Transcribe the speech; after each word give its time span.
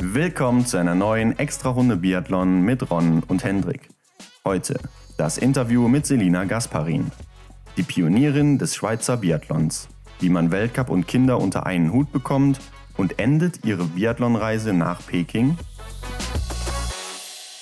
Willkommen 0.00 0.64
zu 0.64 0.76
einer 0.76 0.94
neuen 0.94 1.36
Extra-Runde 1.40 1.96
Biathlon 1.96 2.62
mit 2.62 2.88
Ron 2.88 3.24
und 3.26 3.42
Hendrik. 3.42 3.88
Heute 4.44 4.78
das 5.16 5.38
Interview 5.38 5.88
mit 5.88 6.06
Selina 6.06 6.44
Gasparin, 6.44 7.10
die 7.76 7.82
Pionierin 7.82 8.58
des 8.58 8.76
Schweizer 8.76 9.16
Biathlons, 9.16 9.88
wie 10.20 10.28
man 10.28 10.52
Weltcup 10.52 10.88
und 10.88 11.08
Kinder 11.08 11.40
unter 11.40 11.66
einen 11.66 11.92
Hut 11.92 12.12
bekommt 12.12 12.60
und 12.96 13.18
endet 13.18 13.64
ihre 13.64 13.86
Biathlonreise 13.86 14.72
nach 14.72 15.04
Peking 15.04 15.58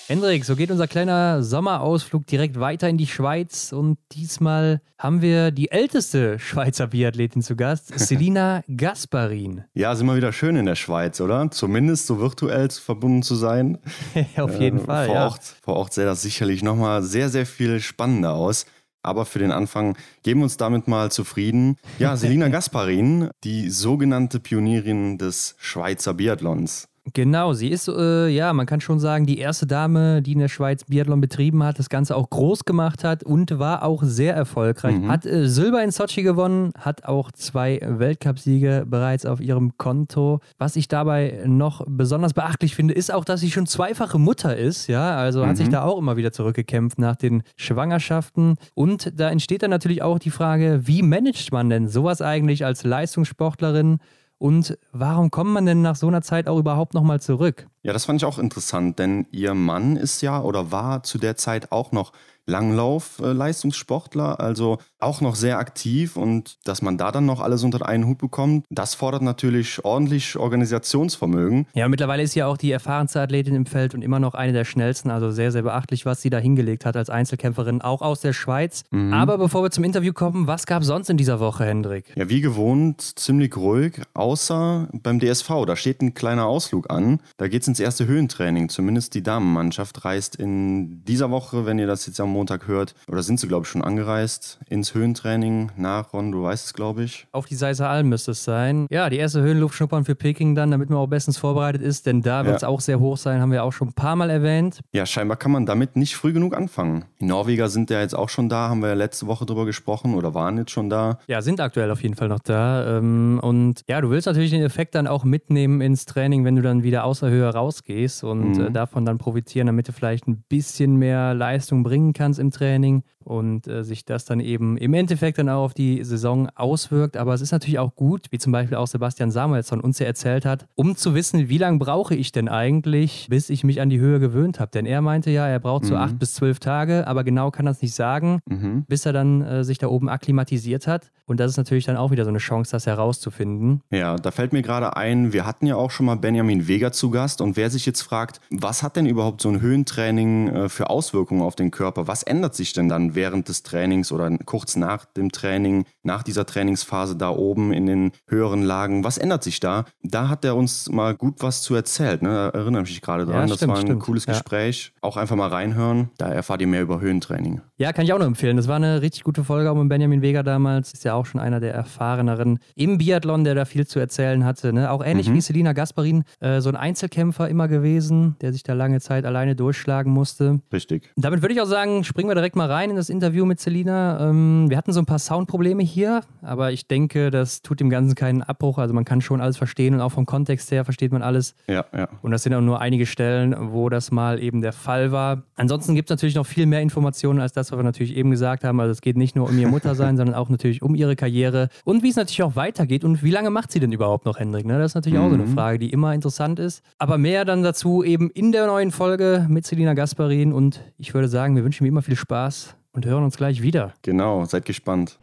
Hendrik, 0.08 0.44
so 0.44 0.54
geht 0.54 0.70
unser 0.70 0.86
kleiner 0.86 1.42
Sommerausflug 1.42 2.28
direkt 2.28 2.60
weiter 2.60 2.88
in 2.88 2.96
die 2.96 3.08
Schweiz 3.08 3.72
und 3.72 3.98
diesmal 4.12 4.80
haben 4.98 5.20
wir 5.20 5.50
die 5.50 5.72
älteste 5.72 6.38
Schweizer 6.38 6.86
Biathletin 6.86 7.42
zu 7.42 7.56
Gast, 7.56 7.88
Selina 7.98 8.62
Gasparin. 8.68 9.64
Ja, 9.74 9.96
sind 9.96 10.06
wir 10.06 10.14
wieder 10.14 10.32
schön 10.32 10.54
in 10.54 10.66
der 10.66 10.76
Schweiz, 10.76 11.20
oder? 11.20 11.50
Zumindest 11.50 12.06
so 12.06 12.20
virtuell 12.20 12.70
verbunden 12.70 13.24
zu 13.24 13.34
sein. 13.34 13.78
Auf 14.36 14.60
jeden 14.60 14.78
äh, 14.78 14.84
Fall, 14.84 15.06
vor 15.06 15.14
ja. 15.16 15.24
Ort, 15.24 15.42
vor 15.62 15.74
Ort 15.74 15.92
sähe 15.92 16.04
das 16.04 16.22
sicherlich 16.22 16.62
nochmal 16.62 17.02
sehr, 17.02 17.28
sehr 17.28 17.44
viel 17.44 17.80
spannender 17.80 18.34
aus. 18.34 18.66
Aber 19.02 19.24
für 19.24 19.40
den 19.40 19.50
Anfang 19.50 19.96
geben 20.22 20.40
wir 20.40 20.44
uns 20.44 20.56
damit 20.56 20.86
mal 20.86 21.10
zufrieden. 21.10 21.78
Ja, 21.98 22.16
Selina 22.16 22.46
Gasparin, 22.46 23.30
die 23.42 23.70
sogenannte 23.70 24.38
Pionierin 24.38 25.18
des 25.18 25.56
Schweizer 25.58 26.14
Biathlons. 26.14 26.88
Genau, 27.14 27.52
sie 27.52 27.68
ist, 27.68 27.88
äh, 27.88 28.28
ja, 28.28 28.52
man 28.52 28.66
kann 28.66 28.80
schon 28.80 28.98
sagen, 28.98 29.26
die 29.26 29.38
erste 29.38 29.66
Dame, 29.66 30.22
die 30.22 30.32
in 30.32 30.40
der 30.40 30.48
Schweiz 30.48 30.84
Biathlon 30.84 31.20
betrieben 31.20 31.62
hat, 31.62 31.78
das 31.78 31.88
Ganze 31.88 32.16
auch 32.16 32.28
groß 32.30 32.64
gemacht 32.64 33.04
hat 33.04 33.22
und 33.22 33.58
war 33.58 33.84
auch 33.84 34.02
sehr 34.02 34.34
erfolgreich. 34.34 34.96
Mhm. 34.96 35.08
Hat 35.08 35.24
äh, 35.24 35.48
Silber 35.48 35.84
in 35.84 35.92
Sochi 35.92 36.22
gewonnen, 36.22 36.72
hat 36.78 37.04
auch 37.04 37.30
zwei 37.30 37.80
Weltcupsiege 37.80 38.84
bereits 38.88 39.24
auf 39.24 39.40
ihrem 39.40 39.78
Konto. 39.78 40.40
Was 40.58 40.74
ich 40.74 40.88
dabei 40.88 41.42
noch 41.46 41.84
besonders 41.86 42.34
beachtlich 42.34 42.74
finde, 42.74 42.94
ist 42.94 43.12
auch, 43.12 43.24
dass 43.24 43.40
sie 43.40 43.50
schon 43.52 43.66
zweifache 43.66 44.18
Mutter 44.18 44.56
ist, 44.56 44.88
ja, 44.88 45.16
also 45.16 45.44
mhm. 45.44 45.48
hat 45.48 45.56
sich 45.58 45.68
mhm. 45.68 45.72
da 45.72 45.82
auch 45.84 45.98
immer 45.98 46.16
wieder 46.16 46.32
zurückgekämpft 46.32 46.98
nach 46.98 47.14
den 47.14 47.44
Schwangerschaften. 47.56 48.56
Und 48.74 49.12
da 49.18 49.30
entsteht 49.30 49.62
dann 49.62 49.70
natürlich 49.70 50.02
auch 50.02 50.18
die 50.18 50.30
Frage, 50.30 50.80
wie 50.84 51.02
managt 51.02 51.52
man 51.52 51.70
denn 51.70 51.86
sowas 51.86 52.20
eigentlich 52.20 52.64
als 52.64 52.82
Leistungssportlerin? 52.82 53.98
Und 54.38 54.78
warum 54.92 55.30
kommt 55.30 55.50
man 55.50 55.66
denn 55.66 55.82
nach 55.82 55.96
so 55.96 56.08
einer 56.08 56.22
Zeit 56.22 56.48
auch 56.48 56.58
überhaupt 56.58 56.94
nochmal 56.94 57.20
zurück? 57.20 57.68
Ja, 57.86 57.92
das 57.92 58.04
fand 58.04 58.20
ich 58.20 58.24
auch 58.24 58.40
interessant, 58.40 58.98
denn 58.98 59.26
ihr 59.30 59.54
Mann 59.54 59.96
ist 59.96 60.20
ja 60.20 60.42
oder 60.42 60.72
war 60.72 61.04
zu 61.04 61.18
der 61.18 61.36
Zeit 61.36 61.70
auch 61.70 61.92
noch 61.92 62.10
Langlauf-Leistungssportler, 62.46 64.40
also 64.40 64.78
auch 64.98 65.20
noch 65.20 65.34
sehr 65.34 65.58
aktiv 65.58 66.16
und 66.16 66.56
dass 66.64 66.80
man 66.80 66.96
da 66.96 67.12
dann 67.12 67.26
noch 67.26 67.40
alles 67.40 67.64
unter 67.64 67.86
einen 67.86 68.06
Hut 68.06 68.18
bekommt, 68.18 68.64
das 68.70 68.94
fordert 68.94 69.22
natürlich 69.22 69.84
ordentlich 69.84 70.36
Organisationsvermögen. 70.36 71.66
Ja, 71.74 71.88
mittlerweile 71.88 72.22
ist 72.22 72.34
ja 72.34 72.46
auch 72.46 72.56
die 72.56 72.70
erfahrenste 72.70 73.20
Athletin 73.20 73.54
im 73.54 73.66
Feld 73.66 73.94
und 73.94 74.02
immer 74.02 74.20
noch 74.20 74.34
eine 74.34 74.52
der 74.52 74.64
schnellsten, 74.64 75.10
also 75.10 75.30
sehr, 75.30 75.52
sehr 75.52 75.62
beachtlich, 75.62 76.06
was 76.06 76.22
sie 76.22 76.30
da 76.30 76.38
hingelegt 76.38 76.86
hat 76.86 76.96
als 76.96 77.10
Einzelkämpferin, 77.10 77.82
auch 77.82 78.00
aus 78.00 78.20
der 78.20 78.32
Schweiz. 78.32 78.84
Mhm. 78.90 79.12
Aber 79.12 79.38
bevor 79.38 79.62
wir 79.62 79.70
zum 79.70 79.84
Interview 79.84 80.12
kommen, 80.12 80.46
was 80.46 80.66
gab 80.66 80.82
es 80.82 80.88
sonst 80.88 81.10
in 81.10 81.16
dieser 81.16 81.40
Woche, 81.40 81.66
Hendrik? 81.66 82.12
Ja, 82.16 82.28
wie 82.28 82.40
gewohnt, 82.40 83.00
ziemlich 83.18 83.56
ruhig, 83.56 84.00
außer 84.14 84.88
beim 84.92 85.20
DSV. 85.20 85.66
Da 85.66 85.76
steht 85.76 86.00
ein 86.00 86.14
kleiner 86.14 86.46
Ausflug 86.46 86.90
an. 86.90 87.20
Da 87.36 87.48
geht 87.48 87.62
es 87.62 87.68
ins 87.68 87.75
erste 87.80 88.06
Höhentraining. 88.06 88.68
Zumindest 88.68 89.14
die 89.14 89.22
Damenmannschaft 89.22 90.04
reist 90.04 90.36
in 90.36 91.04
dieser 91.04 91.30
Woche, 91.30 91.66
wenn 91.66 91.78
ihr 91.78 91.86
das 91.86 92.06
jetzt 92.06 92.20
am 92.20 92.30
Montag 92.30 92.66
hört, 92.66 92.94
oder 93.08 93.22
sind 93.22 93.40
sie, 93.40 93.48
glaube 93.48 93.64
ich, 93.64 93.70
schon 93.70 93.82
angereist, 93.82 94.58
ins 94.68 94.94
Höhentraining 94.94 95.72
nach, 95.76 96.12
Ron, 96.12 96.32
du 96.32 96.42
weißt 96.42 96.66
es, 96.66 96.74
glaube 96.74 97.04
ich. 97.04 97.26
Auf 97.32 97.46
die 97.46 97.54
Seise 97.54 97.88
Alm 97.88 98.08
müsste 98.08 98.32
es 98.32 98.44
sein. 98.44 98.86
Ja, 98.90 99.10
die 99.10 99.16
erste 99.16 99.42
Höhenluftschnuppern 99.42 100.04
für 100.04 100.14
Peking 100.14 100.54
dann, 100.54 100.70
damit 100.70 100.90
man 100.90 100.98
auch 100.98 101.06
bestens 101.06 101.38
vorbereitet 101.38 101.82
ist, 101.82 102.06
denn 102.06 102.22
da 102.22 102.44
wird 102.44 102.56
es 102.56 102.62
ja. 102.62 102.68
auch 102.68 102.80
sehr 102.80 103.00
hoch 103.00 103.16
sein, 103.16 103.40
haben 103.40 103.52
wir 103.52 103.64
auch 103.64 103.72
schon 103.72 103.88
ein 103.88 103.94
paar 103.94 104.16
Mal 104.16 104.30
erwähnt. 104.30 104.80
Ja, 104.92 105.06
scheinbar 105.06 105.36
kann 105.36 105.50
man 105.50 105.66
damit 105.66 105.96
nicht 105.96 106.16
früh 106.16 106.32
genug 106.32 106.56
anfangen. 106.56 107.04
Die 107.20 107.24
Norweger 107.24 107.68
sind 107.68 107.90
ja 107.90 108.00
jetzt 108.00 108.14
auch 108.14 108.28
schon 108.28 108.48
da, 108.48 108.68
haben 108.68 108.80
wir 108.80 108.88
ja 108.88 108.94
letzte 108.94 109.26
Woche 109.26 109.46
drüber 109.46 109.66
gesprochen 109.66 110.14
oder 110.14 110.34
waren 110.34 110.58
jetzt 110.58 110.70
schon 110.70 110.88
da. 110.90 111.18
Ja, 111.26 111.42
sind 111.42 111.60
aktuell 111.60 111.90
auf 111.90 112.02
jeden 112.02 112.14
Fall 112.14 112.28
noch 112.28 112.40
da. 112.40 112.98
Ähm, 112.98 113.40
und 113.42 113.82
ja, 113.88 114.00
du 114.00 114.10
willst 114.10 114.26
natürlich 114.26 114.50
den 114.50 114.62
Effekt 114.62 114.94
dann 114.94 115.06
auch 115.06 115.24
mitnehmen 115.24 115.80
ins 115.80 116.06
Training, 116.06 116.44
wenn 116.44 116.56
du 116.56 116.62
dann 116.62 116.82
wieder 116.82 117.04
außer 117.04 117.28
Höhe 117.28 117.54
rausgehst 117.66 118.24
und 118.24 118.52
mhm. 118.52 118.66
Äh, 118.66 118.70
davon 118.70 119.04
dann 119.04 119.18
profitieren, 119.18 119.66
damit 119.66 119.88
du 119.88 119.92
vielleicht 119.92 120.26
ein 120.26 120.44
bisschen 120.48 120.96
mehr 120.96 121.34
Leistung 121.34 121.82
bringen 121.82 122.12
kannst 122.12 122.38
im 122.38 122.50
Training 122.50 123.02
und 123.26 123.66
äh, 123.66 123.82
sich 123.82 124.04
das 124.04 124.24
dann 124.24 124.38
eben 124.38 124.76
im 124.76 124.94
Endeffekt 124.94 125.38
dann 125.38 125.48
auch 125.48 125.64
auf 125.64 125.74
die 125.74 126.04
Saison 126.04 126.48
auswirkt. 126.54 127.16
Aber 127.16 127.34
es 127.34 127.40
ist 127.40 127.50
natürlich 127.50 127.80
auch 127.80 127.94
gut, 127.96 128.26
wie 128.30 128.38
zum 128.38 128.52
Beispiel 128.52 128.76
auch 128.76 128.86
Sebastian 128.86 129.32
Samuelsson 129.32 129.80
uns 129.80 129.98
ja 129.98 130.06
erzählt 130.06 130.44
hat, 130.44 130.66
um 130.76 130.94
zu 130.94 131.14
wissen, 131.14 131.48
wie 131.48 131.58
lange 131.58 131.78
brauche 131.78 132.14
ich 132.14 132.30
denn 132.30 132.48
eigentlich, 132.48 133.26
bis 133.28 133.50
ich 133.50 133.64
mich 133.64 133.80
an 133.80 133.90
die 133.90 133.98
Höhe 133.98 134.20
gewöhnt 134.20 134.60
habe. 134.60 134.70
Denn 134.70 134.86
er 134.86 135.00
meinte 135.00 135.32
ja, 135.32 135.48
er 135.48 135.58
braucht 135.58 135.86
so 135.86 135.94
mhm. 135.94 136.00
acht 136.00 136.18
bis 136.20 136.34
zwölf 136.34 136.60
Tage, 136.60 137.06
aber 137.08 137.24
genau 137.24 137.50
kann 137.50 137.66
er 137.66 137.72
es 137.72 137.82
nicht 137.82 137.94
sagen, 137.94 138.40
mhm. 138.48 138.84
bis 138.86 139.04
er 139.04 139.12
dann 139.12 139.42
äh, 139.42 139.64
sich 139.64 139.78
da 139.78 139.88
oben 139.88 140.08
akklimatisiert 140.08 140.86
hat. 140.86 141.10
Und 141.24 141.40
das 141.40 141.50
ist 141.50 141.56
natürlich 141.56 141.84
dann 141.84 141.96
auch 141.96 142.12
wieder 142.12 142.22
so 142.22 142.30
eine 142.30 142.38
Chance, 142.38 142.70
das 142.70 142.86
herauszufinden. 142.86 143.82
Ja, 143.90 144.14
da 144.14 144.30
fällt 144.30 144.52
mir 144.52 144.62
gerade 144.62 144.96
ein, 144.96 145.32
wir 145.32 145.44
hatten 145.44 145.66
ja 145.66 145.74
auch 145.74 145.90
schon 145.90 146.06
mal 146.06 146.14
Benjamin 146.14 146.68
Vega 146.68 146.92
zu 146.92 147.10
Gast 147.10 147.40
und 147.40 147.55
wer 147.56 147.70
sich 147.70 147.86
jetzt 147.86 148.02
fragt, 148.02 148.40
was 148.50 148.82
hat 148.82 148.96
denn 148.96 149.06
überhaupt 149.06 149.40
so 149.40 149.48
ein 149.48 149.60
Höhentraining 149.60 150.48
äh, 150.48 150.68
für 150.68 150.90
Auswirkungen 150.90 151.42
auf 151.42 151.56
den 151.56 151.70
Körper? 151.70 152.06
Was 152.06 152.22
ändert 152.22 152.54
sich 152.54 152.72
denn 152.72 152.88
dann 152.88 153.14
während 153.14 153.48
des 153.48 153.62
Trainings 153.62 154.12
oder 154.12 154.30
kurz 154.44 154.76
nach 154.76 155.04
dem 155.04 155.32
Training, 155.32 155.84
nach 156.02 156.22
dieser 156.22 156.46
Trainingsphase 156.46 157.16
da 157.16 157.30
oben 157.30 157.72
in 157.72 157.86
den 157.86 158.12
höheren 158.28 158.62
Lagen? 158.62 159.04
Was 159.04 159.18
ändert 159.18 159.42
sich 159.42 159.60
da? 159.60 159.84
Da 160.02 160.28
hat 160.28 160.44
er 160.44 160.56
uns 160.56 160.88
mal 160.90 161.14
gut 161.14 161.36
was 161.40 161.62
zu 161.62 161.74
erzählt. 161.74 162.22
Ne? 162.22 162.28
Da 162.28 162.48
erinnere 162.50 162.82
ich 162.82 162.90
mich 162.90 163.00
gerade 163.00 163.24
dran. 163.24 163.48
Ja, 163.48 163.54
stimmt, 163.54 163.62
das 163.62 163.68
war 163.68 163.76
ein 163.76 163.86
stimmt. 163.86 164.02
cooles 164.02 164.26
Gespräch. 164.26 164.92
Ja. 164.94 165.08
Auch 165.08 165.16
einfach 165.16 165.36
mal 165.36 165.48
reinhören. 165.48 166.10
Da 166.18 166.28
erfahrt 166.28 166.60
ihr 166.60 166.66
mehr 166.66 166.82
über 166.82 167.00
Höhentraining. 167.00 167.60
Ja, 167.78 167.92
kann 167.92 168.04
ich 168.04 168.12
auch 168.12 168.18
nur 168.18 168.26
empfehlen. 168.26 168.56
Das 168.56 168.68
war 168.68 168.76
eine 168.76 169.02
richtig 169.02 169.24
gute 169.24 169.44
Folge 169.44 169.70
auch 169.70 169.74
mit 169.74 169.88
Benjamin 169.88 170.22
Vega 170.22 170.42
damals. 170.42 170.92
Ist 170.92 171.04
ja 171.04 171.14
auch 171.14 171.26
schon 171.26 171.40
einer 171.40 171.60
der 171.60 171.74
erfahreneren 171.74 172.58
im 172.74 172.98
Biathlon, 172.98 173.44
der 173.44 173.54
da 173.54 173.64
viel 173.64 173.86
zu 173.86 173.98
erzählen 173.98 174.44
hatte. 174.44 174.72
Ne? 174.72 174.90
Auch 174.90 175.04
ähnlich 175.04 175.28
mhm. 175.28 175.34
wie 175.34 175.40
Selina 175.40 175.72
Gasparin, 175.72 176.24
äh, 176.40 176.60
so 176.60 176.68
ein 176.68 176.76
Einzelkämpfer 176.76 177.35
immer 177.44 177.68
gewesen, 177.68 178.36
der 178.40 178.52
sich 178.52 178.62
da 178.62 178.72
lange 178.72 179.00
Zeit 179.00 179.26
alleine 179.26 179.54
durchschlagen 179.54 180.10
musste. 180.12 180.60
Richtig. 180.72 181.12
Damit 181.16 181.42
würde 181.42 181.54
ich 181.54 181.60
auch 181.60 181.66
sagen, 181.66 182.02
springen 182.04 182.30
wir 182.30 182.34
direkt 182.34 182.56
mal 182.56 182.70
rein 182.70 182.90
in 182.90 182.96
das 182.96 183.10
Interview 183.10 183.44
mit 183.44 183.60
Selina. 183.60 184.30
Ähm, 184.30 184.70
wir 184.70 184.76
hatten 184.76 184.92
so 184.92 185.00
ein 185.00 185.06
paar 185.06 185.18
Soundprobleme 185.18 185.82
hier, 185.82 186.22
aber 186.40 186.72
ich 186.72 186.86
denke, 186.88 187.30
das 187.30 187.62
tut 187.62 187.80
dem 187.80 187.90
Ganzen 187.90 188.14
keinen 188.14 188.42
Abbruch. 188.42 188.78
Also 188.78 188.94
man 188.94 189.04
kann 189.04 189.20
schon 189.20 189.40
alles 189.40 189.58
verstehen 189.58 189.94
und 189.94 190.00
auch 190.00 190.12
vom 190.12 190.24
Kontext 190.24 190.70
her 190.70 190.84
versteht 190.84 191.12
man 191.12 191.22
alles. 191.22 191.54
Ja, 191.66 191.84
ja. 191.94 192.08
Und 192.22 192.30
das 192.30 192.42
sind 192.42 192.54
auch 192.54 192.60
nur 192.62 192.80
einige 192.80 193.04
Stellen, 193.06 193.54
wo 193.72 193.88
das 193.90 194.10
mal 194.10 194.42
eben 194.42 194.62
der 194.62 194.72
Fall 194.72 195.12
war. 195.12 195.42
Ansonsten 195.56 195.94
gibt 195.94 196.10
es 196.10 196.14
natürlich 196.14 196.34
noch 196.34 196.46
viel 196.46 196.66
mehr 196.66 196.80
Informationen 196.80 197.40
als 197.40 197.52
das, 197.52 197.70
was 197.70 197.78
wir 197.78 197.84
natürlich 197.84 198.16
eben 198.16 198.30
gesagt 198.30 198.64
haben. 198.64 198.80
Also 198.80 198.92
es 198.92 199.02
geht 199.02 199.16
nicht 199.16 199.36
nur 199.36 199.48
um 199.48 199.58
ihr 199.58 199.68
Muttersein, 199.68 200.16
sondern 200.16 200.34
auch 200.34 200.48
natürlich 200.48 200.82
um 200.82 200.94
ihre 200.94 201.16
Karriere 201.16 201.68
und 201.84 202.02
wie 202.02 202.10
es 202.10 202.16
natürlich 202.16 202.42
auch 202.42 202.56
weitergeht 202.56 203.04
und 203.04 203.22
wie 203.22 203.30
lange 203.30 203.50
macht 203.50 203.70
sie 203.72 203.80
denn 203.80 203.92
überhaupt 203.92 204.24
noch, 204.24 204.38
Hendrik? 204.38 204.66
Ne? 204.66 204.78
Das 204.78 204.92
ist 204.92 204.94
natürlich 204.94 205.18
mhm. 205.18 205.24
auch 205.24 205.28
so 205.28 205.34
eine 205.34 205.46
mhm. 205.46 205.54
Frage, 205.54 205.78
die 205.78 205.90
immer 205.90 206.14
interessant 206.14 206.58
ist. 206.58 206.82
Aber 206.98 207.18
mehr 207.26 207.44
dann 207.44 207.64
dazu 207.64 208.04
eben 208.04 208.30
in 208.30 208.52
der 208.52 208.68
neuen 208.68 208.92
Folge 208.92 209.46
mit 209.48 209.66
Selina 209.66 209.94
Gasparin 209.94 210.52
und 210.52 210.80
ich 210.96 211.12
würde 211.12 211.26
sagen, 211.26 211.56
wir 211.56 211.64
wünschen 211.64 211.82
wie 211.82 211.88
immer 211.88 212.02
viel 212.02 212.14
Spaß 212.14 212.76
und 212.92 213.04
hören 213.04 213.24
uns 213.24 213.36
gleich 213.36 213.62
wieder. 213.62 213.92
Genau, 214.02 214.44
seid 214.44 214.64
gespannt. 214.64 215.18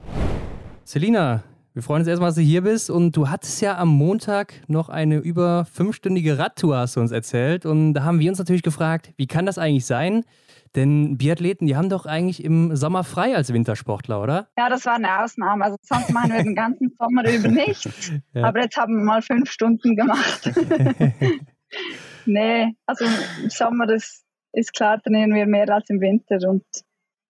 Selina, 0.83 1.43
wir 1.73 1.81
freuen 1.81 2.01
uns 2.01 2.09
erstmal, 2.09 2.27
dass 2.27 2.35
du 2.35 2.41
hier 2.41 2.63
bist. 2.63 2.89
Und 2.89 3.15
du 3.15 3.29
hattest 3.29 3.61
ja 3.61 3.77
am 3.77 3.87
Montag 3.87 4.53
noch 4.67 4.89
eine 4.89 5.19
über 5.19 5.63
fünfstündige 5.63 6.37
Radtour, 6.37 6.75
hast 6.75 6.97
du 6.97 6.99
uns 6.99 7.13
erzählt. 7.13 7.65
Und 7.65 7.93
da 7.93 8.03
haben 8.03 8.19
wir 8.19 8.29
uns 8.29 8.37
natürlich 8.37 8.63
gefragt, 8.63 9.13
wie 9.15 9.25
kann 9.25 9.45
das 9.45 9.57
eigentlich 9.57 9.85
sein? 9.85 10.25
Denn 10.75 11.17
Biathleten, 11.17 11.67
die 11.67 11.77
haben 11.77 11.87
doch 11.87 12.05
eigentlich 12.05 12.43
im 12.43 12.75
Sommer 12.75 13.05
frei 13.05 13.33
als 13.33 13.53
Wintersportler, 13.53 14.21
oder? 14.21 14.47
Ja, 14.57 14.67
das 14.67 14.85
war 14.85 14.95
eine 14.95 15.23
Ausnahme. 15.23 15.63
Also 15.63 15.77
sonst 15.83 16.11
machen 16.11 16.33
wir 16.33 16.43
den 16.43 16.55
ganzen 16.55 16.93
Sommer 16.99 17.31
über 17.31 17.47
nichts. 17.65 18.11
Ja. 18.33 18.43
Aber 18.43 18.61
jetzt 18.61 18.75
haben 18.75 18.97
wir 18.97 19.05
mal 19.05 19.21
fünf 19.21 19.49
Stunden 19.49 19.95
gemacht. 19.95 20.51
nee, 22.25 22.75
also 22.85 23.05
im 23.05 23.49
Sommer 23.49 23.89
ist, 23.89 24.23
ist 24.53 24.73
klar, 24.73 25.01
trainieren 25.01 25.33
wir 25.33 25.45
mehr 25.45 25.69
als 25.69 25.89
im 25.89 25.99
Winter 26.01 26.37
und 26.49 26.63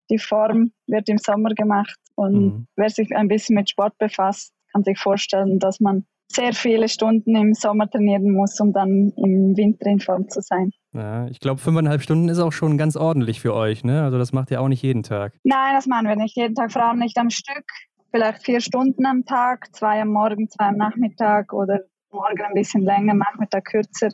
die 0.10 0.20
Form 0.20 0.72
wird 0.88 1.10
im 1.10 1.18
Sommer 1.18 1.50
gemacht. 1.56 1.98
Und 2.16 2.34
mhm. 2.34 2.68
wer 2.76 2.90
sich 2.90 3.16
ein 3.16 3.28
bisschen 3.28 3.56
mit 3.56 3.70
Sport 3.70 3.98
befasst, 3.98 4.54
kann 4.72 4.84
sich 4.84 5.00
vorstellen, 5.00 5.60
dass 5.60 5.80
man 5.80 6.06
sehr 6.32 6.54
viele 6.54 6.90
Stunden 6.90 7.36
im 7.36 7.54
Sommer 7.54 7.90
trainieren 7.90 8.32
muss, 8.32 8.60
um 8.60 8.74
dann 8.74 9.12
im 9.18 9.56
Winter 9.56 9.86
in 9.88 10.00
Form 10.00 10.28
zu 10.30 10.42
sein. 10.42 10.72
Ja, 10.94 11.28
ich 11.28 11.40
glaube, 11.40 11.60
fünfeinhalb 11.60 12.02
Stunden 12.02 12.30
ist 12.30 12.40
auch 12.40 12.52
schon 12.52 12.78
ganz 12.78 12.96
ordentlich 12.96 13.40
für 13.40 13.54
euch, 13.54 13.84
ne? 13.84 14.04
Also 14.04 14.18
das 14.18 14.34
macht 14.34 14.52
ihr 14.52 14.62
auch 14.62 14.68
nicht 14.68 14.82
jeden 14.82 15.04
Tag. 15.04 15.34
Nein, 15.44 15.74
das 15.76 15.86
machen 15.86 16.08
wir 16.08 16.16
nicht 16.16 16.36
jeden 16.36 16.56
Tag, 16.56 16.72
vor 16.72 16.84
allem 16.84 17.00
nicht 17.00 17.18
am 17.18 17.30
Stück. 17.30 17.66
Vielleicht 18.12 18.44
vier 18.44 18.62
Stunden 18.62 19.06
am 19.06 19.26
Tag, 19.26 19.74
zwei 19.76 20.02
am 20.02 20.10
Morgen, 20.10 20.50
zwei 20.50 20.66
am 20.66 20.78
Nachmittag 20.78 21.52
oder 21.54 21.80
morgen 22.12 22.42
ein 22.42 22.54
bisschen 22.54 22.84
länger, 22.84 23.16
Nachmittag 23.16 23.66
kürzer. 23.66 24.10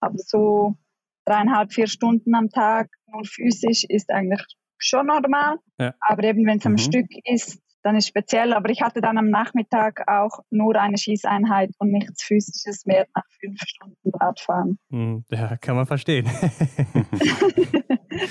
Aber 0.00 0.16
so 0.16 0.76
dreieinhalb, 1.24 1.72
vier 1.72 1.86
Stunden 1.86 2.34
am 2.34 2.50
Tag, 2.50 2.90
nur 3.06 3.24
physisch, 3.24 3.84
ist 3.88 4.10
eigentlich 4.10 4.42
schon 4.78 5.06
normal. 5.06 5.58
Ja. 5.78 5.94
Aber 6.00 6.24
eben, 6.24 6.44
wenn 6.46 6.58
es 6.58 6.66
am 6.66 6.72
mhm. 6.72 6.78
Stück 6.78 7.06
ist, 7.24 7.60
dann 7.82 7.96
ist 7.96 8.08
speziell. 8.08 8.52
Aber 8.52 8.68
ich 8.70 8.82
hatte 8.82 9.00
dann 9.00 9.18
am 9.18 9.30
Nachmittag 9.30 10.08
auch 10.08 10.40
nur 10.50 10.76
eine 10.76 10.98
Schießeinheit 10.98 11.70
und 11.78 11.90
nichts 11.90 12.22
Physisches 12.22 12.86
mehr 12.86 13.06
nach 13.14 13.24
fünf 13.40 13.58
Stunden 13.60 14.10
Radfahren. 14.14 14.78
Hm, 14.90 15.24
ja, 15.30 15.56
kann 15.56 15.76
man 15.76 15.86
verstehen. 15.86 16.26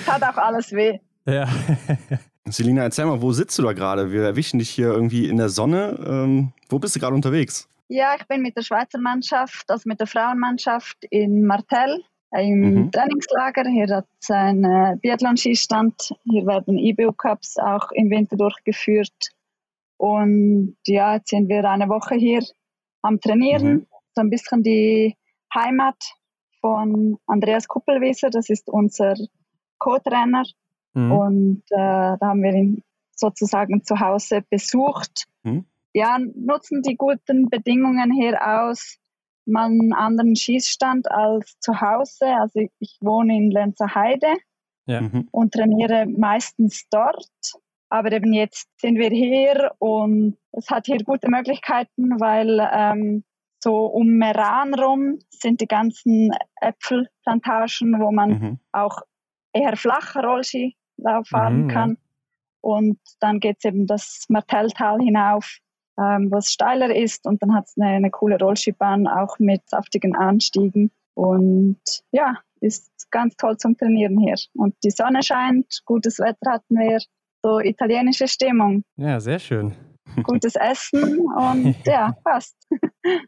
Hat 0.06 0.22
auch 0.22 0.36
alles 0.36 0.72
weh. 0.72 0.98
Ja. 1.26 1.48
Selina, 2.46 2.82
erzähl 2.82 3.04
mal, 3.04 3.20
wo 3.20 3.32
sitzt 3.32 3.58
du 3.58 3.62
da 3.62 3.74
gerade? 3.74 4.12
Wir 4.12 4.22
erwischen 4.22 4.58
dich 4.58 4.70
hier 4.70 4.88
irgendwie 4.88 5.28
in 5.28 5.36
der 5.36 5.50
Sonne. 5.50 5.98
Ähm, 6.06 6.52
wo 6.68 6.78
bist 6.78 6.96
du 6.96 7.00
gerade 7.00 7.14
unterwegs? 7.14 7.68
Ja, 7.88 8.14
ich 8.18 8.26
bin 8.26 8.42
mit 8.42 8.56
der 8.56 8.62
Schweizer 8.62 8.98
Mannschaft, 8.98 9.70
also 9.70 9.88
mit 9.88 9.98
der 9.98 10.06
Frauenmannschaft 10.06 10.98
in 11.10 11.46
Martel 11.46 12.04
im 12.32 12.60
mhm. 12.60 12.90
Trainingslager. 12.90 13.66
Hier 13.68 13.96
hat 13.96 14.06
es 14.20 14.30
einen 14.30 15.00
Biathlon-Skistand. 15.00 16.14
Hier 16.24 16.46
werden 16.46 16.76
IBU-Cups 16.76 17.56
auch 17.58 17.90
im 17.92 18.10
Winter 18.10 18.36
durchgeführt. 18.36 19.30
Und 19.96 20.76
ja, 20.86 21.14
jetzt 21.16 21.30
sind 21.30 21.48
wir 21.48 21.64
eine 21.64 21.88
Woche 21.88 22.14
hier 22.14 22.44
am 23.02 23.20
Trainieren. 23.20 23.72
Mhm. 23.72 23.86
So 24.14 24.20
ein 24.20 24.30
bisschen 24.30 24.62
die 24.62 25.16
Heimat 25.54 25.96
von 26.60 27.18
Andreas 27.26 27.66
Kuppelwieser, 27.68 28.30
das 28.30 28.50
ist 28.50 28.68
unser 28.68 29.14
Co-Trainer. 29.78 30.44
Mhm. 30.92 31.12
Und 31.12 31.62
äh, 31.70 32.16
da 32.18 32.18
haben 32.20 32.42
wir 32.42 32.52
ihn 32.52 32.82
sozusagen 33.14 33.82
zu 33.84 33.98
Hause 33.98 34.44
besucht. 34.50 35.26
Mhm. 35.42 35.64
Ja, 35.98 36.16
nutzen 36.20 36.82
die 36.82 36.94
guten 36.94 37.50
Bedingungen 37.50 38.12
hier 38.12 38.38
aus, 38.40 38.98
mal 39.46 39.64
einen 39.64 39.92
anderen 39.92 40.36
Schießstand 40.36 41.10
als 41.10 41.58
zu 41.58 41.80
Hause. 41.80 42.26
Also 42.38 42.60
ich, 42.60 42.70
ich 42.78 42.98
wohne 43.00 43.36
in 43.36 43.50
Lenzer 43.50 43.96
Heide 43.96 44.32
ja. 44.86 45.00
Mhm. 45.00 45.28
und 45.32 45.54
trainiere 45.54 46.06
meistens 46.06 46.86
dort. 46.88 47.26
Aber 47.88 48.12
eben 48.12 48.32
jetzt 48.32 48.68
sind 48.80 48.96
wir 48.96 49.10
hier 49.10 49.72
und 49.80 50.36
es 50.52 50.70
hat 50.70 50.86
hier 50.86 51.02
gute 51.02 51.28
Möglichkeiten, 51.28 52.20
weil 52.20 52.60
ähm, 52.72 53.24
so 53.58 53.86
um 53.86 54.06
Meran 54.18 54.74
rum 54.74 55.18
sind 55.30 55.60
die 55.60 55.66
ganzen 55.66 56.30
Äpfelplantagen, 56.60 57.98
wo 57.98 58.12
man 58.12 58.30
mhm. 58.30 58.58
auch 58.70 59.00
eher 59.52 59.76
flacher 59.76 60.22
Rollski 60.22 60.76
fahren 61.24 61.64
mhm, 61.64 61.68
kann. 61.68 61.90
Ja. 61.90 61.96
Und 62.60 63.00
dann 63.18 63.40
geht 63.40 63.56
es 63.58 63.64
eben 63.64 63.88
das 63.88 64.26
Martelltal 64.28 65.00
hinauf, 65.00 65.58
ähm, 65.98 66.30
was 66.30 66.50
steiler 66.50 66.94
ist. 66.94 67.26
Und 67.26 67.42
dann 67.42 67.54
hat 67.54 67.66
es 67.66 67.76
eine, 67.76 67.96
eine 67.96 68.10
coole 68.10 68.38
Rollskibahn, 68.38 69.06
auch 69.06 69.38
mit 69.38 69.68
saftigen 69.68 70.14
Anstiegen. 70.14 70.90
Und 71.14 71.80
ja, 72.12 72.36
ist 72.60 72.90
ganz 73.10 73.36
toll 73.36 73.56
zum 73.56 73.76
Trainieren 73.76 74.18
hier. 74.18 74.36
Und 74.54 74.74
die 74.84 74.90
Sonne 74.90 75.22
scheint, 75.22 75.80
gutes 75.84 76.18
Wetter 76.18 76.52
hatten 76.52 76.76
wir, 76.76 77.00
so 77.42 77.60
italienische 77.60 78.28
Stimmung. 78.28 78.82
Ja, 78.96 79.20
sehr 79.20 79.38
schön. 79.38 79.74
Gutes 80.24 80.56
Essen 80.56 81.20
und 81.36 81.76
ja, 81.86 82.16
passt. 82.24 82.56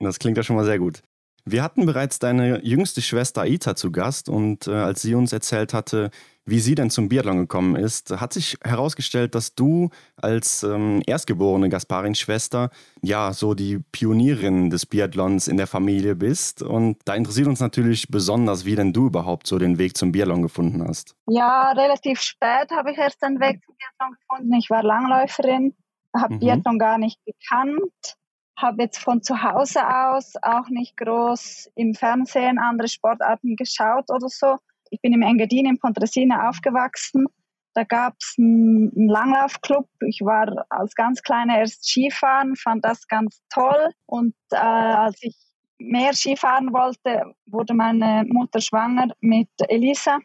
Das 0.01 0.19
klingt 0.19 0.37
ja 0.37 0.43
schon 0.43 0.57
mal 0.57 0.65
sehr 0.65 0.79
gut. 0.79 1.03
Wir 1.45 1.63
hatten 1.63 1.87
bereits 1.87 2.19
deine 2.19 2.65
jüngste 2.65 3.03
Schwester 3.03 3.43
Aita 3.43 3.75
zu 3.75 3.93
Gast 3.93 4.29
und 4.29 4.67
äh, 4.67 4.73
als 4.73 5.03
sie 5.03 5.15
uns 5.15 5.33
erzählt 5.33 5.73
hatte, 5.75 6.11
wie 6.47 6.61
sie 6.61 6.75
denn 6.75 6.91
zum 6.91 7.09
Biathlon 7.09 7.39
gekommen 7.39 7.77
ist, 7.77 8.11
hat 8.21 8.33
sich 8.33 8.57
herausgestellt, 8.65 9.35
dass 9.35 9.55
du 9.55 9.91
als 10.17 10.63
ähm, 10.63 11.03
erstgeborene 11.07 11.69
Gasparin-Schwester 11.69 12.71
ja 13.03 13.33
so 13.33 13.55
die 13.55 13.79
Pionierin 13.93 14.71
des 14.71 14.87
Biathlons 14.87 15.49
in 15.49 15.57
der 15.57 15.67
Familie 15.67 16.17
bist. 16.17 16.63
Und 16.63 16.99
da 17.05 17.15
interessiert 17.15 17.47
uns 17.47 17.61
natürlich 17.61 18.09
besonders, 18.09 18.65
wie 18.65 18.75
denn 18.75 18.93
du 18.93 19.07
überhaupt 19.07 19.47
so 19.47 19.59
den 19.59 19.79
Weg 19.79 19.97
zum 19.97 20.13
Biathlon 20.13 20.43
gefunden 20.43 20.83
hast. 20.87 21.15
Ja, 21.29 21.73
relativ 21.73 22.21
spät 22.21 22.71
habe 22.71 22.93
ich 22.93 22.99
erst 22.99 23.23
den 23.23 23.39
Weg 23.39 23.61
zum 23.65 23.75
Biathlon 23.77 24.17
gefunden. 24.19 24.55
Ich 24.55 24.71
war 24.71 24.83
Langläuferin, 24.83 25.75
habe 26.17 26.35
mhm. 26.35 26.41
Biathlon 26.41 26.79
gar 26.79 26.99
nicht 26.99 27.19
gekannt 27.25 28.17
habe 28.63 28.83
jetzt 28.83 28.99
von 28.99 29.23
zu 29.23 29.43
Hause 29.43 29.81
aus 29.89 30.35
auch 30.43 30.69
nicht 30.69 30.97
groß 30.97 31.71
im 31.75 31.95
Fernsehen 31.95 32.59
andere 32.59 32.89
Sportarten 32.89 33.57
geschaut 33.57 34.11
oder 34.11 34.29
so. 34.29 34.59
Ich 34.91 35.01
bin 35.01 35.13
im 35.13 35.23
Engadin 35.23 35.67
in 35.67 35.79
Pontresina 35.79 36.49
aufgewachsen. 36.49 37.27
Da 37.75 37.85
gab 37.85 38.15
es 38.21 38.35
einen, 38.39 39.09
Langlaufclub. 39.09 39.89
Ich 40.07 40.21
war 40.23 40.67
als 40.71 40.95
ganz 40.95 41.23
Kleiner 41.23 41.59
erst 41.59 41.89
Skifahren, 41.89 42.57
fand 42.57 42.85
das 42.85 43.07
ganz 43.07 43.41
toll. 43.49 43.91
Und 44.07 44.35
äh, 44.51 44.57
als 44.57 45.23
ich 45.23 45.37
mehr 45.79 46.13
Skifahren 46.13 46.73
wollte, 46.73 47.35
wurde 47.47 47.75
meine 47.75 48.25
Mutter 48.27 48.61
schwanger 48.61 49.15
mit 49.21 49.49
Elisa. 49.69 50.19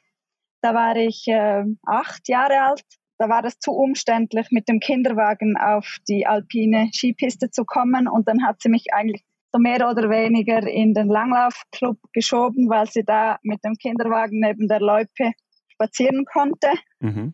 Da 0.62 0.74
war 0.74 0.96
ich 0.96 1.28
äh, 1.28 1.64
acht 1.86 2.28
Jahre 2.28 2.62
alt 2.62 2.84
da 3.18 3.30
war 3.30 3.46
es 3.46 3.60
zu 3.60 3.72
umständlich, 3.72 4.48
mit 4.52 4.68
dem 4.68 4.80
Kinderwagen 4.80 5.58
auf 5.58 5.98
die 6.08 6.28
alpine 6.28 6.90
Skipiste 6.94 7.50
zu 7.50 7.64
kommen. 7.64 8.08
Und 8.08 8.28
dann 8.28 8.46
hat 8.46 8.62
sie 8.62 8.70
mich 8.70 8.94
eigentlich 8.94 9.24
so 9.56 9.60
mehr 9.60 9.90
oder 9.90 10.10
weniger 10.10 10.68
in 10.68 10.94
den 10.94 11.08
Langlaufclub 11.08 11.98
geschoben, 12.12 12.70
weil 12.70 12.88
sie 12.88 13.04
da 13.04 13.38
mit 13.44 13.64
dem 13.64 13.76
Kinderwagen 13.76 14.40
neben 14.40 14.68
der 14.68 14.82
Loipe 14.82 15.32
spazieren 15.70 16.26
konnte. 16.26 16.68
Mhm. 17.00 17.34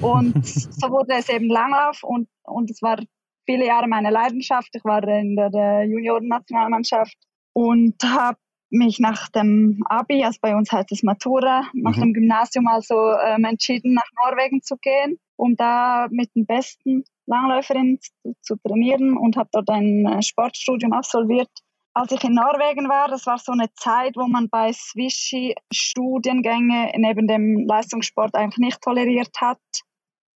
Und 0.00 0.46
so 0.46 0.90
wurde 0.90 1.14
es 1.14 1.28
eben 1.30 1.48
Langlauf 1.48 2.02
und, 2.02 2.28
und 2.42 2.70
es 2.70 2.82
war 2.82 2.98
viele 3.46 3.66
Jahre 3.66 3.88
meine 3.88 4.10
Leidenschaft. 4.10 4.68
Ich 4.74 4.84
war 4.84 5.02
in 5.08 5.36
der, 5.36 5.50
der 5.50 5.84
Junioren-Nationalmannschaft 5.84 7.16
und 7.54 7.96
habe 8.04 8.38
mich 8.70 8.98
nach 8.98 9.28
dem 9.28 9.82
Abi, 9.86 10.24
also 10.24 10.38
bei 10.40 10.56
uns 10.56 10.72
heißt 10.72 10.92
es 10.92 11.02
Matura, 11.02 11.62
nach 11.74 11.96
mhm. 11.96 12.00
dem 12.00 12.12
Gymnasium 12.14 12.66
also 12.66 13.12
ähm, 13.24 13.44
entschieden, 13.44 13.94
nach 13.94 14.08
Norwegen 14.24 14.62
zu 14.62 14.76
gehen, 14.76 15.18
um 15.36 15.56
da 15.56 16.08
mit 16.10 16.34
den 16.34 16.46
besten 16.46 17.04
Langläuferinnen 17.26 17.98
zu, 18.00 18.34
zu 18.40 18.56
trainieren 18.56 19.16
und 19.16 19.36
habe 19.36 19.48
dort 19.52 19.70
ein 19.70 20.06
äh, 20.06 20.22
Sportstudium 20.22 20.92
absolviert. 20.92 21.50
Als 21.94 22.10
ich 22.12 22.24
in 22.24 22.34
Norwegen 22.34 22.88
war, 22.88 23.08
das 23.08 23.26
war 23.26 23.38
so 23.38 23.52
eine 23.52 23.72
Zeit, 23.74 24.16
wo 24.16 24.26
man 24.26 24.48
bei 24.48 24.72
Swishy 24.72 25.54
Studiengänge 25.72 26.90
neben 26.96 27.26
dem 27.26 27.66
Leistungssport 27.66 28.34
eigentlich 28.34 28.58
nicht 28.58 28.80
toleriert 28.80 29.36
hat. 29.40 29.60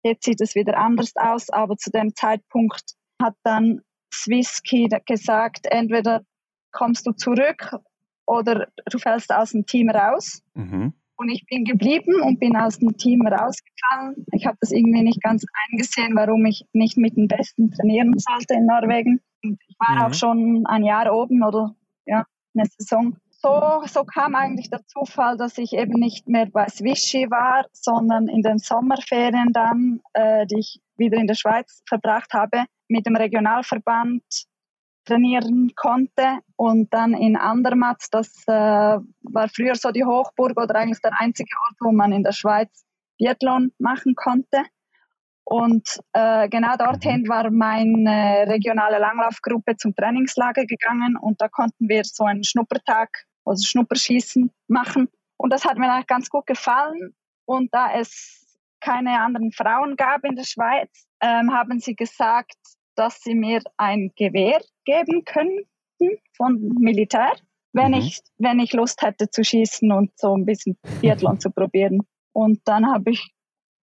Jetzt 0.03 0.25
sieht 0.25 0.41
es 0.41 0.55
wieder 0.55 0.77
anders 0.77 1.12
aus, 1.15 1.51
aber 1.51 1.77
zu 1.77 1.91
dem 1.91 2.15
Zeitpunkt 2.15 2.95
hat 3.23 3.37
dann 3.45 3.81
Swisski 4.12 4.89
gesagt, 5.06 5.67
entweder 5.67 6.23
kommst 6.73 7.06
du 7.06 7.12
zurück 7.12 7.77
oder 8.27 8.69
du 8.91 8.99
fällst 8.99 9.33
aus 9.33 9.53
dem 9.53 9.65
Team 9.65 9.91
raus. 9.91 10.43
Mhm. 10.55 10.93
Und 11.17 11.29
ich 11.29 11.47
bin 11.47 11.65
geblieben 11.65 12.21
und 12.23 12.41
bin 12.41 12.56
aus 12.56 12.79
dem 12.81 12.97
Team 12.97 13.25
rausgefallen. 13.27 14.27
Ich 14.33 14.47
habe 14.47 14.59
das 14.61 14.73
irgendwie 14.73 15.03
nicht 15.03 15.23
ganz 15.23 15.45
eingesehen, 15.71 16.17
warum 16.17 16.45
ich 16.47 16.67
nicht 16.73 16.97
mit 16.97 17.17
den 17.17 17.29
Besten 17.29 17.71
trainieren 17.71 18.12
sollte 18.19 18.55
in 18.55 18.67
Norwegen. 18.67 19.21
Und 19.44 19.58
ich 19.69 19.76
war 19.79 19.96
mhm. 19.96 20.02
auch 20.02 20.14
schon 20.14 20.67
ein 20.67 20.85
Jahr 20.85 21.14
oben 21.14 21.43
oder 21.44 21.75
ja, 22.06 22.25
eine 22.55 22.67
Saison. 22.67 23.17
So, 23.31 23.82
so 23.86 24.05
kam 24.05 24.34
eigentlich 24.34 24.70
der 24.70 24.86
Zufall, 24.86 25.36
dass 25.36 25.58
ich 25.58 25.74
eben 25.74 26.01
nicht 26.01 26.27
mehr 26.27 26.46
bei 26.46 26.67
Swishy 26.67 27.31
war, 27.31 27.67
sondern 27.72 28.27
in 28.27 28.41
den 28.41 28.58
Sommerferien 28.58 29.53
dann, 29.53 30.01
äh, 30.15 30.46
die 30.46 30.60
ich 30.60 30.81
wieder 30.96 31.19
in 31.19 31.27
der 31.27 31.34
Schweiz 31.34 31.82
verbracht 31.86 32.32
habe, 32.32 32.65
mit 32.89 33.05
dem 33.05 33.17
Regionalverband 33.17 34.22
trainieren 35.05 35.72
konnte. 35.77 36.39
Und 36.56 36.94
dann 36.94 37.13
in 37.13 37.36
Andermatt, 37.36 38.03
das 38.13 38.44
äh, 38.46 38.53
war 38.53 39.48
früher 39.55 39.74
so 39.74 39.91
die 39.91 40.05
Hochburg 40.05 40.58
oder 40.58 40.77
eigentlich 40.77 41.03
der 41.03 41.13
einzige 41.19 41.55
Ort, 41.67 41.77
wo 41.81 41.93
man 41.93 42.13
in 42.13 42.22
der 42.22 42.32
Schweiz 42.32 42.86
Biathlon 43.19 43.72
machen 43.79 44.15
konnte. 44.15 44.65
Und 45.44 46.01
äh, 46.15 46.48
genau 46.48 46.77
dorthin 46.77 47.22
mhm. 47.22 47.29
war 47.29 47.51
meine 47.51 48.46
regionale 48.48 48.98
Langlaufgruppe 48.98 49.77
zum 49.77 49.94
Trainingslager 49.94 50.65
gegangen 50.65 51.17
und 51.20 51.41
da 51.41 51.48
konnten 51.48 51.89
wir 51.89 52.03
so 52.05 52.24
einen 52.24 52.44
Schnuppertag, 52.44 53.10
also 53.44 53.67
Schnupperschießen 53.67 54.51
machen. 54.69 55.08
Und 55.36 55.53
das 55.53 55.65
hat 55.65 55.77
mir 55.77 55.93
eigentlich 55.93 56.06
ganz 56.06 56.31
gut 56.31 56.46
gefallen. 56.46 57.15
Und 57.44 57.74
da 57.74 57.93
es 57.94 58.58
keine 58.81 59.20
anderen 59.20 59.53
Frauen 59.53 59.96
gab 59.96 60.24
in 60.24 60.36
der 60.36 60.44
Schweiz, 60.44 61.06
ähm, 61.20 61.53
haben 61.53 61.79
sie 61.79 61.94
gesagt, 61.94 62.56
dass 62.96 63.20
sie 63.20 63.34
mir 63.34 63.60
ein 63.77 64.13
Gewehr 64.17 64.60
geben 64.84 65.24
könnten 65.24 65.67
von 66.36 66.58
Militär, 66.79 67.32
wenn 67.72 67.89
mhm. 67.89 67.98
ich 67.98 68.20
wenn 68.39 68.60
ich 68.60 68.72
Lust 68.72 69.03
hätte 69.03 69.29
zu 69.29 69.44
schießen 69.44 69.93
und 69.93 70.19
so 70.19 70.34
ein 70.34 70.46
bisschen 70.46 70.79
Biathlon 71.01 71.41
zu 71.41 71.51
probieren. 71.51 72.01
Und 72.32 72.60
dann 72.65 72.86
habe 72.86 73.10
ich 73.10 73.34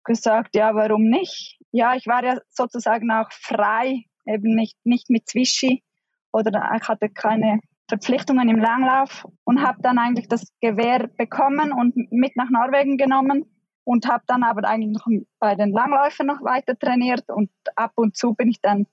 gesagt, 0.07 0.55
ja, 0.55 0.73
warum 0.73 1.03
nicht? 1.03 1.59
Ja, 1.71 1.93
ich 1.95 2.07
war 2.07 2.23
ja 2.23 2.37
sozusagen 2.49 3.11
auch 3.11 3.31
frei, 3.31 4.05
eben 4.25 4.55
nicht 4.55 4.77
nicht 4.83 5.09
mit 5.09 5.29
Zwischi 5.29 5.83
oder 6.31 6.71
ich 6.75 6.87
hatte 6.87 7.09
keine 7.09 7.59
Verpflichtungen 7.87 8.49
im 8.49 8.59
Langlauf 8.59 9.25
und 9.43 9.61
habe 9.61 9.81
dann 9.81 9.99
eigentlich 9.99 10.27
das 10.27 10.51
Gewehr 10.59 11.07
bekommen 11.17 11.71
und 11.71 11.95
mit 12.11 12.35
nach 12.35 12.49
Norwegen 12.49 12.97
genommen 12.97 13.45
und 13.83 14.07
habe 14.07 14.23
dann 14.27 14.43
aber 14.43 14.67
eigentlich 14.67 14.93
noch 14.93 15.07
bei 15.39 15.55
den 15.55 15.71
Langläufern 15.71 16.27
noch 16.27 16.41
weiter 16.41 16.77
trainiert 16.77 17.29
und 17.29 17.49
ab 17.75 17.93
und 17.95 18.17
zu 18.17 18.33
bin 18.33 18.49
ich 18.49 18.59
dann 18.61 18.87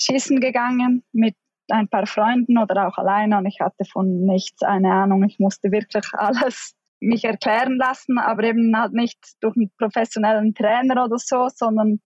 schießen 0.00 0.40
gegangen 0.40 1.04
mit 1.12 1.34
ein 1.70 1.88
paar 1.88 2.06
Freunden 2.06 2.58
oder 2.58 2.88
auch 2.88 2.98
alleine 2.98 3.38
und 3.38 3.46
ich 3.46 3.60
hatte 3.60 3.84
von 3.84 4.24
nichts 4.24 4.62
eine 4.62 4.92
Ahnung. 4.92 5.24
Ich 5.24 5.38
musste 5.38 5.70
wirklich 5.70 6.04
alles 6.12 6.74
mich 7.00 7.24
erklären 7.24 7.76
lassen, 7.76 8.18
aber 8.18 8.44
eben 8.44 8.76
halt 8.76 8.92
nicht 8.92 9.18
durch 9.40 9.56
einen 9.56 9.70
professionellen 9.78 10.54
Trainer 10.54 11.04
oder 11.04 11.18
so, 11.18 11.48
sondern 11.48 12.00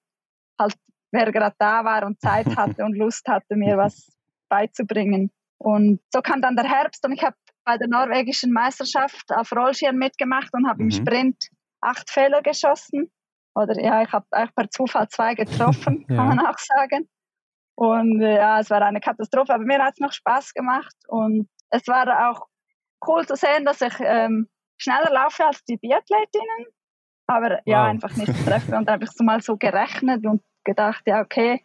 halt 0.61 0.75
wer 1.13 1.31
gerade 1.33 1.57
da 1.59 1.85
war 1.85 2.05
und 2.05 2.21
Zeit 2.21 2.47
hatte 2.57 2.85
und 2.85 2.97
Lust 2.97 3.27
hatte, 3.29 3.57
mir 3.57 3.77
was 3.77 4.11
beizubringen. 4.49 5.31
Und 5.59 6.01
so 6.13 6.21
kam 6.21 6.43
dann 6.43 6.57
der 6.57 6.69
Herbst 6.69 7.05
und 7.07 7.13
ich 7.13 7.23
habe 7.23 7.37
bei 7.65 7.79
der 7.79 7.89
norwegischen 7.89 8.53
Meisterschaft 8.53 9.31
auf 9.31 9.53
Rollschirm 9.53 9.97
mitgemacht 9.97 10.53
und 10.53 10.69
habe 10.69 10.83
mhm. 10.83 10.91
im 10.91 10.91
Sprint 10.91 11.37
acht 11.81 12.11
Fehler 12.11 12.43
geschossen. 12.43 13.11
Oder 13.55 13.81
ja, 13.81 14.03
ich 14.03 14.13
habe 14.13 14.27
eigentlich 14.31 14.55
per 14.55 14.71
Zufall 14.71 15.09
zwei 15.09 15.35
getroffen, 15.35 16.05
ja. 16.09 16.17
kann 16.17 16.29
man 16.29 16.41
auch 16.41 16.59
sagen. 16.59 17.09
Und 17.75 18.21
äh, 18.21 18.37
ja, 18.37 18.61
es 18.61 18.71
war 18.71 18.83
eine 18.83 19.01
Katastrophe, 19.01 19.55
aber 19.55 19.65
mir 19.65 19.79
hat 19.79 19.95
es 19.95 20.01
noch 20.01 20.13
Spaß 20.13 20.55
gemacht. 20.55 20.95
Und 21.09 21.49
es 21.71 21.87
war 21.87 22.31
auch 22.31 22.47
cool 23.07 23.27
zu 23.27 23.37
sehen, 23.37 23.65
dass 23.65 23.81
ich 23.81 23.95
ähm, 24.01 24.49
schneller 24.83 25.11
laufe 25.11 25.45
als 25.47 25.65
die 25.65 25.77
Biathletinnen. 25.77 26.67
Aber 27.27 27.61
ja, 27.65 27.83
wow. 27.83 27.91
einfach 27.91 28.17
nicht 28.17 28.33
treffe 28.45 28.77
und 28.77 28.89
einfach 28.89 29.13
so 29.13 29.25
mal 29.25 29.41
so 29.41 29.57
gerechnet 29.57 30.27
und 30.27 30.43
gedacht, 30.65 31.03
ja, 31.07 31.21
okay, 31.21 31.63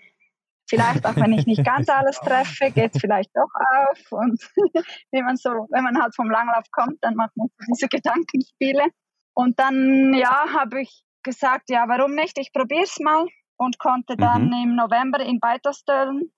vielleicht 0.70 1.06
auch 1.06 1.16
wenn 1.16 1.34
ich 1.34 1.46
nicht 1.46 1.66
ganz 1.66 1.90
alles 1.90 2.20
treffe, 2.20 2.72
geht 2.72 2.96
es 2.96 3.02
vielleicht 3.02 3.32
doch 3.36 3.50
auf. 3.54 4.12
Und 4.12 4.42
wenn 5.12 5.26
man 5.26 5.36
so, 5.36 5.50
wenn 5.70 5.84
man 5.84 6.02
halt 6.02 6.16
vom 6.16 6.30
Langlauf 6.30 6.66
kommt, 6.72 7.04
dann 7.04 7.16
macht 7.16 7.36
man 7.36 7.50
diese 7.68 7.88
Gedankenspiele. 7.88 8.86
Und 9.34 9.60
dann, 9.60 10.14
ja, 10.14 10.48
habe 10.54 10.82
ich 10.82 11.04
gesagt, 11.24 11.70
ja, 11.70 11.86
warum 11.88 12.16
nicht? 12.16 12.38
Ich 12.38 12.54
probiere 12.54 12.84
es 12.84 13.00
mal 13.00 13.28
und 13.58 13.80
konnte 13.80 14.16
dann 14.16 14.48
mhm. 14.48 14.64
im 14.64 14.76
November 14.76 15.20
in 15.20 15.40
Beitostöln 15.40 16.32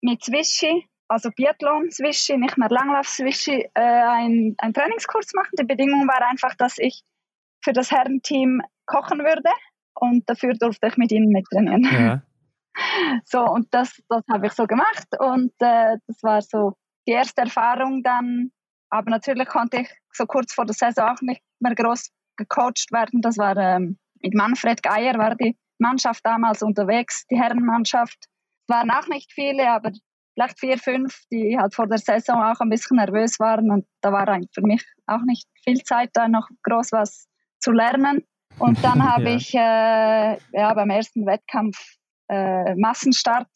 mit 0.00 0.24
Swishy, 0.24 0.88
also 1.08 1.30
Biathlon 1.30 1.90
Swishy, 1.90 2.36
nicht 2.36 2.56
mehr 2.56 2.68
Langlauf 2.68 3.08
Swishy, 3.08 3.68
äh, 3.74 3.80
ein, 3.80 4.54
einen 4.58 4.74
Trainingskurs 4.74 5.34
machen. 5.34 5.50
Die 5.58 5.64
Bedingung 5.64 6.06
war 6.08 6.26
einfach, 6.28 6.54
dass 6.54 6.78
ich 6.78 7.02
für 7.62 7.72
das 7.72 7.90
Herrenteam 7.90 8.62
kochen 8.86 9.20
würde 9.20 9.50
und 9.94 10.28
dafür 10.28 10.54
durfte 10.54 10.88
ich 10.88 10.96
mit 10.96 11.12
ihnen 11.12 11.28
mittrainieren. 11.28 11.84
Ja. 11.84 12.22
So, 13.26 13.44
und 13.44 13.68
das, 13.74 14.02
das 14.08 14.22
habe 14.32 14.46
ich 14.46 14.54
so 14.54 14.66
gemacht 14.66 15.06
und 15.18 15.52
äh, 15.58 15.98
das 16.06 16.22
war 16.22 16.40
so 16.40 16.72
die 17.06 17.12
erste 17.12 17.42
Erfahrung 17.42 18.02
dann. 18.02 18.50
Aber 18.88 19.10
natürlich 19.10 19.46
konnte 19.46 19.82
ich 19.82 19.90
so 20.10 20.24
kurz 20.24 20.54
vor 20.54 20.64
der 20.64 20.74
Saison 20.74 21.10
auch 21.10 21.20
nicht 21.20 21.42
mehr 21.60 21.74
groß 21.74 22.10
gecoacht 22.36 22.90
werden. 22.90 23.20
Das 23.20 23.36
war 23.36 23.58
ähm, 23.58 23.98
mit 24.22 24.32
Manfred 24.34 24.82
Geier, 24.82 25.18
war 25.18 25.34
die 25.34 25.54
Mannschaft 25.78 26.24
damals 26.24 26.62
unterwegs, 26.62 27.26
die 27.26 27.36
Herrenmannschaft. 27.36 28.16
Es 28.66 28.74
waren 28.74 28.90
auch 28.90 29.08
nicht 29.08 29.32
viele, 29.32 29.70
aber 29.70 29.92
vielleicht 30.34 30.58
vier, 30.58 30.78
fünf, 30.78 31.22
die 31.30 31.56
halt 31.58 31.74
vor 31.74 31.86
der 31.86 31.98
Saison 31.98 32.42
auch 32.42 32.60
ein 32.60 32.68
bisschen 32.68 32.96
nervös 32.96 33.38
waren. 33.38 33.70
Und 33.70 33.86
da 34.00 34.12
war 34.12 34.26
für 34.26 34.62
mich 34.62 34.84
auch 35.06 35.22
nicht 35.24 35.46
viel 35.64 35.82
Zeit, 35.82 36.10
da 36.14 36.28
noch 36.28 36.48
groß 36.62 36.92
was 36.92 37.28
zu 37.60 37.72
lernen. 37.72 38.24
Und 38.58 38.82
dann 38.82 39.02
habe 39.08 39.30
ja. 39.30 39.36
ich 39.36 39.54
äh, 39.54 40.38
ja, 40.58 40.74
beim 40.74 40.90
ersten 40.90 41.26
Wettkampf 41.26 41.76
äh, 42.28 42.74
Massenstart 42.76 43.48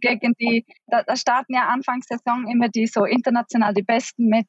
gegen 0.00 0.34
die, 0.38 0.64
da, 0.86 1.02
da 1.02 1.16
starten 1.16 1.54
ja 1.54 1.68
Anfangssaison 1.68 2.48
immer 2.50 2.68
die 2.68 2.86
so 2.86 3.04
international 3.04 3.74
die 3.74 3.82
Besten 3.82 4.26
mit. 4.26 4.46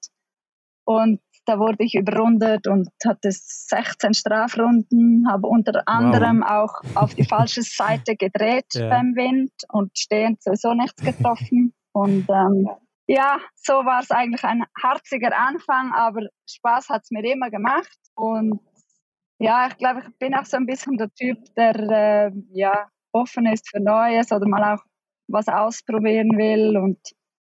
Und 0.85 1.21
da 1.45 1.59
wurde 1.59 1.83
ich 1.83 1.95
überrundet 1.95 2.67
und 2.67 2.89
hatte 3.05 3.29
16 3.31 4.13
Strafrunden, 4.13 5.25
habe 5.29 5.47
unter 5.47 5.81
anderem 5.87 6.41
wow. 6.41 6.51
auch 6.51 6.95
auf 6.95 7.15
die 7.15 7.25
falsche 7.25 7.63
Seite 7.63 8.15
gedreht 8.15 8.67
ja. 8.73 8.89
beim 8.89 9.15
Wind 9.15 9.51
und 9.69 9.97
stehend 9.97 10.43
sowieso 10.43 10.73
nichts 10.73 11.01
getroffen. 11.03 11.73
Und 11.91 12.29
ähm, 12.29 12.69
ja, 13.07 13.39
so 13.55 13.73
war 13.73 14.01
es 14.01 14.11
eigentlich 14.11 14.43
ein 14.43 14.63
harziger 14.81 15.35
Anfang, 15.35 15.91
aber 15.93 16.27
Spaß 16.47 16.89
hat 16.89 17.01
es 17.03 17.11
mir 17.11 17.25
immer 17.25 17.49
gemacht. 17.49 17.97
Und 18.13 18.59
ja, 19.39 19.67
ich 19.67 19.77
glaube, 19.77 20.01
ich 20.07 20.17
bin 20.19 20.35
auch 20.35 20.45
so 20.45 20.57
ein 20.57 20.67
bisschen 20.67 20.97
der 20.97 21.11
Typ, 21.13 21.39
der 21.55 21.75
äh, 21.75 22.31
ja, 22.51 22.89
offen 23.11 23.47
ist 23.47 23.67
für 23.69 23.79
Neues 23.79 24.31
oder 24.31 24.47
mal 24.47 24.75
auch 24.75 24.83
was 25.27 25.47
ausprobieren 25.47 26.37
will. 26.37 26.77
Und 26.77 26.99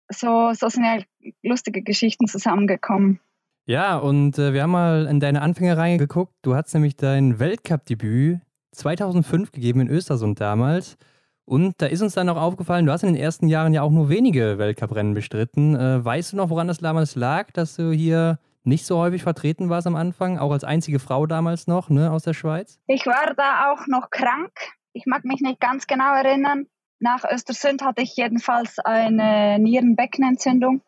so, 0.09 0.53
so 0.53 0.69
sind 0.69 0.85
ja 0.85 1.03
lustige 1.43 1.83
Geschichten 1.83 2.29
zusammengekommen. 2.29 3.21
Ja, 3.69 3.97
und 3.97 4.39
äh, 4.39 4.53
wir 4.53 4.63
haben 4.63 4.71
mal 4.71 5.07
in 5.07 5.19
deine 5.19 5.43
Anfänge 5.43 5.77
reingeguckt. 5.77 6.33
Du 6.43 6.55
hast 6.55 6.73
nämlich 6.73 6.95
dein 6.95 7.41
Weltcup-Debüt 7.41 8.39
2005 8.71 9.51
gegeben 9.51 9.81
in 9.81 9.89
Östersund 9.89 10.41
damals. 10.41 10.97
Und 11.45 11.75
da 11.79 11.87
ist 11.87 12.01
uns 12.01 12.15
dann 12.15 12.29
auch 12.29 12.37
aufgefallen, 12.41 12.87
du 12.87 12.93
hast 12.93 13.03
in 13.03 13.13
den 13.13 13.21
ersten 13.21 13.49
Jahren 13.49 13.75
ja 13.75 13.83
auch 13.83 13.91
nur 13.91 14.09
wenige 14.09 14.59
Weltcuprennen 14.59 15.15
bestritten. 15.15 15.75
Äh, 15.75 16.05
weißt 16.05 16.33
du 16.33 16.37
noch, 16.37 16.51
woran 16.51 16.69
das 16.69 16.79
damals 16.79 17.17
lag, 17.17 17.51
dass 17.53 17.75
du 17.75 17.91
hier 17.91 18.39
nicht 18.63 18.87
so 18.87 18.99
häufig 18.99 19.25
vertreten 19.25 19.69
warst 19.69 19.89
am 19.89 19.97
Anfang, 19.97 20.39
auch 20.39 20.53
als 20.53 20.63
einzige 20.63 21.01
Frau 21.01 21.27
damals 21.27 21.67
noch, 21.67 21.91
ne, 21.91 22.13
aus 22.13 22.23
der 22.23 22.35
Schweiz? 22.35 22.79
Ich 22.87 23.05
war 23.07 23.35
da 23.37 23.73
auch 23.73 23.89
noch 23.89 24.11
krank. 24.11 24.53
Ich 24.93 25.07
mag 25.07 25.25
mich 25.25 25.41
nicht 25.41 25.59
ganz 25.59 25.89
genau 25.89 26.15
erinnern. 26.15 26.67
Nach 27.01 27.25
Östersund 27.29 27.83
hatte 27.83 28.03
ich 28.03 28.17
jedenfalls 28.17 28.79
eine 28.79 29.59
Nierenbeckenentzündung. 29.59 30.83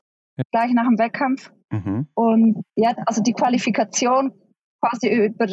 Gleich 0.51 0.73
nach 0.73 0.85
dem 0.85 0.99
Wettkampf. 0.99 1.51
Mhm. 1.71 2.09
Und 2.15 2.65
ja, 2.77 2.93
also 3.07 3.23
die 3.23 3.33
Qualifikation 3.33 4.33
quasi 4.81 5.09
über, 5.09 5.47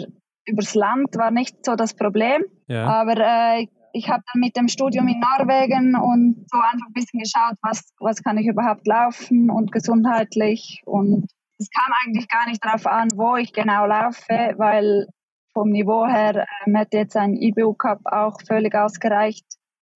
übers 0.46 0.75
Land 0.75 1.15
war 1.15 1.32
nicht 1.32 1.65
so 1.65 1.75
das 1.75 1.94
Problem. 1.94 2.44
Ja. 2.68 2.86
Aber 2.86 3.18
äh, 3.18 3.68
ich 3.94 4.10
habe 4.10 4.24
dann 4.32 4.42
mit 4.42 4.58
dem 4.58 4.68
Studium 4.68 5.08
in 5.08 5.20
Norwegen 5.20 5.96
und 5.96 6.46
so 6.51 6.58
einfach 6.58 6.88
ein 6.88 6.94
bisschen 6.94 7.22
geschaut, 7.22 7.56
was, 7.62 7.94
was 8.00 8.22
kann 8.22 8.38
ich 8.38 8.48
überhaupt 8.48 8.86
laufen 8.86 9.50
und 9.50 9.72
gesundheitlich. 9.72 10.82
Und 10.86 11.27
es 11.58 11.70
kam 11.70 11.94
eigentlich 12.04 12.27
gar 12.27 12.48
nicht 12.48 12.63
darauf 12.63 12.86
an, 12.86 13.10
wo 13.15 13.38
ich 13.38 13.54
genau 13.54 13.86
laufe, 13.86 14.54
weil 14.58 15.08
vom 15.54 15.70
Niveau 15.70 16.06
her 16.06 16.46
ähm, 16.65 16.75
hätte 16.75 16.98
jetzt 16.98 17.15
ein 17.15 17.36
IBU 17.36 17.74
Cup 17.74 18.01
auch 18.04 18.38
völlig 18.46 18.75
ausgereicht. 18.75 19.46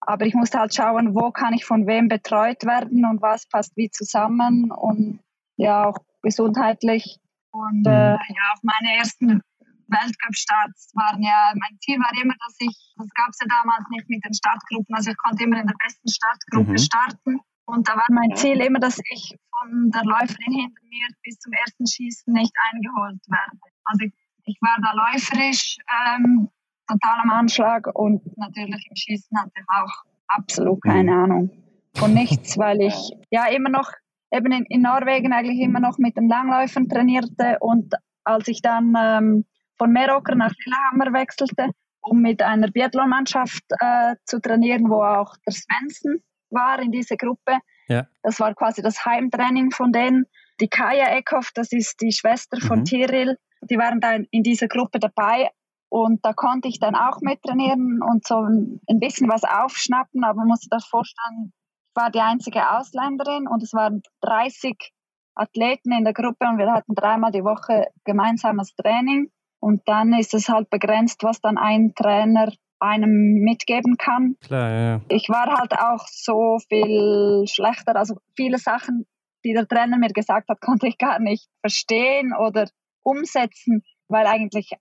Aber 0.00 0.24
ich 0.26 0.34
musste 0.34 0.58
halt 0.58 0.74
schauen, 0.74 1.14
wo 1.14 1.30
kann 1.30 1.52
ich 1.52 1.64
von 1.64 1.86
wem 1.86 2.08
betreut 2.08 2.64
werden 2.64 3.04
und 3.04 3.20
was 3.20 3.46
passt 3.46 3.76
wie 3.76 3.90
zusammen 3.90 4.70
und 4.70 5.20
ja 5.56 5.84
auch 5.86 5.98
gesundheitlich. 6.22 7.18
Und 7.52 7.86
mhm. 7.86 7.92
äh, 7.92 8.12
ja, 8.12 8.44
auf 8.54 8.60
meine 8.62 8.96
ersten 8.96 9.42
Weltcup-Starts 9.90 10.92
waren 10.94 11.22
ja, 11.22 11.52
mein 11.54 11.78
Ziel 11.80 11.98
war 11.98 12.12
immer, 12.22 12.34
dass 12.38 12.56
ich, 12.60 12.94
das 12.96 13.08
gab 13.14 13.28
es 13.30 13.38
ja 13.40 13.46
damals 13.48 13.84
nicht 13.90 14.08
mit 14.08 14.24
den 14.24 14.34
Startgruppen, 14.34 14.94
also 14.94 15.10
ich 15.10 15.16
konnte 15.18 15.44
immer 15.44 15.60
in 15.60 15.66
der 15.66 15.76
besten 15.82 16.08
Startgruppe 16.08 16.72
mhm. 16.72 16.78
starten. 16.78 17.40
Und 17.66 17.88
da 17.88 17.94
war 17.94 18.06
mein 18.10 18.34
Ziel 18.34 18.60
immer, 18.60 18.80
dass 18.80 18.98
ich 19.10 19.36
von 19.58 19.90
der 19.90 20.02
Läuferin 20.02 20.54
hinter 20.54 20.82
mir 20.88 21.06
bis 21.22 21.38
zum 21.38 21.52
ersten 21.52 21.86
Schießen 21.86 22.32
nicht 22.32 22.52
eingeholt 22.72 23.20
werde. 23.28 23.58
Also 23.84 24.06
ich, 24.06 24.14
ich 24.44 24.58
war 24.60 24.76
da 24.82 24.92
läuferisch 24.92 25.76
ähm, 25.86 26.50
total 26.90 27.20
am 27.22 27.30
Anschlag 27.30 27.86
und 27.94 28.22
natürlich 28.36 28.86
im 28.88 28.96
Schießen 28.96 29.38
hatte 29.38 29.52
ich 29.54 29.64
auch 29.68 30.04
absolut 30.28 30.82
keine 30.82 31.12
mhm. 31.12 31.18
Ahnung 31.18 31.50
von 31.94 32.14
nichts, 32.14 32.58
weil 32.58 32.80
ich 32.88 33.12
ja 33.30 33.46
immer 33.46 33.70
noch 33.70 33.90
eben 34.32 34.52
in, 34.52 34.64
in 34.66 34.82
Norwegen 34.82 35.32
eigentlich 35.32 35.60
immer 35.60 35.80
noch 35.80 35.98
mit 35.98 36.16
den 36.16 36.28
Langläufern 36.28 36.88
trainierte 36.88 37.58
und 37.60 37.94
als 38.24 38.48
ich 38.48 38.62
dann 38.62 38.94
ähm, 38.98 39.44
von 39.76 39.92
Merocker 39.92 40.34
nach 40.34 40.52
Lillehammer 40.64 41.18
wechselte, 41.18 41.70
um 42.02 42.20
mit 42.20 42.42
einer 42.42 42.68
Biathlon-Mannschaft 42.68 43.64
äh, 43.80 44.14
zu 44.24 44.40
trainieren, 44.40 44.88
wo 44.88 45.02
auch 45.02 45.36
der 45.46 45.54
Svensson 45.54 46.22
war 46.50 46.80
in 46.80 46.92
dieser 46.92 47.16
Gruppe. 47.16 47.58
Ja. 47.88 48.06
Das 48.22 48.38
war 48.40 48.54
quasi 48.54 48.82
das 48.82 49.04
Heimtraining 49.04 49.70
von 49.70 49.92
denen. 49.92 50.26
Die 50.60 50.68
Kaya 50.68 51.16
Eckhoff, 51.16 51.50
das 51.54 51.72
ist 51.72 52.00
die 52.00 52.12
Schwester 52.12 52.58
von 52.60 52.80
mhm. 52.80 52.84
Tiril, 52.84 53.36
die 53.62 53.78
waren 53.78 54.00
da 54.00 54.12
in 54.30 54.42
dieser 54.42 54.68
Gruppe 54.68 54.98
dabei 54.98 55.50
und 55.90 56.24
da 56.24 56.32
konnte 56.32 56.68
ich 56.68 56.78
dann 56.78 56.94
auch 56.94 57.20
mittrainieren 57.20 58.00
und 58.02 58.26
so 58.26 58.36
ein 58.36 59.00
bisschen 59.00 59.28
was 59.28 59.42
aufschnappen, 59.44 60.24
aber 60.24 60.38
man 60.38 60.48
muss 60.48 60.60
sich 60.60 60.70
das 60.70 60.86
vorstellen, 60.86 61.52
war 61.94 62.10
die 62.10 62.20
einzige 62.20 62.70
Ausländerin 62.70 63.48
und 63.48 63.62
es 63.62 63.72
waren 63.74 64.02
30 64.22 64.92
Athleten 65.34 65.92
in 65.92 66.04
der 66.04 66.12
Gruppe 66.12 66.46
und 66.46 66.58
wir 66.58 66.70
hatten 66.70 66.94
dreimal 66.94 67.32
die 67.32 67.44
Woche 67.44 67.88
gemeinsames 68.04 68.74
Training. 68.74 69.30
Und 69.58 69.82
dann 69.86 70.12
ist 70.12 70.32
es 70.32 70.48
halt 70.48 70.70
begrenzt, 70.70 71.22
was 71.22 71.40
dann 71.40 71.58
ein 71.58 71.92
Trainer 71.94 72.52
einem 72.78 73.42
mitgeben 73.42 73.96
kann. 73.96 74.36
Klar, 74.40 74.70
ja. 74.70 75.00
Ich 75.08 75.28
war 75.28 75.58
halt 75.58 75.74
auch 75.78 76.06
so 76.08 76.58
viel 76.68 77.44
schlechter. 77.46 77.96
Also 77.96 78.16
viele 78.36 78.58
Sachen, 78.58 79.06
die 79.44 79.52
der 79.52 79.68
Trainer 79.68 79.98
mir 79.98 80.08
gesagt 80.08 80.48
hat, 80.48 80.60
konnte 80.62 80.86
ich 80.86 80.98
gar 80.98 81.18
nicht 81.18 81.48
verstehen 81.60 82.32
oder 82.32 82.68
umsetzen, 83.02 83.82
weil 84.08 84.26
eigentlich 84.26 84.72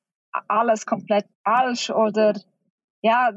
alles 0.48 0.86
komplett 0.86 1.25
falsch 1.43 1.89
oder 1.89 2.39
ja, 3.01 3.31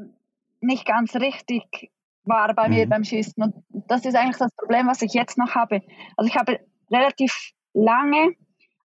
nicht 0.61 0.85
ganz 0.85 1.15
richtig 1.15 1.91
war 2.25 2.53
bei 2.53 2.67
mhm. 2.67 2.75
mir 2.75 2.89
beim 2.89 3.03
Schießen. 3.03 3.43
Und 3.43 3.55
das 3.87 4.05
ist 4.05 4.15
eigentlich 4.15 4.37
das 4.37 4.53
Problem, 4.55 4.87
was 4.87 5.01
ich 5.01 5.13
jetzt 5.13 5.37
noch 5.37 5.55
habe. 5.55 5.81
Also 6.17 6.29
ich 6.29 6.35
habe 6.37 6.59
relativ 6.91 7.51
lange 7.73 8.35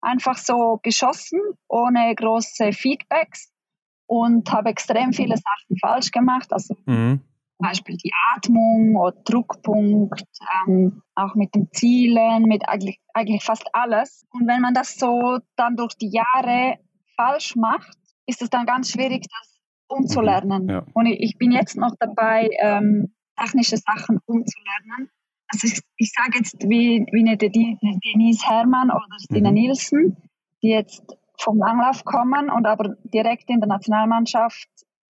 einfach 0.01 0.37
so 0.37 0.79
geschossen, 0.81 1.39
ohne 1.67 2.13
große 2.15 2.71
Feedbacks 2.71 3.51
und 4.07 4.51
habe 4.51 4.69
extrem 4.69 5.13
viele 5.13 5.35
Sachen 5.35 5.77
falsch 5.79 6.11
gemacht. 6.11 6.51
Also 6.51 6.75
mhm. 6.85 7.21
zum 7.57 7.67
Beispiel 7.67 7.97
die 7.97 8.11
Atmung 8.35 8.95
oder 8.95 9.15
Druckpunkt, 9.23 10.23
ähm, 10.67 11.01
auch 11.15 11.35
mit 11.35 11.53
den 11.53 11.69
Zielen, 11.71 12.43
mit 12.43 12.67
eigentlich, 12.67 12.99
eigentlich 13.13 13.43
fast 13.43 13.67
alles. 13.73 14.25
Und 14.31 14.47
wenn 14.47 14.61
man 14.61 14.73
das 14.73 14.95
so 14.95 15.39
dann 15.55 15.75
durch 15.75 15.95
die 15.95 16.11
Jahre 16.11 16.79
falsch 17.15 17.55
macht, 17.55 17.98
ist 18.29 18.41
es 18.41 18.49
dann 18.49 18.65
ganz 18.65 18.91
schwierig, 18.91 19.25
das 19.27 19.59
umzulernen. 19.87 20.63
Mhm, 20.63 20.69
ja. 20.69 20.85
Und 20.93 21.07
ich, 21.07 21.19
ich, 21.19 21.37
bin 21.37 21.51
jetzt 21.51 21.75
noch 21.75 21.95
dabei, 21.99 22.49
ähm, 22.59 23.13
technische 23.37 23.77
Sachen 23.77 24.19
umzulernen. 24.25 25.09
Also 25.51 25.67
ich, 25.67 25.81
ich 25.97 26.11
sage 26.15 26.37
jetzt 26.37 26.61
wie, 26.69 27.05
wie 27.11 27.27
eine 27.27 27.37
Denise 27.37 28.45
Hermann 28.45 28.91
oder 28.91 29.19
Stina 29.19 29.49
mhm. 29.49 29.55
Nielsen, 29.55 30.17
die 30.61 30.69
jetzt 30.69 31.03
vom 31.39 31.57
Langlauf 31.57 32.05
kommen 32.05 32.49
und 32.49 32.65
aber 32.65 32.95
direkt 33.03 33.49
in 33.49 33.59
der 33.59 33.69
Nationalmannschaft 33.69 34.67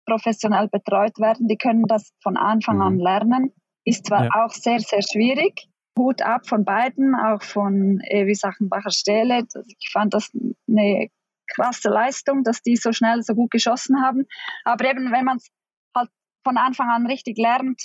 professionell 0.06 0.68
betreut 0.68 1.18
werden. 1.18 1.48
Die 1.48 1.56
können 1.56 1.84
das 1.86 2.12
von 2.22 2.36
Anfang 2.36 2.76
mhm. 2.76 2.82
an 2.82 2.98
lernen. 2.98 3.52
Ist 3.84 4.06
zwar 4.06 4.24
ja. 4.24 4.30
auch 4.34 4.52
sehr, 4.52 4.78
sehr 4.78 5.02
schwierig. 5.02 5.66
Hut 5.98 6.22
ab 6.22 6.46
von 6.46 6.64
beiden, 6.64 7.14
auch 7.14 7.42
von 7.42 8.00
Evi 8.04 8.34
Sachenbacher 8.34 8.90
Stele. 8.90 9.46
Ich 9.78 9.90
fand 9.90 10.14
das 10.14 10.30
eine 10.68 11.08
krasse 11.54 11.88
Leistung, 11.88 12.42
dass 12.44 12.62
die 12.62 12.76
so 12.76 12.92
schnell, 12.92 13.22
so 13.22 13.34
gut 13.34 13.50
geschossen 13.50 14.02
haben. 14.02 14.26
Aber 14.64 14.88
eben, 14.88 15.12
wenn 15.12 15.24
man 15.24 15.36
es 15.36 15.48
halt 15.94 16.10
von 16.44 16.56
Anfang 16.56 16.88
an 16.88 17.06
richtig 17.06 17.38
lernt, 17.38 17.82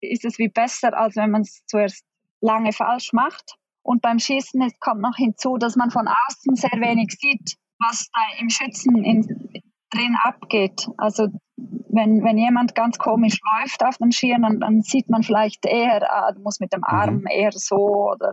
ist 0.00 0.24
es 0.24 0.38
wie 0.38 0.48
besser, 0.48 0.96
als 0.96 1.16
wenn 1.16 1.30
man 1.30 1.42
es 1.42 1.64
zuerst 1.66 2.04
lange 2.40 2.72
falsch 2.72 3.12
macht. 3.12 3.56
Und 3.82 4.02
beim 4.02 4.18
Schießen 4.18 4.60
ist, 4.62 4.80
kommt 4.80 5.00
noch 5.00 5.16
hinzu, 5.16 5.56
dass 5.56 5.76
man 5.76 5.90
von 5.90 6.08
außen 6.08 6.56
sehr 6.56 6.80
wenig 6.80 7.16
sieht, 7.18 7.56
was 7.78 8.08
da 8.12 8.20
im 8.40 8.48
Schützen 8.48 9.04
in, 9.04 9.22
drin 9.90 10.16
abgeht. 10.22 10.88
Also 10.96 11.28
wenn, 11.56 12.24
wenn 12.24 12.38
jemand 12.38 12.74
ganz 12.74 12.98
komisch 12.98 13.38
läuft 13.52 13.84
auf 13.84 13.98
den 13.98 14.10
Skiern, 14.10 14.42
dann, 14.42 14.60
dann 14.60 14.82
sieht 14.82 15.08
man 15.08 15.22
vielleicht 15.22 15.64
eher, 15.66 16.02
ah, 16.10 16.32
du 16.32 16.40
musst 16.42 16.60
mit 16.60 16.72
dem 16.72 16.82
Arm 16.82 17.18
mhm. 17.18 17.26
eher 17.30 17.52
so 17.52 18.10
oder 18.12 18.32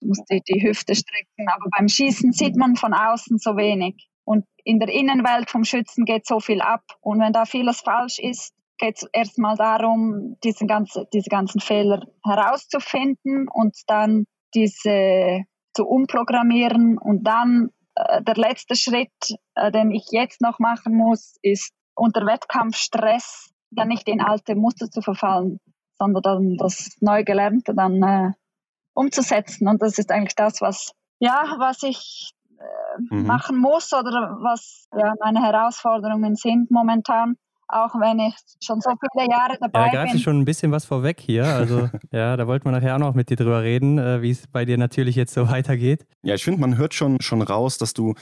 du 0.00 0.08
musst 0.08 0.24
die, 0.30 0.42
die 0.42 0.62
Hüfte 0.62 0.94
strecken. 0.94 1.48
Aber 1.48 1.68
beim 1.76 1.88
Schießen 1.88 2.32
sieht 2.32 2.56
man 2.56 2.76
von 2.76 2.94
außen 2.94 3.38
so 3.38 3.56
wenig. 3.56 4.08
Und 4.24 4.44
in 4.64 4.80
der 4.80 4.88
Innenwelt 4.88 5.50
vom 5.50 5.64
Schützen 5.64 6.04
geht 6.04 6.26
so 6.26 6.40
viel 6.40 6.60
ab. 6.60 6.82
Und 7.00 7.20
wenn 7.20 7.32
da 7.32 7.44
vieles 7.44 7.80
falsch 7.80 8.18
ist, 8.18 8.52
geht 8.78 8.96
es 8.96 9.08
erstmal 9.12 9.56
darum, 9.56 10.36
diesen 10.44 10.66
ganzen, 10.66 11.06
diese 11.12 11.30
ganzen 11.30 11.60
Fehler 11.60 12.02
herauszufinden 12.24 13.46
und 13.48 13.76
dann 13.86 14.24
diese 14.54 15.44
zu 15.74 15.86
umprogrammieren. 15.86 16.98
Und 16.98 17.24
dann 17.24 17.70
äh, 17.94 18.22
der 18.22 18.34
letzte 18.34 18.74
Schritt, 18.74 19.36
äh, 19.54 19.70
den 19.70 19.90
ich 19.90 20.06
jetzt 20.10 20.40
noch 20.40 20.58
machen 20.58 20.96
muss, 20.96 21.36
ist 21.42 21.72
unter 21.94 22.26
Wettkampfstress 22.26 23.50
dann 23.70 23.88
nicht 23.88 24.08
in 24.08 24.20
alte 24.20 24.54
Muster 24.54 24.90
zu 24.90 25.00
verfallen, 25.00 25.58
sondern 25.98 26.22
dann 26.22 26.56
das 26.56 26.96
neu 27.00 27.24
Gelernte 27.24 27.74
dann 27.74 28.02
äh, 28.02 28.32
umzusetzen. 28.96 29.68
Und 29.68 29.82
das 29.82 29.98
ist 29.98 30.10
eigentlich 30.10 30.34
das, 30.34 30.60
was, 30.60 30.92
ja, 31.18 31.54
was 31.58 31.82
ich 31.82 32.32
äh, 32.58 33.14
mhm. 33.14 33.26
machen 33.26 33.58
muss 33.58 33.92
oder 33.92 34.38
was 34.40 34.88
ja, 34.96 35.14
meine 35.22 35.42
Herausforderungen 35.42 36.34
sind 36.34 36.70
momentan. 36.70 37.36
Auch 37.68 37.96
wenn 37.96 38.20
ich 38.20 38.34
schon 38.64 38.80
so 38.80 38.90
viele 38.90 39.28
Jahre 39.28 39.58
dabei 39.60 39.86
ja, 39.86 39.92
da 39.92 40.02
bin. 40.04 40.12
Ja, 40.12 40.18
schon 40.20 40.38
ein 40.38 40.44
bisschen 40.44 40.70
was 40.70 40.84
vorweg 40.84 41.20
hier. 41.20 41.46
Also, 41.46 41.90
ja, 42.12 42.36
da 42.36 42.46
wollten 42.46 42.64
wir 42.64 42.72
nachher 42.72 42.94
auch 42.94 43.00
noch 43.00 43.14
mit 43.14 43.28
dir 43.28 43.36
drüber 43.36 43.62
reden, 43.62 43.98
äh, 43.98 44.22
wie 44.22 44.30
es 44.30 44.46
bei 44.46 44.64
dir 44.64 44.78
natürlich 44.78 45.16
jetzt 45.16 45.34
so 45.34 45.48
weitergeht. 45.50 46.06
Ja, 46.22 46.36
ich 46.36 46.44
finde, 46.44 46.60
man 46.60 46.76
hört 46.76 46.94
schon, 46.94 47.20
schon 47.20 47.42
raus, 47.42 47.76
dass 47.76 47.92
du 47.92 48.14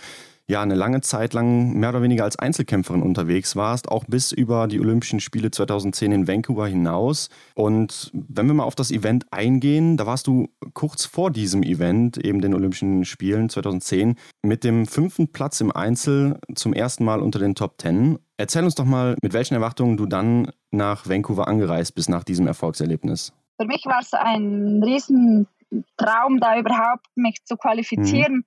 ja 0.48 0.60
eine 0.60 0.74
lange 0.74 1.00
Zeit 1.00 1.32
lang 1.32 1.72
mehr 1.72 1.88
oder 1.88 2.02
weniger 2.02 2.24
als 2.24 2.38
Einzelkämpferin 2.38 3.02
unterwegs 3.02 3.56
warst, 3.56 3.88
auch 3.88 4.04
bis 4.04 4.30
über 4.30 4.66
die 4.68 4.78
Olympischen 4.78 5.20
Spiele 5.20 5.50
2010 5.50 6.12
in 6.12 6.28
Vancouver 6.28 6.66
hinaus. 6.66 7.30
Und 7.54 8.10
wenn 8.12 8.46
wir 8.46 8.54
mal 8.54 8.64
auf 8.64 8.74
das 8.74 8.90
Event 8.90 9.26
eingehen, 9.32 9.96
da 9.96 10.06
warst 10.06 10.26
du 10.26 10.48
kurz 10.74 11.06
vor 11.06 11.30
diesem 11.30 11.62
Event, 11.62 12.18
eben 12.18 12.40
den 12.40 12.54
Olympischen 12.54 13.04
Spielen 13.04 13.48
2010, 13.48 14.16
mit 14.42 14.64
dem 14.64 14.86
fünften 14.86 15.32
Platz 15.32 15.60
im 15.60 15.72
Einzel 15.72 16.38
zum 16.54 16.74
ersten 16.74 17.04
Mal 17.04 17.20
unter 17.20 17.38
den 17.38 17.54
Top 17.54 17.78
Ten. 17.78 18.18
Erzähl 18.36 18.64
uns 18.64 18.74
doch 18.74 18.84
mal, 18.84 19.16
mit 19.22 19.32
welchen 19.32 19.54
Erwartungen 19.54 19.96
du 19.96 20.06
dann 20.06 20.50
nach 20.70 21.08
Vancouver 21.08 21.48
angereist 21.48 21.94
bist 21.94 22.10
nach 22.10 22.24
diesem 22.24 22.46
Erfolgserlebnis. 22.46 23.32
Für 23.58 23.66
mich 23.66 23.86
war 23.86 24.00
es 24.00 24.12
ein 24.12 24.82
Riesentraum, 24.82 26.40
da 26.40 26.58
überhaupt 26.58 27.06
mich 27.14 27.44
zu 27.44 27.56
qualifizieren. 27.56 28.38
Mhm 28.38 28.44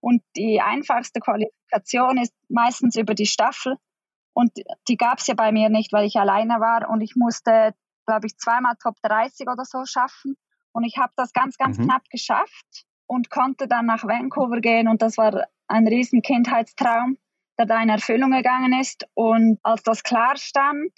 und 0.00 0.22
die 0.36 0.60
einfachste 0.60 1.20
Qualifikation 1.20 2.18
ist 2.18 2.34
meistens 2.48 2.96
über 2.96 3.14
die 3.14 3.26
Staffel. 3.26 3.76
Und 4.32 4.52
die 4.88 4.96
gab 4.96 5.18
es 5.18 5.26
ja 5.26 5.34
bei 5.34 5.52
mir 5.52 5.68
nicht, 5.68 5.92
weil 5.92 6.06
ich 6.06 6.16
alleine 6.16 6.60
war. 6.60 6.88
Und 6.88 7.00
ich 7.02 7.16
musste, 7.16 7.74
glaube 8.06 8.26
ich, 8.26 8.36
zweimal 8.38 8.74
Top 8.82 8.96
30 9.02 9.46
oder 9.48 9.64
so 9.64 9.84
schaffen. 9.84 10.36
Und 10.72 10.84
ich 10.84 10.96
habe 10.98 11.12
das 11.16 11.32
ganz, 11.32 11.56
ganz 11.58 11.78
mhm. 11.78 11.84
knapp 11.84 12.08
geschafft 12.10 12.86
und 13.06 13.28
konnte 13.28 13.68
dann 13.68 13.86
nach 13.86 14.04
Vancouver 14.04 14.60
gehen. 14.60 14.88
Und 14.88 15.02
das 15.02 15.18
war 15.18 15.46
ein 15.66 15.86
riesen 15.86 16.22
Kindheitstraum, 16.22 17.18
der 17.58 17.66
da 17.66 17.82
in 17.82 17.88
Erfüllung 17.88 18.30
gegangen 18.30 18.72
ist. 18.80 19.06
Und 19.14 19.58
als 19.62 19.82
das 19.82 20.02
klar 20.02 20.36
stand, 20.36 20.92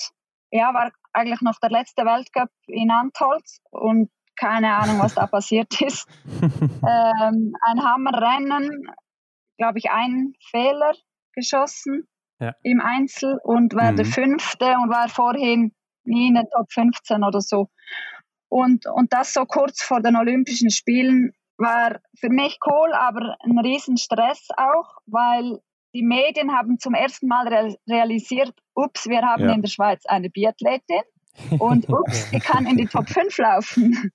ja, 0.50 0.72
war 0.74 0.92
eigentlich 1.12 1.40
noch 1.40 1.58
der 1.58 1.70
letzte 1.70 2.04
Weltcup 2.04 2.50
in 2.66 2.90
Antolz. 2.90 3.60
Und 3.70 4.10
keine 4.36 4.74
Ahnung, 4.76 4.98
was 5.00 5.14
da 5.14 5.26
passiert 5.26 5.80
ist. 5.80 6.08
ähm, 6.42 7.54
ein 7.60 7.84
Hammerrennen, 7.84 8.90
glaube 9.58 9.78
ich, 9.78 9.90
ein 9.90 10.34
Fehler 10.50 10.92
geschossen 11.34 12.06
ja. 12.40 12.54
im 12.62 12.80
Einzel 12.80 13.38
und 13.42 13.74
war 13.74 13.92
mhm. 13.92 13.96
der 13.96 14.06
fünfte 14.06 14.66
und 14.82 14.90
war 14.90 15.08
vorhin 15.08 15.72
nie 16.04 16.28
in 16.28 16.34
der 16.34 16.48
Top 16.50 16.72
15 16.72 17.22
oder 17.22 17.40
so. 17.40 17.68
Und, 18.48 18.86
und 18.86 19.12
das 19.12 19.32
so 19.32 19.44
kurz 19.46 19.82
vor 19.82 20.00
den 20.00 20.16
Olympischen 20.16 20.70
Spielen 20.70 21.32
war 21.56 22.00
für 22.18 22.28
mich 22.28 22.58
cool, 22.66 22.92
aber 22.92 23.36
ein 23.40 23.58
Riesenstress 23.58 24.48
auch, 24.56 24.98
weil 25.06 25.60
die 25.94 26.02
Medien 26.02 26.52
haben 26.52 26.78
zum 26.78 26.94
ersten 26.94 27.28
Mal 27.28 27.76
realisiert, 27.88 28.52
ups, 28.74 29.06
wir 29.08 29.22
haben 29.22 29.44
ja. 29.44 29.52
in 29.52 29.62
der 29.62 29.68
Schweiz 29.68 30.04
eine 30.06 30.30
Biathletin 30.30 31.02
und 31.58 31.88
ups, 31.88 32.30
die 32.30 32.40
kann 32.40 32.66
in 32.66 32.76
die 32.76 32.86
Top 32.86 33.08
5 33.08 33.38
laufen. 33.38 34.12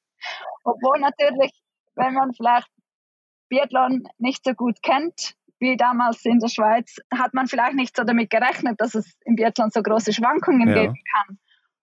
Obwohl 0.64 1.00
natürlich, 1.00 1.52
wenn 1.96 2.14
man 2.14 2.34
vielleicht 2.34 2.70
Biathlon 3.50 4.08
nicht 4.18 4.44
so 4.44 4.54
gut 4.54 4.82
kennt, 4.84 5.34
wie 5.60 5.78
damals 5.78 6.24
in 6.26 6.40
der 6.40 6.50
Schweiz, 6.50 6.98
hat 7.14 7.34
man 7.34 7.48
vielleicht 7.48 7.76
nicht 7.76 7.96
so 7.96 8.04
damit 8.04 8.30
gerechnet, 8.30 8.80
dass 8.80 8.96
es 8.96 9.18
im 9.26 9.36
Biathlon 9.36 9.72
so 9.72 9.82
große 9.82 10.14
Schwankungen 10.14 10.68
ja. 10.68 10.82
geben 10.82 11.02
kann. 11.14 11.40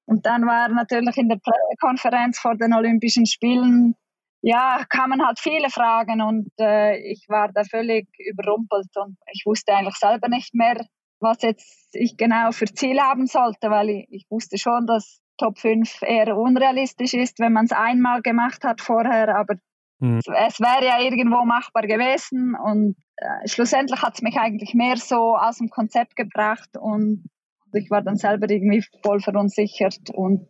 Und 0.07 0.27
dann 0.27 0.47
war 0.47 0.69
natürlich 0.69 1.17
in 1.17 1.29
der 1.29 1.39
Pressekonferenz 1.39 2.39
vor 2.39 2.57
den 2.57 2.75
Olympischen 2.75 3.27
Spielen, 3.27 3.97
ja, 4.43 4.85
kamen 4.91 5.27
halt 5.27 5.41
viele 5.41 5.71
Fragen 5.71 6.21
und 6.21 6.51
äh, 6.61 6.99
ich 6.99 7.25
war 7.29 7.51
da 7.51 7.65
völlig 7.65 8.07
überrumpelt 8.19 8.95
und 8.97 9.17
ich 9.33 9.45
wusste 9.47 9.75
eigentlich 9.75 9.97
selber 9.97 10.29
nicht 10.29 10.55
mehr, 10.55 10.87
was 11.19 11.41
jetzt 11.41 11.89
ich 11.95 12.19
genau 12.19 12.53
für 12.53 12.67
Ziele 12.67 13.01
haben 13.01 13.27
sollte, 13.27 13.71
weil 13.71 13.89
ich, 13.89 14.07
ich 14.11 14.27
wusste 14.29 14.59
schon, 14.59 14.87
dass 14.87 15.23
Top 15.39 15.59
5 15.59 16.03
eher 16.03 16.37
unrealistisch 16.37 17.15
ist, 17.15 17.39
wenn 17.39 17.53
man 17.53 17.65
es 17.65 17.73
einmal 17.73 18.23
gemacht 18.23 18.65
hat 18.65 18.81
vorher, 18.81 19.37
aber 19.37 19.57
mhm. 19.99 20.19
es 20.19 20.61
wäre 20.61 20.85
ja 20.85 21.01
irgendwo 21.01 21.45
machbar 21.45 21.87
gewesen 21.87 22.55
und 22.55 22.97
äh, 23.17 23.49
schlussendlich 23.49 24.03
hat 24.03 24.15
es 24.15 24.23
mich 24.23 24.37
eigentlich 24.37 24.75
mehr 24.75 24.97
so 24.97 25.37
aus 25.37 25.59
dem 25.59 25.69
Konzept 25.71 26.17
gebracht 26.17 26.71
und 26.79 27.25
ich 27.73 27.91
war 27.91 28.03
dann 28.03 28.17
selber 28.17 28.49
irgendwie 28.49 28.85
voll 29.03 29.21
verunsichert 29.21 30.11
und 30.13 30.49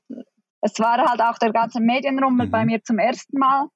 es 0.60 0.78
war 0.78 0.98
halt 0.98 1.20
auch 1.20 1.38
der 1.38 1.52
ganze 1.52 1.80
Medienrummel 1.80 2.46
mhm. 2.46 2.50
bei 2.50 2.64
mir 2.64 2.82
zum 2.82 2.98
ersten 2.98 3.38
Mal 3.38 3.68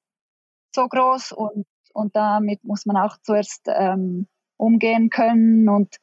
so 0.75 0.87
groß 0.87 1.31
und, 1.31 1.65
und 1.93 2.15
damit 2.15 2.63
muss 2.63 2.85
man 2.85 2.97
auch 2.97 3.17
zuerst 3.23 3.67
ähm, 3.67 4.27
umgehen 4.57 5.09
können 5.09 5.69
und 5.69 5.95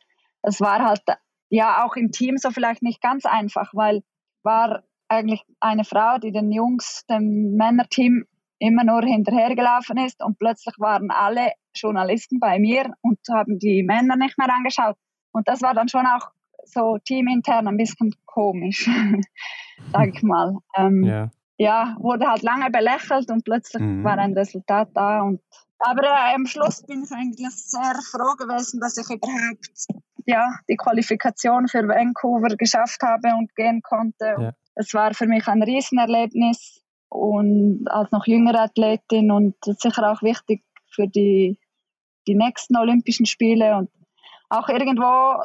es 0.42 0.60
war 0.60 0.84
halt 0.84 1.02
ja 1.48 1.84
auch 1.84 1.96
im 1.96 2.10
Team 2.10 2.36
so 2.36 2.50
vielleicht 2.50 2.82
nicht 2.82 3.00
ganz 3.00 3.24
einfach, 3.24 3.72
weil 3.74 4.02
war 4.42 4.84
eigentlich 5.08 5.42
eine 5.60 5.84
Frau, 5.84 6.18
die 6.18 6.32
den 6.32 6.50
Jungs, 6.52 7.04
dem 7.08 7.54
Männerteam 7.56 8.24
immer 8.58 8.84
nur 8.84 9.02
hinterhergelaufen 9.02 9.98
ist 9.98 10.22
und 10.22 10.38
plötzlich 10.38 10.74
waren 10.78 11.10
alle 11.10 11.52
Journalisten 11.74 12.40
bei 12.40 12.58
mir 12.58 12.94
und 13.02 13.18
haben 13.30 13.58
die 13.58 13.82
Männer 13.82 14.16
nicht 14.16 14.38
mehr 14.38 14.52
angeschaut. 14.52 14.96
Und 15.32 15.46
das 15.48 15.60
war 15.62 15.74
dann 15.74 15.88
schon 15.88 16.06
auch 16.06 16.30
so 16.64 16.98
teamintern 17.04 17.68
ein 17.68 17.76
bisschen 17.76 18.14
komisch, 18.24 18.88
sag 19.92 20.14
ich 20.14 20.22
mal. 20.22 20.56
Ähm, 20.76 21.04
ja. 21.04 21.30
ja. 21.58 21.96
wurde 21.98 22.26
halt 22.26 22.42
lange 22.42 22.70
belächelt 22.70 23.30
und 23.30 23.44
plötzlich 23.44 23.82
mhm. 23.82 24.04
war 24.04 24.18
ein 24.18 24.32
Resultat 24.32 24.88
da. 24.94 25.22
Und, 25.22 25.40
aber 25.78 26.04
äh, 26.04 26.34
am 26.34 26.46
Schluss 26.46 26.82
bin 26.82 27.04
ich 27.04 27.12
eigentlich 27.12 27.50
sehr 27.50 27.94
froh 28.10 28.34
gewesen, 28.36 28.80
dass 28.80 28.96
ich 28.96 29.08
überhaupt 29.10 29.86
ja, 30.26 30.58
die 30.68 30.76
Qualifikation 30.76 31.68
für 31.68 31.86
Vancouver 31.86 32.56
geschafft 32.56 33.00
habe 33.02 33.34
und 33.36 33.54
gehen 33.54 33.80
konnte. 33.82 34.34
Ja 34.38 34.52
es 34.76 34.92
war 34.94 35.14
für 35.14 35.26
mich 35.26 35.48
ein 35.48 35.62
Riesenerlebnis 35.62 36.84
und 37.08 37.86
als 37.88 38.12
noch 38.12 38.26
jüngere 38.26 38.60
Athletin 38.60 39.32
und 39.32 39.56
sicher 39.64 40.12
auch 40.12 40.22
wichtig 40.22 40.62
für 40.94 41.08
die, 41.08 41.58
die 42.28 42.34
nächsten 42.34 42.76
Olympischen 42.76 43.26
Spiele 43.26 43.76
und 43.76 43.90
auch 44.48 44.68
irgendwo 44.68 45.42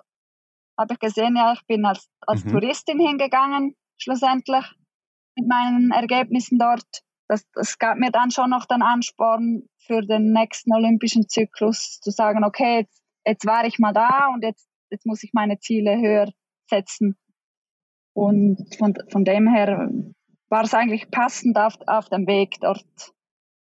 habe 0.78 0.94
ich 0.94 1.00
gesehen, 1.00 1.36
ja, 1.36 1.54
ich 1.54 1.66
bin 1.66 1.86
als, 1.86 2.10
als 2.22 2.44
mhm. 2.44 2.52
Touristin 2.52 3.00
hingegangen, 3.00 3.76
schlussendlich 3.98 4.66
mit 5.38 5.48
meinen 5.48 5.92
Ergebnissen 5.92 6.60
dort. 6.60 7.04
Das, 7.28 7.50
das 7.54 7.80
gab 7.80 7.98
mir 7.98 8.12
dann 8.12 8.32
schon 8.32 8.50
noch 8.50 8.66
den 8.66 8.82
Ansporn 8.82 9.64
für 9.80 10.02
den 10.02 10.34
nächsten 10.34 10.74
olympischen 10.74 11.30
Zyklus 11.30 12.00
zu 12.02 12.12
sagen, 12.12 12.44
okay, 12.44 12.80
jetzt, 12.80 13.02
jetzt 13.26 13.46
war 13.46 13.66
ich 13.66 13.80
mal 13.80 13.94
da 13.94 14.30
und 14.34 14.44
jetzt, 14.44 14.68
jetzt 14.92 15.06
muss 15.06 15.24
ich 15.24 15.32
meine 15.34 15.58
Ziele 15.60 15.98
höher 16.00 16.30
setzen 16.70 17.16
Und 18.14 18.76
von, 18.78 18.94
von 19.10 19.26
dem 19.26 19.48
her 19.48 19.90
war 20.50 20.64
es 20.64 20.74
eigentlich 20.74 21.10
passend 21.10 21.58
auf, 21.58 21.76
auf 21.88 22.10
dem 22.10 22.28
Weg 22.28 22.58
dort 22.60 22.86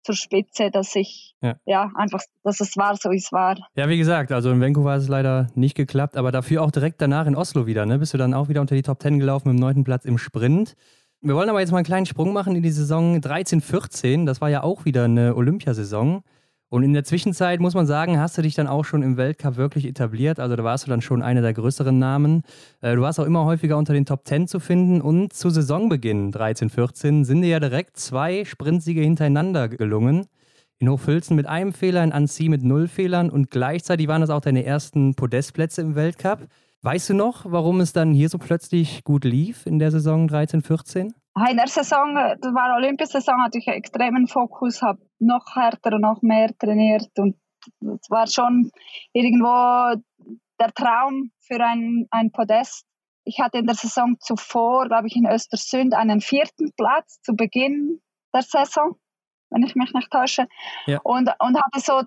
zur 0.04 0.16
Spitze, 0.16 0.72
dass 0.72 0.96
ich 0.96 1.36
ja. 1.42 1.56
ja. 1.66 1.92
einfach, 1.96 2.22
dass 2.44 2.60
es 2.62 2.76
war, 2.78 2.96
so 2.96 3.12
wie 3.12 3.18
es 3.18 3.32
war. 3.32 3.58
Ja, 3.76 3.90
wie 3.90 3.98
gesagt, 3.98 4.32
also 4.32 4.50
in 4.50 4.62
Vancouver 4.62 4.94
hat 4.94 5.02
es 5.02 5.08
leider 5.08 5.48
nicht 5.56 5.76
geklappt, 5.76 6.18
aber 6.18 6.32
dafür 6.32 6.64
auch 6.64 6.72
direkt 6.72 7.02
danach 7.02 7.28
in 7.28 7.36
Oslo 7.36 7.68
wieder, 7.68 7.86
ne? 7.86 8.00
Bist 8.00 8.14
du 8.14 8.18
dann 8.18 8.34
auch 8.34 8.50
wieder 8.50 8.62
unter 8.62 8.76
die 8.76 8.82
Top 8.82 9.02
10 9.02 9.20
gelaufen 9.20 9.50
mit 9.50 9.58
dem 9.58 9.62
neunten 9.62 9.84
Platz 9.84 10.06
im 10.06 10.18
Sprint. 10.18 10.76
Wir 11.22 11.36
wollen 11.36 11.50
aber 11.50 11.60
jetzt 11.60 11.72
mal 11.72 11.78
einen 11.78 11.86
kleinen 11.86 12.06
Sprung 12.06 12.32
machen 12.32 12.56
in 12.56 12.64
die 12.64 12.72
Saison 12.72 13.18
13-14. 13.18 14.26
Das 14.26 14.40
war 14.40 14.50
ja 14.50 14.64
auch 14.64 14.86
wieder 14.86 15.04
eine 15.04 15.36
Olympiasaison. 15.36 16.24
Und 16.70 16.84
in 16.84 16.94
der 16.94 17.04
Zwischenzeit 17.04 17.60
muss 17.60 17.74
man 17.74 17.88
sagen, 17.88 18.20
hast 18.20 18.38
du 18.38 18.44
dich 18.44 18.54
dann 18.54 18.68
auch 18.68 18.86
schon 18.86 19.02
im 19.02 19.18
Weltcup 19.18 19.58
wirklich 19.58 19.86
etabliert. 19.86 20.40
Also 20.40 20.56
da 20.56 20.64
warst 20.64 20.86
du 20.86 20.90
dann 20.92 21.02
schon 21.02 21.24
einer 21.24 21.42
der 21.42 21.54
größeren 21.54 21.98
Namen. 21.98 22.44
Äh, 22.82 22.96
du 22.96 23.02
warst 23.02 23.20
auch 23.20 23.26
immer 23.26 23.46
häufiger 23.46 23.76
unter 23.78 23.94
den 23.94 24.06
Top 24.06 24.28
10 24.28 24.48
zu 24.48 24.60
finden. 24.60 25.02
Und 25.02 25.34
zu 25.34 25.50
Saisonbeginn 25.50 26.32
13-14 26.32 27.26
sind 27.26 27.42
dir 27.42 27.50
ja 27.50 27.60
direkt 27.60 27.98
zwei 27.98 28.46
Sprintsiege 28.46 29.02
hintereinander 29.02 29.68
gelungen. 29.68 30.28
In 30.78 30.90
Hochfilzen 30.90 31.36
mit 31.36 31.48
einem 31.48 31.74
Fehler, 31.74 32.04
in 32.04 32.12
Annecy 32.12 32.48
mit 32.48 32.64
null 32.64 32.88
Fehlern 32.88 33.30
und 33.30 33.52
gleichzeitig 33.52 34.08
waren 34.08 34.22
das 34.22 34.30
auch 34.30 34.40
deine 34.40 34.64
ersten 34.64 35.16
Podestplätze 35.16 35.82
im 35.82 35.96
Weltcup. 35.96 36.48
Weißt 36.84 37.10
du 37.10 37.14
noch, 37.16 37.46
warum 37.46 37.82
es 37.82 37.92
dann 37.92 38.14
hier 38.14 38.30
so 38.30 38.38
plötzlich 38.38 39.04
gut 39.04 39.26
lief 39.26 39.66
in 39.66 39.80
der 39.80 39.92
Saison 39.92 40.30
13-14? 40.30 41.12
In 41.48 41.58
der 41.58 41.68
Saison, 41.68 42.16
das 42.16 42.54
war 42.54 42.76
Olympiasaison, 42.76 43.44
hatte 43.44 43.60
ich 43.60 43.68
einen 43.68 43.78
extremen 43.78 44.28
Fokus, 44.28 44.82
habe 44.82 45.00
noch 45.20 45.56
härter 45.56 45.94
und 45.94 46.02
noch 46.02 46.22
mehr 46.22 46.50
trainiert 46.58 47.12
und 47.18 47.36
es 47.82 48.10
war 48.10 48.28
schon 48.28 48.72
irgendwo 49.14 49.96
der 50.60 50.74
Traum 50.74 51.32
für 51.40 51.64
ein, 51.64 52.08
ein 52.12 52.32
Podest. 52.32 52.86
Ich 53.24 53.40
hatte 53.40 53.60
in 53.60 53.68
der 53.68 53.76
Saison 53.76 54.18
zuvor, 54.20 54.88
glaube 54.88 55.08
ich, 55.08 55.16
in 55.16 55.28
Östersund 55.28 55.94
einen 55.94 56.22
vierten 56.22 56.72
Platz 56.76 57.22
zu 57.22 57.36
Beginn 57.36 58.02
der 58.34 58.42
Saison, 58.42 58.96
wenn 59.50 59.64
ich 59.64 59.76
mich 59.76 59.94
nicht 59.94 60.12
täusche. 60.12 60.48
Ja. 60.88 61.00
Und, 61.04 61.30
und 61.40 61.58
hatte 61.58 61.80
so 61.80 62.02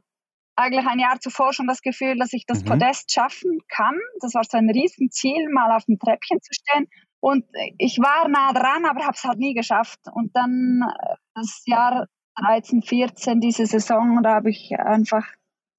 eigentlich 0.56 0.86
ein 0.86 0.98
Jahr 0.98 1.18
zuvor 1.20 1.52
schon 1.52 1.66
das 1.66 1.80
Gefühl, 1.80 2.16
dass 2.18 2.32
ich 2.32 2.44
das 2.46 2.62
mhm. 2.62 2.68
Podest 2.68 3.12
schaffen 3.12 3.60
kann. 3.68 3.98
Das 4.20 4.34
war 4.34 4.44
so 4.44 4.58
ein 4.58 4.70
Riesenziel, 4.70 5.48
mal 5.50 5.74
auf 5.74 5.84
dem 5.84 5.98
Treppchen 5.98 6.40
zu 6.40 6.52
stehen. 6.52 6.88
Und 7.22 7.44
ich 7.78 7.98
war 7.98 8.26
nah 8.28 8.52
dran, 8.52 8.84
aber 8.84 9.04
habe 9.04 9.14
es 9.14 9.22
halt 9.22 9.38
nie 9.38 9.54
geschafft. 9.54 10.00
Und 10.12 10.34
dann 10.34 10.82
äh, 10.82 11.14
das 11.36 11.62
Jahr 11.66 12.06
13, 12.34 12.82
14, 12.82 13.40
diese 13.40 13.64
Saison, 13.64 14.20
da 14.24 14.34
habe 14.34 14.50
ich 14.50 14.72
einfach 14.76 15.24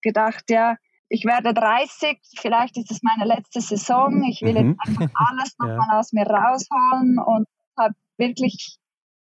gedacht, 0.01 0.45
ja, 0.49 0.77
ich 1.09 1.25
werde 1.25 1.53
30, 1.53 2.17
vielleicht 2.39 2.77
ist 2.77 2.91
es 2.91 3.03
meine 3.03 3.25
letzte 3.25 3.59
Saison. 3.59 4.23
Ich 4.23 4.41
will 4.41 4.53
mhm. 4.53 4.69
jetzt 4.69 4.87
einfach 4.87 5.13
alles 5.29 5.55
nochmal 5.59 5.87
ja. 5.91 5.99
aus 5.99 6.13
mir 6.13 6.25
rausholen 6.25 7.19
und 7.19 7.45
habe 7.77 7.93
wirklich 8.17 8.77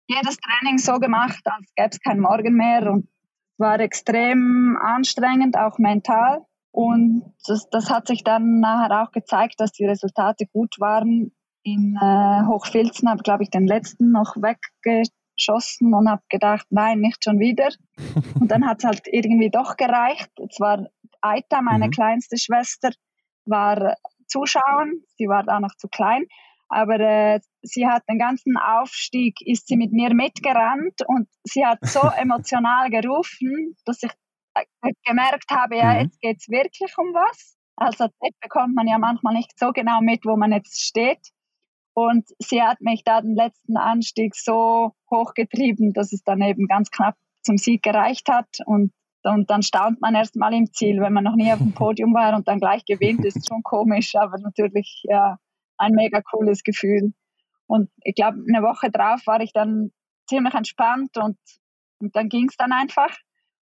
jedes 0.07 0.37
Training 0.39 0.77
so 0.77 0.99
gemacht, 0.99 1.39
als 1.45 1.73
gäbe 1.73 1.89
es 1.89 2.01
kein 2.01 2.19
Morgen 2.19 2.55
mehr. 2.55 2.91
Und 2.91 3.05
es 3.05 3.59
war 3.59 3.79
extrem 3.79 4.77
anstrengend, 4.81 5.57
auch 5.57 5.77
mental. 5.77 6.41
Und 6.71 7.33
das, 7.47 7.69
das 7.69 7.89
hat 7.89 8.07
sich 8.07 8.25
dann 8.25 8.59
nachher 8.59 9.03
auch 9.03 9.11
gezeigt, 9.11 9.61
dass 9.61 9.71
die 9.71 9.85
Resultate 9.85 10.47
gut 10.47 10.75
waren 10.79 11.31
in 11.63 11.97
äh, 12.01 12.45
Hochfilzen 12.45 13.09
habe, 13.09 13.23
glaube 13.23 13.43
ich, 13.43 13.49
den 13.49 13.67
letzten 13.67 14.11
noch 14.11 14.35
weggeschossen 14.35 15.93
und 15.93 16.09
habe 16.09 16.21
gedacht, 16.29 16.65
nein, 16.69 16.99
nicht 16.99 17.23
schon 17.23 17.39
wieder. 17.39 17.69
und 18.39 18.49
dann 18.49 18.65
hat 18.65 18.79
es 18.79 18.85
halt 18.85 19.01
irgendwie 19.05 19.49
doch 19.49 19.77
gereicht. 19.77 20.31
Es 20.37 20.59
war 20.59 20.87
Aita, 21.21 21.61
meine 21.61 21.87
mhm. 21.87 21.91
kleinste 21.91 22.37
Schwester, 22.37 22.91
war 23.45 23.95
zuschauen. 24.27 25.03
Sie 25.17 25.27
war 25.27 25.43
da 25.43 25.59
noch 25.59 25.75
zu 25.75 25.87
klein. 25.87 26.25
Aber 26.69 26.99
äh, 26.99 27.39
sie 27.63 27.87
hat 27.87 28.03
den 28.07 28.19
ganzen 28.19 28.55
Aufstieg, 28.55 29.35
ist 29.41 29.67
sie 29.67 29.75
mit 29.75 29.91
mir 29.91 30.13
mitgerannt 30.13 31.01
und 31.07 31.27
sie 31.43 31.65
hat 31.65 31.79
so 31.81 31.99
emotional 32.17 32.89
gerufen, 32.91 33.75
dass 33.85 34.03
ich 34.03 34.11
äh, 34.53 34.91
gemerkt 35.03 35.49
habe, 35.49 35.77
ja, 35.77 35.93
mhm. 35.95 35.99
jetzt 36.01 36.21
geht 36.21 36.37
es 36.37 36.49
wirklich 36.49 36.95
um 36.97 37.07
was. 37.13 37.57
Also 37.75 38.07
das 38.19 38.31
bekommt 38.41 38.75
man 38.75 38.87
ja 38.87 38.99
manchmal 38.99 39.33
nicht 39.33 39.57
so 39.57 39.71
genau 39.71 40.01
mit, 40.01 40.25
wo 40.25 40.35
man 40.35 40.51
jetzt 40.51 40.85
steht. 40.85 41.31
Und 42.07 42.27
sie 42.39 42.61
hat 42.61 42.81
mich 42.81 43.03
da 43.03 43.21
den 43.21 43.35
letzten 43.35 43.77
Anstieg 43.77 44.35
so 44.35 44.93
hochgetrieben, 45.11 45.93
dass 45.93 46.13
es 46.13 46.23
dann 46.23 46.41
eben 46.41 46.67
ganz 46.67 46.91
knapp 46.91 47.15
zum 47.41 47.57
Sieg 47.57 47.83
gereicht 47.83 48.29
hat. 48.29 48.47
Und, 48.65 48.93
und 49.23 49.49
dann 49.49 49.63
staunt 49.63 49.99
man 49.99 50.15
erst 50.15 50.35
mal 50.35 50.53
im 50.53 50.71
Ziel, 50.71 51.01
wenn 51.01 51.13
man 51.13 51.25
noch 51.25 51.35
nie 51.35 51.51
auf 51.51 51.59
dem 51.59 51.73
Podium 51.75 52.13
war 52.13 52.35
und 52.35 52.47
dann 52.47 52.59
gleich 52.59 52.85
gewinnt, 52.85 53.25
ist 53.25 53.47
schon 53.47 53.63
komisch, 53.63 54.15
aber 54.15 54.37
natürlich 54.39 55.01
ja 55.03 55.37
ein 55.77 55.93
mega 55.93 56.21
cooles 56.21 56.63
Gefühl. 56.63 57.13
Und 57.67 57.89
ich 58.03 58.15
glaube, 58.15 58.37
eine 58.47 58.63
Woche 58.63 58.89
drauf 58.89 59.21
war 59.25 59.41
ich 59.41 59.53
dann 59.53 59.91
ziemlich 60.27 60.53
entspannt 60.53 61.17
und, 61.17 61.37
und 61.99 62.15
dann 62.15 62.29
ging 62.29 62.47
es 62.49 62.57
dann 62.57 62.71
einfach 62.71 63.15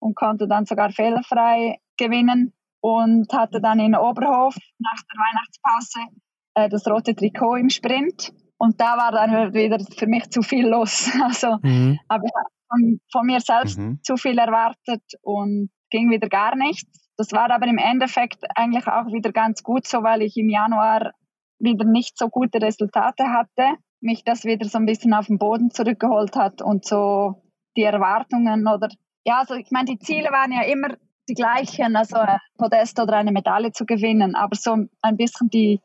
und 0.01 0.15
konnte 0.15 0.47
dann 0.47 0.67
sogar 0.67 0.91
fehlerfrei 0.91 1.79
gewinnen 1.97 2.53
und 2.81 3.33
hatte 3.33 3.61
dann 3.61 3.81
in 3.81 3.97
Oberhof 3.97 4.55
nach 4.79 5.03
der 5.03 5.19
Weihnachtspause 5.19 6.28
äh, 6.59 6.69
das 6.69 6.87
rote 6.87 7.15
Trikot 7.15 7.57
im 7.57 7.71
Sprint. 7.71 8.33
Und 8.57 8.81
da 8.81 8.97
war 8.97 9.13
dann 9.13 9.55
wieder 9.55 9.79
für 9.97 10.07
mich 10.07 10.31
zu 10.31 10.43
viel 10.43 10.67
los. 10.67 11.11
Also 11.23 11.59
mhm. 11.63 11.99
habe 12.11 12.25
ich 12.27 12.33
von, 12.69 13.01
von, 13.13 13.27
mir 13.27 13.41
selbst 13.41 13.79
mhm. 13.79 14.01
zu 14.03 14.17
viel 14.17 14.39
erwartet 14.39 15.03
und 15.23 15.71
ging 15.91 16.11
wieder 16.11 16.29
gar 16.29 16.57
nichts. 16.57 16.91
Das 17.17 17.33
war 17.33 17.51
aber 17.51 17.67
im 17.67 17.79
Endeffekt 17.79 18.45
eigentlich 18.57 18.87
auch 18.87 19.07
wieder 19.07 19.33
ganz 19.33 19.63
gut 19.63 19.87
so, 19.87 20.03
weil 20.03 20.23
ich 20.23 20.37
im 20.37 20.49
Januar 20.49 21.13
wieder 21.59 21.85
nicht 21.85 22.19
so 22.19 22.29
gute 22.29 22.61
Resultate 22.61 23.25
hatte, 23.31 23.77
mich 24.01 24.23
das 24.25 24.45
wieder 24.45 24.69
so 24.69 24.79
ein 24.79 24.87
bisschen 24.87 25.15
auf 25.15 25.27
den 25.27 25.39
Boden 25.39 25.71
zurückgeholt 25.71 26.37
hat 26.37 26.63
und 26.63 26.85
so 26.85 27.43
die 27.77 27.83
Erwartungen 27.83 28.69
oder 28.69 28.89
ja, 29.25 29.41
also 29.41 29.55
ich 29.55 29.71
meine, 29.71 29.87
die 29.87 29.99
Ziele 29.99 30.31
waren 30.31 30.53
ja 30.53 30.63
immer 30.63 30.97
die 31.29 31.35
gleichen, 31.35 31.97
also 31.97 32.17
ein 32.17 32.39
Podest 32.57 32.99
oder 33.01 33.17
eine 33.17 33.33
Medaille 33.33 33.73
zu 33.73 33.85
gewinnen, 33.85 34.35
aber 34.35 34.57
so 34.57 34.77
ein 35.03 35.17
bisschen 35.17 35.51
die 35.51 35.81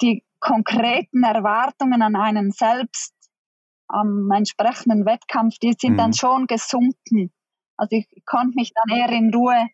die 0.00 0.24
konkreten 0.40 1.22
Erwartungen 1.22 2.02
an 2.02 2.16
einen 2.16 2.50
selbst 2.50 3.14
am 3.88 4.30
entsprechenden 4.30 5.04
Wettkampf, 5.04 5.58
die 5.58 5.74
sind 5.78 5.92
mhm. 5.92 5.96
dann 5.96 6.12
schon 6.12 6.46
gesunken. 6.46 7.32
Also 7.76 7.96
ich 7.96 8.06
konnte 8.24 8.54
mich 8.54 8.72
dann 8.74 8.96
eher 8.96 9.10
in 9.10 9.34
Ruhe 9.34 9.68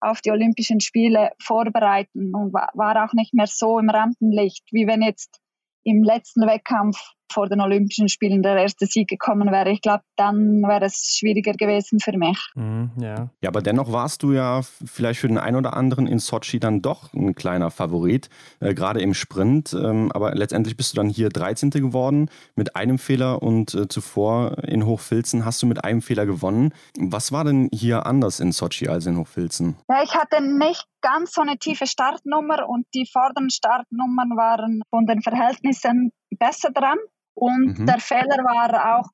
auf 0.00 0.20
die 0.20 0.30
Olympischen 0.30 0.80
Spiele 0.80 1.30
vorbereiten 1.40 2.34
und 2.34 2.52
war 2.52 3.04
auch 3.04 3.12
nicht 3.12 3.34
mehr 3.34 3.46
so 3.46 3.78
im 3.78 3.88
Rampenlicht, 3.88 4.64
wie 4.72 4.86
wenn 4.86 5.00
jetzt 5.00 5.40
im 5.84 6.02
letzten 6.02 6.46
Wettkampf 6.46 6.98
vor 7.32 7.48
den 7.48 7.60
Olympischen 7.60 8.08
Spielen 8.08 8.42
der 8.42 8.56
erste 8.56 8.86
Sieg 8.86 9.08
gekommen 9.08 9.50
wäre. 9.50 9.70
Ich 9.70 9.80
glaube, 9.80 10.02
dann 10.16 10.62
wäre 10.62 10.84
es 10.84 11.16
schwieriger 11.18 11.52
gewesen 11.52 12.00
für 12.00 12.16
mich. 12.16 12.38
Mhm, 12.54 12.90
ja. 13.00 13.30
ja, 13.40 13.48
aber 13.48 13.62
dennoch 13.62 13.92
warst 13.92 14.22
du 14.22 14.32
ja 14.32 14.60
vielleicht 14.84 15.20
für 15.20 15.28
den 15.28 15.38
einen 15.38 15.56
oder 15.56 15.74
anderen 15.74 16.06
in 16.06 16.18
Sochi 16.18 16.60
dann 16.60 16.82
doch 16.82 17.12
ein 17.12 17.34
kleiner 17.34 17.70
Favorit, 17.70 18.28
äh, 18.60 18.74
gerade 18.74 19.00
im 19.00 19.14
Sprint. 19.14 19.72
Ähm, 19.72 20.12
aber 20.12 20.34
letztendlich 20.34 20.76
bist 20.76 20.92
du 20.92 20.96
dann 20.96 21.08
hier 21.08 21.28
13. 21.28 21.70
geworden 21.70 22.30
mit 22.54 22.76
einem 22.76 22.98
Fehler 22.98 23.42
und 23.42 23.74
äh, 23.74 23.88
zuvor 23.88 24.58
in 24.64 24.86
Hochfilzen 24.86 25.44
hast 25.44 25.62
du 25.62 25.66
mit 25.66 25.84
einem 25.84 26.02
Fehler 26.02 26.26
gewonnen. 26.26 26.72
Was 26.98 27.32
war 27.32 27.44
denn 27.44 27.68
hier 27.72 28.06
anders 28.06 28.40
in 28.40 28.52
Sochi 28.52 28.88
als 28.88 29.06
in 29.06 29.16
Hochfilzen? 29.16 29.76
Ja, 29.88 30.02
ich 30.02 30.14
hatte 30.14 30.42
nicht 30.42 30.86
ganz 31.02 31.32
so 31.32 31.42
eine 31.42 31.58
tiefe 31.58 31.86
Startnummer 31.86 32.68
und 32.68 32.86
die 32.94 33.06
vorderen 33.06 33.50
Startnummern 33.50 34.36
waren 34.36 34.82
von 34.90 35.06
den 35.06 35.20
Verhältnissen 35.20 36.12
besser 36.30 36.70
dran. 36.70 36.98
Und 37.34 37.78
mhm. 37.78 37.86
der 37.86 37.98
Fehler 37.98 38.38
war 38.44 38.98
auch 38.98 39.08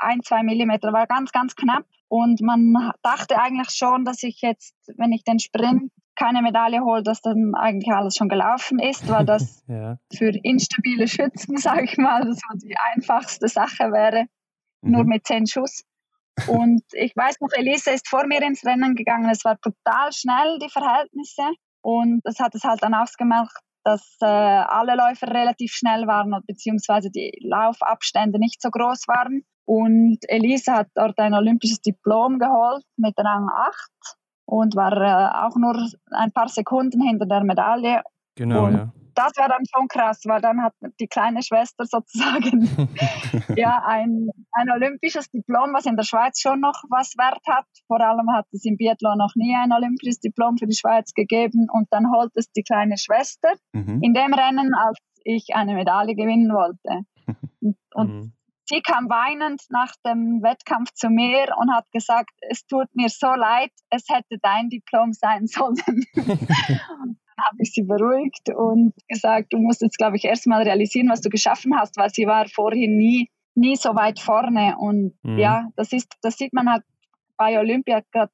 ein, 0.00 0.22
zwei 0.22 0.42
Millimeter, 0.42 0.92
war 0.92 1.06
ganz, 1.06 1.32
ganz 1.32 1.54
knapp. 1.54 1.84
Und 2.08 2.40
man 2.40 2.92
dachte 3.02 3.38
eigentlich 3.38 3.70
schon, 3.70 4.04
dass 4.04 4.22
ich 4.22 4.40
jetzt, 4.40 4.74
wenn 4.96 5.12
ich 5.12 5.24
den 5.24 5.38
Sprint 5.38 5.92
keine 6.16 6.42
Medaille 6.42 6.80
hole, 6.80 7.02
dass 7.02 7.20
dann 7.20 7.54
eigentlich 7.54 7.94
alles 7.94 8.16
schon 8.16 8.28
gelaufen 8.28 8.78
ist, 8.78 9.08
weil 9.08 9.24
das 9.24 9.62
ja. 9.68 9.98
für 10.12 10.32
instabile 10.42 11.06
Schützen, 11.06 11.56
sage 11.58 11.84
ich 11.84 11.96
mal, 11.96 12.32
so 12.32 12.40
die 12.56 12.76
einfachste 12.94 13.48
Sache 13.48 13.92
wäre, 13.92 14.26
mhm. 14.82 14.92
nur 14.92 15.04
mit 15.04 15.26
zehn 15.26 15.46
Schuss. 15.46 15.84
Und 16.46 16.82
ich 16.92 17.16
weiß 17.16 17.40
noch, 17.40 17.50
Elise 17.52 17.90
ist 17.90 18.08
vor 18.08 18.26
mir 18.26 18.42
ins 18.42 18.64
Rennen 18.64 18.94
gegangen. 18.94 19.28
Es 19.28 19.44
war 19.44 19.58
total 19.60 20.12
schnell, 20.12 20.58
die 20.62 20.70
Verhältnisse. 20.70 21.42
Und 21.82 22.20
das 22.24 22.38
hat 22.38 22.54
es 22.54 22.64
halt 22.64 22.82
dann 22.82 22.94
ausgemacht, 22.94 23.56
dass 23.88 24.18
äh, 24.20 24.26
alle 24.26 24.96
Läufer 24.96 25.28
relativ 25.28 25.72
schnell 25.72 26.06
waren, 26.06 26.34
beziehungsweise 26.46 27.10
die 27.10 27.32
Laufabstände 27.42 28.38
nicht 28.38 28.60
so 28.60 28.70
groß 28.70 29.08
waren. 29.08 29.44
Und 29.64 30.18
Elise 30.28 30.72
hat 30.72 30.88
dort 30.94 31.18
ein 31.18 31.34
olympisches 31.34 31.80
Diplom 31.80 32.38
geholt 32.38 32.84
mit 32.96 33.14
Rang 33.18 33.48
8 33.48 33.90
und 34.46 34.76
war 34.76 34.92
äh, 34.92 35.46
auch 35.46 35.56
nur 35.56 35.74
ein 36.10 36.32
paar 36.32 36.48
Sekunden 36.48 37.00
hinter 37.00 37.26
der 37.26 37.44
Medaille. 37.44 38.02
Genau, 38.34 38.66
und 38.66 38.74
ja 38.74 38.92
das 39.18 39.36
war 39.36 39.48
dann 39.48 39.64
schon 39.66 39.88
krass, 39.88 40.22
weil 40.26 40.40
dann 40.40 40.62
hat 40.62 40.74
die 41.00 41.08
kleine 41.08 41.42
Schwester 41.42 41.84
sozusagen 41.84 42.68
ja 43.56 43.82
ein, 43.84 44.28
ein 44.52 44.70
olympisches 44.70 45.28
Diplom, 45.30 45.74
was 45.74 45.86
in 45.86 45.96
der 45.96 46.04
Schweiz 46.04 46.40
schon 46.40 46.60
noch 46.60 46.84
was 46.88 47.14
wert 47.18 47.42
hat. 47.48 47.66
Vor 47.88 48.00
allem 48.00 48.30
hat 48.32 48.46
es 48.52 48.64
im 48.64 48.76
Biathlon 48.76 49.18
noch 49.18 49.34
nie 49.34 49.56
ein 49.56 49.72
olympisches 49.72 50.20
Diplom 50.20 50.56
für 50.56 50.66
die 50.66 50.76
Schweiz 50.76 51.12
gegeben 51.14 51.66
und 51.72 51.88
dann 51.90 52.12
holt 52.12 52.30
es 52.34 52.52
die 52.52 52.62
kleine 52.62 52.96
Schwester 52.96 53.54
mhm. 53.72 54.00
in 54.02 54.14
dem 54.14 54.32
Rennen 54.32 54.72
als 54.74 54.98
ich 55.24 55.48
eine 55.54 55.74
Medaille 55.74 56.14
gewinnen 56.14 56.52
wollte. 56.52 57.04
Und, 57.60 57.76
und 57.94 58.14
mhm. 58.14 58.32
sie 58.66 58.80
kam 58.82 59.08
weinend 59.10 59.62
nach 59.70 59.94
dem 60.06 60.42
Wettkampf 60.42 60.92
zu 60.94 61.10
mir 61.10 61.56
und 61.58 61.74
hat 61.74 61.90
gesagt, 61.90 62.30
es 62.48 62.64
tut 62.66 62.86
mir 62.94 63.08
so 63.08 63.26
leid, 63.26 63.72
es 63.90 64.04
hätte 64.08 64.38
dein 64.40 64.68
Diplom 64.68 65.12
sein 65.12 65.48
sollen. 65.48 66.04
habe 67.46 67.56
ich 67.60 67.72
sie 67.72 67.82
beruhigt 67.82 68.50
und 68.54 68.94
gesagt, 69.08 69.52
du 69.52 69.58
musst 69.58 69.82
jetzt, 69.82 69.98
glaube 69.98 70.16
ich, 70.16 70.24
erstmal 70.24 70.62
realisieren, 70.62 71.08
was 71.08 71.20
du 71.20 71.28
geschaffen 71.28 71.78
hast, 71.78 71.96
weil 71.96 72.10
sie 72.10 72.26
war 72.26 72.46
vorhin 72.48 72.96
nie, 72.96 73.30
nie 73.54 73.76
so 73.76 73.94
weit 73.94 74.20
vorne. 74.20 74.76
Und 74.78 75.14
mhm. 75.22 75.38
ja, 75.38 75.68
das 75.76 75.92
ist, 75.92 76.08
das 76.22 76.36
sieht 76.36 76.52
man 76.52 76.70
halt 76.70 76.82
bei 77.36 77.58
Olympia 77.58 78.02
gerade 78.12 78.32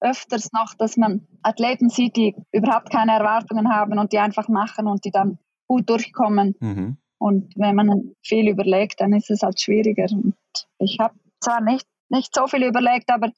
öfters 0.00 0.52
noch, 0.52 0.74
dass 0.78 0.96
man 0.96 1.26
Athleten 1.42 1.88
sieht, 1.88 2.16
die 2.16 2.34
überhaupt 2.52 2.90
keine 2.90 3.12
Erwartungen 3.12 3.70
haben 3.70 3.98
und 3.98 4.12
die 4.12 4.18
einfach 4.18 4.48
machen 4.48 4.86
und 4.86 5.04
die 5.04 5.10
dann 5.10 5.38
gut 5.66 5.88
durchkommen. 5.90 6.54
Mhm. 6.60 6.98
Und 7.18 7.52
wenn 7.56 7.74
man 7.74 8.12
viel 8.22 8.48
überlegt, 8.48 9.00
dann 9.00 9.12
ist 9.12 9.30
es 9.30 9.42
halt 9.42 9.60
schwieriger. 9.60 10.06
Und 10.12 10.34
ich 10.78 10.98
habe 11.00 11.14
zwar 11.40 11.60
nicht, 11.60 11.86
nicht 12.08 12.34
so 12.34 12.46
viel 12.46 12.62
überlegt, 12.62 13.10
aber 13.10 13.32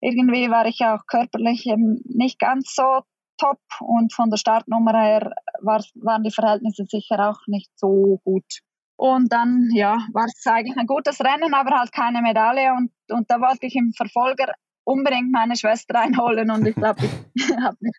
irgendwie 0.00 0.50
war 0.50 0.66
ich 0.66 0.80
auch 0.80 1.06
körperlich 1.06 1.66
nicht 2.04 2.38
ganz 2.38 2.74
so 2.74 3.02
top 3.38 3.60
und 3.80 4.12
von 4.12 4.30
der 4.30 4.36
Startnummer 4.36 5.00
her 5.00 5.32
war, 5.60 5.82
waren 5.94 6.22
die 6.22 6.30
Verhältnisse 6.30 6.84
sicher 6.86 7.30
auch 7.30 7.40
nicht 7.46 7.70
so 7.76 8.20
gut. 8.24 8.60
Und 8.96 9.32
dann, 9.32 9.68
ja, 9.72 9.98
war 10.12 10.24
es 10.24 10.44
eigentlich 10.46 10.76
ein 10.76 10.86
gutes 10.86 11.20
Rennen, 11.20 11.54
aber 11.54 11.78
halt 11.78 11.92
keine 11.92 12.20
Medaille 12.20 12.72
und, 12.74 12.90
und 13.10 13.30
da 13.30 13.40
wollte 13.40 13.66
ich 13.66 13.76
im 13.76 13.92
Verfolger 13.92 14.52
unbedingt 14.84 15.30
meine 15.30 15.56
Schwester 15.56 16.00
einholen 16.00 16.50
und 16.50 16.66
ich 16.66 16.74
glaube, 16.76 17.04
ich 17.34 17.48
habe 17.62 17.76
mich 17.80 17.96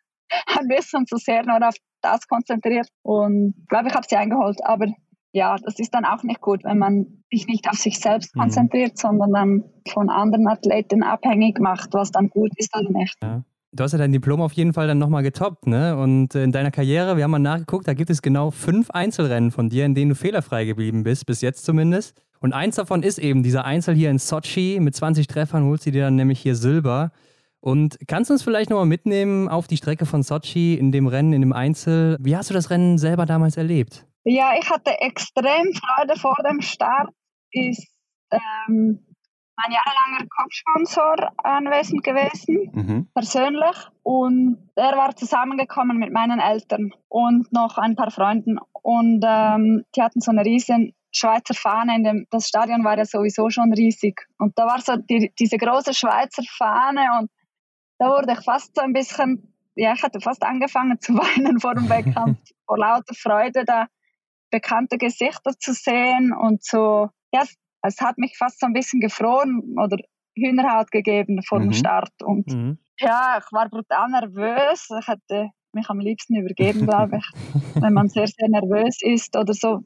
ein 0.60 0.67
bisschen 0.67 1.06
zu 1.08 1.17
sehr 1.17 1.45
nur 1.45 1.65
auf 1.65 1.75
das 2.02 2.28
konzentriert 2.28 2.89
und 3.02 3.54
glaube, 3.67 3.88
ich 3.88 3.95
habe 3.95 4.06
sie 4.08 4.17
eingeholt. 4.17 4.60
Aber 4.65 4.88
ja, 5.32 5.56
das 5.58 5.80
ist 5.80 5.93
dann 5.93 6.06
auch 6.06 6.23
nicht 6.23 6.41
gut, 6.41 6.63
wenn 6.63 6.80
man 6.80 7.23
sich 7.32 7.47
nicht 7.47 7.69
auf 7.69 7.78
sich 7.78 7.99
selbst 7.99 8.36
mhm. 8.36 8.41
konzentriert, 8.41 8.93
mhm. 8.93 8.97
sondern 8.97 9.34
dann 9.34 9.63
von 9.88 10.10
anderen 10.10 10.47
Athleten 10.47 11.04
abhängig 11.04 11.60
macht, 11.60 11.93
was 11.93 12.12
dann 12.12 12.30
gut 12.30 12.52
ist 12.58 12.75
oder 12.75 12.89
nicht. 12.89 13.15
Ja. 13.21 13.43
Du 13.71 13.84
hast 13.84 13.91
ja 13.91 13.99
dein 13.99 14.12
Diplom 14.12 14.41
auf 14.41 14.53
jeden 14.53 14.73
Fall 14.73 14.88
dann 14.88 14.97
nochmal 14.97 15.21
getoppt, 15.21 15.67
ne? 15.67 15.95
Und 15.95 16.34
in 16.34 16.51
deiner 16.51 16.71
Karriere, 16.71 17.17
wir 17.17 17.23
haben 17.23 17.32
mal 17.32 17.39
nachgeguckt, 17.39 17.88
da 17.88 17.93
gibt 17.93 18.10
es 18.10 18.23
genau 18.23 18.49
fünf 18.49 18.89
Einzelrennen 18.89 19.51
von 19.51 19.69
dir, 19.69 19.86
in 19.86 19.93
denen 19.93 20.10
du 20.10 20.15
fehlerfrei 20.15 20.65
geblieben 20.65 21.03
bist, 21.03 21.27
bis 21.27 21.41
jetzt 21.41 21.65
zumindest. 21.65 22.19
Und 22.39 22.53
eins 22.53 22.77
davon 22.77 23.03
ist 23.03 23.19
eben 23.19 23.43
dieser 23.43 23.65
Einzel 23.65 23.93
hier 23.93 24.10
in 24.10 24.17
Sochi. 24.17 24.79
Mit 24.79 24.95
20 24.95 25.27
Treffern 25.27 25.65
holst 25.65 25.86
du 25.86 25.91
dir 25.91 26.03
dann 26.03 26.15
nämlich 26.15 26.39
hier 26.39 26.55
Silber. 26.55 27.12
Und 27.62 27.99
kannst 28.08 28.29
du 28.29 28.34
uns 28.34 28.43
vielleicht 28.43 28.69
nochmal 28.69 28.86
mitnehmen 28.86 29.49
auf 29.49 29.67
die 29.67 29.77
Strecke 29.77 30.05
von 30.05 30.23
Sochi 30.23 30.75
in 30.75 30.91
dem 30.91 31.08
Rennen, 31.08 31.34
in 31.34 31.41
dem 31.41 31.53
Einzel? 31.53 32.17
Wie 32.19 32.36
hast 32.36 32.49
du 32.49 32.53
das 32.53 32.69
Rennen 32.69 32.97
selber 32.97 33.25
damals 33.25 33.58
erlebt? 33.58 34.08
Ja, 34.23 34.53
ich 34.60 34.69
hatte 34.69 34.91
extrem 35.01 35.73
Freude 35.73 36.19
vor 36.19 36.36
dem 36.49 36.62
Start. 36.62 37.10
Ist 37.51 37.88
ähm, 38.32 39.05
mein 39.61 39.71
jahrelanger 39.71 40.27
Kopfsponsor 40.29 41.31
anwesend 41.43 42.03
gewesen, 42.03 42.71
mhm. 42.73 43.07
persönlich. 43.13 43.77
Und 44.03 44.69
er 44.75 44.97
war 44.97 45.15
zusammengekommen 45.15 45.97
mit 45.97 46.11
meinen 46.13 46.39
Eltern 46.39 46.91
und 47.07 47.51
noch 47.51 47.77
ein 47.77 47.95
paar 47.95 48.11
Freunden. 48.11 48.59
Und 48.71 49.23
ähm, 49.25 49.83
die 49.95 50.01
hatten 50.01 50.21
so 50.21 50.31
eine 50.31 50.45
riesen 50.45 50.93
Schweizer 51.11 51.53
Fahne. 51.53 51.95
In 51.95 52.03
dem, 52.03 52.27
das 52.29 52.47
Stadion 52.47 52.83
war 52.83 52.97
ja 52.97 53.05
sowieso 53.05 53.49
schon 53.49 53.73
riesig. 53.73 54.27
Und 54.37 54.57
da 54.57 54.65
war 54.65 54.79
so 54.81 54.95
die, 54.95 55.33
diese 55.37 55.57
große 55.57 55.93
Schweizer 55.93 56.43
Fahne 56.57 57.19
und 57.19 57.29
da 57.97 58.07
wurde 58.07 58.31
ich 58.31 58.45
fast 58.45 58.75
so 58.75 58.81
ein 58.81 58.93
bisschen, 58.93 59.53
ja, 59.75 59.93
ich 59.93 60.03
hatte 60.03 60.21
fast 60.21 60.43
angefangen 60.43 60.99
zu 61.01 61.13
weinen 61.15 61.59
vor 61.59 61.75
dem 61.75 61.89
Wettkampf, 61.89 62.39
vor 62.65 62.77
lauter 62.77 63.13
Freude, 63.13 63.65
da 63.65 63.87
bekannte 64.51 64.97
Gesichter 64.97 65.51
zu 65.59 65.73
sehen 65.73 66.33
und 66.33 66.63
so, 66.63 67.09
ja, 67.31 67.43
es 67.81 67.99
hat 68.01 68.17
mich 68.17 68.37
fast 68.37 68.59
so 68.59 68.65
ein 68.65 68.73
bisschen 68.73 68.99
gefroren 68.99 69.75
oder 69.81 69.97
Hühnerhaut 70.35 70.91
gegeben 70.91 71.41
vor 71.43 71.59
mhm. 71.59 71.63
dem 71.63 71.73
Start. 71.73 72.11
Und 72.23 72.47
mhm. 72.47 72.77
ja, 72.99 73.39
ich 73.39 73.51
war 73.51 73.69
brutal 73.69 74.09
nervös. 74.09 74.89
Ich 74.99 75.07
hätte 75.07 75.51
mich 75.73 75.89
am 75.89 75.99
liebsten 75.99 76.35
übergeben, 76.35 76.85
glaube 76.87 77.17
ich, 77.17 77.25
wenn 77.81 77.93
man 77.93 78.09
sehr, 78.09 78.27
sehr 78.27 78.49
nervös 78.49 78.97
ist 79.01 79.37
oder 79.37 79.53
so, 79.53 79.81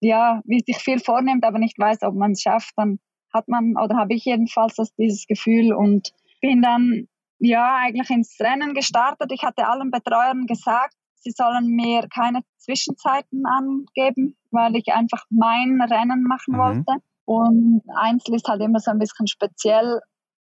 ja, 0.00 0.40
wie 0.44 0.60
sich 0.60 0.78
viel 0.78 0.98
vornimmt, 0.98 1.44
aber 1.44 1.58
nicht 1.58 1.78
weiß, 1.78 2.02
ob 2.02 2.14
man 2.14 2.32
es 2.32 2.42
schafft, 2.42 2.72
dann 2.76 2.98
hat 3.32 3.48
man, 3.48 3.74
oder 3.76 3.96
habe 3.96 4.14
ich 4.14 4.24
jedenfalls 4.24 4.76
das, 4.76 4.94
dieses 4.94 5.26
Gefühl 5.26 5.72
und 5.72 6.12
bin 6.40 6.62
dann 6.62 7.08
ja 7.38 7.76
eigentlich 7.76 8.10
ins 8.10 8.36
Rennen 8.40 8.72
gestartet. 8.72 9.30
Ich 9.32 9.42
hatte 9.42 9.68
allen 9.68 9.90
Betreuern 9.90 10.46
gesagt, 10.46 10.94
sie 11.16 11.32
sollen 11.32 11.66
mir 11.66 12.06
keine 12.08 12.40
Zwischenzeiten 12.56 13.44
angeben, 13.46 14.36
weil 14.50 14.76
ich 14.76 14.92
einfach 14.92 15.24
mein 15.28 15.80
Rennen 15.82 16.22
machen 16.22 16.54
mhm. 16.54 16.58
wollte. 16.58 17.02
Und 17.26 17.82
Einzel 17.94 18.36
ist 18.36 18.48
halt 18.48 18.62
immer 18.62 18.80
so 18.80 18.90
ein 18.90 18.98
bisschen 18.98 19.26
speziell. 19.26 20.00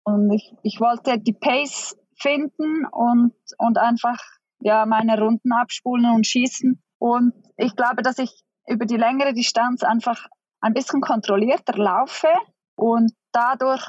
Und 0.03 0.32
ich, 0.32 0.53
ich 0.63 0.79
wollte 0.79 1.19
die 1.19 1.34
Pace 1.34 1.97
finden 2.15 2.86
und, 2.86 3.34
und 3.58 3.77
einfach 3.77 4.17
ja, 4.62 4.86
meine 4.86 5.19
Runden 5.19 5.51
abspulen 5.51 6.13
und 6.13 6.27
schießen. 6.27 6.82
Und 6.99 7.34
ich 7.58 7.75
glaube, 7.75 8.03
dass 8.03 8.17
ich 8.19 8.43
über 8.67 8.86
die 8.86 8.97
längere 8.97 9.34
Distanz 9.34 9.84
einfach 9.84 10.27
ein 10.62 10.73
bisschen 10.73 11.01
kontrollierter 11.01 11.77
laufe 11.77 12.27
und 12.75 13.12
dadurch 13.32 13.84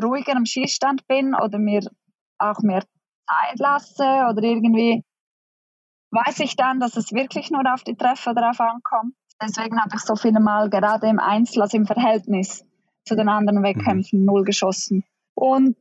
ruhiger 0.00 0.36
am 0.36 0.44
Schießstand 0.44 1.06
bin 1.06 1.34
oder 1.34 1.58
mir 1.58 1.80
auch 2.38 2.60
mehr 2.60 2.82
Zeit 3.28 3.58
lasse 3.58 4.02
oder 4.02 4.42
irgendwie 4.42 5.02
weiß 6.10 6.40
ich 6.40 6.56
dann, 6.56 6.80
dass 6.80 6.96
es 6.96 7.12
wirklich 7.12 7.50
nur 7.50 7.62
auf 7.72 7.82
die 7.82 7.96
Treffer 7.96 8.34
drauf 8.34 8.60
ankommt. 8.60 9.14
Deswegen 9.42 9.80
habe 9.80 9.94
ich 9.94 10.00
so 10.00 10.16
viele 10.16 10.40
Mal 10.40 10.70
gerade 10.70 11.08
im 11.08 11.18
Einzel, 11.18 11.62
also 11.62 11.76
im 11.76 11.86
Verhältnis 11.86 12.64
zu 13.04 13.16
den 13.16 13.28
anderen 13.28 13.62
Wettkämpfen, 13.62 14.20
mhm. 14.20 14.26
null 14.26 14.44
geschossen. 14.44 15.04
Und 15.34 15.76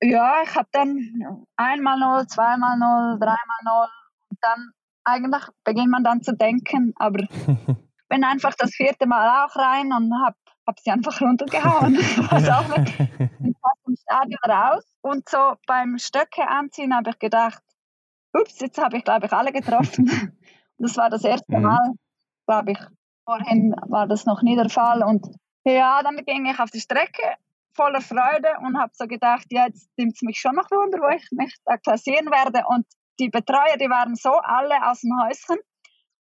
ja, 0.00 0.42
ich 0.42 0.54
habe 0.54 0.68
dann 0.72 1.46
einmal 1.56 1.98
null, 1.98 2.26
zweimal 2.26 2.78
null, 2.78 3.18
dreimal 3.18 3.62
null. 3.64 3.88
Und 4.30 4.38
dann 4.40 4.70
eigentlich 5.04 5.42
beginnt 5.64 5.90
man 5.90 6.04
dann 6.04 6.22
zu 6.22 6.34
denken, 6.34 6.92
aber 6.96 7.24
bin 8.08 8.24
einfach 8.24 8.54
das 8.54 8.70
vierte 8.70 9.06
Mal 9.06 9.44
auch 9.44 9.56
rein 9.56 9.92
und 9.92 10.12
habe 10.24 10.36
hab 10.66 10.78
sie 10.80 10.90
einfach 10.90 11.20
runtergehauen. 11.20 11.96
Was 11.96 12.48
auch 12.50 12.76
nicht. 12.76 13.00
Ich 13.00 13.56
vom 13.84 13.96
Stadion 13.96 14.38
raus. 14.46 14.84
Und 15.00 15.28
so 15.28 15.54
beim 15.66 15.98
Stöcke 15.98 16.46
anziehen 16.46 16.94
habe 16.94 17.10
ich 17.10 17.18
gedacht, 17.18 17.62
ups, 18.32 18.60
jetzt 18.60 18.78
habe 18.78 18.98
ich, 18.98 19.04
glaube 19.04 19.26
ich, 19.26 19.32
alle 19.32 19.52
getroffen. 19.52 20.36
das 20.78 20.96
war 20.96 21.10
das 21.10 21.24
erste 21.24 21.56
mhm. 21.56 21.62
Mal, 21.62 21.94
glaube 22.48 22.72
ich. 22.72 22.78
Vorhin 23.24 23.74
war 23.88 24.08
das 24.08 24.24
noch 24.24 24.42
nie 24.42 24.56
der 24.56 24.70
Fall. 24.70 25.02
Und 25.02 25.26
ja, 25.64 26.02
dann 26.02 26.16
ging 26.24 26.46
ich 26.46 26.58
auf 26.58 26.70
die 26.70 26.80
Strecke 26.80 27.36
voller 27.74 28.00
Freude 28.00 28.48
und 28.64 28.78
habe 28.78 28.90
so 28.94 29.06
gedacht, 29.06 29.46
ja, 29.50 29.66
jetzt 29.66 29.88
nimmt 29.96 30.14
es 30.14 30.22
mich 30.22 30.40
schon 30.40 30.54
noch 30.54 30.70
wunder, 30.70 30.98
wo 30.98 31.08
ich 31.14 31.28
mich 31.30 31.54
da 31.64 31.76
klassieren 31.76 32.26
werde. 32.26 32.64
Und 32.68 32.86
die 33.20 33.28
Betreuer, 33.28 33.76
die 33.78 33.90
waren 33.90 34.14
so 34.16 34.30
alle 34.30 34.74
aus 34.88 35.02
dem 35.02 35.12
Häuschen 35.22 35.58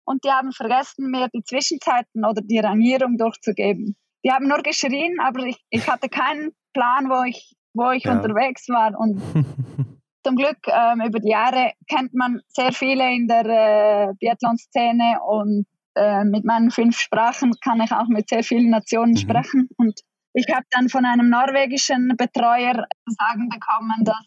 und 0.05 0.25
die 0.25 0.31
haben 0.31 0.53
vergessen, 0.53 1.11
mir 1.11 1.29
die 1.29 1.45
Zwischenzeiten 1.45 2.25
oder 2.25 2.41
die 2.43 2.59
Rangierung 2.59 3.19
durchzugeben. 3.19 3.97
Die 4.25 4.33
haben 4.33 4.49
nur 4.49 4.63
geschrien, 4.63 5.19
aber 5.21 5.45
ich, 5.45 5.63
ich 5.69 5.87
hatte 5.89 6.09
keinen 6.09 6.53
Plan, 6.73 7.11
wo 7.11 7.23
ich, 7.25 7.55
wo 7.75 7.91
ich 7.91 8.05
ja. 8.05 8.13
unterwegs 8.13 8.69
war. 8.69 8.99
Und 8.99 9.21
zum 10.25 10.37
Glück 10.37 10.59
ähm, 10.69 11.03
über 11.07 11.21
die 11.21 11.31
Jahre 11.31 11.73
kennt 11.87 12.15
man 12.15 12.41
sehr 12.49 12.73
viele 12.73 13.13
in 13.13 13.29
der 13.29 13.45
äh, 13.45 14.15
Biathlon-Szene 14.19 15.21
und 15.27 15.67
äh, 15.97 16.25
mit 16.25 16.45
meinen 16.45 16.71
fünf 16.71 16.99
Sprachen 16.99 17.53
kann 17.63 17.81
ich 17.81 17.93
auch 17.93 18.09
mit 18.09 18.29
sehr 18.29 18.43
vielen 18.43 18.71
Nationen 18.71 19.13
mhm. 19.13 19.19
sprechen. 19.19 19.69
Und 19.77 20.01
ich 20.33 20.47
habe 20.53 20.67
dann 20.71 20.89
von 20.89 21.05
einem 21.05 21.31
norwegischen 21.31 22.17
Betreuer 22.17 22.87
sagen 23.07 23.49
bekommen, 23.49 24.05
dass 24.05 24.25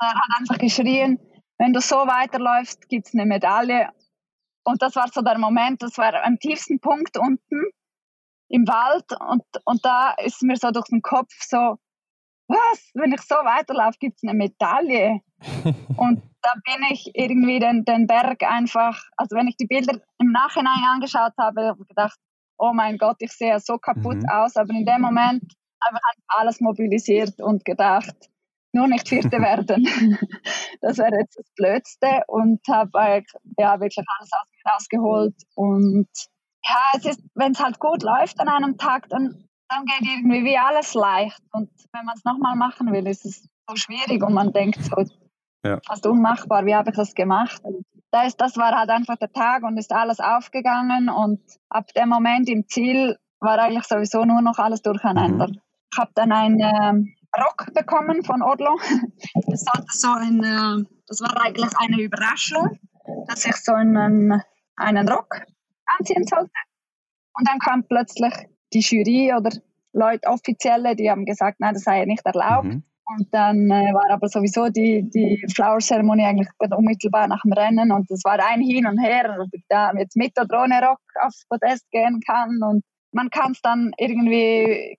er 0.00 0.08
hat 0.08 0.38
einfach 0.38 0.58
geschrien, 0.58 1.18
wenn 1.58 1.72
du 1.72 1.80
so 1.80 1.96
weiterläufst, 1.96 2.88
gibt 2.88 3.06
es 3.06 3.14
eine 3.14 3.26
Medaille. 3.26 3.88
Und 4.64 4.82
das 4.82 4.96
war 4.96 5.08
so 5.12 5.22
der 5.22 5.38
Moment, 5.38 5.82
das 5.82 5.96
war 5.98 6.24
am 6.24 6.38
tiefsten 6.38 6.80
Punkt 6.80 7.16
unten 7.16 7.64
im 8.48 8.66
Wald 8.66 9.04
und, 9.20 9.44
und 9.64 9.84
da 9.84 10.14
ist 10.18 10.42
mir 10.42 10.56
so 10.56 10.70
durch 10.70 10.86
den 10.86 11.02
Kopf 11.02 11.32
so, 11.40 11.76
was, 12.48 12.90
wenn 12.94 13.12
ich 13.12 13.22
so 13.22 13.34
weiterlaufe, 13.36 13.98
gibt 13.98 14.16
es 14.16 14.22
eine 14.22 14.34
Medaille. 14.34 15.20
und 15.96 16.22
da 16.44 16.52
bin 16.62 16.86
ich 16.90 17.10
irgendwie 17.14 17.58
den, 17.58 17.84
den 17.84 18.06
Berg 18.06 18.42
einfach, 18.42 19.02
also 19.16 19.34
wenn 19.34 19.48
ich 19.48 19.56
die 19.56 19.66
Bilder 19.66 19.98
im 20.18 20.30
Nachhinein 20.30 20.84
angeschaut 20.92 21.32
habe, 21.38 21.68
habe 21.68 21.78
ich 21.80 21.88
gedacht, 21.88 22.18
oh 22.58 22.72
mein 22.74 22.98
Gott, 22.98 23.16
ich 23.20 23.32
sehe 23.32 23.58
so 23.60 23.78
kaputt 23.78 24.18
mhm. 24.18 24.28
aus, 24.28 24.56
aber 24.56 24.72
in 24.74 24.84
dem 24.84 25.00
Moment 25.00 25.42
ich 25.42 26.24
alles 26.28 26.60
mobilisiert 26.60 27.40
und 27.40 27.64
gedacht, 27.64 28.14
nur 28.72 28.88
nicht 28.88 29.08
Vierte 29.08 29.38
werden. 29.40 29.84
das 30.82 30.98
wäre 30.98 31.18
jetzt 31.18 31.38
das 31.38 31.50
Blödste 31.56 32.22
und 32.26 32.60
habe 32.68 33.22
ja, 33.58 33.80
wirklich 33.80 34.04
alles 34.18 34.30
aus 34.32 34.48
mir 34.52 34.72
rausgeholt 34.72 35.34
und 35.54 36.08
ja, 36.66 36.80
es 36.94 37.04
ist, 37.04 37.22
wenn 37.34 37.52
es 37.52 37.60
halt 37.60 37.78
gut 37.78 38.02
läuft 38.02 38.40
an 38.40 38.48
einem 38.48 38.78
Tag, 38.78 39.08
dann, 39.10 39.48
dann 39.68 39.84
geht 39.84 40.08
irgendwie 40.08 40.44
wie 40.44 40.56
alles 40.56 40.94
leicht. 40.94 41.42
Und 41.52 41.68
wenn 41.92 42.06
man 42.06 42.14
es 42.16 42.24
nochmal 42.24 42.56
machen 42.56 42.90
will, 42.90 43.06
ist 43.06 43.26
es 43.26 43.46
so 43.68 43.76
schwierig 43.76 44.22
und 44.22 44.32
man 44.32 44.50
denkt 44.50 44.82
so, 44.82 45.04
ja. 45.64 45.80
fast 45.86 46.06
unmachbar, 46.06 46.64
wie 46.66 46.74
habe 46.74 46.90
ich 46.90 46.96
das 46.96 47.14
gemacht? 47.14 47.60
Das, 48.10 48.36
das 48.36 48.56
war 48.56 48.78
halt 48.78 48.90
einfach 48.90 49.16
der 49.16 49.32
Tag 49.32 49.64
und 49.64 49.76
ist 49.76 49.92
alles 49.92 50.20
aufgegangen 50.20 51.08
und 51.08 51.40
ab 51.68 51.92
dem 51.94 52.08
Moment 52.08 52.48
im 52.48 52.68
Ziel 52.68 53.16
war 53.40 53.58
eigentlich 53.58 53.84
sowieso 53.84 54.24
nur 54.24 54.40
noch 54.40 54.58
alles 54.58 54.82
durcheinander. 54.82 55.48
Mhm. 55.48 55.60
Ich 55.92 55.98
habe 55.98 56.10
dann 56.14 56.32
einen 56.32 56.60
äh, 56.60 57.40
Rock 57.40 57.72
bekommen 57.74 58.24
von 58.24 58.42
Orlo. 58.42 58.78
Das, 59.46 59.64
hatte 59.72 59.86
so 59.88 60.08
ein, 60.08 60.42
äh, 60.42 60.84
das 61.06 61.20
war 61.20 61.44
eigentlich 61.44 61.70
eine 61.78 62.00
Überraschung, 62.00 62.78
dass 63.26 63.44
ich 63.44 63.56
so 63.56 63.72
einen, 63.72 64.40
einen 64.76 65.08
Rock 65.08 65.42
anziehen 65.86 66.24
sollte. 66.24 66.50
Und 67.36 67.48
dann 67.48 67.58
kam 67.58 67.84
plötzlich 67.84 68.32
die 68.72 68.80
Jury 68.80 69.32
oder 69.36 69.50
Leute, 69.92 70.28
Offizielle, 70.28 70.96
die 70.96 71.10
haben 71.10 71.24
gesagt, 71.24 71.60
nein, 71.60 71.74
das 71.74 71.84
sei 71.84 72.04
nicht 72.04 72.24
erlaubt. 72.24 72.64
Mhm. 72.64 72.84
Und 73.06 73.28
dann 73.32 73.70
äh, 73.70 73.92
war 73.92 74.10
aber 74.10 74.28
sowieso 74.28 74.68
die, 74.68 75.08
die 75.10 75.44
Flower-Zeremonie 75.54 76.24
eigentlich 76.24 76.48
unmittelbar 76.58 77.28
nach 77.28 77.42
dem 77.42 77.52
Rennen 77.52 77.92
und 77.92 78.10
es 78.10 78.24
war 78.24 78.38
ein 78.42 78.62
Hin 78.62 78.86
und 78.86 78.98
Her, 78.98 79.36
ob 79.40 79.48
ich 79.52 79.64
da 79.68 79.92
jetzt 79.92 80.16
mit 80.16 80.32
oder 80.40 80.62
ohne 80.62 80.80
Rock 80.80 81.00
aufs 81.20 81.46
Podest 81.46 81.90
gehen 81.90 82.20
kann 82.26 82.62
und 82.62 82.82
man 83.12 83.28
kann 83.28 83.52
es 83.52 83.60
dann 83.60 83.92
irgendwie 83.98 84.98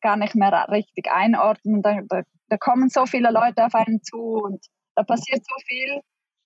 gar 0.00 0.16
nicht 0.16 0.34
mehr 0.34 0.68
richtig 0.70 1.10
einordnen. 1.10 1.82
Da, 1.82 2.00
da, 2.08 2.22
da, 2.48 2.56
kommen 2.56 2.88
so 2.88 3.06
viele 3.06 3.30
Leute 3.30 3.66
auf 3.66 3.74
einen 3.74 4.02
zu 4.02 4.16
und 4.16 4.64
da 4.94 5.02
passiert 5.02 5.44
so 5.44 5.54
viel, 5.66 6.00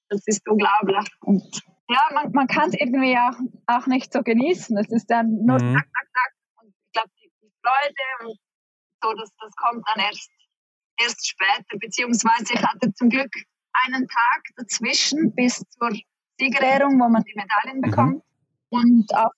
das 0.09 0.23
ist 0.27 0.49
unglaublich. 0.49 1.07
Und 1.21 1.63
ja, 1.89 2.09
man, 2.15 2.33
man 2.33 2.47
kann 2.47 2.71
es 2.71 2.81
irgendwie 2.81 3.17
auch, 3.17 3.39
auch 3.67 3.87
nicht 3.87 4.13
so 4.13 4.23
genießen. 4.23 4.77
Es 4.79 4.91
ist 4.91 5.11
dann 5.11 5.45
nur 5.45 5.63
mhm. 5.63 5.75
zack, 5.75 5.87
zack, 5.93 6.09
zack. 6.15 6.33
Und 6.63 6.69
ich 6.69 6.93
glaube, 6.93 7.11
die, 7.21 7.31
die 7.43 7.53
Freude 7.63 8.29
und 8.29 8.39
so, 9.03 9.13
das, 9.13 9.31
das 9.39 9.55
kommt 9.57 9.85
dann 9.87 10.05
erst 10.05 10.31
erst 11.03 11.29
später, 11.29 11.79
beziehungsweise 11.79 12.55
ich 12.55 12.63
hatte 12.63 12.93
zum 12.95 13.09
Glück 13.09 13.33
einen 13.85 14.07
Tag 14.07 14.43
dazwischen 14.57 15.35
bis 15.35 15.65
zur 15.71 15.91
Siegerehrung, 16.39 17.01
wo 17.01 17.09
man 17.09 17.23
die 17.25 17.35
Medaillen 17.35 17.79
mhm. 17.79 17.83
bekommt. 17.83 18.15
Mhm. 18.15 18.23
Und 18.71 19.15
auf, 19.15 19.33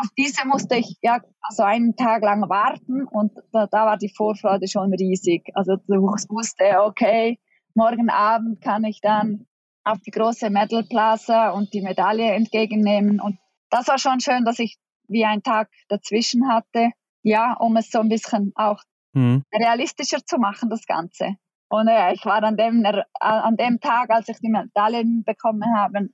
auf, 0.00 0.06
diese 0.16 0.46
musste 0.46 0.76
ich 0.76 0.96
ja 1.02 1.20
also 1.40 1.62
einen 1.62 1.96
Tag 1.96 2.22
lang 2.22 2.48
warten 2.48 3.04
und 3.06 3.32
da, 3.52 3.66
da 3.66 3.86
war 3.86 3.96
die 3.96 4.12
Vorfreude 4.14 4.68
schon 4.68 4.92
riesig. 4.94 5.50
Also 5.54 5.74
ich 5.74 5.88
wusste, 5.88 6.82
okay, 6.82 7.38
morgen 7.74 8.10
Abend 8.10 8.60
kann 8.60 8.84
ich 8.84 9.00
dann 9.00 9.46
auf 9.84 10.00
die 10.00 10.10
große 10.10 10.50
Medal 10.50 10.84
Plaza 10.84 11.50
und 11.50 11.72
die 11.72 11.82
Medaille 11.82 12.32
entgegennehmen. 12.32 13.20
Und 13.20 13.38
das 13.70 13.86
war 13.88 13.98
schon 13.98 14.20
schön, 14.20 14.44
dass 14.44 14.58
ich 14.58 14.76
wie 15.08 15.24
einen 15.24 15.42
Tag 15.42 15.68
dazwischen 15.88 16.48
hatte, 16.48 16.90
ja, 17.22 17.54
um 17.54 17.76
es 17.76 17.90
so 17.90 18.00
ein 18.00 18.08
bisschen 18.08 18.52
auch 18.56 18.82
mhm. 19.16 19.42
realistischer 19.52 20.24
zu 20.24 20.38
machen, 20.38 20.70
das 20.70 20.86
Ganze. 20.86 21.36
Und 21.68 21.88
ja, 21.88 22.12
ich 22.12 22.24
war 22.24 22.42
an 22.44 22.56
dem, 22.56 22.84
an 23.18 23.56
dem 23.56 23.80
Tag, 23.80 24.10
als 24.10 24.28
ich 24.28 24.38
die 24.38 24.48
Medaillen 24.48 25.24
bekommen 25.24 25.64
habe, 25.76 26.08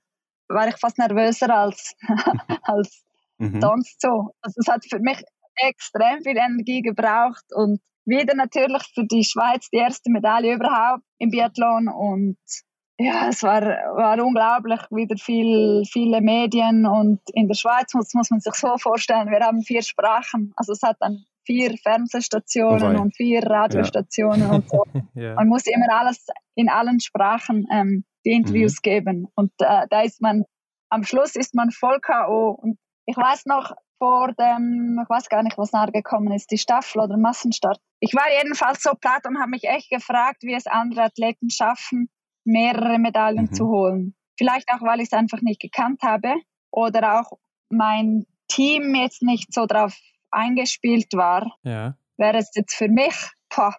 war 0.48 0.68
ich 0.68 0.76
fast 0.78 0.98
nervöser 0.98 1.54
als, 1.54 1.94
als 2.62 3.04
mhm. 3.38 3.60
sonst 3.60 4.00
so. 4.00 4.30
Also 4.40 4.60
es 4.60 4.68
hat 4.68 4.84
für 4.88 5.00
mich 5.00 5.22
extrem 5.56 6.22
viel 6.22 6.36
Energie 6.36 6.80
gebraucht 6.80 7.44
und 7.50 7.80
wieder 8.04 8.34
natürlich 8.34 8.82
für 8.94 9.04
die 9.04 9.24
Schweiz 9.24 9.68
die 9.70 9.76
erste 9.76 10.10
Medaille 10.10 10.54
überhaupt 10.54 11.04
im 11.18 11.30
Biathlon 11.30 11.88
und 11.88 12.38
ja, 12.98 13.28
es 13.28 13.42
war, 13.42 13.62
war 13.62 14.22
unglaublich, 14.22 14.80
wieder 14.90 15.16
viel, 15.16 15.82
viele 15.90 16.20
Medien 16.20 16.86
und 16.86 17.20
in 17.32 17.48
der 17.48 17.54
Schweiz 17.54 17.94
muss, 17.94 18.12
muss 18.14 18.30
man 18.30 18.40
sich 18.40 18.54
so 18.54 18.76
vorstellen, 18.78 19.30
wir 19.30 19.40
haben 19.40 19.62
vier 19.62 19.82
Sprachen, 19.82 20.52
also 20.56 20.72
es 20.72 20.82
hat 20.82 20.96
dann 21.00 21.24
vier 21.44 21.76
Fernsehstationen 21.78 22.96
oh 22.96 23.02
und 23.02 23.16
vier 23.16 23.42
Radiostationen 23.42 24.40
ja. 24.40 24.54
und 24.54 24.68
so. 24.68 24.84
ja. 25.14 25.34
Man 25.34 25.48
muss 25.48 25.66
immer 25.66 25.92
alles 25.92 26.26
in 26.54 26.68
allen 26.68 27.00
Sprachen 27.00 27.66
ähm, 27.72 28.04
die 28.24 28.32
Interviews 28.32 28.76
mhm. 28.76 28.82
geben. 28.82 29.28
Und 29.34 29.52
äh, 29.58 29.86
da 29.90 30.02
ist 30.02 30.20
man, 30.20 30.44
am 30.90 31.04
Schluss 31.04 31.36
ist 31.36 31.54
man 31.54 31.70
voll 31.70 32.00
K.O. 32.00 32.50
Und 32.50 32.78
ich 33.06 33.16
weiß 33.16 33.46
noch, 33.46 33.72
vor 33.98 34.32
dem, 34.32 34.98
ich 35.00 35.08
weiß 35.08 35.28
gar 35.28 35.44
nicht, 35.44 35.56
was 35.58 35.70
nachgekommen 35.70 36.32
ist, 36.32 36.50
die 36.50 36.58
Staffel 36.58 37.02
oder 37.02 37.16
Massenstart. 37.16 37.78
Ich 38.00 38.14
war 38.14 38.24
jedenfalls 38.36 38.82
so 38.82 38.90
platt 39.00 39.26
und 39.28 39.38
habe 39.38 39.50
mich 39.50 39.62
echt 39.62 39.90
gefragt, 39.90 40.42
wie 40.42 40.54
es 40.54 40.66
andere 40.66 41.04
Athleten 41.04 41.50
schaffen, 41.50 42.08
mehrere 42.44 42.98
Medaillen 42.98 43.46
mhm. 43.46 43.52
zu 43.52 43.68
holen. 43.68 44.16
Vielleicht 44.36 44.68
auch, 44.72 44.82
weil 44.82 44.98
ich 44.98 45.06
es 45.06 45.12
einfach 45.12 45.40
nicht 45.40 45.60
gekannt 45.60 46.02
habe 46.02 46.34
oder 46.72 47.20
auch 47.20 47.38
mein 47.70 48.26
Team 48.48 48.94
jetzt 48.96 49.22
nicht 49.22 49.54
so 49.54 49.66
drauf 49.66 49.96
eingespielt 50.32 51.12
war, 51.14 51.56
ja. 51.62 51.94
wäre 52.16 52.38
es 52.38 52.50
jetzt 52.54 52.74
für 52.74 52.88
mich 52.88 53.14
boah, 53.54 53.74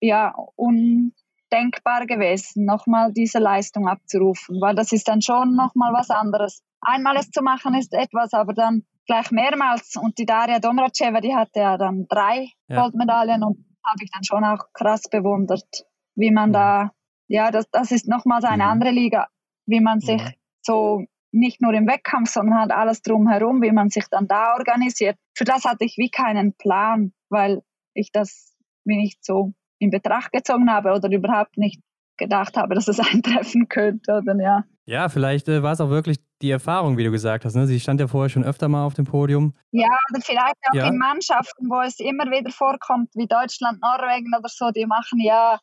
ja, 0.00 0.34
undenkbar 0.56 2.06
gewesen, 2.06 2.64
nochmal 2.64 3.12
diese 3.12 3.38
Leistung 3.38 3.88
abzurufen, 3.88 4.60
weil 4.60 4.74
das 4.74 4.92
ist 4.92 5.08
dann 5.08 5.22
schon 5.22 5.54
nochmal 5.54 5.92
was 5.92 6.10
anderes. 6.10 6.62
Einmal 6.80 7.16
es 7.16 7.30
zu 7.30 7.42
machen 7.42 7.74
ist 7.74 7.92
etwas, 7.92 8.32
aber 8.32 8.52
dann 8.54 8.84
gleich 9.06 9.30
mehrmals. 9.32 9.96
Und 9.96 10.18
die 10.18 10.26
Daria 10.26 10.60
Domracheva, 10.60 11.20
die 11.20 11.34
hatte 11.34 11.60
ja 11.60 11.76
dann 11.76 12.06
drei 12.08 12.50
ja. 12.68 12.82
Goldmedaillen 12.82 13.42
und 13.42 13.64
habe 13.84 14.04
ich 14.04 14.10
dann 14.10 14.22
schon 14.22 14.44
auch 14.44 14.72
krass 14.72 15.02
bewundert, 15.10 15.86
wie 16.14 16.30
man 16.30 16.50
mhm. 16.50 16.54
da, 16.54 16.92
ja, 17.26 17.50
das, 17.50 17.68
das 17.70 17.90
ist 17.90 18.06
nochmals 18.06 18.44
eine 18.44 18.64
mhm. 18.64 18.70
andere 18.70 18.90
Liga, 18.90 19.28
wie 19.66 19.80
man 19.80 20.00
sich 20.00 20.22
mhm. 20.22 20.34
so 20.62 21.04
nicht 21.32 21.60
nur 21.60 21.72
im 21.74 21.86
Wettkampf, 21.86 22.30
sondern 22.30 22.58
halt 22.58 22.70
alles 22.70 23.02
drumherum, 23.02 23.62
wie 23.62 23.72
man 23.72 23.90
sich 23.90 24.06
dann 24.10 24.26
da 24.26 24.54
organisiert. 24.54 25.16
Für 25.36 25.44
das 25.44 25.64
hatte 25.64 25.84
ich 25.84 25.96
wie 25.98 26.10
keinen 26.10 26.54
Plan, 26.54 27.12
weil 27.28 27.62
ich 27.94 28.10
das 28.12 28.54
mir 28.84 28.96
nicht 28.96 29.24
so 29.24 29.52
in 29.78 29.90
Betracht 29.90 30.32
gezogen 30.32 30.70
habe 30.70 30.92
oder 30.92 31.10
überhaupt 31.10 31.56
nicht 31.58 31.80
gedacht 32.16 32.56
habe, 32.56 32.74
dass 32.74 32.88
es 32.88 32.98
eintreffen 33.12 33.68
könnte. 33.68 34.20
Oder, 34.22 34.34
ja. 34.40 34.64
ja, 34.86 35.08
vielleicht 35.08 35.48
äh, 35.48 35.62
war 35.62 35.72
es 35.72 35.80
auch 35.80 35.90
wirklich 35.90 36.18
die 36.42 36.50
Erfahrung, 36.50 36.96
wie 36.96 37.04
du 37.04 37.10
gesagt 37.10 37.44
hast. 37.44 37.54
Ne? 37.54 37.66
Sie 37.66 37.80
stand 37.80 38.00
ja 38.00 38.06
vorher 38.06 38.28
schon 38.28 38.44
öfter 38.44 38.68
mal 38.68 38.84
auf 38.84 38.94
dem 38.94 39.04
Podium. 39.04 39.54
Ja, 39.70 39.88
oder 40.10 40.20
vielleicht 40.20 40.56
auch 40.70 40.74
ja. 40.74 40.88
in 40.88 40.98
Mannschaften, 40.98 41.68
wo 41.68 41.80
es 41.80 41.98
immer 42.00 42.24
wieder 42.24 42.50
vorkommt, 42.50 43.10
wie 43.14 43.26
Deutschland, 43.26 43.80
Norwegen 43.80 44.34
oder 44.36 44.48
so, 44.48 44.70
die 44.70 44.86
machen 44.86 45.20
ja 45.20 45.58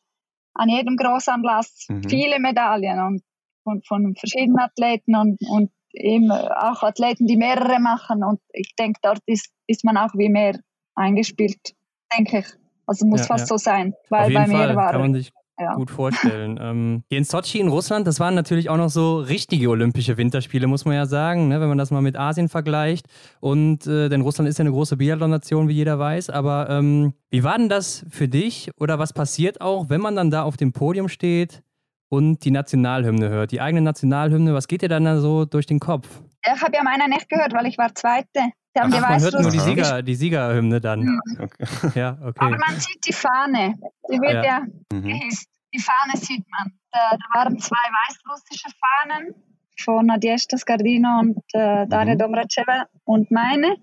an 0.54 0.68
jedem 0.68 0.96
Großanlass 0.96 1.86
mhm. 1.88 2.08
viele 2.08 2.40
Medaillen. 2.40 3.00
Und 3.00 3.22
von, 3.66 3.82
von 3.82 4.14
verschiedenen 4.14 4.60
Athleten 4.60 5.16
und, 5.16 5.38
und 5.50 5.70
eben 5.92 6.30
auch 6.30 6.82
Athleten, 6.82 7.26
die 7.26 7.36
mehrere 7.36 7.80
machen. 7.80 8.22
Und 8.22 8.40
ich 8.52 8.74
denke, 8.78 9.00
dort 9.02 9.18
ist, 9.26 9.50
ist 9.66 9.84
man 9.84 9.96
auch 9.96 10.14
wie 10.14 10.28
mehr 10.28 10.58
eingespielt, 10.94 11.74
denke 12.16 12.38
ich. 12.38 12.46
Also 12.86 13.04
muss 13.06 13.22
ja, 13.22 13.26
fast 13.26 13.42
ja. 13.42 13.46
so 13.46 13.56
sein, 13.56 13.94
weil 14.08 14.32
bei 14.32 14.46
mir 14.46 14.58
Fall 14.58 14.76
war. 14.76 14.92
Kann 14.92 15.00
man 15.00 15.14
sich 15.14 15.32
ja. 15.58 15.74
gut 15.74 15.90
vorstellen. 15.90 16.56
ähm, 16.62 17.02
in 17.08 17.24
Sochi 17.24 17.58
in 17.58 17.66
Russland, 17.66 18.06
das 18.06 18.20
waren 18.20 18.36
natürlich 18.36 18.70
auch 18.70 18.76
noch 18.76 18.90
so 18.90 19.18
richtige 19.18 19.68
Olympische 19.70 20.16
Winterspiele, 20.16 20.68
muss 20.68 20.84
man 20.84 20.94
ja 20.94 21.06
sagen, 21.06 21.48
ne, 21.48 21.60
wenn 21.60 21.68
man 21.68 21.78
das 21.78 21.90
mal 21.90 22.02
mit 22.02 22.16
Asien 22.16 22.48
vergleicht. 22.48 23.06
Und 23.40 23.88
äh, 23.88 24.08
denn 24.08 24.20
Russland 24.20 24.48
ist 24.48 24.58
ja 24.58 24.62
eine 24.62 24.70
große 24.70 24.96
Biathlon-Nation, 24.96 25.66
wie 25.66 25.72
jeder 25.72 25.98
weiß. 25.98 26.30
Aber 26.30 26.70
ähm, 26.70 27.14
wie 27.30 27.42
war 27.42 27.58
denn 27.58 27.68
das 27.68 28.06
für 28.08 28.28
dich 28.28 28.70
oder 28.78 29.00
was 29.00 29.12
passiert 29.12 29.60
auch, 29.60 29.88
wenn 29.88 30.00
man 30.00 30.14
dann 30.14 30.30
da 30.30 30.44
auf 30.44 30.56
dem 30.56 30.72
Podium 30.72 31.08
steht? 31.08 31.62
Und 32.08 32.44
die 32.44 32.50
Nationalhymne 32.50 33.28
hört, 33.28 33.52
die 33.52 33.60
eigene 33.60 33.82
Nationalhymne, 33.82 34.54
was 34.54 34.68
geht 34.68 34.82
dir 34.82 34.88
dann 34.88 35.04
da 35.04 35.20
so 35.20 35.44
durch 35.44 35.66
den 35.66 35.80
Kopf? 35.80 36.22
Ich 36.44 36.62
habe 36.62 36.76
ja 36.76 36.82
meine 36.82 37.08
nicht 37.08 37.28
gehört, 37.28 37.52
weil 37.52 37.66
ich 37.66 37.76
war 37.78 37.94
Zweite. 37.94 38.52
Sie 38.74 38.80
haben 38.80 38.92
Ach, 38.94 39.00
man 39.00 39.20
hört 39.20 39.40
nur 39.40 39.50
die, 39.50 39.58
Sieger, 39.58 40.02
die 40.02 40.14
Siegerhymne 40.14 40.80
dann. 40.80 41.18
Okay. 41.38 41.98
Ja, 41.98 42.18
okay. 42.22 42.44
Aber 42.44 42.58
man 42.58 42.78
sieht 42.78 43.06
die 43.06 43.12
Fahne. 43.12 43.74
Die 44.10 44.20
wird 44.20 44.32
ja, 44.32 44.44
ja 44.44 44.60
mhm. 44.92 45.02
gehisst. 45.02 45.48
Die 45.74 45.80
Fahne 45.80 46.16
sieht 46.16 46.44
man. 46.50 46.72
Da, 46.92 47.16
da 47.16 47.40
waren 47.40 47.58
zwei 47.58 47.76
weißrussische 47.76 48.68
Fahnen 48.78 49.34
von 49.80 50.06
Nadezhda 50.06 50.56
Skardino 50.56 51.20
und 51.20 51.38
äh, 51.52 51.86
Daria 51.86 52.14
mhm. 52.14 52.18
Domracheva 52.18 52.86
und 53.04 53.30
meine 53.30 53.76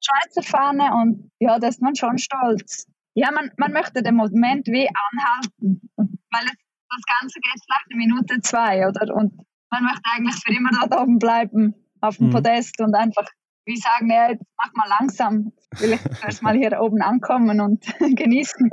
Schweizer 0.00 0.42
Fahne 0.42 0.92
und 0.94 1.30
ja, 1.38 1.58
da 1.58 1.68
ist 1.68 1.82
man 1.82 1.94
schon 1.94 2.18
stolz. 2.18 2.86
Ja, 3.14 3.30
man, 3.32 3.50
man 3.56 3.72
möchte 3.72 4.02
den 4.02 4.14
Moment 4.14 4.66
wie 4.66 4.88
anhalten, 4.88 5.90
weil 5.96 6.44
es 6.44 6.65
das 6.90 7.20
Ganze 7.20 7.40
geht 7.40 7.62
vielleicht 7.64 7.86
eine 7.90 7.98
Minute, 7.98 8.40
zwei, 8.40 8.86
oder? 8.88 9.14
Und 9.14 9.32
man 9.70 9.84
möchte 9.84 10.02
eigentlich 10.12 10.36
für 10.36 10.54
immer 10.54 10.70
dort 10.70 11.00
oben 11.00 11.18
bleiben, 11.18 11.74
auf 12.00 12.18
dem 12.18 12.28
mhm. 12.28 12.32
Podest 12.32 12.80
und 12.80 12.94
einfach 12.94 13.26
wie 13.66 13.76
sagen, 13.76 14.08
ja, 14.10 14.30
jetzt 14.30 14.44
mach 14.56 14.72
mal 14.74 14.96
langsam, 15.00 15.52
will 15.78 15.94
ich 15.94 16.00
erst 16.24 16.42
mal 16.42 16.56
hier 16.56 16.80
oben 16.80 17.02
ankommen 17.02 17.60
und 17.60 17.84
genießen. 18.16 18.70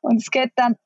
Und 0.00 0.16
es 0.16 0.30
geht 0.30 0.52
dann 0.56 0.76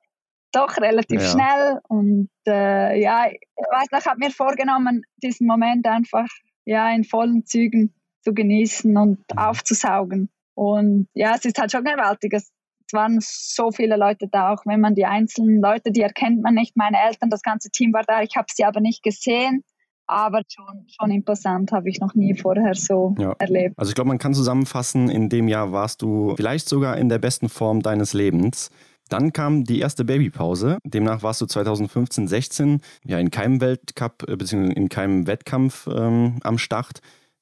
doch 0.53 0.77
relativ 0.79 1.23
ja. 1.23 1.29
schnell 1.29 1.81
und 1.89 2.31
äh, 2.47 3.01
ja, 3.01 3.27
ich 3.29 3.41
weiß 3.57 3.89
noch, 3.93 4.01
ich 4.01 4.07
habe 4.07 4.19
mir 4.19 4.31
vorgenommen, 4.31 5.03
diesen 5.23 5.47
Moment 5.47 5.87
einfach 5.87 6.27
ja 6.65 6.91
in 6.91 7.05
vollen 7.05 7.45
Zügen 7.45 7.95
zu 8.23 8.35
genießen 8.35 8.97
und 8.97 9.19
mhm. 9.19 9.39
aufzusaugen. 9.39 10.31
Und 10.55 11.09
ja, 11.13 11.35
es 11.35 11.45
ist 11.45 11.59
halt 11.59 11.71
schon 11.71 11.85
gewaltig. 11.85 12.33
Es 12.33 12.51
es 12.87 12.93
waren 12.93 13.19
so 13.21 13.73
viele 13.73 13.97
Leute 13.97 14.29
da, 14.31 14.53
auch 14.53 14.65
wenn 14.65 14.81
man 14.81 14.95
die 14.95 15.07
einzelnen 15.07 15.61
Leute, 15.61 15.91
die 15.91 16.03
erkennt 16.03 16.43
man 16.43 16.55
nicht. 16.55 16.77
Meine 16.77 16.99
Eltern, 17.05 17.31
das 17.31 17.43
ganze 17.43 17.71
Team 17.71 17.93
war 17.93 18.05
da. 18.07 18.23
Ich 18.23 18.37
habe 18.37 18.47
sie 18.53 18.65
aber 18.65 18.81
nicht 18.81 19.03
gesehen. 19.03 19.65
Aber 20.09 20.43
schon, 20.49 20.87
schon 20.89 21.11
imposant, 21.11 21.73
habe 21.73 21.91
ich 21.91 21.99
noch 21.99 22.15
nie 22.15 22.37
vorher 22.37 22.75
so 22.77 23.17
ja. 23.19 23.33
erlebt. 23.41 23.75
Also 23.77 23.91
ich 23.91 23.97
glaube, 23.97 24.07
man 24.07 24.19
kann 24.19 24.35
zusammenfassen, 24.35 25.09
in 25.09 25.29
dem 25.29 25.49
Jahr 25.49 25.73
warst 25.73 26.01
du 26.01 26.35
vielleicht 26.37 26.69
sogar 26.69 26.97
in 26.97 27.09
der 27.09 27.19
besten 27.19 27.49
Form 27.49 27.83
deines 27.83 28.13
Lebens. 28.13 28.71
Dann 29.09 29.33
kam 29.33 29.65
die 29.65 29.81
erste 29.81 30.05
Babypause. 30.05 30.79
Demnach 30.85 31.25
warst 31.25 31.41
du 31.41 31.47
2015, 31.47 32.29
16 32.29 32.81
ja 33.05 33.19
in 33.19 33.31
keinem 33.31 33.61
Weltcup 33.61 34.25
äh, 34.29 34.37
bzw. 34.37 34.73
in 34.73 34.89
keinem 34.89 35.27
Wettkampf 35.27 35.89
ähm, 35.89 36.39
am 36.43 36.59
Start. 36.59 37.01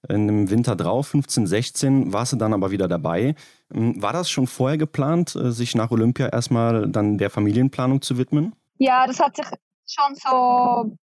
In 0.09 0.27
dem 0.27 0.51
Winter 0.51 0.77
drauf, 0.77 1.09
15, 1.09 1.47
16, 1.47 2.13
warst 2.13 2.35
du 2.35 2.37
dann 2.37 2.53
aber 2.53 2.71
wieder 2.71 2.89
dabei. 2.89 3.35
Ähm, 3.73 4.01
war 4.03 4.13
das 4.13 4.31
schon 4.31 4.47
vorher 4.47 4.79
geplant, 4.79 5.35
äh, 5.37 5.51
sich 5.53 5.75
nach 5.75 5.91
Olympia 5.91 6.29
erstmal 6.29 6.89
dann 6.89 7.19
der 7.19 7.31
Familienplanung 7.31 8.03
zu 8.03 8.19
widmen? 8.19 8.55
Ja, 8.79 9.07
das 9.07 9.21
hat 9.21 9.37
sich 9.37 9.47
schon 9.87 10.15
so, 10.17 10.97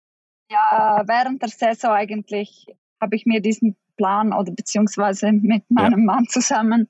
ja, 0.50 1.02
während 1.06 1.42
der 1.42 1.50
Saison 1.50 1.92
eigentlich 1.92 2.66
habe 3.00 3.16
ich 3.16 3.26
mir 3.26 3.40
diesen 3.40 3.76
Plan 3.96 4.32
oder 4.32 4.52
beziehungsweise 4.52 5.32
mit 5.32 5.64
meinem 5.70 6.00
ja. 6.00 6.04
Mann 6.06 6.24
zusammen 6.28 6.88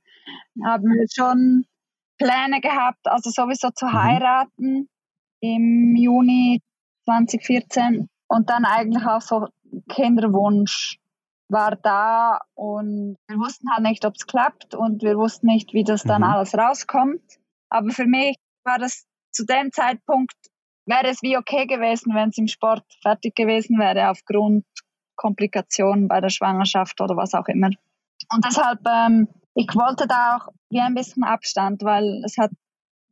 haben 0.64 0.84
wir 0.84 1.06
schon 1.10 1.64
Pläne 2.18 2.60
gehabt, 2.60 3.06
also 3.06 3.30
sowieso 3.30 3.70
zu 3.70 3.86
mhm. 3.86 3.92
heiraten 3.92 4.88
im 5.40 5.96
Juni 5.96 6.60
2014 7.04 8.08
und 8.28 8.50
dann 8.50 8.64
eigentlich 8.64 9.04
auch 9.06 9.20
so 9.20 9.46
Kinderwunsch 9.88 10.98
war 11.48 11.76
da 11.76 12.40
und 12.54 13.16
wir 13.26 13.38
wussten 13.38 13.70
halt 13.70 13.82
nicht, 13.82 14.04
ob 14.04 14.14
es 14.16 14.26
klappt 14.26 14.74
und 14.74 15.02
wir 15.02 15.16
wussten 15.16 15.46
nicht, 15.46 15.72
wie 15.72 15.84
das 15.84 16.02
dann 16.02 16.22
mhm. 16.22 16.28
alles 16.28 16.54
rauskommt. 16.54 17.22
Aber 17.70 17.90
für 17.90 18.06
mich 18.06 18.36
war 18.64 18.78
das 18.78 19.06
zu 19.32 19.44
dem 19.44 19.72
Zeitpunkt, 19.72 20.34
wäre 20.86 21.08
es 21.08 21.22
wie 21.22 21.36
okay 21.36 21.66
gewesen, 21.66 22.14
wenn 22.14 22.30
es 22.30 22.38
im 22.38 22.48
Sport 22.48 22.84
fertig 23.02 23.34
gewesen 23.34 23.78
wäre, 23.78 24.10
aufgrund 24.10 24.64
Komplikationen 25.16 26.08
bei 26.08 26.20
der 26.20 26.30
Schwangerschaft 26.30 27.00
oder 27.00 27.16
was 27.16 27.34
auch 27.34 27.46
immer. 27.48 27.70
Und 28.30 28.44
deshalb, 28.44 28.80
ähm, 28.86 29.28
ich 29.54 29.74
wollte 29.74 30.06
da 30.06 30.36
auch 30.36 30.48
wie 30.70 30.80
ein 30.80 30.94
bisschen 30.94 31.24
Abstand, 31.24 31.82
weil 31.82 32.22
es 32.24 32.36
hat 32.38 32.50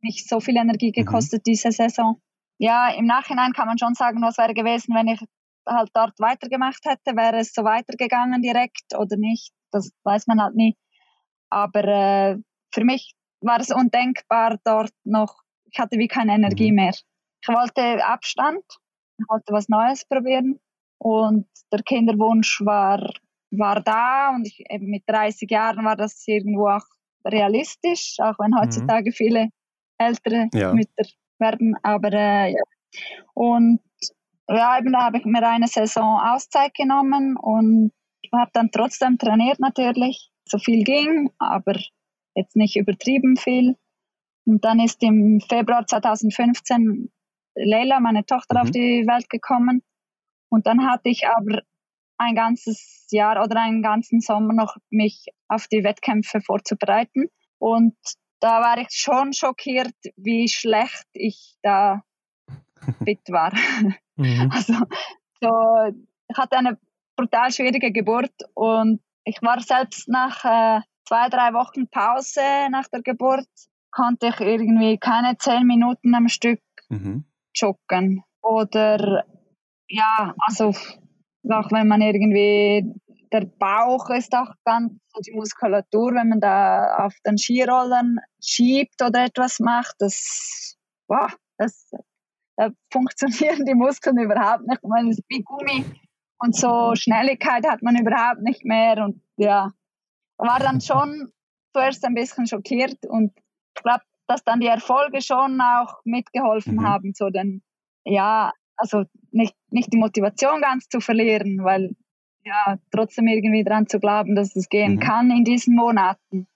mich 0.01 0.27
so 0.27 0.39
viel 0.39 0.57
Energie 0.57 0.89
mhm. 0.89 1.05
gekostet, 1.05 1.39
mhm. 1.39 1.51
diese 1.51 1.71
Saison. 1.71 2.21
Ja, 2.59 2.89
im 2.89 3.05
Nachhinein 3.05 3.53
kann 3.53 3.67
man 3.67 3.77
schon 3.77 3.93
sagen, 3.93 4.21
was 4.21 4.37
wäre 4.37 4.53
gewesen, 4.53 4.95
wenn 4.95 5.07
ich 5.07 5.19
halt 5.67 5.89
dort 5.93 6.19
weitergemacht 6.19 6.83
hätte, 6.85 7.15
wäre 7.15 7.37
es 7.37 7.53
so 7.53 7.63
weitergegangen 7.63 8.41
direkt 8.41 8.95
oder 8.97 9.17
nicht. 9.17 9.53
Das 9.71 9.91
weiß 10.03 10.27
man 10.27 10.41
halt 10.41 10.55
nie. 10.55 10.75
Aber 11.49 11.83
äh, 11.83 12.37
für 12.73 12.83
mich 12.83 13.13
war 13.41 13.59
es 13.59 13.71
undenkbar 13.71 14.57
dort 14.63 14.91
noch, 15.03 15.35
ich 15.71 15.79
hatte 15.79 15.97
wie 15.97 16.07
keine 16.07 16.33
Energie 16.33 16.71
mhm. 16.71 16.75
mehr. 16.75 16.93
Ich 17.41 17.47
wollte 17.47 18.05
Abstand, 18.05 18.63
ich 19.17 19.25
wollte 19.29 19.53
was 19.53 19.69
Neues 19.69 20.05
probieren 20.05 20.59
und 20.97 21.47
der 21.71 21.83
Kinderwunsch 21.83 22.61
war, 22.65 23.13
war 23.51 23.81
da 23.81 24.29
und 24.35 24.47
ich, 24.47 24.63
eben 24.69 24.87
mit 24.87 25.03
30 25.07 25.49
Jahren 25.49 25.85
war 25.85 25.95
das 25.95 26.23
irgendwo 26.27 26.67
auch 26.67 26.85
realistisch, 27.25 28.17
auch 28.19 28.37
wenn 28.39 28.51
mhm. 28.51 28.59
heutzutage 28.61 29.09
mhm. 29.09 29.13
viele 29.13 29.49
ältere 29.97 30.49
ja. 30.53 30.73
Mütter 30.73 31.05
werden. 31.39 31.75
Aber 31.83 32.11
äh, 32.13 32.51
ja. 32.51 32.61
Und 33.33 33.79
ja, 34.49 34.77
eben 34.77 34.93
da 34.93 35.03
habe 35.03 35.17
ich 35.17 35.25
mir 35.25 35.45
eine 35.47 35.67
Saison 35.67 36.19
Auszeit 36.19 36.73
genommen 36.73 37.35
und 37.37 37.91
habe 38.33 38.51
dann 38.53 38.71
trotzdem 38.71 39.17
trainiert 39.17 39.59
natürlich, 39.59 40.31
so 40.45 40.57
viel 40.57 40.83
ging, 40.83 41.31
aber 41.37 41.79
jetzt 42.35 42.55
nicht 42.55 42.75
übertrieben 42.77 43.35
viel. 43.35 43.75
Und 44.45 44.63
dann 44.63 44.79
ist 44.79 45.03
im 45.03 45.41
Februar 45.41 45.85
2015 45.85 47.11
Leila, 47.55 47.99
meine 47.99 48.25
Tochter, 48.25 48.55
mhm. 48.55 48.61
auf 48.61 48.71
die 48.71 49.05
Welt 49.07 49.29
gekommen. 49.29 49.83
Und 50.49 50.67
dann 50.67 50.89
hatte 50.89 51.09
ich 51.09 51.27
aber 51.27 51.61
ein 52.17 52.35
ganzes 52.35 53.07
Jahr 53.11 53.43
oder 53.43 53.61
einen 53.61 53.81
ganzen 53.81 54.21
Sommer 54.21 54.53
noch 54.53 54.77
mich 54.89 55.25
auf 55.47 55.67
die 55.67 55.83
Wettkämpfe 55.83 56.41
vorzubereiten. 56.41 57.27
Und 57.59 57.97
da 58.39 58.61
war 58.61 58.77
ich 58.77 58.89
schon 58.91 59.33
schockiert, 59.33 59.95
wie 60.15 60.47
schlecht 60.47 61.05
ich 61.13 61.57
da 61.61 62.03
fit 63.03 63.27
war. 63.29 63.51
Mhm. 64.17 64.51
Also 64.51 64.73
so, 65.41 65.97
ich 66.27 66.37
hatte 66.37 66.57
eine 66.57 66.77
brutal 67.15 67.51
schwierige 67.51 67.91
Geburt 67.91 68.33
und 68.53 69.01
ich 69.23 69.41
war 69.41 69.61
selbst 69.61 70.07
nach 70.07 70.43
äh, 70.45 70.81
zwei, 71.07 71.29
drei 71.29 71.53
Wochen 71.53 71.87
Pause 71.87 72.41
nach 72.71 72.87
der 72.87 73.01
Geburt, 73.01 73.47
konnte 73.91 74.27
ich 74.27 74.39
irgendwie 74.39 74.97
keine 74.97 75.37
zehn 75.37 75.65
Minuten 75.65 76.13
am 76.15 76.27
Stück 76.27 76.61
mhm. 76.89 77.25
joggen. 77.55 78.23
Oder 78.41 79.25
ja, 79.89 80.33
also 80.39 80.69
auch 81.49 81.71
wenn 81.71 81.87
man 81.87 82.01
irgendwie, 82.01 82.85
der 83.31 83.45
Bauch 83.45 84.09
ist 84.09 84.33
auch 84.33 84.51
ganz, 84.63 84.93
die 85.25 85.31
Muskulatur, 85.31 86.13
wenn 86.13 86.29
man 86.29 86.41
da 86.41 87.05
auf 87.05 87.15
den 87.25 87.37
Skirollern 87.37 88.19
schiebt 88.41 89.01
oder 89.01 89.25
etwas 89.25 89.59
macht, 89.59 89.95
das, 89.99 90.77
wow, 91.07 91.33
das 91.57 91.89
da 92.57 92.71
funktionieren 92.91 93.65
die 93.65 93.75
Muskeln 93.75 94.17
überhaupt 94.17 94.67
nicht. 94.67 94.83
Man 94.83 95.09
ist 95.09 95.23
wie 95.29 95.43
Gummi 95.43 95.85
und 96.39 96.55
so 96.55 96.93
Schnelligkeit 96.95 97.67
hat 97.67 97.81
man 97.81 97.95
überhaupt 97.95 98.41
nicht 98.41 98.65
mehr 98.65 99.03
und 99.03 99.21
ja, 99.37 99.71
war 100.37 100.59
dann 100.59 100.81
schon 100.81 101.31
zuerst 101.73 102.03
ein 102.05 102.15
bisschen 102.15 102.47
schockiert 102.47 102.97
und 103.07 103.31
ich 103.75 103.83
glaube, 103.83 104.03
dass 104.27 104.43
dann 104.43 104.59
die 104.59 104.67
Erfolge 104.67 105.21
schon 105.21 105.61
auch 105.61 106.01
mitgeholfen 106.03 106.77
mhm. 106.77 106.87
haben, 106.87 107.13
so 107.13 107.29
den, 107.29 107.63
ja, 108.03 108.51
also 108.75 109.03
nicht, 109.31 109.55
nicht 109.69 109.93
die 109.93 109.97
Motivation 109.97 110.61
ganz 110.61 110.89
zu 110.89 110.99
verlieren, 110.99 111.63
weil 111.63 111.95
ja, 112.43 112.77
trotzdem 112.91 113.27
irgendwie 113.27 113.63
dran 113.63 113.87
zu 113.87 113.99
glauben, 113.99 114.35
dass 114.35 114.55
es 114.55 114.69
gehen 114.69 114.95
mhm. 114.95 114.99
kann 114.99 115.31
in 115.31 115.43
diesen 115.43 115.75
Monaten. 115.75 116.47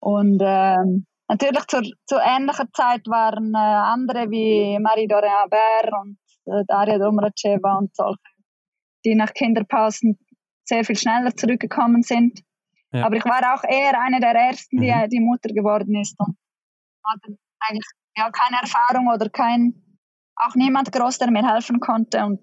Und 0.00 0.42
ähm, 0.44 1.06
Natürlich 1.28 1.66
zur, 1.66 1.82
zu 2.06 2.16
ähnlicher 2.16 2.66
Zeit 2.72 3.06
waren 3.06 3.54
äh, 3.54 3.58
andere 3.58 4.30
wie 4.30 4.78
Marie-Dore 4.78 5.30
Aber 5.42 6.02
und 6.02 6.18
äh, 6.46 6.64
Daria 6.66 6.98
Domracheva 6.98 7.78
und 7.78 7.94
solche, 7.94 8.18
die 9.04 9.14
nach 9.14 9.32
Kinderpausen 9.32 10.18
sehr 10.64 10.84
viel 10.84 10.96
schneller 10.96 11.34
zurückgekommen 11.34 12.02
sind. 12.02 12.40
Ja. 12.92 13.06
Aber 13.06 13.16
ich 13.16 13.24
war 13.24 13.54
auch 13.54 13.64
eher 13.64 13.98
eine 14.00 14.20
der 14.20 14.34
ersten, 14.34 14.78
die, 14.80 14.92
mhm. 14.92 15.08
die 15.08 15.20
Mutter 15.20 15.52
geworden 15.54 15.94
ist 15.96 16.18
und 16.18 16.36
hatte 17.04 17.38
eigentlich 17.60 17.86
ja, 18.16 18.30
keine 18.30 18.60
Erfahrung 18.60 19.08
oder 19.08 19.28
kein, 19.30 19.74
auch 20.36 20.54
niemand 20.54 20.92
groß, 20.92 21.18
der 21.18 21.30
mir 21.30 21.46
helfen 21.46 21.80
konnte 21.80 22.24
und 22.24 22.40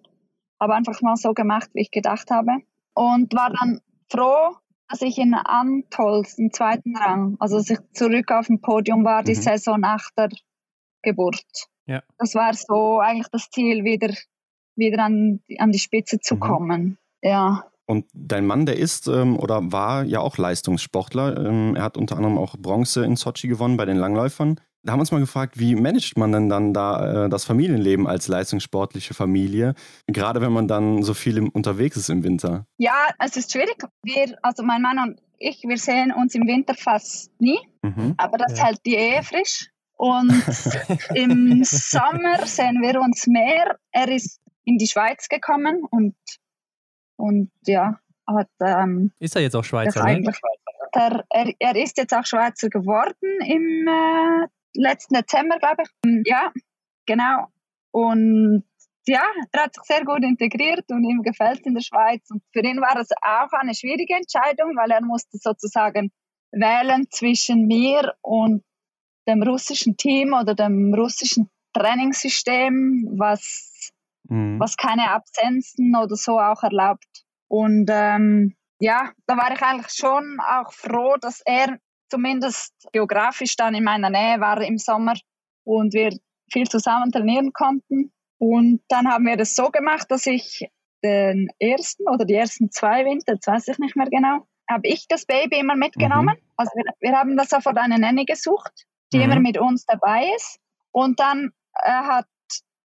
habe 0.59 0.75
einfach 0.75 1.01
mal 1.01 1.15
so 1.15 1.33
gemacht, 1.33 1.69
wie 1.73 1.81
ich 1.81 1.91
gedacht 1.91 2.31
habe. 2.31 2.51
Und 2.93 3.33
war 3.33 3.51
dann 3.51 3.79
froh, 4.11 4.55
dass 4.89 5.01
ich 5.01 5.17
in 5.19 5.33
Antols 5.35 6.37
im 6.39 6.51
zweiten 6.51 6.97
Rang, 6.97 7.37
also 7.39 7.57
dass 7.57 7.69
ich 7.69 7.79
zurück 7.93 8.31
auf 8.31 8.47
dem 8.47 8.59
Podium 8.59 9.05
war, 9.05 9.23
die 9.23 9.35
mhm. 9.35 9.41
Saison 9.41 9.79
nach 9.79 10.09
der 10.17 10.29
Geburt. 11.03 11.45
Ja. 11.85 12.01
Das 12.17 12.35
war 12.35 12.53
so 12.53 12.99
eigentlich 12.99 13.29
das 13.31 13.49
Ziel, 13.51 13.83
wieder, 13.83 14.13
wieder 14.75 15.03
an, 15.03 15.41
an 15.57 15.71
die 15.71 15.79
Spitze 15.79 16.19
zu 16.19 16.35
mhm. 16.35 16.39
kommen. 16.39 16.97
Ja. 17.21 17.65
Und 17.85 18.05
dein 18.13 18.45
Mann, 18.45 18.65
der 18.65 18.77
ist 18.77 19.07
ähm, 19.07 19.37
oder 19.37 19.71
war 19.71 20.03
ja 20.03 20.19
auch 20.19 20.37
Leistungssportler. 20.37 21.45
Ähm, 21.45 21.75
er 21.75 21.83
hat 21.83 21.97
unter 21.97 22.17
anderem 22.17 22.37
auch 22.37 22.55
Bronze 22.57 23.05
in 23.05 23.15
Sochi 23.15 23.47
gewonnen 23.47 23.77
bei 23.77 23.85
den 23.85 23.97
Langläufern. 23.97 24.59
Da 24.83 24.93
haben 24.93 24.99
wir 24.99 25.01
uns 25.01 25.11
mal 25.11 25.19
gefragt, 25.19 25.59
wie 25.59 25.75
managt 25.75 26.17
man 26.17 26.31
denn 26.31 26.47
dann 26.47 26.73
da 26.73 27.25
äh, 27.25 27.29
das 27.29 27.43
Familienleben 27.43 28.07
als 28.07 28.27
leistungssportliche 28.27 29.13
Familie, 29.13 29.75
gerade 30.07 30.41
wenn 30.41 30.53
man 30.53 30.67
dann 30.67 31.03
so 31.03 31.13
viel 31.13 31.37
im, 31.37 31.49
unterwegs 31.49 31.97
ist 31.97 32.09
im 32.09 32.23
Winter? 32.23 32.65
Ja, 32.77 33.09
es 33.19 33.35
ist 33.35 33.51
schwierig. 33.51 33.83
Wir, 34.03 34.37
also 34.41 34.63
mein 34.63 34.81
Mann 34.81 34.99
und 34.99 35.21
ich, 35.37 35.63
wir 35.63 35.77
sehen 35.77 36.13
uns 36.13 36.33
im 36.35 36.47
Winter 36.47 36.75
fast 36.75 37.31
nie, 37.41 37.59
mhm. 37.81 38.13
aber 38.17 38.37
das 38.37 38.57
ja. 38.57 38.65
hält 38.65 38.79
die 38.85 38.95
Ehe 38.95 39.23
frisch. 39.23 39.69
Und 39.97 40.31
im 41.13 41.61
Sommer 41.65 42.45
sehen 42.45 42.81
wir 42.81 43.01
uns 43.01 43.27
mehr. 43.27 43.77
Er 43.91 44.07
ist 44.09 44.39
in 44.63 44.77
die 44.77 44.87
Schweiz 44.87 45.27
gekommen 45.27 45.83
und, 45.91 46.15
und 47.17 47.51
ja, 47.65 47.99
hat. 48.27 48.49
Ähm, 48.61 49.11
ist 49.19 49.35
er 49.35 49.41
jetzt 49.41 49.55
auch 49.55 49.63
Schweizer? 49.63 50.05
Ne? 50.05 50.21
Der, 50.95 51.25
er, 51.29 51.53
er, 51.59 51.75
ist 51.75 51.97
jetzt 51.97 52.13
auch 52.13 52.25
Schweizer 52.25 52.69
geworden 52.69 53.41
im 53.45 53.87
äh, 53.87 54.47
letzten 54.73 55.15
Dezember, 55.15 55.57
glaube 55.57 55.83
ich. 55.83 55.89
Mm, 56.05 56.21
ja, 56.25 56.51
genau. 57.05 57.47
Und 57.91 58.63
ja, 59.07 59.23
er 59.51 59.63
hat 59.63 59.75
sich 59.75 59.83
sehr 59.83 60.05
gut 60.05 60.23
integriert 60.23 60.85
und 60.91 61.03
ihm 61.03 61.23
gefällt 61.23 61.61
es 61.61 61.65
in 61.65 61.73
der 61.73 61.81
Schweiz. 61.81 62.29
Und 62.29 62.43
für 62.53 62.61
ihn 62.61 62.79
war 62.79 62.97
es 62.97 63.09
auch 63.21 63.51
eine 63.53 63.73
schwierige 63.73 64.15
Entscheidung, 64.15 64.75
weil 64.75 64.91
er 64.91 65.01
musste 65.01 65.37
sozusagen 65.37 66.11
wählen 66.51 67.07
zwischen 67.09 67.67
mir 67.67 68.13
und 68.21 68.63
dem 69.27 69.43
russischen 69.43 69.97
Team 69.97 70.33
oder 70.33 70.55
dem 70.55 70.93
russischen 70.93 71.49
Trainingssystem, 71.73 73.15
was, 73.17 73.91
mhm. 74.27 74.59
was 74.59 74.75
keine 74.75 75.11
Absenzen 75.11 75.95
oder 75.95 76.15
so 76.15 76.39
auch 76.39 76.63
erlaubt. 76.63 77.25
Und 77.47 77.89
ähm, 77.91 78.55
ja, 78.79 79.11
da 79.27 79.37
war 79.37 79.51
ich 79.51 79.61
eigentlich 79.61 79.93
schon 79.93 80.37
auch 80.39 80.71
froh, 80.71 81.15
dass 81.19 81.41
er 81.45 81.79
zumindest 82.09 82.73
geografisch 82.91 83.55
dann 83.55 83.75
in 83.75 83.83
meiner 83.83 84.09
Nähe 84.09 84.39
war 84.39 84.61
im 84.61 84.77
Sommer 84.77 85.13
und 85.63 85.93
wir 85.93 86.17
viel 86.51 86.67
zusammen 86.67 87.11
trainieren 87.11 87.53
konnten. 87.53 88.11
Und 88.37 88.81
dann 88.87 89.07
haben 89.07 89.25
wir 89.25 89.37
das 89.37 89.55
so 89.55 89.69
gemacht, 89.69 90.09
dass 90.09 90.25
ich 90.25 90.67
den 91.03 91.49
ersten 91.59 92.07
oder 92.09 92.25
die 92.25 92.33
ersten 92.33 92.71
zwei 92.71 93.05
Winter, 93.05 93.35
das 93.35 93.47
weiß 93.47 93.67
ich 93.69 93.79
nicht 93.79 93.95
mehr 93.95 94.07
genau, 94.09 94.47
habe 94.69 94.87
ich 94.87 95.07
das 95.07 95.25
Baby 95.25 95.59
immer 95.59 95.75
mitgenommen. 95.75 96.35
Mhm. 96.35 96.51
Also 96.57 96.71
wir, 96.75 96.85
wir, 96.99 97.17
haben 97.17 97.35
da 97.37 97.45
sofort 97.45 97.77
eine 97.77 97.97
Nanny 97.97 98.25
gesucht, 98.25 98.85
die 99.13 99.17
mhm. 99.17 99.23
immer 99.23 99.39
mit 99.39 99.57
uns 99.57 99.85
dabei 99.85 100.29
ist. 100.35 100.59
Und 100.91 101.19
dann 101.19 101.51
äh, 101.73 101.91
hat 101.91 102.27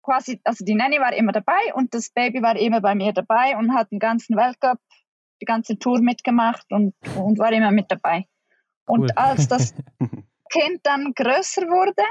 quasi, 0.04 0.42
also 0.44 0.66
die 0.66 0.76
Nanny 0.76 1.00
war 1.00 1.14
immer 1.14 1.32
dabei 1.32 1.74
und 1.74 1.94
das 1.94 2.10
Baby 2.10 2.42
war 2.42 2.58
immer 2.58 2.82
bei 2.82 2.96
mir 2.96 3.14
dabei 3.14 3.58
und 3.58 3.74
hat 3.74 3.92
den 3.92 4.00
ganzen 4.00 4.36
Weltcup, 4.36 4.80
die 5.42 5.46
ganze 5.46 5.78
Tour 5.78 6.02
mitgemacht 6.02 6.66
und, 6.72 6.94
und 7.16 7.40
war 7.40 7.52
immer 7.52 7.72
mit 7.72 7.92
dabei. 7.92 8.26
Und 8.90 9.02
cool. 9.02 9.10
als 9.16 9.48
das 9.48 9.74
Kind 10.52 10.80
dann 10.84 11.14
größer 11.14 11.64
wurde, 11.64 12.04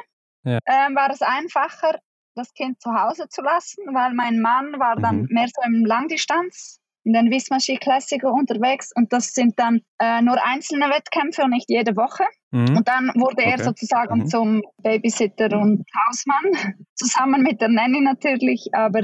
ja. 0.44 0.58
äh, 0.64 0.94
war 0.94 1.10
es 1.10 1.22
einfacher, 1.22 1.98
das 2.36 2.54
Kind 2.54 2.80
zu 2.80 2.90
Hause 2.92 3.28
zu 3.28 3.42
lassen, 3.42 3.82
weil 3.92 4.14
mein 4.14 4.40
Mann 4.40 4.78
war 4.78 4.94
dann 4.96 5.22
mhm. 5.22 5.28
mehr 5.30 5.48
so 5.48 5.60
im 5.66 5.84
Langdistanz 5.84 6.78
in 7.04 7.14
den 7.14 7.30
Wismar 7.30 7.58
Ski 7.58 7.78
Classic 7.78 8.22
unterwegs 8.22 8.92
und 8.94 9.12
das 9.12 9.32
sind 9.32 9.58
dann 9.58 9.80
äh, 9.98 10.20
nur 10.20 10.36
einzelne 10.44 10.86
Wettkämpfe 10.86 11.42
und 11.42 11.50
nicht 11.50 11.68
jede 11.68 11.96
Woche. 11.96 12.24
Mhm. 12.50 12.76
Und 12.76 12.86
dann 12.86 13.08
wurde 13.14 13.42
okay. 13.42 13.50
er 13.52 13.64
sozusagen 13.64 14.20
mhm. 14.20 14.26
zum 14.26 14.62
Babysitter 14.82 15.58
und 15.58 15.84
Hausmann, 16.06 16.76
zusammen 16.94 17.42
mit 17.42 17.60
der 17.60 17.68
Nanny 17.68 18.00
natürlich, 18.00 18.68
aber 18.72 19.02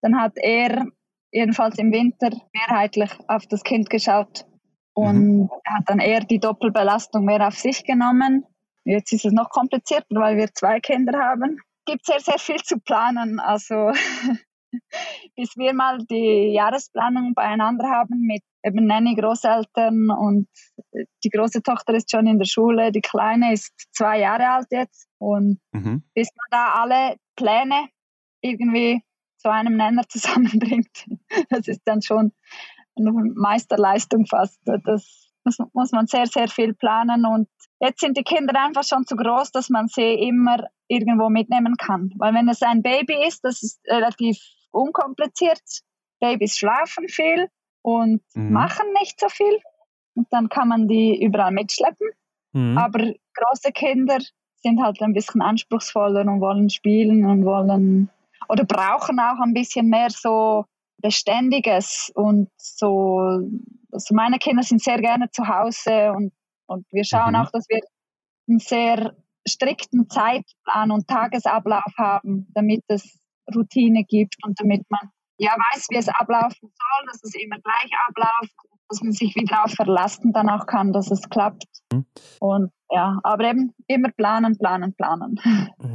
dann 0.00 0.18
hat 0.18 0.32
er 0.36 0.86
jedenfalls 1.30 1.78
im 1.78 1.92
Winter 1.92 2.30
mehrheitlich 2.52 3.10
auf 3.28 3.46
das 3.46 3.62
Kind 3.62 3.90
geschaut 3.90 4.46
und 4.94 5.42
mhm. 5.42 5.50
hat 5.66 5.84
dann 5.88 5.98
eher 6.00 6.20
die 6.20 6.40
Doppelbelastung 6.40 7.24
mehr 7.24 7.46
auf 7.46 7.54
sich 7.54 7.84
genommen. 7.84 8.44
Jetzt 8.84 9.12
ist 9.12 9.24
es 9.24 9.32
noch 9.32 9.50
komplizierter, 9.50 10.06
weil 10.16 10.36
wir 10.36 10.52
zwei 10.52 10.80
Kinder 10.80 11.18
haben. 11.18 11.58
Es 11.86 11.92
gibt 11.92 12.06
sehr, 12.06 12.20
sehr 12.20 12.38
viel 12.38 12.62
zu 12.62 12.78
planen. 12.78 13.40
Also 13.40 13.92
bis 15.36 15.56
wir 15.56 15.72
mal 15.74 15.98
die 16.10 16.52
Jahresplanung 16.52 17.34
beieinander 17.34 17.88
haben 17.90 18.20
mit 18.20 18.42
eben 18.62 18.86
Nanny, 18.86 19.14
Großeltern 19.14 20.10
und 20.10 20.48
die 21.22 21.28
große 21.28 21.62
Tochter 21.62 21.94
ist 21.94 22.10
schon 22.10 22.26
in 22.26 22.38
der 22.38 22.46
Schule, 22.46 22.92
die 22.92 23.02
kleine 23.02 23.52
ist 23.52 23.72
zwei 23.92 24.20
Jahre 24.20 24.48
alt 24.48 24.68
jetzt 24.70 25.06
und 25.18 25.60
mhm. 25.72 26.02
bis 26.14 26.30
man 26.34 26.46
da 26.50 26.72
alle 26.80 27.16
Pläne 27.36 27.88
irgendwie 28.40 29.02
zu 29.38 29.50
einem 29.50 29.76
Nenner 29.76 30.04
zusammenbringt, 30.08 31.06
das 31.50 31.68
ist 31.68 31.82
dann 31.84 32.02
schon 32.02 32.32
eine 32.96 33.12
Meisterleistung 33.12 34.26
fast. 34.26 34.58
Das, 34.64 35.30
muss 35.74 35.92
man 35.92 36.06
sehr, 36.06 36.26
sehr 36.26 36.48
viel 36.48 36.72
planen 36.72 37.26
und 37.26 37.48
jetzt 37.78 38.00
sind 38.00 38.16
die 38.16 38.22
Kinder 38.22 38.58
einfach 38.58 38.82
schon 38.82 39.04
zu 39.04 39.14
groß, 39.14 39.52
dass 39.52 39.68
man 39.68 39.88
sie 39.88 40.14
immer 40.14 40.68
irgendwo 40.88 41.28
mitnehmen 41.28 41.76
kann. 41.76 42.12
Weil 42.16 42.32
wenn 42.32 42.48
es 42.48 42.62
ein 42.62 42.82
Baby 42.82 43.26
ist, 43.26 43.44
das 43.44 43.62
ist 43.62 43.80
relativ 43.86 44.38
unkompliziert. 44.70 45.60
Babys 46.20 46.56
schlafen 46.56 47.08
viel 47.08 47.48
und 47.82 48.22
mhm. 48.34 48.52
machen 48.52 48.86
nicht 48.98 49.20
so 49.20 49.28
viel. 49.28 49.60
Und 50.14 50.26
dann 50.30 50.48
kann 50.48 50.68
man 50.68 50.88
die 50.88 51.22
überall 51.22 51.52
mitschleppen. 51.52 52.08
Mhm. 52.52 52.78
Aber 52.78 53.12
große 53.34 53.72
Kinder 53.72 54.18
sind 54.62 54.82
halt 54.82 55.02
ein 55.02 55.12
bisschen 55.12 55.42
anspruchsvoller 55.42 56.22
und 56.22 56.40
wollen 56.40 56.70
spielen 56.70 57.26
und 57.26 57.44
wollen 57.44 58.08
oder 58.48 58.64
brauchen 58.64 59.18
auch 59.20 59.40
ein 59.40 59.54
bisschen 59.54 59.88
mehr 59.88 60.10
so 60.10 60.64
Beständiges 60.98 62.10
und 62.14 62.50
so. 62.56 63.40
Also 63.92 64.14
meine 64.14 64.38
Kinder 64.38 64.62
sind 64.62 64.82
sehr 64.82 65.00
gerne 65.00 65.30
zu 65.30 65.46
Hause 65.46 66.12
und, 66.12 66.32
und 66.66 66.86
wir 66.90 67.04
schauen 67.04 67.34
mhm. 67.34 67.40
auch, 67.40 67.50
dass 67.50 67.66
wir 67.68 67.80
einen 68.48 68.58
sehr 68.58 69.14
strikten 69.46 70.08
Zeitplan 70.08 70.90
und 70.90 71.06
Tagesablauf 71.06 71.92
haben, 71.98 72.48
damit 72.54 72.82
es 72.88 73.18
Routine 73.54 74.04
gibt 74.04 74.36
und 74.44 74.58
damit 74.58 74.82
man 74.88 75.10
ja 75.38 75.52
weiß, 75.52 75.86
wie 75.90 75.96
es 75.96 76.08
ablaufen 76.08 76.60
soll, 76.60 77.06
dass 77.06 77.22
es 77.22 77.34
immer 77.34 77.58
gleich 77.58 77.90
abläuft, 78.08 78.54
dass 78.88 79.02
man 79.02 79.12
sich 79.12 79.34
wieder 79.34 79.56
darauf 79.56 79.72
verlassen 79.72 80.32
dann 80.32 80.48
auch 80.48 80.66
kann, 80.66 80.92
dass 80.92 81.10
es 81.10 81.28
klappt. 81.28 81.66
Mhm. 81.92 82.06
Und 82.40 82.72
ja, 82.90 83.18
aber 83.22 83.44
eben 83.44 83.74
immer 83.86 84.10
planen, 84.12 84.56
planen, 84.56 84.94
planen. 84.94 85.40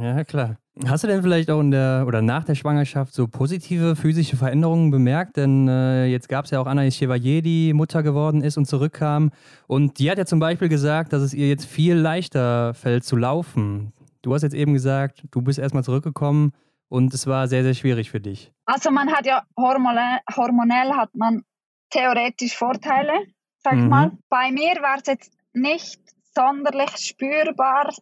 Ja, 0.00 0.22
klar. 0.24 0.58
Hast 0.86 1.04
du 1.04 1.08
denn 1.08 1.22
vielleicht 1.22 1.50
auch 1.50 1.60
in 1.60 1.70
der 1.70 2.04
oder 2.06 2.22
nach 2.22 2.44
der 2.44 2.54
Schwangerschaft 2.54 3.12
so 3.12 3.28
positive 3.28 3.96
physische 3.96 4.36
Veränderungen 4.36 4.90
bemerkt? 4.90 5.36
Denn 5.36 5.68
äh, 5.68 6.06
jetzt 6.06 6.28
gab 6.28 6.46
es 6.46 6.50
ja 6.50 6.60
auch 6.60 6.66
Anaïs 6.66 6.96
Chevalier, 6.96 7.42
die 7.42 7.72
Mutter 7.74 8.02
geworden 8.02 8.42
ist 8.42 8.56
und 8.56 8.64
zurückkam. 8.64 9.30
Und 9.66 9.98
die 9.98 10.10
hat 10.10 10.18
ja 10.18 10.24
zum 10.24 10.40
Beispiel 10.40 10.68
gesagt, 10.68 11.12
dass 11.12 11.22
es 11.22 11.34
ihr 11.34 11.48
jetzt 11.48 11.66
viel 11.66 11.94
leichter 11.94 12.74
fällt 12.74 13.04
zu 13.04 13.16
laufen. 13.16 13.92
Du 14.22 14.34
hast 14.34 14.42
jetzt 14.42 14.54
eben 14.54 14.72
gesagt, 14.72 15.24
du 15.30 15.42
bist 15.42 15.58
erstmal 15.58 15.84
zurückgekommen 15.84 16.52
und 16.88 17.12
es 17.14 17.26
war 17.26 17.46
sehr, 17.46 17.62
sehr 17.62 17.74
schwierig 17.74 18.10
für 18.10 18.20
dich. 18.20 18.52
Also 18.64 18.90
man 18.90 19.12
hat 19.12 19.26
ja 19.26 19.42
hormonell, 19.56 20.18
hormonell 20.34 20.92
hat 20.92 21.14
man 21.14 21.42
theoretisch 21.90 22.56
Vorteile, 22.56 23.12
sag 23.62 23.74
ich 23.74 23.82
mhm. 23.82 23.88
mal. 23.88 24.10
Bei 24.28 24.50
mir 24.50 24.76
war 24.82 24.96
es 24.98 25.06
jetzt 25.06 25.32
nicht 25.52 26.00
sonderlich 26.34 26.90
spürbar. 26.96 27.92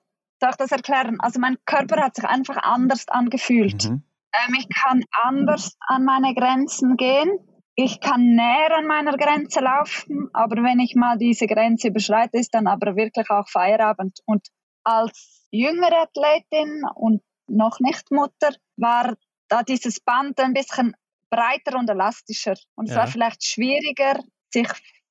Ich 0.40 0.56
das 0.56 0.72
erklären? 0.72 1.18
Also 1.20 1.40
mein 1.40 1.56
Körper 1.64 2.02
hat 2.02 2.16
sich 2.16 2.24
einfach 2.24 2.56
anders 2.58 3.08
angefühlt. 3.08 3.88
Mhm. 3.88 4.02
Ähm, 4.32 4.54
ich 4.58 4.68
kann 4.68 5.02
anders 5.24 5.76
an 5.86 6.04
meine 6.04 6.34
Grenzen 6.34 6.96
gehen. 6.96 7.38
Ich 7.74 8.00
kann 8.00 8.34
näher 8.34 8.76
an 8.76 8.86
meiner 8.86 9.16
Grenze 9.16 9.60
laufen, 9.60 10.28
aber 10.32 10.62
wenn 10.64 10.80
ich 10.80 10.96
mal 10.96 11.16
diese 11.16 11.46
Grenze 11.46 11.88
überschreite, 11.88 12.36
ist 12.38 12.52
dann 12.52 12.66
aber 12.66 12.96
wirklich 12.96 13.30
auch 13.30 13.48
Feierabend. 13.48 14.18
Und 14.26 14.48
als 14.82 15.46
jüngere 15.52 16.02
Athletin 16.02 16.82
und 16.96 17.22
noch 17.46 17.78
nicht 17.80 18.10
Mutter, 18.10 18.50
war 18.76 19.14
da 19.48 19.62
dieses 19.62 20.00
Band 20.00 20.40
ein 20.40 20.54
bisschen 20.54 20.94
breiter 21.30 21.78
und 21.78 21.88
elastischer. 21.88 22.54
Und 22.74 22.88
es 22.88 22.94
ja. 22.94 23.00
war 23.00 23.06
vielleicht 23.06 23.44
schwieriger, 23.44 24.22
sich 24.50 24.68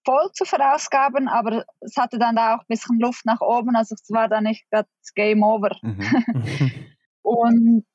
voll 0.08 0.32
zu 0.32 0.46
verausgaben, 0.46 1.28
aber 1.28 1.66
es 1.82 1.98
hatte 1.98 2.18
dann 2.18 2.38
da 2.38 2.56
auch 2.56 2.62
ein 2.62 2.70
bisschen 2.70 2.98
Luft 2.98 3.26
nach 3.26 3.42
oben, 3.42 3.76
also 3.76 3.94
es 3.94 4.10
war 4.10 4.30
dann 4.30 4.46
nicht 4.46 4.66
das 4.72 4.86
Game 5.16 5.44
Over. 5.44 5.76
Mhm. 5.84 6.86
und 7.22 7.86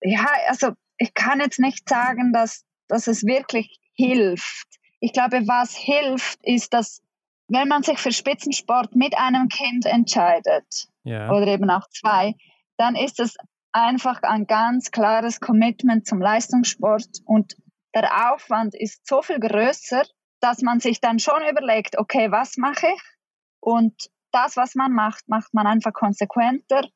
ja, 0.00 0.26
also 0.48 0.70
ich 0.96 1.12
kann 1.12 1.40
jetzt 1.40 1.58
nicht 1.58 1.86
sagen, 1.88 2.32
dass, 2.32 2.64
dass 2.88 3.06
es 3.06 3.22
wirklich 3.24 3.78
hilft. 3.92 4.66
Ich 5.00 5.12
glaube, 5.12 5.46
was 5.46 5.76
hilft, 5.76 6.38
ist, 6.42 6.72
dass 6.72 7.02
wenn 7.48 7.68
man 7.68 7.82
sich 7.82 7.98
für 7.98 8.12
Spitzensport 8.12 8.94
mit 8.94 9.16
einem 9.18 9.48
Kind 9.48 9.84
entscheidet, 9.84 10.88
ja. 11.04 11.30
oder 11.30 11.48
eben 11.48 11.68
auch 11.68 11.86
zwei, 11.90 12.34
dann 12.78 12.96
ist 12.96 13.20
es 13.20 13.36
einfach 13.72 14.22
ein 14.22 14.46
ganz 14.46 14.90
klares 14.90 15.38
Commitment 15.40 16.06
zum 16.06 16.20
Leistungssport 16.20 17.08
und 17.26 17.56
der 17.94 18.32
Aufwand 18.32 18.74
ist 18.74 19.06
so 19.06 19.20
viel 19.20 19.38
größer, 19.38 20.04
dass 20.42 20.60
man 20.60 20.80
sich 20.80 21.00
dann 21.00 21.18
schon 21.18 21.42
überlegt, 21.48 21.98
okay, 21.98 22.30
was 22.30 22.56
mache 22.56 22.88
ich? 22.88 23.02
Und 23.60 23.94
das, 24.32 24.56
was 24.56 24.74
man 24.74 24.92
macht, 24.92 25.28
macht 25.28 25.54
man 25.54 25.66
einfach 25.66 25.92
konsequenter 25.92 26.88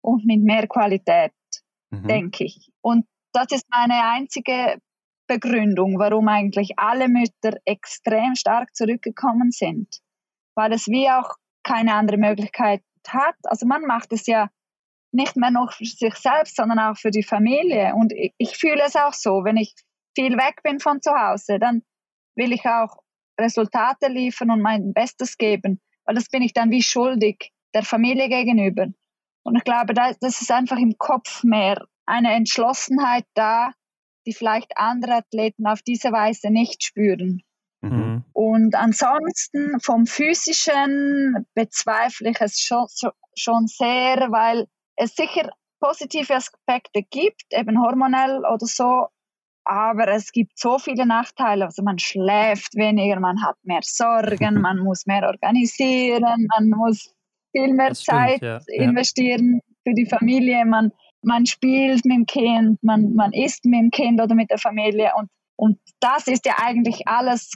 und 0.00 0.24
mit 0.24 0.42
mehr 0.42 0.66
Qualität, 0.66 1.32
mhm. 1.90 2.08
denke 2.08 2.44
ich. 2.44 2.70
Und 2.80 3.06
das 3.32 3.48
ist 3.50 3.66
meine 3.70 4.04
einzige 4.04 4.78
Begründung, 5.26 5.98
warum 5.98 6.28
eigentlich 6.28 6.78
alle 6.78 7.08
Mütter 7.08 7.58
extrem 7.64 8.34
stark 8.36 8.74
zurückgekommen 8.74 9.50
sind, 9.50 10.00
weil 10.54 10.72
es 10.72 10.86
wie 10.86 11.10
auch 11.10 11.34
keine 11.62 11.94
andere 11.94 12.16
Möglichkeit 12.16 12.82
hat. 13.06 13.36
Also 13.44 13.66
man 13.66 13.82
macht 13.82 14.12
es 14.12 14.26
ja 14.26 14.48
nicht 15.12 15.36
mehr 15.36 15.50
nur 15.50 15.70
für 15.70 15.84
sich 15.84 16.14
selbst, 16.14 16.56
sondern 16.56 16.78
auch 16.78 16.96
für 16.96 17.10
die 17.10 17.22
Familie. 17.22 17.94
Und 17.94 18.12
ich, 18.12 18.34
ich 18.38 18.56
fühle 18.56 18.82
es 18.84 18.96
auch 18.96 19.12
so, 19.12 19.44
wenn 19.44 19.56
ich 19.56 19.74
viel 20.16 20.36
weg 20.36 20.62
bin 20.62 20.80
von 20.80 21.02
zu 21.02 21.12
Hause, 21.12 21.58
dann 21.58 21.82
will 22.36 22.52
ich 22.52 22.64
auch 22.66 23.02
Resultate 23.38 24.08
liefern 24.08 24.50
und 24.50 24.60
mein 24.60 24.92
Bestes 24.92 25.36
geben, 25.36 25.80
weil 26.04 26.14
das 26.14 26.28
bin 26.28 26.42
ich 26.42 26.52
dann 26.52 26.70
wie 26.70 26.82
schuldig 26.82 27.52
der 27.74 27.82
Familie 27.82 28.28
gegenüber. 28.28 28.86
Und 29.42 29.56
ich 29.56 29.64
glaube, 29.64 29.94
das 29.94 30.16
ist 30.20 30.50
einfach 30.50 30.78
im 30.78 30.96
Kopf 30.98 31.42
mehr 31.42 31.86
eine 32.06 32.32
Entschlossenheit 32.34 33.26
da, 33.34 33.72
die 34.26 34.32
vielleicht 34.32 34.76
andere 34.76 35.16
Athleten 35.16 35.66
auf 35.66 35.82
diese 35.82 36.12
Weise 36.12 36.50
nicht 36.50 36.84
spüren. 36.84 37.42
Mhm. 37.82 38.24
Und 38.32 38.74
ansonsten 38.74 39.78
vom 39.80 40.06
physischen 40.06 41.46
bezweifle 41.54 42.30
ich 42.30 42.40
es 42.40 42.60
schon, 42.60 42.86
schon 43.36 43.66
sehr, 43.66 44.28
weil 44.30 44.66
es 44.96 45.14
sicher 45.14 45.50
positive 45.80 46.34
Aspekte 46.34 47.02
gibt, 47.02 47.44
eben 47.50 47.82
hormonell 47.82 48.38
oder 48.46 48.66
so, 48.66 49.08
aber 49.64 50.08
es 50.08 50.30
gibt 50.32 50.58
so 50.58 50.78
viele 50.78 51.06
Nachteile. 51.06 51.64
Also 51.64 51.82
man 51.82 51.98
schläft 51.98 52.74
weniger, 52.74 53.18
man 53.20 53.42
hat 53.42 53.56
mehr 53.62 53.80
Sorgen, 53.82 54.60
man 54.60 54.78
muss 54.78 55.06
mehr 55.06 55.26
organisieren, 55.26 56.46
man 56.54 56.70
muss 56.70 57.14
viel 57.52 57.72
mehr 57.72 57.90
das 57.90 58.02
Zeit 58.02 58.36
stimmt, 58.38 58.64
ja. 58.68 58.82
investieren 58.82 59.60
für 59.82 59.94
die 59.94 60.06
Familie. 60.06 60.64
Man, 60.64 60.92
man 61.22 61.46
spielt 61.46 62.04
mit 62.04 62.16
dem 62.16 62.26
Kind, 62.26 62.82
man, 62.82 63.14
man 63.14 63.32
isst 63.32 63.64
mit 63.64 63.80
dem 63.80 63.90
Kind 63.90 64.20
oder 64.20 64.34
mit 64.34 64.50
der 64.50 64.58
Familie. 64.58 65.12
Und, 65.16 65.30
und 65.56 65.78
das 66.00 66.26
ist 66.26 66.44
ja 66.46 66.56
eigentlich 66.62 67.06
alles 67.06 67.52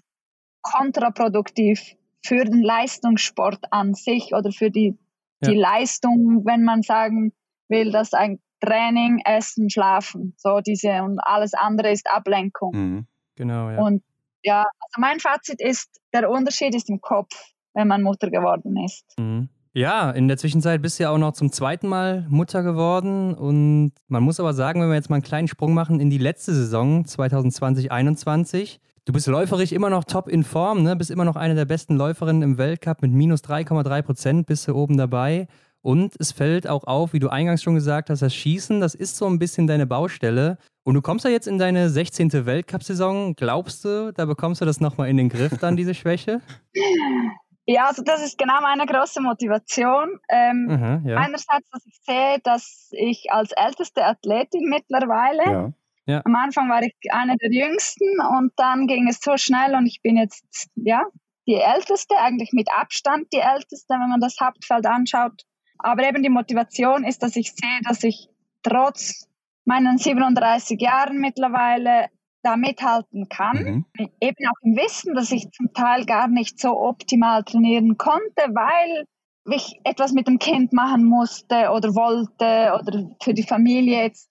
kontraproduktiv 0.62 1.94
für 2.24 2.44
den 2.44 2.62
Leistungssport 2.62 3.64
an 3.70 3.94
sich 3.94 4.32
oder 4.32 4.52
für 4.52 4.70
die, 4.70 4.96
ja. 5.42 5.50
die 5.50 5.56
Leistung, 5.56 6.44
wenn 6.44 6.64
man 6.64 6.82
sagen 6.82 7.32
will, 7.68 7.90
dass 7.92 8.12
ein 8.12 8.40
Training, 8.60 9.20
Essen, 9.24 9.70
Schlafen, 9.70 10.34
so 10.36 10.60
diese 10.60 11.02
und 11.02 11.18
alles 11.20 11.54
andere 11.54 11.90
ist 11.90 12.08
Ablenkung. 12.10 12.72
Mhm. 12.74 13.06
Genau, 13.36 13.70
ja. 13.70 13.78
Und 13.78 14.02
ja, 14.42 14.58
also 14.60 15.00
mein 15.00 15.20
Fazit 15.20 15.60
ist, 15.60 16.00
der 16.12 16.30
Unterschied 16.30 16.74
ist 16.74 16.88
im 16.88 17.00
Kopf, 17.00 17.34
wenn 17.74 17.88
man 17.88 18.02
Mutter 18.02 18.30
geworden 18.30 18.76
ist. 18.84 19.04
Mhm. 19.18 19.48
Ja, 19.74 20.10
in 20.10 20.26
der 20.26 20.38
Zwischenzeit 20.38 20.82
bist 20.82 20.98
du 20.98 21.04
ja 21.04 21.10
auch 21.10 21.18
noch 21.18 21.34
zum 21.34 21.52
zweiten 21.52 21.86
Mal 21.86 22.26
Mutter 22.28 22.62
geworden. 22.62 23.34
Und 23.34 23.92
man 24.08 24.22
muss 24.22 24.40
aber 24.40 24.54
sagen, 24.54 24.80
wenn 24.80 24.88
wir 24.88 24.96
jetzt 24.96 25.10
mal 25.10 25.16
einen 25.16 25.22
kleinen 25.22 25.46
Sprung 25.46 25.74
machen 25.74 26.00
in 26.00 26.10
die 26.10 26.18
letzte 26.18 26.52
Saison 26.52 27.04
2020-21, 27.04 28.78
du 29.04 29.12
bist 29.12 29.26
läuferisch 29.28 29.72
immer 29.72 29.90
noch 29.90 30.04
top 30.04 30.28
in 30.28 30.42
Form, 30.42 30.82
ne? 30.82 30.96
bist 30.96 31.10
immer 31.10 31.24
noch 31.24 31.36
eine 31.36 31.54
der 31.54 31.64
besten 31.64 31.96
Läuferinnen 31.96 32.42
im 32.42 32.58
Weltcup 32.58 33.02
mit 33.02 33.12
minus 33.12 33.44
3,3 33.44 34.02
Prozent, 34.02 34.46
bist 34.46 34.66
du 34.66 34.74
oben 34.74 34.96
dabei. 34.96 35.46
Und 35.82 36.14
es 36.18 36.32
fällt 36.32 36.68
auch 36.68 36.84
auf, 36.84 37.12
wie 37.12 37.18
du 37.18 37.28
eingangs 37.28 37.62
schon 37.62 37.74
gesagt 37.74 38.10
hast, 38.10 38.20
das 38.20 38.34
Schießen, 38.34 38.80
das 38.80 38.94
ist 38.94 39.16
so 39.16 39.26
ein 39.26 39.38
bisschen 39.38 39.66
deine 39.66 39.86
Baustelle. 39.86 40.58
Und 40.84 40.94
du 40.94 41.02
kommst 41.02 41.24
ja 41.24 41.30
jetzt 41.30 41.46
in 41.46 41.58
deine 41.58 41.90
16. 41.90 42.46
Weltcup-Saison. 42.46 43.34
Glaubst 43.34 43.84
du, 43.84 44.12
da 44.12 44.24
bekommst 44.24 44.60
du 44.60 44.64
das 44.64 44.80
nochmal 44.80 45.08
in 45.08 45.16
den 45.16 45.28
Griff, 45.28 45.58
dann 45.60 45.76
diese 45.76 45.94
Schwäche? 45.94 46.40
Ja, 47.70 47.84
also 47.88 48.02
das 48.02 48.24
ist 48.24 48.38
genau 48.38 48.62
meine 48.62 48.86
große 48.86 49.20
Motivation. 49.20 50.18
Ähm, 50.30 50.68
Aha, 50.70 51.02
ja. 51.04 51.18
Einerseits, 51.18 51.68
dass 51.68 51.84
ich 51.84 52.00
sehe, 52.00 52.38
dass 52.42 52.88
ich 52.92 53.26
als 53.30 53.52
älteste 53.52 54.06
Athletin 54.06 54.70
mittlerweile, 54.70 55.44
ja. 55.44 55.72
Ja. 56.06 56.22
am 56.24 56.34
Anfang 56.34 56.70
war 56.70 56.82
ich 56.82 56.94
eine 57.10 57.36
der 57.36 57.52
jüngsten 57.52 58.06
und 58.38 58.52
dann 58.56 58.86
ging 58.86 59.06
es 59.06 59.20
so 59.20 59.36
schnell 59.36 59.74
und 59.74 59.84
ich 59.84 60.00
bin 60.00 60.16
jetzt, 60.16 60.70
ja, 60.76 61.02
die 61.46 61.56
älteste, 61.56 62.16
eigentlich 62.16 62.52
mit 62.52 62.68
Abstand 62.72 63.30
die 63.34 63.40
älteste, 63.40 63.94
wenn 63.94 64.08
man 64.08 64.20
das 64.20 64.36
Hauptfeld 64.40 64.86
anschaut. 64.86 65.42
Aber 65.78 66.02
eben 66.08 66.22
die 66.22 66.28
Motivation 66.28 67.04
ist, 67.04 67.22
dass 67.22 67.36
ich 67.36 67.52
sehe, 67.52 67.80
dass 67.84 68.02
ich 68.02 68.28
trotz 68.62 69.28
meinen 69.64 69.98
37 69.98 70.80
Jahren 70.80 71.18
mittlerweile 71.18 72.06
da 72.42 72.56
mithalten 72.56 73.28
kann. 73.28 73.84
Mhm. 73.96 74.10
Eben 74.20 74.48
auch 74.48 74.62
im 74.62 74.76
Wissen, 74.76 75.14
dass 75.14 75.30
ich 75.30 75.50
zum 75.50 75.72
Teil 75.72 76.04
gar 76.06 76.28
nicht 76.28 76.58
so 76.58 76.80
optimal 76.80 77.44
trainieren 77.44 77.98
konnte, 77.98 78.42
weil 78.54 79.04
ich 79.50 79.80
etwas 79.84 80.12
mit 80.12 80.26
dem 80.26 80.38
Kind 80.38 80.72
machen 80.72 81.04
musste 81.04 81.70
oder 81.70 81.94
wollte 81.94 82.78
oder 82.78 83.10
für 83.22 83.34
die 83.34 83.42
Familie 83.42 84.02
jetzt 84.02 84.30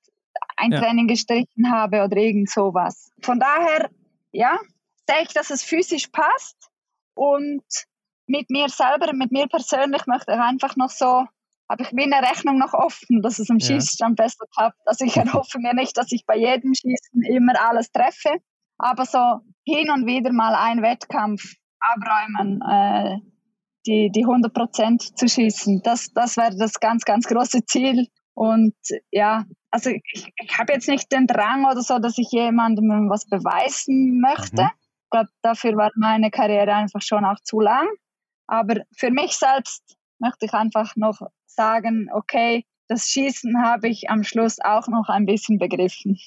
ein 0.56 0.72
ja. 0.72 0.80
Training 0.80 1.08
gestrichen 1.08 1.72
habe 1.72 2.04
oder 2.04 2.18
irgend 2.18 2.50
sowas. 2.50 3.12
Von 3.22 3.40
daher, 3.40 3.90
ja, 4.32 4.58
sehe 5.08 5.24
ich, 5.24 5.34
dass 5.34 5.50
es 5.50 5.64
physisch 5.64 6.08
passt 6.08 6.70
und 7.16 7.64
mit 8.28 8.50
mir 8.50 8.70
selber, 8.70 9.14
mit 9.14 9.32
mir 9.32 9.48
persönlich 9.48 10.06
möchte 10.06 10.34
ich 10.34 10.40
einfach 10.40 10.76
noch 10.76 10.90
so 10.90 11.26
habe 11.70 11.84
ich 11.84 11.92
wie 11.92 12.04
eine 12.04 12.28
Rechnung 12.28 12.58
noch 12.58 12.74
offen, 12.74 13.22
dass 13.22 13.40
es 13.40 13.50
am 13.50 13.58
ja. 13.58 13.68
Schießstand 13.68 14.16
besser 14.16 14.46
klappt. 14.56 14.80
Also 14.86 15.06
ich 15.06 15.18
erhoffe 15.18 15.60
mir 15.60 15.74
nicht, 15.74 15.98
dass 15.98 16.12
ich 16.12 16.26
bei 16.26 16.38
jedem 16.38 16.74
Schießen 16.74 17.24
immer 17.24 17.54
alles 17.60 17.92
treffe, 17.92 18.38
aber 18.78 19.06
so 19.06 19.40
hin 19.66 19.90
und 19.90 20.06
wieder 20.06 20.32
mal 20.32 20.56
einen 20.56 20.82
Wettkampf 20.82 21.56
abräumen, 21.80 22.62
äh, 22.62 23.18
die, 23.86 24.12
die 24.14 24.24
100 24.24 24.54
Prozent 24.54 25.18
zu 25.18 25.28
schießen, 25.28 25.82
das, 25.84 26.12
das 26.14 26.38
wäre 26.38 26.56
das 26.58 26.80
ganz, 26.80 27.06
ganz 27.06 27.28
große 27.28 27.66
Ziel. 27.66 28.08
Und 28.34 28.76
ja, 29.12 29.46
also 29.72 29.90
ich, 29.90 30.30
ich 30.36 30.58
habe 30.60 30.74
jetzt 30.74 30.88
nicht 30.88 31.12
den 31.12 31.26
Drang 31.26 31.66
oder 31.66 31.82
so, 31.82 31.98
dass 31.98 32.18
ich 32.18 32.30
jemandem 32.32 33.10
was 33.10 33.28
beweisen 33.28 34.22
möchte. 34.22 34.64
Mhm. 34.64 34.70
Ich 35.04 35.10
glaube, 35.10 35.30
dafür 35.42 35.76
war 35.78 35.92
meine 35.96 36.30
Karriere 36.30 36.74
einfach 36.74 37.02
schon 37.02 37.26
auch 37.26 37.40
zu 37.44 37.60
lang. 37.60 37.88
Aber 38.48 38.76
für 38.96 39.10
mich 39.10 39.34
selbst 39.34 39.97
möchte 40.20 40.46
ich 40.46 40.54
einfach 40.54 40.96
noch 40.96 41.22
sagen, 41.46 42.10
okay, 42.14 42.66
das 42.88 43.10
Schießen 43.10 43.62
habe 43.62 43.90
ich 43.90 44.10
am 44.10 44.24
Schluss 44.24 44.60
auch 44.60 44.88
noch 44.88 45.10
ein 45.10 45.26
bisschen 45.26 45.58
begriffen. 45.58 46.18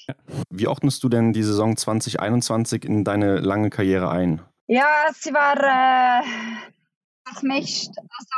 Wie 0.49 0.67
ordnest 0.67 1.03
du 1.03 1.09
denn 1.09 1.33
die 1.33 1.43
Saison 1.43 1.75
2021 1.75 2.85
in 2.85 3.03
deine 3.03 3.37
lange 3.37 3.69
Karriere 3.69 4.09
ein? 4.11 4.41
Ja, 4.67 5.09
sie 5.13 5.33
war 5.33 5.57
äh, 5.57 6.23
durchmischt. 7.25 7.89
Also 7.97 8.35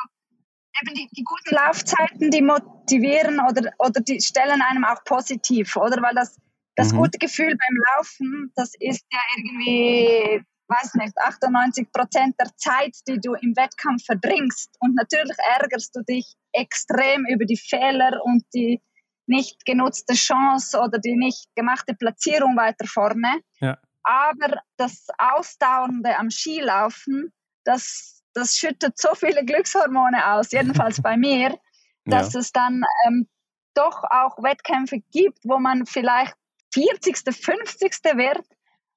eben 0.82 0.96
die, 0.96 1.10
die, 1.16 1.24
guten 1.24 1.56
Laufzeiten, 1.56 2.32
die 2.32 2.42
motivieren 2.42 3.40
oder, 3.40 3.72
oder 3.78 4.02
die 4.02 4.22
stellen 4.22 4.62
einem 4.62 4.86
auch 4.86 5.04
positiv, 5.04 5.76
oder? 5.76 6.02
Weil 6.02 6.16
das, 6.16 6.40
das 6.76 6.94
mhm. 6.94 6.98
gute 6.98 7.18
Gefühl 7.20 7.56
beim 7.56 7.78
Laufen, 7.96 8.52
das 8.56 8.72
ist 8.80 9.06
ja 9.12 9.20
irgendwie 9.38 10.44
weiß 10.68 10.96
nicht, 10.96 11.18
98 11.18 11.92
Prozent 11.92 12.36
der 12.40 12.56
Zeit, 12.56 12.96
die 13.08 13.20
du 13.20 13.34
im 13.34 13.56
Wettkampf 13.56 14.06
verbringst. 14.06 14.76
Und 14.80 14.96
natürlich 14.96 15.38
ärgerst 15.60 15.96
du 15.96 16.02
dich 16.04 16.36
extrem 16.52 17.26
über 17.26 17.46
die 17.46 17.58
Fehler 17.58 18.20
und 18.24 18.44
die 18.54 18.82
nicht 19.26 19.66
genutzte 19.66 20.14
Chance 20.14 20.80
oder 20.80 21.00
die 21.00 21.16
nicht 21.16 21.48
gemachte 21.56 21.94
Platzierung 21.94 22.58
weiter 22.58 22.86
vorne. 22.88 23.42
Ja. 23.60 23.78
Aber 24.04 24.62
das 24.78 25.08
Ausdauernde 25.18 26.18
am 26.18 26.30
Skilaufen, 26.30 27.32
das, 27.64 28.22
das 28.34 28.58
schüttet 28.58 28.98
so 28.98 29.16
viele 29.16 29.46
Glückshormone 29.46 30.34
aus, 30.34 30.52
jedenfalls 30.52 31.02
bei 31.02 31.16
mir, 31.16 31.58
dass 32.06 32.34
ja. 32.34 32.42
es 32.42 32.52
dann 32.52 32.84
ähm, 33.08 33.30
doch 33.74 34.04
auch 34.04 34.44
Wettkämpfe 34.44 35.00
gibt, 35.12 35.40
wo 35.46 35.58
man 35.58 35.86
vielleicht 35.86 36.36
40., 36.74 37.18
50. 37.18 37.92
wird 38.16 38.46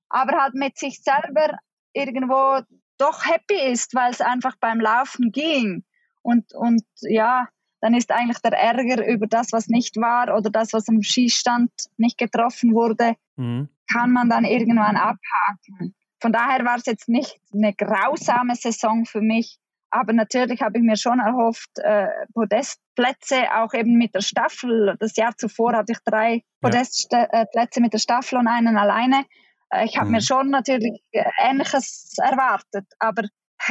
aber 0.09 0.41
halt 0.41 0.55
mit 0.55 0.79
sich 0.79 1.03
selber 1.03 1.59
irgendwo 1.93 2.61
doch 2.99 3.25
happy 3.27 3.73
ist, 3.73 3.95
weil 3.95 4.11
es 4.11 4.21
einfach 4.21 4.57
beim 4.61 4.81
Laufen 4.81 5.33
ging. 5.33 5.85
Und, 6.23 6.53
und 6.55 6.83
ja, 7.01 7.49
dann 7.81 7.95
ist 7.95 8.11
eigentlich 8.11 8.39
der 8.39 8.53
Ärger 8.53 9.07
über 9.07 9.27
das, 9.27 9.53
was 9.53 9.69
nicht 9.69 9.97
war 9.97 10.37
oder 10.37 10.51
das, 10.51 10.73
was 10.73 10.89
am 10.89 11.03
Schießstand 11.03 11.71
nicht 11.97 12.19
getroffen 12.19 12.75
wurde, 12.75 13.15
mhm. 13.37 13.69
kann 13.93 14.13
man 14.13 14.29
dann 14.29 14.45
irgendwann 14.45 14.97
abhaken. 14.97 15.95
Von 16.21 16.33
daher 16.33 16.65
war 16.65 16.77
es 16.77 16.87
jetzt 16.87 17.09
nicht 17.09 17.39
eine 17.53 17.75
grausame 17.75 18.55
Saison 18.55 19.05
für 19.05 19.21
mich, 19.21 19.59
aber 19.91 20.13
natürlich 20.13 20.63
habe 20.63 20.79
ich 20.79 20.85
mir 20.85 20.97
schon 20.97 21.21
erhofft, 21.21 21.71
äh, 21.77 22.09
Podestplätze, 22.35 23.55
auch 23.55 23.73
eben 23.75 23.97
mit 23.97 24.15
der 24.15 24.21
Staffel. 24.23 24.97
Das 24.99 25.17
Jahr 25.17 25.37
zuvor 25.37 25.75
hatte 25.75 25.93
ich 25.93 25.99
drei 26.05 26.43
Podestplätze 26.61 27.81
mit 27.81 27.93
der 27.93 27.99
Staffel 27.99 28.39
und 28.39 28.49
einen 28.49 28.77
alleine. 28.79 29.25
Äh, 29.71 29.85
ich 29.85 29.97
habe 29.97 30.07
mhm. 30.07 30.13
mir 30.13 30.21
schon 30.21 30.51
natürlich 30.51 31.03
äh, 31.13 31.25
Ähnliches 31.39 32.15
erwartet, 32.19 32.87
aber 32.99 33.23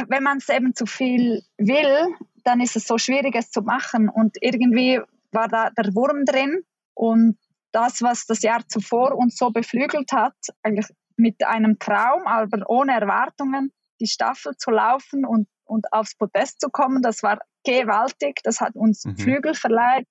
wenn 0.08 0.22
man 0.22 0.38
es 0.38 0.48
eben 0.48 0.74
zu 0.74 0.86
viel 0.86 1.42
will, 1.58 2.08
dann 2.44 2.60
ist 2.60 2.76
es 2.76 2.86
so 2.86 2.98
schwierig, 2.98 3.34
es 3.34 3.50
zu 3.50 3.62
machen. 3.62 4.08
Und 4.08 4.36
irgendwie 4.40 5.00
war 5.32 5.48
da 5.48 5.70
der 5.70 5.94
Wurm 5.94 6.24
drin 6.24 6.62
und 6.94 7.38
das, 7.72 8.02
was 8.02 8.26
das 8.26 8.42
Jahr 8.42 8.66
zuvor 8.68 9.16
uns 9.16 9.36
so 9.36 9.50
beflügelt 9.50 10.12
hat, 10.12 10.34
eigentlich 10.62 10.88
mit 11.16 11.44
einem 11.44 11.78
Traum, 11.78 12.26
aber 12.26 12.68
ohne 12.68 12.92
Erwartungen, 12.92 13.72
die 14.00 14.06
Staffel 14.06 14.56
zu 14.56 14.70
laufen 14.70 15.24
und, 15.24 15.48
und 15.64 15.92
aufs 15.92 16.16
Podest 16.16 16.60
zu 16.60 16.68
kommen, 16.70 17.02
das 17.02 17.22
war 17.22 17.38
gewaltig. 17.64 18.40
Das 18.44 18.60
hat 18.60 18.74
uns 18.76 19.04
mhm. 19.04 19.16
Flügel 19.16 19.54
verleiht. 19.54 20.06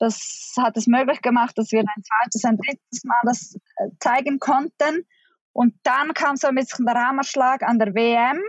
Das 0.00 0.54
hat 0.58 0.76
es 0.76 0.86
möglich 0.86 1.22
gemacht, 1.22 1.56
dass 1.56 1.70
wir 1.70 1.80
ein 1.80 2.02
zweites, 2.02 2.44
ein 2.44 2.56
drittes 2.56 3.04
Mal 3.04 3.20
das 3.22 3.54
äh, 3.76 3.90
zeigen 4.00 4.40
konnten. 4.40 5.06
Und 5.52 5.74
dann 5.82 6.14
kam 6.14 6.36
so 6.36 6.48
ein 6.48 6.54
bisschen 6.54 6.86
der 6.86 6.94
Hammerschlag 6.94 7.62
an 7.62 7.78
der 7.78 7.94
WM 7.94 8.40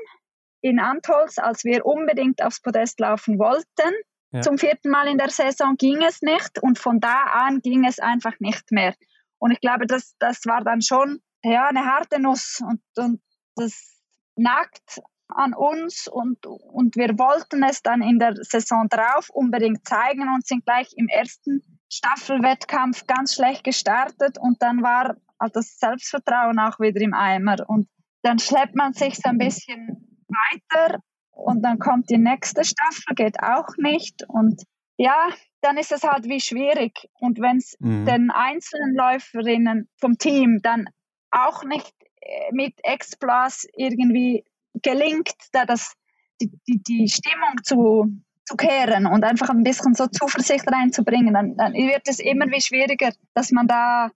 in 0.62 0.80
Antholz, 0.80 1.38
als 1.38 1.64
wir 1.64 1.86
unbedingt 1.86 2.42
aufs 2.42 2.62
Podest 2.62 3.00
laufen 3.00 3.38
wollten. 3.38 3.94
Ja. 4.32 4.42
Zum 4.42 4.58
vierten 4.58 4.90
Mal 4.90 5.08
in 5.08 5.18
der 5.18 5.30
Saison 5.30 5.76
ging 5.76 6.02
es 6.02 6.22
nicht 6.22 6.60
und 6.62 6.80
von 6.80 7.00
da 7.00 7.24
an 7.24 7.60
ging 7.60 7.86
es 7.86 8.00
einfach 8.00 8.40
nicht 8.40 8.72
mehr. 8.72 8.96
Und 9.40 9.52
ich 9.52 9.60
glaube, 9.60 9.88
das, 9.88 10.16
das 10.20 10.46
war 10.46 10.64
dann 10.64 10.82
schon 10.82 11.22
ja, 11.44 11.68
eine 11.68 11.86
harte 11.86 12.22
Nuss 12.22 12.62
und, 12.62 12.82
und 12.96 13.22
das 13.56 14.00
nagt 14.36 15.02
an 15.32 15.54
uns 15.54 16.08
und, 16.08 16.46
und 16.46 16.96
wir 16.96 17.18
wollten 17.18 17.64
es 17.64 17.82
dann 17.82 18.02
in 18.02 18.20
der 18.20 18.36
Saison 18.42 18.88
drauf 18.90 19.30
unbedingt 19.30 19.88
zeigen 19.88 20.28
und 20.34 20.46
sind 20.46 20.66
gleich 20.66 20.90
im 20.96 21.08
ersten 21.08 21.62
Staffelwettkampf 21.92 23.06
ganz 23.06 23.36
schlecht 23.36 23.64
gestartet 23.64 24.38
und 24.40 24.62
dann 24.62 24.82
war 24.82 25.16
das 25.54 25.78
Selbstvertrauen 25.80 26.60
auch 26.60 26.80
wieder 26.80 27.02
im 27.02 27.14
Eimer 27.14 27.58
und 27.68 27.88
dann 28.22 28.40
schleppt 28.40 28.76
man 28.76 28.94
sich 28.94 29.16
so 29.16 29.30
ein 29.30 29.38
bisschen 29.38 30.24
weiter 30.28 31.00
und 31.32 31.64
dann 31.64 31.80
kommt 31.80 32.10
die 32.10 32.18
nächste 32.18 32.64
Staffel, 32.64 33.16
geht 33.16 33.42
auch 33.42 33.76
nicht 33.78 34.24
und 34.28 34.64
ja, 34.98 35.30
dann 35.62 35.78
ist 35.78 35.92
es 35.92 36.04
halt 36.04 36.26
wie 36.26 36.40
schwierig 36.40 37.10
und 37.20 37.40
wenn 37.40 37.58
es 37.58 37.76
mhm. 37.80 38.06
den 38.06 38.32
einzelnen 38.32 38.96
Läuferinnen 38.96 39.90
vom 40.00 40.18
Team 40.18 40.60
dann 40.62 40.86
auch 41.32 41.64
nicht 41.64 41.94
äh, 42.22 42.52
mit 42.52 42.74
Explas 42.84 43.66
irgendwie 43.76 44.46
gelingt, 44.82 45.34
da 45.52 45.66
das, 45.66 45.94
die, 46.42 46.52
die, 46.68 46.82
die 46.82 47.08
Stimmung 47.08 47.64
zu, 47.64 48.06
zu 48.46 48.56
kehren 48.56 49.06
und 49.06 49.24
einfach 49.24 49.50
ein 49.50 49.64
bisschen 49.64 49.94
so 49.94 50.08
Zuversicht 50.08 50.66
reinzubringen, 50.72 51.34
dann, 51.34 51.56
dann 51.58 51.74
wird 51.74 52.08
es 52.08 52.20
immer 52.20 52.46
wie 52.48 52.62
schwieriger, 52.62 53.12
dass 53.34 53.52
man 53.52 53.68
da 53.68 54.12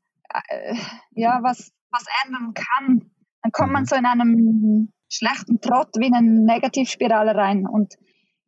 äh, 0.49 0.75
ja, 1.11 1.39
was, 1.41 1.71
was 1.91 2.05
ändern 2.25 2.53
kann. 2.53 3.11
Dann 3.41 3.51
kommt 3.51 3.71
man 3.71 3.83
mhm. 3.83 3.87
so 3.87 3.95
in 3.95 4.05
einem 4.05 4.93
schlechten 5.09 5.61
Trott 5.61 5.89
wie 5.97 6.11
eine 6.13 6.21
Negativspirale 6.21 7.35
rein. 7.35 7.67
Und 7.67 7.95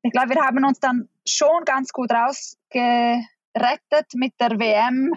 ich 0.02 0.12
glaube, 0.12 0.30
wir 0.36 0.42
haben 0.42 0.64
uns 0.66 0.80
dann 0.80 1.08
schon 1.28 1.64
ganz 1.66 1.92
gut 1.92 2.12
rausgerettet 2.12 3.26
mit 4.16 4.34
der 4.40 4.60
WM, 4.60 5.14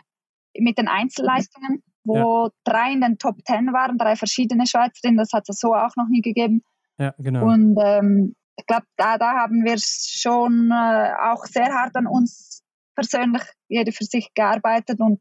mit 0.59 0.78
den 0.78 0.88
Einzelleistungen, 0.88 1.82
wo 2.05 2.47
ja. 2.47 2.51
drei 2.64 2.93
in 2.93 3.01
den 3.01 3.18
Top 3.18 3.45
Ten 3.45 3.72
waren, 3.72 3.99
drei 3.99 4.16
verschiedene 4.16 4.66
Schweizerinnen, 4.66 5.18
das 5.18 5.32
hat 5.32 5.49
es 5.49 5.59
so 5.59 5.74
auch 5.74 5.97
noch 5.97 6.09
nie 6.09 6.22
gegeben. 6.22 6.62
Ja, 7.01 7.14
genau. 7.18 7.46
Und 7.46 7.76
ähm, 7.82 8.36
ich 8.57 8.66
glaube, 8.66 8.84
da, 8.96 9.16
da 9.16 9.32
haben 9.32 9.64
wir 9.64 9.76
schon 9.78 10.70
äh, 10.70 11.12
auch 11.32 11.46
sehr 11.46 11.72
hart 11.72 11.96
an 11.96 12.07
uns 12.07 12.62
persönlich, 12.94 13.42
jeder 13.68 13.90
für 13.90 14.05
sich 14.05 14.28
gearbeitet 14.34 15.01
und 15.01 15.20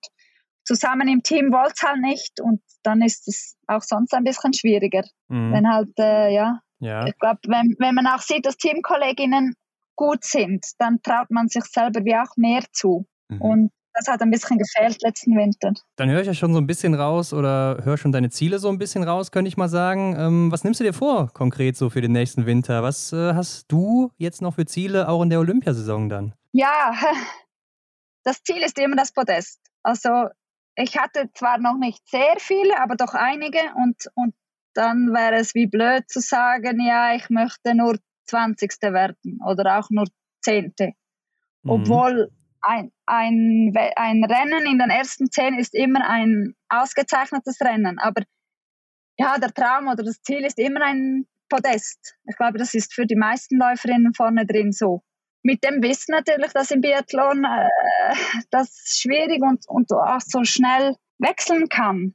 zusammen 0.66 1.08
im 1.08 1.24
Team 1.24 1.54
wollte 1.54 1.74
es 1.78 1.82
halt 1.82 2.02
nicht 2.02 2.42
und 2.42 2.62
dann 2.84 3.02
ist 3.02 3.28
es 3.28 3.56
auch 3.68 3.82
sonst 3.82 4.14
ein 4.14 4.26
bisschen 4.26 4.54
schwieriger. 4.54 5.04
Mhm. 5.30 5.54
Wenn 5.54 5.72
halt, 5.72 5.98
äh, 5.98 6.34
ja, 6.34 6.60
ja, 6.80 7.06
ich 7.08 7.18
glaube, 7.18 7.40
wenn, 7.48 7.76
wenn 7.80 7.96
man 7.96 8.08
auch 8.08 8.20
sieht, 8.20 8.46
dass 8.46 8.58
Teamkolleginnen 8.58 9.54
gut 9.96 10.24
sind, 10.24 10.66
dann 10.78 11.02
traut 11.02 11.30
man 11.30 11.48
sich 11.48 11.64
selber 11.66 12.04
wie 12.04 12.16
auch 12.16 12.36
mehr 12.36 12.64
zu. 12.72 13.06
Mhm. 13.30 13.42
Und 13.42 13.72
das 14.00 14.08
hat 14.14 14.22
ein 14.22 14.32
bisschen 14.32 14.58
gefehlt 14.58 15.02
letzten 15.02 15.36
Winter. 15.36 15.74
Dann 15.98 16.10
höre 16.10 16.22
ich 16.22 16.28
ja 16.28 16.34
schon 16.34 16.54
so 16.54 16.60
ein 16.60 16.68
bisschen 16.68 16.94
raus 16.94 17.34
oder 17.34 17.80
höre 17.84 17.98
schon 17.98 18.12
deine 18.12 18.30
Ziele 18.30 18.60
so 18.60 18.70
ein 18.70 18.78
bisschen 18.78 19.04
raus, 19.04 19.32
könnte 19.32 19.50
ich 19.50 19.58
mal 19.58 19.70
sagen. 19.70 20.16
Ähm, 20.18 20.52
was 20.52 20.64
nimmst 20.64 20.80
du 20.80 20.84
dir 20.84 20.94
vor 20.94 21.32
konkret 21.34 21.76
so 21.76 21.90
für 21.90 22.02
den 22.02 22.12
nächsten 22.12 22.46
Winter? 22.46 22.82
Was 22.84 23.12
äh, 23.14 23.34
hast 23.34 23.66
du 23.68 24.12
jetzt 24.18 24.42
noch 24.42 24.56
für 24.56 24.66
Ziele 24.66 25.10
auch 25.10 25.22
in 25.22 25.30
der 25.30 25.40
Olympiasaison 25.40 26.10
dann? 26.10 26.34
Ja, 26.54 26.94
das 28.24 28.42
Ziel 28.44 28.62
ist 28.64 28.80
immer 28.80 28.96
das 28.96 29.12
Podest. 29.12 29.60
Also 29.84 30.30
ich 30.76 30.98
hatte 30.98 31.30
zwar 31.34 31.58
noch 31.58 31.78
nicht 31.78 32.08
sehr 32.08 32.36
viele, 32.38 32.80
aber 32.82 32.96
doch 32.96 33.14
einige 33.14 33.60
und, 33.76 34.10
und 34.16 34.34
dann 34.74 35.14
wäre 35.14 35.36
es 35.36 35.56
wie 35.56 35.68
blöd 35.68 36.10
zu 36.10 36.22
sagen, 36.22 36.80
ja, 36.80 37.16
ich 37.16 37.30
möchte 37.30 37.76
nur 37.76 37.98
20. 38.28 38.72
werden 38.82 39.40
oder 39.46 39.80
auch 39.80 39.90
nur 39.90 40.06
10. 40.42 40.74
Mhm. 40.78 40.94
Obwohl 41.70 42.32
ein, 42.62 42.92
ein, 43.10 43.74
ein 43.96 44.24
Rennen 44.24 44.66
in 44.68 44.78
den 44.78 44.90
ersten 44.90 45.32
10 45.32 45.56
ist 45.56 45.74
immer 45.74 46.08
ein 46.08 46.54
ausgezeichnetes 46.70 47.60
Rennen, 47.62 47.98
aber 48.00 48.22
ja, 49.18 49.38
der 49.38 49.54
Traum 49.54 49.88
oder 49.88 50.04
das 50.04 50.22
Ziel 50.22 50.46
ist 50.46 50.60
immer 50.60 50.82
ein 50.82 51.26
Podest. 51.50 52.16
Ich 52.26 52.38
glaube, 52.38 52.58
das 52.60 52.74
ist 52.74 52.94
für 52.94 53.06
die 53.06 53.16
meisten 53.16 53.58
Läuferinnen 53.58 54.14
vorne 54.14 54.46
drin 54.46 54.72
so. 54.72 55.02
Mit 55.42 55.64
dem 55.64 55.82
Wissen 55.82 56.12
natürlich, 56.12 56.54
dass 56.54 56.72
im 56.72 56.82
Biathlon 56.82 57.44
äh, 57.44 57.68
das 58.52 59.00
schwierig 59.02 59.42
und, 59.42 59.68
und 59.68 59.92
auch 59.92 60.22
so 60.22 60.44
schnell 60.44 60.96
wechseln 61.18 61.68
kann. 61.68 62.14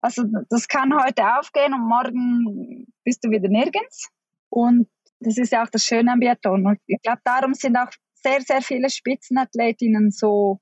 Also 0.00 0.24
das 0.48 0.66
kann 0.66 0.94
heute 0.94 1.38
aufgehen 1.38 1.74
und 1.74 1.86
morgen 1.86 2.86
bist 3.04 3.22
du 3.24 3.30
wieder 3.30 3.48
nirgends. 3.48 4.08
Und 4.48 4.88
das 5.20 5.38
ist 5.38 5.52
ja 5.52 5.62
auch 5.62 5.70
das 5.70 5.84
Schöne 5.84 6.12
am 6.12 6.20
Biathlon. 6.20 6.66
Und 6.66 6.78
ich 6.86 7.00
glaube, 7.02 7.20
darum 7.24 7.54
sind 7.54 7.76
auch 7.76 7.90
sehr, 8.22 8.40
sehr 8.40 8.62
viele 8.62 8.90
Spitzenathletinnen 8.90 10.10
so 10.10 10.60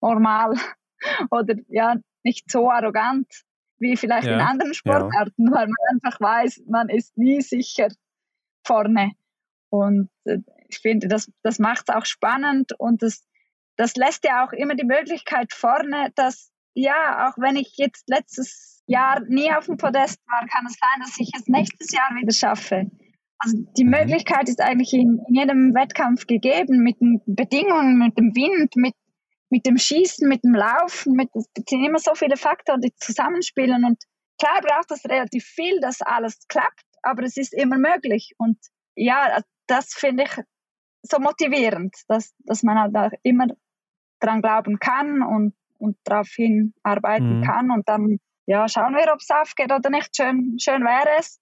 normal 0.00 0.54
oder 1.30 1.54
ja, 1.68 1.96
nicht 2.22 2.50
so 2.50 2.70
arrogant 2.70 3.26
wie 3.78 3.96
vielleicht 3.96 4.26
ja, 4.26 4.34
in 4.34 4.40
anderen 4.40 4.74
Sportarten, 4.74 5.46
ja. 5.46 5.52
weil 5.52 5.66
man 5.66 5.76
einfach 5.94 6.20
weiß, 6.20 6.62
man 6.66 6.88
ist 6.88 7.16
nie 7.16 7.40
sicher 7.40 7.88
vorne. 8.66 9.12
Und 9.70 10.10
äh, 10.24 10.38
ich 10.68 10.78
finde, 10.78 11.08
das, 11.08 11.30
das 11.42 11.58
macht 11.58 11.88
es 11.88 11.94
auch 11.94 12.06
spannend 12.06 12.72
und 12.78 13.02
das, 13.02 13.24
das 13.76 13.94
lässt 13.96 14.24
ja 14.24 14.44
auch 14.44 14.52
immer 14.52 14.74
die 14.74 14.86
Möglichkeit 14.86 15.52
vorne, 15.52 16.10
dass, 16.14 16.50
ja, 16.74 17.28
auch 17.28 17.38
wenn 17.38 17.56
ich 17.56 17.76
jetzt 17.76 18.08
letztes 18.08 18.82
Jahr 18.86 19.20
nie 19.20 19.52
auf 19.52 19.66
dem 19.66 19.76
Podest 19.76 20.20
war, 20.26 20.46
kann 20.48 20.66
es 20.66 20.74
sein, 20.74 21.00
dass 21.00 21.18
ich 21.18 21.30
es 21.36 21.46
nächstes 21.46 21.92
Jahr 21.92 22.10
wieder 22.14 22.32
schaffe. 22.32 22.90
Also 23.38 23.58
die 23.76 23.84
mhm. 23.84 23.90
Möglichkeit 23.90 24.48
ist 24.48 24.60
eigentlich 24.60 24.92
in, 24.92 25.20
in, 25.28 25.34
jedem 25.34 25.74
Wettkampf 25.74 26.26
gegeben, 26.26 26.82
mit 26.82 27.00
den 27.00 27.20
Bedingungen, 27.26 27.98
mit 27.98 28.16
dem 28.18 28.34
Wind, 28.34 28.76
mit, 28.76 28.94
mit 29.50 29.66
dem 29.66 29.76
Schießen, 29.76 30.28
mit 30.28 30.42
dem 30.42 30.54
Laufen, 30.54 31.12
mit, 31.12 31.28
es 31.34 31.46
sind 31.68 31.84
immer 31.84 31.98
so 31.98 32.14
viele 32.14 32.36
Faktoren, 32.36 32.80
die 32.80 32.94
zusammenspielen. 32.96 33.84
Und 33.84 34.02
klar 34.40 34.60
braucht 34.62 34.90
es 34.90 35.04
relativ 35.04 35.44
viel, 35.44 35.80
dass 35.80 36.00
alles 36.00 36.38
klappt, 36.48 36.84
aber 37.02 37.24
es 37.24 37.36
ist 37.36 37.52
immer 37.52 37.78
möglich. 37.78 38.32
Und 38.38 38.58
ja, 38.94 39.40
das 39.66 39.92
finde 39.92 40.24
ich 40.24 40.44
so 41.02 41.18
motivierend, 41.18 41.94
dass, 42.08 42.34
dass 42.38 42.62
man 42.62 42.78
halt 42.78 42.96
auch 42.96 43.16
immer 43.22 43.46
dran 44.20 44.40
glauben 44.40 44.78
kann 44.78 45.22
und, 45.22 45.54
und 45.78 45.96
darauf 46.04 46.28
hinarbeiten 46.28 47.40
mhm. 47.40 47.44
kann. 47.44 47.70
Und 47.70 47.88
dann 47.88 48.18
ja, 48.46 48.68
schauen 48.68 48.94
wir, 48.94 49.12
ob 49.12 49.20
es 49.20 49.30
aufgeht 49.30 49.72
oder 49.72 49.90
nicht. 49.90 50.16
Schön, 50.16 50.56
schön 50.58 50.82
wäre 50.82 51.18
es. 51.18 51.40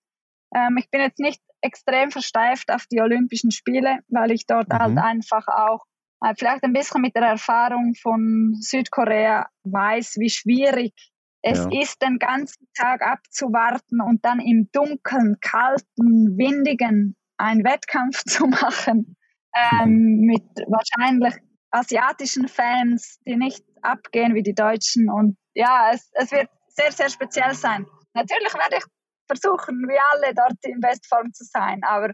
Ähm, 0.54 0.76
ich 0.78 0.90
bin 0.90 1.00
jetzt 1.00 1.18
nicht 1.18 1.40
extrem 1.60 2.10
versteift 2.10 2.70
auf 2.70 2.86
die 2.86 3.00
Olympischen 3.00 3.50
Spiele, 3.50 3.98
weil 4.08 4.30
ich 4.30 4.46
dort 4.46 4.68
mhm. 4.68 4.78
halt 4.78 4.98
einfach 4.98 5.46
auch 5.48 5.84
äh, 6.20 6.34
vielleicht 6.36 6.64
ein 6.64 6.72
bisschen 6.72 7.00
mit 7.00 7.14
der 7.16 7.24
Erfahrung 7.24 7.94
von 7.94 8.54
Südkorea 8.60 9.48
weiß, 9.64 10.16
wie 10.18 10.30
schwierig 10.30 10.94
es 11.42 11.58
ja. 11.58 11.82
ist, 11.82 12.02
den 12.02 12.18
ganzen 12.18 12.66
Tag 12.74 13.02
abzuwarten 13.02 14.00
und 14.00 14.24
dann 14.24 14.40
im 14.40 14.70
dunkeln, 14.72 15.36
kalten, 15.40 16.38
windigen 16.38 17.16
einen 17.36 17.64
Wettkampf 17.64 18.24
zu 18.24 18.46
machen 18.46 19.16
ähm, 19.54 19.88
mhm. 19.88 20.20
mit 20.26 20.44
wahrscheinlich 20.68 21.34
asiatischen 21.70 22.48
Fans, 22.48 23.18
die 23.26 23.36
nicht 23.36 23.64
abgehen 23.82 24.34
wie 24.34 24.42
die 24.42 24.54
Deutschen. 24.54 25.10
Und 25.10 25.36
ja, 25.54 25.90
es, 25.92 26.10
es 26.14 26.30
wird 26.30 26.48
sehr, 26.68 26.92
sehr 26.92 27.10
speziell 27.10 27.54
sein. 27.54 27.86
Natürlich 28.14 28.54
werde 28.54 28.76
ich 28.78 28.84
versuchen, 29.26 29.86
wie 29.88 29.98
alle 30.12 30.34
dort 30.34 30.58
in 30.62 30.80
Bestform 30.80 31.32
zu 31.32 31.44
sein. 31.44 31.82
Aber 31.84 32.12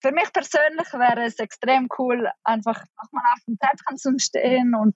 für 0.00 0.12
mich 0.12 0.32
persönlich 0.32 0.92
wäre 0.92 1.24
es 1.24 1.38
extrem 1.38 1.88
cool, 1.98 2.30
einfach 2.44 2.84
nochmal 3.02 3.24
auf 3.32 3.44
dem 3.46 3.58
Treppchen 3.58 3.96
zu 3.96 4.18
stehen 4.18 4.74
und 4.74 4.94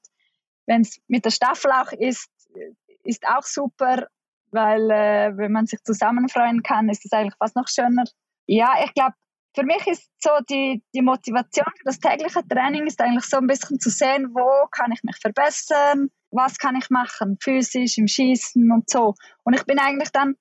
wenn 0.67 0.83
es 0.83 0.99
mit 1.09 1.25
der 1.25 1.31
Staffel 1.31 1.73
auch 1.73 1.93
ist, 1.93 2.31
ist 3.05 3.27
auch 3.27 3.43
super, 3.43 4.07
weil 4.51 4.91
äh, 4.91 5.37
wenn 5.37 5.53
man 5.53 5.67
sich 5.67 5.83
zusammen 5.83 6.29
freuen 6.29 6.63
kann, 6.63 6.91
ist 6.91 7.05
es 7.05 7.13
eigentlich 7.13 7.37
fast 7.39 7.57
noch 7.57 7.69
schöner. 7.69 8.05
Ja, 8.47 8.75
ich 8.85 8.93
glaube, 8.93 9.15
für 9.55 9.65
mich 9.65 9.87
ist 9.87 10.11
so 10.19 10.31
die, 10.49 10.83
die 10.95 11.03
Motivation 11.03 11.67
für 11.79 11.85
das 11.85 12.01
tägliche 12.01 12.47
Training 12.47 12.87
ist 12.87 13.01
eigentlich 13.01 13.25
so 13.25 13.39
ein 13.39 13.47
bisschen 13.47 13.81
zu 13.81 13.91
sehen, 13.91 14.29
wo 14.35 14.69
kann 14.71 14.93
ich 14.93 15.03
mich 15.03 15.17
verbessern, 15.17 16.11
was 16.31 16.59
kann 16.59 16.77
ich 16.77 16.91
machen, 16.91 17.39
physisch, 17.43 17.99
im 17.99 18.07
Schießen 18.07 18.71
und 18.71 18.89
so. 18.91 19.15
Und 19.45 19.55
ich 19.55 19.65
bin 19.65 19.79
eigentlich 19.79 20.11
dann 20.11 20.37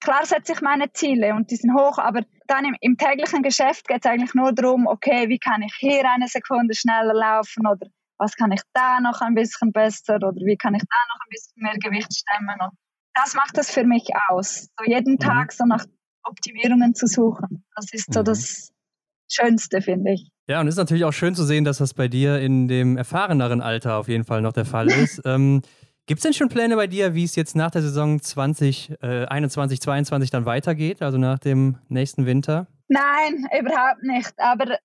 klar 0.00 0.26
setze 0.26 0.52
ich 0.52 0.60
meine 0.60 0.92
Ziele 0.92 1.34
und 1.34 1.50
die 1.50 1.56
sind 1.56 1.74
hoch, 1.74 1.98
aber 1.98 2.22
dann 2.46 2.64
im, 2.64 2.76
im 2.80 2.96
täglichen 2.96 3.42
Geschäft 3.42 3.88
geht 3.88 4.04
es 4.04 4.10
eigentlich 4.10 4.34
nur 4.34 4.52
darum, 4.52 4.86
okay, 4.86 5.28
wie 5.28 5.38
kann 5.38 5.62
ich 5.62 5.74
hier 5.78 6.10
eine 6.10 6.28
Sekunde 6.28 6.74
schneller 6.74 7.14
laufen 7.14 7.66
oder 7.66 7.86
was 8.18 8.34
kann 8.34 8.52
ich 8.52 8.62
da 8.72 9.00
noch 9.00 9.20
ein 9.20 9.34
bisschen 9.34 9.72
besser 9.72 10.16
oder 10.16 10.34
wie 10.44 10.56
kann 10.56 10.74
ich 10.74 10.82
da 10.82 10.96
noch 11.08 11.20
ein 11.20 11.30
bisschen 11.30 11.62
mehr 11.62 11.78
Gewicht 11.78 12.12
stemmen 12.12 12.56
und 12.60 12.72
das 13.14 13.34
macht 13.34 13.58
es 13.58 13.70
für 13.70 13.84
mich 13.84 14.08
aus, 14.28 14.68
so 14.78 14.84
jeden 14.84 15.14
mhm. 15.14 15.18
Tag 15.18 15.52
so 15.52 15.64
nach 15.64 15.84
Optimierungen 16.22 16.94
zu 16.94 17.06
suchen. 17.06 17.64
Das 17.74 17.92
ist 17.92 18.12
so 18.12 18.20
mhm. 18.20 18.24
das 18.24 18.72
Schönste, 19.30 19.82
finde 19.82 20.12
ich. 20.12 20.30
Ja, 20.48 20.60
und 20.60 20.68
es 20.68 20.74
ist 20.74 20.78
natürlich 20.78 21.04
auch 21.04 21.12
schön 21.12 21.34
zu 21.34 21.44
sehen, 21.44 21.64
dass 21.64 21.78
das 21.78 21.94
bei 21.94 22.08
dir 22.08 22.38
in 22.38 22.68
dem 22.68 22.96
erfahreneren 22.96 23.60
Alter 23.60 23.96
auf 23.96 24.08
jeden 24.08 24.24
Fall 24.24 24.40
noch 24.40 24.52
der 24.52 24.64
Fall 24.64 24.88
ist. 25.02 25.20
ähm, 25.24 25.62
Gibt 26.08 26.20
es 26.20 26.22
denn 26.22 26.32
schon 26.32 26.48
Pläne 26.48 26.74
bei 26.74 26.86
dir, 26.86 27.14
wie 27.14 27.24
es 27.24 27.36
jetzt 27.36 27.54
nach 27.54 27.70
der 27.70 27.82
Saison 27.82 28.18
2021, 28.18 29.02
äh, 29.02 29.48
2022 29.50 30.30
dann 30.30 30.46
weitergeht, 30.46 31.02
also 31.02 31.18
nach 31.18 31.38
dem 31.38 31.76
nächsten 31.90 32.24
Winter? 32.24 32.66
Nein, 32.88 33.46
überhaupt 33.60 34.02
nicht. 34.02 34.32
Aber 34.38 34.78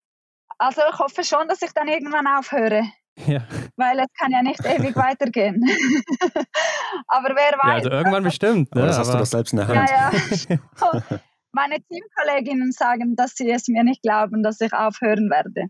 also 0.58 0.82
ich 0.92 1.00
hoffe 1.00 1.24
schon, 1.24 1.48
dass 1.48 1.62
ich 1.62 1.72
dann 1.72 1.88
irgendwann 1.88 2.28
aufhöre. 2.28 2.84
Ja. 3.28 3.44
Weil 3.76 4.00
es 4.00 4.08
kann 4.20 4.32
ja 4.32 4.42
nicht 4.42 4.60
ewig 4.66 4.96
weitergehen. 4.96 5.64
aber 7.08 7.30
wer 7.36 7.52
weiß. 7.62 7.68
Ja, 7.68 7.74
also 7.74 7.90
irgendwann 7.92 8.24
bestimmt. 8.24 8.74
Ne? 8.74 8.82
Aber 8.82 8.88
das 8.88 8.98
hast 8.98 9.14
du 9.14 9.18
doch 9.20 9.26
selbst 9.28 9.54
in 9.54 9.58
der 9.58 9.68
Hand. 9.68 9.88
Ja, 9.88 10.12
ja. 10.50 11.20
Meine 11.52 11.76
Teamkolleginnen 11.76 12.72
sagen, 12.72 13.16
dass 13.16 13.36
sie 13.36 13.52
es 13.52 13.68
mir 13.68 13.84
nicht 13.84 14.02
glauben, 14.02 14.42
dass 14.42 14.60
ich 14.62 14.74
aufhören 14.74 15.30
werde. 15.30 15.68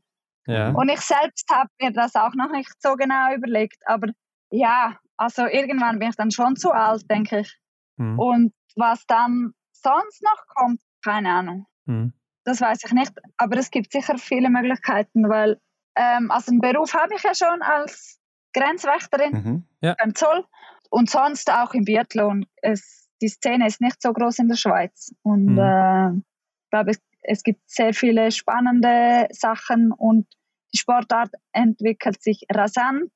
Ja. 0.47 0.69
Und 0.69 0.87
ich 0.87 1.01
selbst 1.01 1.45
habe 1.51 1.67
mir 1.81 1.91
das 1.91 2.15
auch 2.15 2.33
noch 2.33 2.49
nicht 2.49 2.71
so 2.79 2.95
genau 2.95 3.35
überlegt. 3.35 3.77
Aber 3.87 4.07
ja, 4.49 4.97
also 5.17 5.45
irgendwann 5.45 5.99
bin 5.99 6.09
ich 6.09 6.15
dann 6.15 6.31
schon 6.31 6.55
zu 6.55 6.71
alt, 6.71 7.09
denke 7.09 7.39
ich. 7.39 7.57
Mhm. 7.97 8.19
Und 8.19 8.53
was 8.75 9.05
dann 9.05 9.53
sonst 9.71 10.23
noch 10.23 10.45
kommt, 10.55 10.81
keine 11.03 11.31
Ahnung. 11.31 11.67
Mhm. 11.85 12.13
Das 12.43 12.61
weiß 12.61 12.83
ich 12.85 12.91
nicht. 12.91 13.13
Aber 13.37 13.57
es 13.57 13.71
gibt 13.71 13.91
sicher 13.91 14.17
viele 14.17 14.49
Möglichkeiten, 14.49 15.29
weil 15.29 15.59
ähm, 15.95 16.31
also 16.31 16.51
einen 16.51 16.61
Beruf 16.61 16.93
habe 16.93 17.15
ich 17.15 17.23
ja 17.23 17.35
schon 17.35 17.61
als 17.61 18.19
Grenzwächterin 18.53 19.31
mhm. 19.31 19.67
ja. 19.81 19.95
beim 19.99 20.15
Zoll 20.15 20.45
und 20.89 21.09
sonst 21.09 21.51
auch 21.51 21.73
im 21.73 21.85
Biathlon. 21.85 22.45
Es, 22.61 23.09
die 23.21 23.29
Szene 23.29 23.67
ist 23.67 23.81
nicht 23.81 24.01
so 24.01 24.11
groß 24.13 24.39
in 24.39 24.49
der 24.49 24.55
Schweiz 24.55 25.13
und 25.21 25.45
mhm. 25.45 25.59
äh, 25.59 26.09
ich 26.17 26.69
glaube, 26.71 26.91
es, 26.91 27.01
es 27.21 27.43
gibt 27.43 27.61
sehr 27.69 27.93
viele 27.93 28.31
spannende 28.31 29.27
Sachen 29.31 29.91
und 29.91 30.27
die 30.73 30.79
Sportart 30.79 31.29
entwickelt 31.51 32.21
sich 32.21 32.45
rasant 32.51 33.11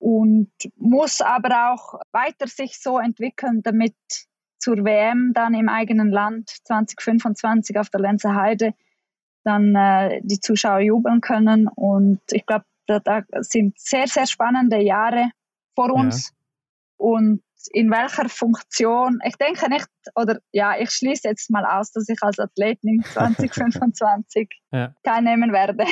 und 0.00 0.50
muss 0.76 1.20
aber 1.20 1.72
auch 1.72 2.00
weiter 2.10 2.48
sich 2.48 2.80
so 2.80 2.98
entwickeln, 2.98 3.62
damit 3.62 3.94
zur 4.58 4.84
WM 4.84 5.32
dann 5.34 5.54
im 5.54 5.68
eigenen 5.68 6.10
Land 6.10 6.50
2025 6.64 7.78
auf 7.78 7.90
der 7.90 8.00
Lenzer 8.00 8.34
Heide 8.34 8.74
dann 9.44 9.74
äh, 9.74 10.20
die 10.22 10.40
Zuschauer 10.40 10.80
jubeln 10.80 11.20
können. 11.20 11.68
Und 11.68 12.20
ich 12.30 12.44
glaube, 12.44 12.64
da, 12.86 12.98
da, 13.00 13.22
sind 13.40 13.78
sehr, 13.78 14.06
sehr 14.06 14.26
spannende 14.26 14.82
Jahre 14.82 15.30
vor 15.74 15.92
uns. 15.92 16.30
Ja. 16.30 16.34
Und 16.96 17.42
in 17.72 17.90
welcher 17.90 18.28
Funktion. 18.28 19.18
Ich 19.24 19.36
denke 19.36 19.68
nicht, 19.68 19.88
oder 20.14 20.40
ja, 20.52 20.78
ich 20.78 20.90
schließe 20.90 21.28
jetzt 21.28 21.50
mal 21.50 21.64
aus, 21.64 21.92
dass 21.92 22.08
ich 22.08 22.22
als 22.22 22.38
Athletin 22.38 23.02
2025 23.12 24.48
ja. 24.72 24.94
teilnehmen 25.02 25.52
werde. 25.52 25.84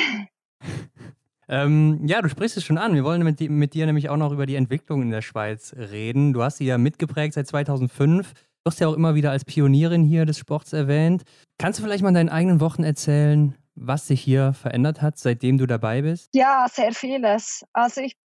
Ähm, 1.49 2.05
ja, 2.05 2.21
du 2.21 2.29
sprichst 2.29 2.57
es 2.57 2.63
schon 2.63 2.77
an. 2.77 2.93
Wir 2.93 3.03
wollen 3.03 3.23
mit, 3.23 3.41
mit, 3.41 3.73
dir 3.73 3.87
nämlich 3.87 4.09
auch 4.09 4.17
noch 4.17 4.31
über 4.31 4.45
die 4.45 4.55
Entwicklung 4.55 5.01
in 5.01 5.09
der 5.09 5.23
Schweiz 5.23 5.73
reden. 5.75 6.31
Du 6.31 6.43
hast 6.43 6.57
sie 6.57 6.65
ja 6.65 6.77
mitgeprägt 6.77 7.33
seit 7.33 7.47
2005. 7.47 8.33
Du 8.33 8.39
wirst 8.65 8.79
ja 8.79 8.87
auch 8.87 8.93
immer 8.93 9.15
wieder 9.15 9.31
als 9.31 9.45
Pionierin 9.45 10.03
hier 10.03 10.25
des 10.25 10.37
Sports 10.37 10.73
erwähnt. 10.73 11.23
Kannst 11.57 11.79
du 11.79 11.83
vielleicht 11.83 12.03
mal 12.03 12.09
in 12.09 12.15
deinen 12.15 12.29
eigenen 12.29 12.59
Worten 12.59 12.83
erzählen, 12.83 13.55
was 13.73 14.05
sich 14.05 14.21
hier 14.21 14.53
verändert 14.53 15.01
hat, 15.01 15.17
seitdem 15.17 15.57
du 15.57 15.65
dabei 15.65 16.03
bist? 16.03 16.29
Ja, 16.33 16.67
sehr 16.71 16.93
vieles. 16.93 17.65
Also 17.73 18.01
ich 18.01 18.15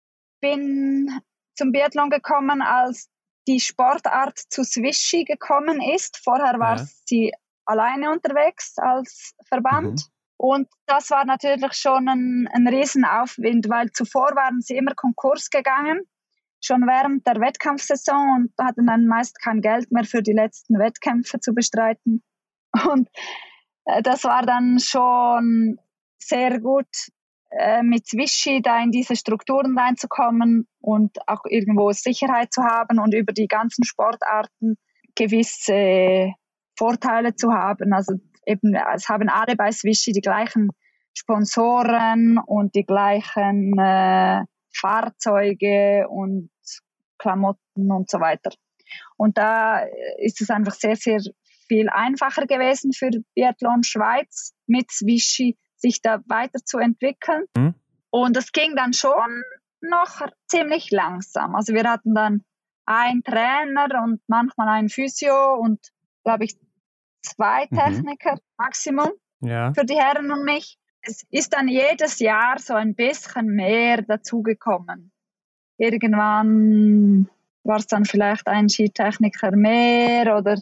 bin 0.41 1.09
zum 1.57 1.73
Biathlon 1.73 2.11
gekommen, 2.11 2.61
als 2.61 3.09
die 3.47 3.61
Sportart 3.61 4.39
zu 4.39 4.65
Swishy 4.65 5.25
gekommen 5.25 5.81
ist. 5.81 6.19
Vorher 6.23 6.59
war 6.59 6.79
ja. 6.79 6.87
sie 7.07 7.33
alleine 7.65 8.11
unterwegs 8.11 8.75
als 8.77 9.35
Verband. 9.49 9.93
Mhm. 9.93 10.14
Und 10.37 10.69
das 10.87 11.11
war 11.11 11.25
natürlich 11.25 11.75
schon 11.75 12.09
ein, 12.09 12.49
ein 12.53 12.67
Riesenaufwind, 12.67 13.69
weil 13.69 13.93
zuvor 13.93 14.35
waren 14.35 14.61
sie 14.61 14.77
immer 14.77 14.95
Konkurs 14.95 15.49
gegangen, 15.51 16.01
schon 16.61 16.83
während 16.83 17.27
der 17.27 17.41
Wettkampfsaison 17.41 18.37
und 18.37 18.53
hatten 18.59 18.87
dann 18.87 19.07
meist 19.07 19.41
kein 19.41 19.61
Geld 19.61 19.91
mehr 19.93 20.05
für 20.05 20.23
die 20.23 20.33
letzten 20.33 20.79
Wettkämpfe 20.79 21.41
zu 21.41 21.55
bestreiten. 21.55 22.23
Und 22.87 23.09
äh, 23.85 24.03
das 24.03 24.25
war 24.25 24.43
dann 24.43 24.79
schon 24.81 25.79
sehr 26.19 26.61
gut, 26.61 26.89
äh, 27.57 27.83
mit 27.83 28.07
Zwischi 28.07 28.63
da 28.63 28.83
in 28.83 28.91
diese 28.91 29.15
Strukturen 29.15 29.79
reinzukommen 29.79 30.67
und 30.81 31.17
auch 31.29 31.43
irgendwo 31.49 31.93
Sicherheit 31.93 32.53
zu 32.53 32.63
haben 32.65 32.99
und 32.99 33.15
über 33.15 33.33
die 33.33 33.47
ganzen 33.47 33.85
Sportarten 33.85 34.77
gewisse 35.15 36.33
Vorteile 36.77 37.37
zu 37.37 37.53
haben. 37.53 37.93
Also 37.93 38.15
eben, 38.47 38.75
es 38.95 39.09
haben 39.09 39.29
alle 39.29 39.57
bei 39.57 39.71
Swischi 39.73 40.13
die 40.13 40.21
gleichen 40.21 40.71
Sponsoren 41.17 42.39
und 42.39 42.75
die 42.75 42.85
gleichen 42.85 43.79
äh, 43.79 44.45
Fahrzeuge 44.75 46.07
und 46.09 46.51
Klamotten 47.19 47.91
und 47.91 48.11
so 48.11 48.21
weiter. 48.21 48.51
Und 49.17 49.39
da 49.39 49.85
ist 50.19 50.41
es 50.41 50.51
einfach 50.51 50.75
sehr, 50.75 50.97
sehr 50.97 51.21
viel 51.69 51.89
einfacher 51.89 52.47
gewesen 52.47 52.93
für 52.93 53.11
Biathlon 53.35 53.83
Schweiz 53.83 54.55
mit 54.67 54.91
Swischi 54.91 55.57
sich 55.77 56.03
da 56.03 56.21
weiterzuentwickeln. 56.27 57.45
Mhm. 57.57 57.75
Und 58.11 58.37
es 58.37 58.53
ging 58.53 58.77
dann 58.77 58.93
schon 58.93 59.43
noch 59.81 60.27
ziemlich 60.47 60.91
langsam. 60.91 61.55
Also 61.55 61.75
wir 61.75 61.85
hatten 61.85 62.15
dann 62.15 62.45
einen 62.87 63.23
Trainer 63.23 64.03
und 64.03 64.21
manchmal 64.27 64.69
einen 64.69 64.89
Physio 64.89 65.55
und 65.55 65.81
glaube 66.23 66.45
ich 66.45 66.57
zwei 67.25 67.67
mhm. 67.71 67.77
Techniker 67.77 68.35
mhm. 68.35 68.41
Maximum 68.59 69.11
ja. 69.41 69.73
für 69.73 69.85
die 69.85 69.97
Herren 69.97 70.31
und 70.31 70.45
mich. 70.45 70.79
Es 71.03 71.25
ist 71.31 71.53
dann 71.53 71.69
jedes 71.69 72.19
Jahr 72.19 72.59
so 72.59 72.75
ein 72.75 72.95
bisschen 72.95 73.47
mehr 73.49 74.03
dazugekommen. 74.03 75.13
Irgendwann 75.77 77.29
war 77.63 77.77
es 77.77 77.87
dann 77.87 78.05
vielleicht 78.05 78.47
ein 78.47 78.69
Skitechniker 78.69 79.55
mehr 79.57 80.37
oder 80.37 80.57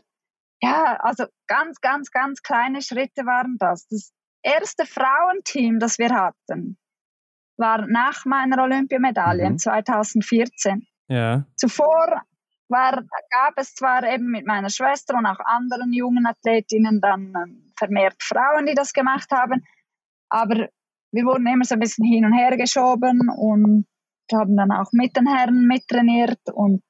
ja, 0.63 0.97
also 1.01 1.25
ganz, 1.49 1.81
ganz, 1.81 2.11
ganz 2.13 2.43
kleine 2.43 2.83
Schritte 2.83 3.27
waren 3.27 3.57
das. 3.59 3.87
Das 3.89 4.13
erste 4.43 4.87
Frauenteam, 4.87 5.81
das 5.81 5.99
wir 5.99 6.11
hatten, 6.11 6.79
war 7.57 7.87
nach 7.89 8.25
meiner 8.25 8.63
Olympiamedaille 8.63 9.51
mhm. 9.51 9.59
2014. 9.59 10.87
Ja. 11.09 11.45
Zuvor 11.57 12.23
war, 12.69 13.03
gab 13.31 13.55
es 13.57 13.75
zwar 13.75 14.05
eben 14.05 14.31
mit 14.31 14.47
meiner 14.47 14.71
Schwester 14.71 15.17
und 15.17 15.27
auch 15.27 15.41
anderen 15.45 15.93
jungen 15.93 16.27
Athletinnen 16.27 17.01
dann 17.01 17.33
ähm, 17.37 17.73
vermehrt 17.79 18.17
Frauen, 18.23 18.67
die 18.67 18.75
das 18.75 18.93
gemacht 18.93 19.31
haben, 19.31 19.65
aber 20.29 20.69
wir 21.13 21.25
wurden 21.25 21.47
immer 21.47 21.65
so 21.65 21.75
ein 21.75 21.81
bisschen 21.81 22.07
hin 22.07 22.25
und 22.25 22.33
her 22.33 22.57
geschoben 22.57 23.29
und 23.29 23.87
haben 24.33 24.57
dann 24.57 24.73
auch 24.73 24.91
mit 24.93 25.17
den 25.17 25.27
Herren 25.27 25.67
mittrainiert 25.67 26.41
und 26.55 26.83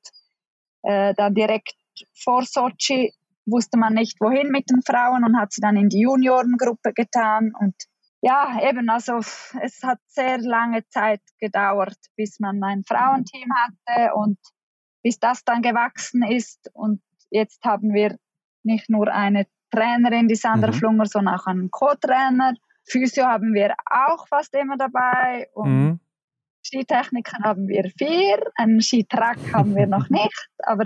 äh, 0.82 1.12
dann 1.14 1.34
direkt 1.34 1.74
vor 2.14 2.44
Sochi 2.44 3.12
wusste 3.46 3.76
man 3.76 3.94
nicht, 3.94 4.20
wohin 4.20 4.50
mit 4.50 4.70
den 4.70 4.82
Frauen 4.82 5.24
und 5.24 5.36
hat 5.36 5.52
sie 5.52 5.60
dann 5.60 5.76
in 5.76 5.88
die 5.88 6.00
Juniorengruppe 6.00 6.92
getan. 6.92 7.52
Und 7.58 7.74
ja, 8.20 8.60
eben, 8.62 8.88
also 8.88 9.18
es 9.18 9.82
hat 9.82 9.98
sehr 10.06 10.38
lange 10.38 10.86
Zeit 10.88 11.20
gedauert, 11.40 11.98
bis 12.16 12.38
man 12.38 12.62
ein 12.62 12.84
Frauenteam 12.86 13.50
hatte 13.64 14.14
und 14.14 14.38
bis 15.02 15.18
das 15.18 15.44
dann 15.44 15.62
gewachsen 15.62 16.22
ist. 16.22 16.70
Und 16.72 17.02
jetzt 17.30 17.64
haben 17.64 17.92
wir 17.92 18.18
nicht 18.62 18.88
nur 18.88 19.08
eine 19.08 19.46
Trainerin, 19.70 20.28
die 20.28 20.34
Sandra 20.34 20.70
mhm. 20.70 20.74
Flunger, 20.74 21.06
sondern 21.06 21.34
auch 21.34 21.46
einen 21.46 21.70
Co-Trainer. 21.70 22.54
Physio 22.84 23.24
haben 23.24 23.54
wir 23.54 23.74
auch 23.90 24.26
fast 24.28 24.54
immer 24.54 24.76
dabei 24.76 25.48
und 25.54 25.68
mhm. 25.70 26.00
Skitechniker 26.64 27.38
haben 27.42 27.66
wir 27.68 27.90
vier, 27.96 28.40
einen 28.56 28.80
Skitrack 28.80 29.38
haben 29.52 29.74
wir 29.74 29.86
noch 29.86 30.08
nicht, 30.10 30.48
aber 30.58 30.84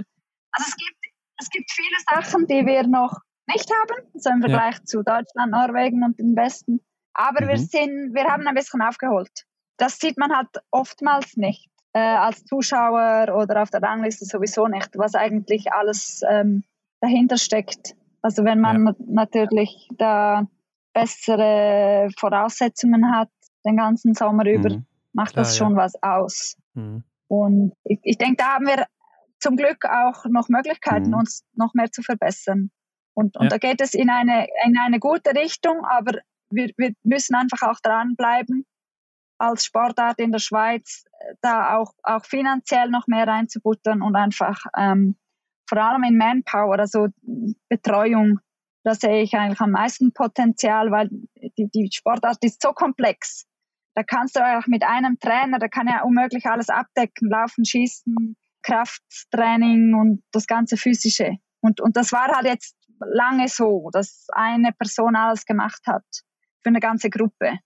also 0.52 0.68
es 0.68 0.76
gibt 0.76 0.96
es 1.38 1.50
gibt 1.50 1.70
viele 1.70 2.22
Sachen, 2.22 2.46
die 2.46 2.64
wir 2.66 2.86
noch 2.86 3.20
nicht 3.46 3.70
haben, 3.70 4.08
so 4.14 4.30
im 4.30 4.40
Vergleich 4.40 4.76
ja. 4.76 4.84
zu 4.84 5.02
Deutschland, 5.02 5.52
Norwegen 5.52 6.02
und 6.02 6.18
den 6.18 6.34
Westen. 6.34 6.80
Aber 7.12 7.44
mhm. 7.44 7.48
wir 7.48 7.58
sind, 7.58 8.14
wir 8.14 8.24
haben 8.24 8.46
ein 8.46 8.54
bisschen 8.54 8.82
aufgeholt. 8.82 9.44
Das 9.76 9.98
sieht 9.98 10.16
man 10.16 10.34
halt 10.34 10.48
oftmals 10.70 11.36
nicht. 11.36 11.68
Äh, 11.96 11.98
als 11.98 12.44
Zuschauer 12.44 13.34
oder 13.34 13.62
auf 13.62 13.70
der 13.70 13.80
Rangliste 13.80 14.26
sowieso 14.26 14.66
nicht, 14.66 14.90
was 14.98 15.14
eigentlich 15.14 15.72
alles 15.72 16.20
ähm, 16.28 16.62
dahinter 17.00 17.38
steckt. 17.38 17.96
Also 18.20 18.44
wenn 18.44 18.60
man 18.60 18.84
ja. 18.84 18.94
natürlich 18.98 19.88
da 19.96 20.46
bessere 20.92 22.10
Voraussetzungen 22.18 23.16
hat, 23.16 23.30
den 23.64 23.78
ganzen 23.78 24.12
Sommer 24.12 24.44
über, 24.44 24.74
mhm. 24.74 24.86
macht 25.14 25.32
Klar, 25.32 25.44
das 25.44 25.56
schon 25.56 25.72
ja. 25.72 25.76
was 25.78 25.94
aus. 26.02 26.58
Mhm. 26.74 27.02
Und 27.28 27.72
ich, 27.84 28.00
ich 28.02 28.18
denke, 28.18 28.36
da 28.44 28.56
haben 28.56 28.66
wir 28.66 28.84
zum 29.38 29.56
Glück 29.56 29.86
auch 29.86 30.26
noch 30.26 30.50
Möglichkeiten, 30.50 31.08
mhm. 31.08 31.20
uns 31.20 31.46
noch 31.54 31.72
mehr 31.72 31.90
zu 31.90 32.02
verbessern. 32.02 32.70
Und, 33.14 33.38
und 33.38 33.44
ja. 33.44 33.48
da 33.48 33.56
geht 33.56 33.80
es 33.80 33.94
in 33.94 34.10
eine, 34.10 34.48
in 34.66 34.76
eine 34.78 34.98
gute 34.98 35.34
Richtung, 35.34 35.82
aber 35.86 36.18
wir, 36.50 36.68
wir 36.76 36.92
müssen 37.04 37.34
einfach 37.34 37.62
auch 37.62 37.80
dranbleiben, 37.80 38.66
als 39.38 39.64
Sportart 39.64 40.18
in 40.18 40.32
der 40.32 40.38
Schweiz 40.38 41.04
da 41.40 41.76
auch, 41.76 41.92
auch 42.02 42.24
finanziell 42.24 42.88
noch 42.88 43.06
mehr 43.06 43.26
reinzubuttern 43.26 44.02
und 44.02 44.16
einfach 44.16 44.60
ähm, 44.76 45.16
vor 45.68 45.78
allem 45.78 46.04
in 46.04 46.16
Manpower, 46.16 46.78
also 46.78 47.08
Betreuung, 47.68 48.38
da 48.84 48.94
sehe 48.94 49.22
ich 49.22 49.34
eigentlich 49.34 49.60
am 49.60 49.72
meisten 49.72 50.12
Potenzial, 50.12 50.90
weil 50.92 51.08
die, 51.58 51.68
die 51.74 51.90
Sportart 51.92 52.38
ist 52.44 52.62
so 52.62 52.72
komplex. 52.72 53.46
Da 53.94 54.04
kannst 54.04 54.36
du 54.36 54.40
auch 54.40 54.66
mit 54.66 54.84
einem 54.84 55.18
Trainer, 55.18 55.58
der 55.58 55.68
kann 55.68 55.88
ja 55.88 56.02
unmöglich 56.02 56.46
alles 56.46 56.68
abdecken, 56.68 57.28
laufen, 57.28 57.64
schießen, 57.64 58.36
Krafttraining 58.62 59.94
und 59.94 60.22
das 60.32 60.46
ganze 60.46 60.76
Physische. 60.76 61.38
Und, 61.60 61.80
und 61.80 61.96
das 61.96 62.12
war 62.12 62.28
halt 62.28 62.46
jetzt 62.46 62.76
lange 63.00 63.48
so, 63.48 63.90
dass 63.92 64.26
eine 64.32 64.72
Person 64.72 65.16
alles 65.16 65.46
gemacht 65.46 65.82
hat 65.86 66.04
für 66.62 66.68
eine 66.68 66.80
ganze 66.80 67.10
Gruppe. 67.10 67.58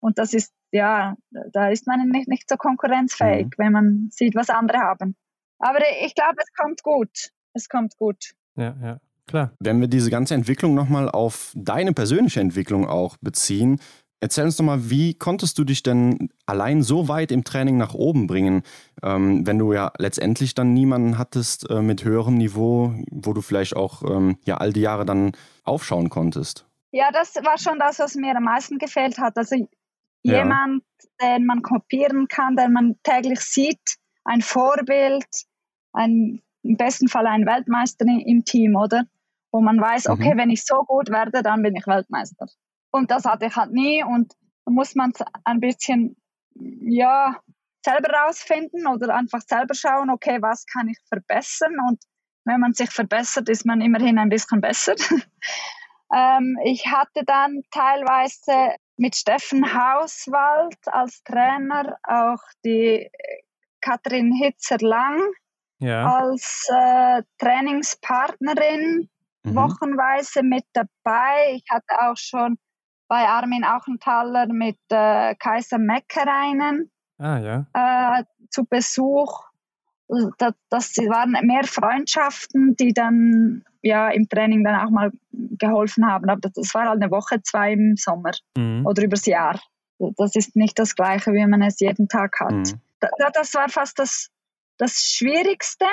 Und 0.00 0.18
das 0.18 0.34
ist, 0.34 0.52
ja, 0.72 1.16
da 1.52 1.68
ist 1.68 1.86
man 1.86 2.08
nicht, 2.08 2.28
nicht 2.28 2.48
so 2.48 2.56
konkurrenzfähig, 2.56 3.46
mhm. 3.46 3.52
wenn 3.56 3.72
man 3.72 4.08
sieht, 4.10 4.34
was 4.34 4.50
andere 4.50 4.78
haben. 4.78 5.16
Aber 5.58 5.80
ich 6.02 6.14
glaube, 6.14 6.36
es 6.38 6.52
kommt 6.54 6.82
gut. 6.82 7.30
Es 7.52 7.68
kommt 7.68 7.96
gut. 7.96 8.32
Ja, 8.56 8.76
ja. 8.82 9.00
Klar. 9.26 9.52
Wenn 9.60 9.80
wir 9.80 9.86
diese 9.86 10.10
ganze 10.10 10.34
Entwicklung 10.34 10.74
nochmal 10.74 11.08
auf 11.08 11.52
deine 11.54 11.92
persönliche 11.92 12.40
Entwicklung 12.40 12.88
auch 12.88 13.16
beziehen, 13.20 13.78
Erzähl 14.22 14.44
uns 14.44 14.56
doch 14.56 14.64
mal, 14.64 14.90
wie 14.90 15.14
konntest 15.14 15.56
du 15.58 15.64
dich 15.64 15.82
denn 15.82 16.28
allein 16.44 16.82
so 16.82 17.08
weit 17.08 17.32
im 17.32 17.42
Training 17.42 17.78
nach 17.78 17.94
oben 17.94 18.26
bringen, 18.26 18.62
ähm, 19.02 19.46
wenn 19.46 19.58
du 19.58 19.72
ja 19.72 19.92
letztendlich 19.96 20.54
dann 20.54 20.74
niemanden 20.74 21.16
hattest 21.16 21.68
äh, 21.70 21.80
mit 21.80 22.04
höherem 22.04 22.36
Niveau, 22.36 22.92
wo 23.10 23.32
du 23.32 23.40
vielleicht 23.40 23.76
auch 23.76 24.02
ähm, 24.02 24.36
ja 24.44 24.58
all 24.58 24.74
die 24.74 24.82
Jahre 24.82 25.06
dann 25.06 25.32
aufschauen 25.64 26.10
konntest? 26.10 26.66
Ja, 26.92 27.10
das 27.12 27.34
war 27.36 27.56
schon 27.56 27.78
das, 27.78 27.98
was 27.98 28.14
mir 28.14 28.36
am 28.36 28.44
meisten 28.44 28.76
gefehlt 28.76 29.18
hat. 29.18 29.38
Also 29.38 29.56
ja. 30.22 30.38
jemand, 30.38 30.84
den 31.20 31.46
man 31.46 31.62
kopieren 31.62 32.28
kann, 32.28 32.56
den 32.56 32.72
man 32.72 32.96
täglich 33.02 33.40
sieht, 33.40 33.96
ein 34.24 34.42
Vorbild, 34.42 35.26
ein, 35.92 36.42
im 36.62 36.76
besten 36.76 37.08
Fall 37.08 37.26
ein 37.26 37.46
Weltmeister 37.46 38.04
im 38.06 38.44
Team, 38.44 38.76
oder? 38.76 39.04
Wo 39.52 39.60
man 39.60 39.80
weiß, 39.80 40.08
mhm. 40.08 40.14
okay, 40.14 40.34
mhm. 40.34 40.38
wenn 40.38 40.50
ich 40.50 40.64
so 40.64 40.82
gut 40.84 41.10
werde, 41.10 41.42
dann 41.42 41.62
bin 41.62 41.74
ich 41.74 41.86
Weltmeister. 41.86 42.46
Und 42.92 43.10
das 43.10 43.24
hatte 43.24 43.46
ich 43.46 43.56
halt 43.56 43.72
nie 43.72 44.04
und 44.04 44.32
da 44.64 44.72
muss 44.72 44.94
man 44.94 45.12
ein 45.44 45.60
bisschen, 45.60 46.16
ja, 46.54 47.36
selber 47.84 48.12
rausfinden 48.12 48.86
oder 48.86 49.14
einfach 49.14 49.40
selber 49.40 49.74
schauen, 49.74 50.10
okay, 50.10 50.38
was 50.42 50.66
kann 50.66 50.88
ich 50.88 50.98
verbessern 51.08 51.74
und 51.88 51.98
wenn 52.44 52.60
man 52.60 52.72
sich 52.72 52.90
verbessert, 52.90 53.48
ist 53.48 53.66
man 53.66 53.80
immerhin 53.80 54.18
ein 54.18 54.28
bisschen 54.28 54.60
besser. 54.60 54.94
ähm, 56.14 56.58
ich 56.64 56.86
hatte 56.86 57.24
dann 57.24 57.62
teilweise 57.70 58.76
mit 59.00 59.16
Steffen 59.16 59.64
Hauswald 59.64 60.76
als 60.86 61.22
Trainer 61.24 61.96
auch 62.02 62.42
die 62.64 63.10
Katrin 63.80 64.30
Hitzer-Lang 64.32 65.22
ja. 65.78 66.18
als 66.18 66.68
äh, 66.68 67.22
Trainingspartnerin 67.38 69.08
mhm. 69.42 69.54
wochenweise 69.54 70.42
mit 70.42 70.64
dabei. 70.74 71.54
Ich 71.54 71.64
hatte 71.70 71.98
auch 72.02 72.16
schon 72.16 72.58
bei 73.08 73.26
Armin 73.26 73.64
Auchenthaler 73.64 74.46
mit 74.48 74.78
äh, 74.90 75.34
Kaiser 75.36 75.78
Meckereinen 75.78 76.92
ah, 77.16 77.38
ja. 77.38 77.66
äh, 77.72 78.24
zu 78.50 78.66
Besuch. 78.66 79.49
Das, 80.38 80.54
das 80.70 80.96
waren 80.96 81.36
mehr 81.46 81.64
Freundschaften, 81.64 82.74
die 82.76 82.92
dann 82.92 83.62
ja 83.82 84.08
im 84.08 84.28
Training 84.28 84.64
dann 84.64 84.74
auch 84.74 84.90
mal 84.90 85.12
geholfen 85.32 86.06
haben. 86.06 86.28
Aber 86.28 86.50
das 86.52 86.74
war 86.74 86.88
halt 86.88 87.02
eine 87.02 87.10
Woche, 87.10 87.42
zwei 87.42 87.72
im 87.72 87.96
Sommer 87.96 88.32
mhm. 88.56 88.84
oder 88.86 89.04
übers 89.04 89.26
Jahr. 89.26 89.60
Das 90.16 90.34
ist 90.34 90.56
nicht 90.56 90.78
das 90.78 90.96
Gleiche, 90.96 91.32
wie 91.32 91.46
man 91.46 91.62
es 91.62 91.78
jeden 91.78 92.08
Tag 92.08 92.40
hat. 92.40 92.52
Mhm. 92.52 92.80
Das 93.32 93.54
war 93.54 93.68
fast 93.68 93.98
das, 93.98 94.30
das 94.78 94.94
Schwierigste 94.94 95.86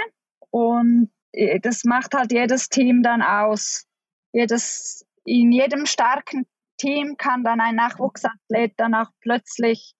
und 0.49 1.11
äh, 1.31 1.59
das 1.59 1.83
macht 1.83 2.13
halt 2.13 2.31
jedes 2.31 2.69
Team 2.69 3.03
dann 3.03 3.21
aus. 3.21 3.85
Jedes, 4.33 5.05
in 5.25 5.51
jedem 5.51 5.85
starken 5.85 6.45
Team 6.77 7.17
kann 7.17 7.43
dann 7.43 7.61
ein 7.61 7.75
Nachwuchsathlet 7.75 8.73
dann 8.77 8.95
auch 8.95 9.09
plötzlich 9.21 9.93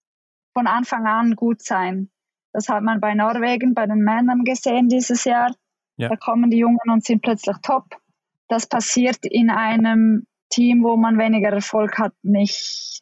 von 0.53 0.67
Anfang 0.67 1.05
an 1.05 1.35
gut 1.35 1.61
sein. 1.61 2.09
Das 2.53 2.69
hat 2.69 2.83
man 2.83 2.99
bei 2.99 3.13
Norwegen, 3.13 3.73
bei 3.73 3.85
den 3.85 3.99
Männern 3.99 4.43
gesehen 4.43 4.89
dieses 4.89 5.23
Jahr. 5.25 5.53
Ja. 5.97 6.09
Da 6.09 6.15
kommen 6.15 6.49
die 6.49 6.57
Jungen 6.57 6.79
und 6.91 7.03
sind 7.03 7.21
plötzlich 7.21 7.57
top. 7.61 7.85
Das 8.47 8.67
passiert 8.67 9.25
in 9.25 9.49
einem 9.49 10.25
Team, 10.49 10.83
wo 10.83 10.95
man 10.95 11.17
weniger 11.17 11.49
Erfolg 11.49 11.97
hat, 11.97 12.13
nicht, 12.23 13.01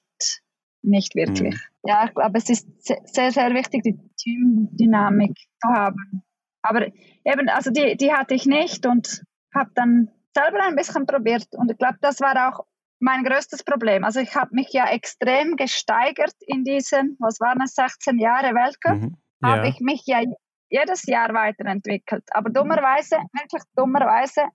nicht 0.81 1.15
wirklich. 1.15 1.53
Mhm. 1.53 1.89
Ja, 1.89 2.05
ich 2.05 2.13
glaube, 2.15 2.37
es 2.37 2.49
ist 2.49 2.67
sehr, 3.13 3.31
sehr 3.31 3.53
wichtig, 3.53 3.83
die 3.83 3.99
Teamdynamik 4.17 5.37
zu 5.61 5.67
haben. 5.69 6.23
Aber 6.63 6.87
eben, 7.23 7.47
also 7.49 7.69
die, 7.69 7.95
die 7.95 8.11
hatte 8.11 8.33
ich 8.33 8.45
nicht 8.47 8.87
und 8.87 9.23
habe 9.53 9.69
dann 9.75 10.09
selber 10.33 10.63
ein 10.63 10.75
bisschen 10.75 11.05
probiert. 11.05 11.47
Und 11.51 11.71
ich 11.71 11.77
glaube, 11.77 11.97
das 12.01 12.19
war 12.21 12.49
auch 12.49 12.65
mein 12.99 13.23
größtes 13.23 13.63
Problem. 13.63 14.03
Also 14.03 14.19
ich 14.19 14.35
habe 14.35 14.55
mich 14.55 14.69
ja 14.71 14.87
extrem 14.89 15.55
gesteigert 15.57 16.35
in 16.39 16.63
diesen, 16.63 17.17
was 17.19 17.39
waren 17.39 17.61
es, 17.61 17.75
16 17.75 18.17
Jahre 18.17 18.55
Weltcup. 18.55 18.95
Mhm. 18.95 19.17
Ja. 19.47 19.57
Habe 19.57 19.67
ich 19.67 19.79
mich 19.79 20.03
ja 20.05 20.21
jedes 20.69 21.05
Jahr 21.05 21.33
weiterentwickelt. 21.33 22.23
Aber 22.31 22.49
dummerweise, 22.49 23.17
wirklich 23.33 23.63
dummerweise, 23.75 24.45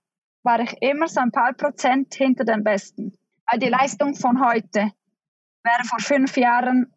war 0.43 0.59
ich 0.59 0.75
immer 0.81 1.07
so 1.07 1.19
ein 1.21 1.31
paar 1.31 1.53
Prozent 1.53 2.13
hinter 2.15 2.43
den 2.43 2.63
Besten. 2.63 3.17
Weil 3.49 3.59
die 3.59 3.69
Leistung 3.69 4.15
von 4.15 4.43
heute 4.45 4.91
wäre 5.63 5.83
vor 5.85 5.99
fünf 5.99 6.37
Jahren 6.37 6.93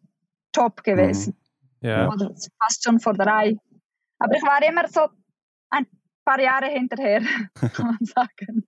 top 0.51 0.83
gewesen. 0.83 1.35
Mhm. 1.81 1.87
Ja. 1.87 2.07
Oder 2.07 2.29
fast 2.59 2.83
schon 2.83 2.99
vor 2.99 3.13
drei. 3.13 3.55
Aber 4.19 4.35
ich 4.35 4.43
war 4.43 4.61
immer 4.67 4.87
so 4.87 5.07
ein 5.69 5.85
paar 6.23 6.39
Jahre 6.39 6.67
hinterher, 6.67 7.21
kann 7.73 7.87
man 7.87 7.97
sagen. 8.01 8.67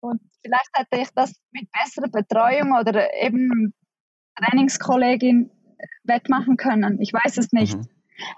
Und 0.00 0.20
vielleicht 0.42 0.70
hätte 0.74 1.00
ich 1.00 1.08
das 1.14 1.32
mit 1.52 1.68
besserer 1.72 2.08
Betreuung 2.08 2.74
oder 2.78 3.12
eben 3.14 3.72
Trainingskollegin 4.36 5.50
wettmachen 6.04 6.56
können. 6.56 7.00
Ich 7.00 7.12
weiß 7.12 7.38
es 7.38 7.52
nicht. 7.52 7.76
Mhm. 7.76 7.88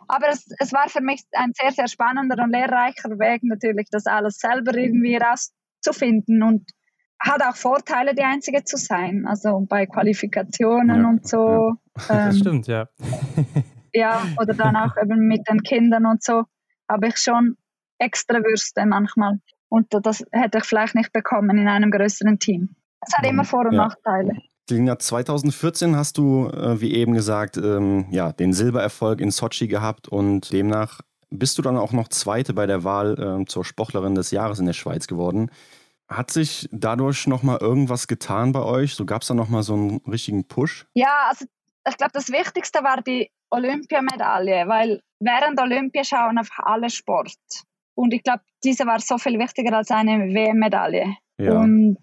Aber 0.08 0.28
es, 0.28 0.46
es 0.58 0.72
war 0.72 0.88
für 0.88 1.00
mich 1.00 1.22
ein 1.32 1.52
sehr, 1.54 1.72
sehr 1.72 1.88
spannender 1.88 2.42
und 2.42 2.50
lehrreicher 2.50 3.10
Weg, 3.18 3.42
natürlich 3.42 3.88
das 3.90 4.06
alles 4.06 4.38
selber 4.38 4.74
irgendwie 4.76 5.16
rauszufinden 5.16 6.42
und 6.42 6.70
hat 7.18 7.42
auch 7.42 7.56
Vorteile, 7.56 8.14
die 8.14 8.22
Einzige 8.22 8.64
zu 8.64 8.76
sein. 8.76 9.26
Also 9.26 9.66
bei 9.68 9.86
Qualifikationen 9.86 11.02
ja, 11.02 11.08
und 11.08 11.26
so. 11.26 11.38
Ja. 11.38 11.76
das 12.08 12.34
ähm, 12.34 12.40
stimmt, 12.40 12.66
ja. 12.66 12.88
ja, 13.92 14.22
oder 14.40 14.54
dann 14.54 14.76
auch 14.76 14.96
eben 15.02 15.26
mit 15.26 15.48
den 15.48 15.62
Kindern 15.62 16.06
und 16.06 16.22
so 16.22 16.44
habe 16.88 17.08
ich 17.08 17.16
schon 17.16 17.56
extra 17.98 18.38
Würste 18.38 18.86
manchmal. 18.86 19.40
Und 19.68 19.88
das 19.90 20.24
hätte 20.30 20.58
ich 20.58 20.64
vielleicht 20.64 20.94
nicht 20.94 21.12
bekommen 21.12 21.58
in 21.58 21.68
einem 21.68 21.90
größeren 21.90 22.38
Team. 22.38 22.76
Es 23.00 23.16
hat 23.16 23.26
immer 23.26 23.44
Vor- 23.44 23.66
und 23.66 23.72
ja. 23.72 23.86
Nachteile. 23.86 24.32
Lina, 24.70 24.98
2014 24.98 25.96
hast 25.96 26.18
du, 26.18 26.48
äh, 26.48 26.80
wie 26.80 26.94
eben 26.94 27.14
gesagt, 27.14 27.56
ähm, 27.56 28.06
ja, 28.10 28.32
den 28.32 28.52
Silbererfolg 28.52 29.20
in 29.20 29.30
Sochi 29.30 29.68
gehabt 29.68 30.08
und 30.08 30.52
demnach 30.52 31.00
bist 31.30 31.58
du 31.58 31.62
dann 31.62 31.76
auch 31.76 31.92
noch 31.92 32.08
Zweite 32.08 32.54
bei 32.54 32.66
der 32.66 32.84
Wahl 32.84 33.40
äh, 33.42 33.44
zur 33.46 33.64
Sportlerin 33.64 34.14
des 34.14 34.30
Jahres 34.30 34.58
in 34.58 34.66
der 34.66 34.72
Schweiz 34.72 35.06
geworden. 35.06 35.50
Hat 36.08 36.30
sich 36.30 36.68
dadurch 36.70 37.26
nochmal 37.26 37.58
irgendwas 37.60 38.06
getan 38.06 38.52
bei 38.52 38.62
euch? 38.62 38.94
So 38.94 39.04
gab 39.04 39.22
es 39.22 39.28
da 39.28 39.34
nochmal 39.34 39.62
so 39.64 39.74
einen 39.74 40.00
richtigen 40.06 40.46
Push? 40.46 40.86
Ja, 40.94 41.28
also 41.28 41.46
ich 41.88 41.96
glaube, 41.96 42.12
das 42.12 42.28
Wichtigste 42.28 42.82
war 42.84 43.02
die 43.02 43.30
Olympiamedaille, 43.50 44.68
weil 44.68 45.00
während 45.20 45.60
Olympia 45.60 46.04
schauen 46.04 46.38
auf 46.38 46.48
alle 46.58 46.90
Sport. 46.90 47.36
Und 47.94 48.12
ich 48.12 48.22
glaube, 48.22 48.42
diese 48.62 48.86
war 48.86 49.00
so 49.00 49.18
viel 49.18 49.38
wichtiger 49.38 49.76
als 49.76 49.90
eine 49.90 50.18
WM-Medaille. 50.32 51.16
Ja. 51.38 51.60
Und 51.60 51.98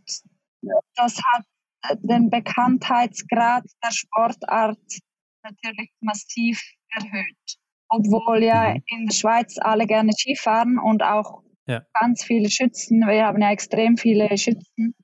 das 0.96 1.18
hat 1.18 1.46
den 2.02 2.30
Bekanntheitsgrad 2.30 3.64
der 3.84 3.92
Sportart 3.92 4.78
natürlich 5.44 5.92
massiv 6.02 6.62
erhöht. 6.92 7.58
Obwohl 7.90 8.44
ja 8.44 8.74
mhm. 8.74 8.84
in 8.88 9.06
der 9.08 9.14
Schweiz 9.14 9.58
alle 9.60 9.86
gerne 9.86 10.12
Skifahren 10.14 10.80
und 10.80 11.04
auch 11.04 11.44
ja. 11.68 11.82
ganz 11.94 12.24
viele 12.24 12.50
Schützen. 12.50 13.02
Wir 13.02 13.26
haben 13.26 13.42
ja 13.42 13.52
extrem 13.52 13.98
viele 13.98 14.38
Schützen 14.38 14.96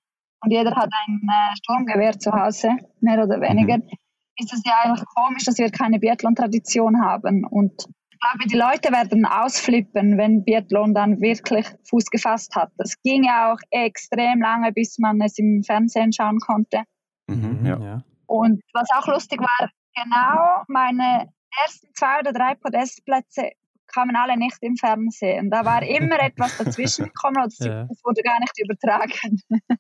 und 0.42 0.52
jeder 0.52 0.76
hat 0.76 0.90
ein 1.08 1.22
äh, 1.28 1.56
Sturmgewehr 1.58 2.18
zu 2.18 2.32
Hause, 2.32 2.78
mehr 3.02 3.24
oder 3.24 3.42
weniger. 3.42 3.78
Mhm. 3.78 3.90
Ist 4.38 4.54
es 4.54 4.64
ja 4.66 4.74
eigentlich 4.84 5.06
komisch, 5.16 5.44
dass 5.44 5.58
wir 5.58 5.70
keine 5.70 6.00
Biathlon-Tradition 6.00 7.02
haben. 7.02 7.44
Und 7.44 7.86
glaube, 8.20 8.48
die 8.50 8.58
Leute 8.58 8.92
werden 8.92 9.26
ausflippen, 9.26 10.18
wenn 10.18 10.44
Biathlon 10.44 10.94
dann 10.94 11.22
wirklich 11.22 11.66
Fuß 11.90 12.06
gefasst 12.06 12.56
hat. 12.56 12.72
Das 12.78 13.02
ging 13.02 13.24
ja 13.24 13.54
auch 13.54 13.60
extrem 13.72 14.42
lange, 14.42 14.72
bis 14.72 14.98
man 15.00 15.22
es 15.22 15.38
im 15.38 15.64
Fernsehen 15.64 16.12
schauen 16.12 16.40
konnte. 16.40 16.84
Mhm, 17.28 17.66
ja. 17.66 18.04
Und 18.26 18.62
was 18.74 18.88
auch 18.96 19.08
lustig 19.08 19.40
war, 19.40 19.70
genau 19.96 20.64
meine 20.68 21.30
ersten 21.64 21.88
zwei 21.96 22.20
oder 22.20 22.34
drei 22.34 22.56
Podestplätze 22.56 23.52
kamen 23.88 24.16
alle 24.16 24.38
nicht 24.38 24.58
im 24.62 24.76
Fernsehen. 24.76 25.50
Da 25.50 25.66
war 25.66 25.82
immer 25.82 26.20
etwas 26.20 26.58
dazwischen 26.58 27.06
gekommen 27.06 27.42
und 27.42 27.54
es 27.54 27.60
ja. 27.60 27.88
wurde 28.04 28.22
gar 28.22 28.40
nicht 28.40 28.54
übertragen. 28.60 29.42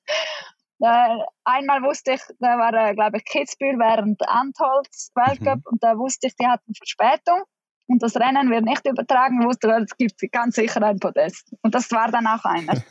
einmal 1.43 1.83
wusste 1.83 2.13
ich, 2.13 2.21
da 2.39 2.57
war, 2.57 2.73
äh, 2.73 2.95
glaube 2.95 3.17
ich, 3.17 3.25
Kitzbühel 3.25 3.77
während 3.77 4.21
Antholz 4.27 5.11
Weltcup 5.13 5.57
mhm. 5.57 5.63
und 5.65 5.83
da 5.83 5.97
wusste 5.97 6.27
ich, 6.27 6.35
die 6.35 6.47
hatten 6.47 6.73
Verspätung 6.73 7.43
und 7.89 8.03
das 8.03 8.15
Rennen 8.15 8.51
wird 8.51 8.65
nicht 8.65 8.85
übertragen, 8.85 9.43
wusste, 9.43 9.69
es 9.71 9.97
gibt 9.97 10.21
ganz 10.31 10.55
sicher 10.55 10.81
ein 10.83 10.99
Podest. 10.99 11.51
Und 11.63 11.73
das 11.73 11.91
war 11.91 12.11
dann 12.11 12.27
auch 12.27 12.45
einer. 12.45 12.73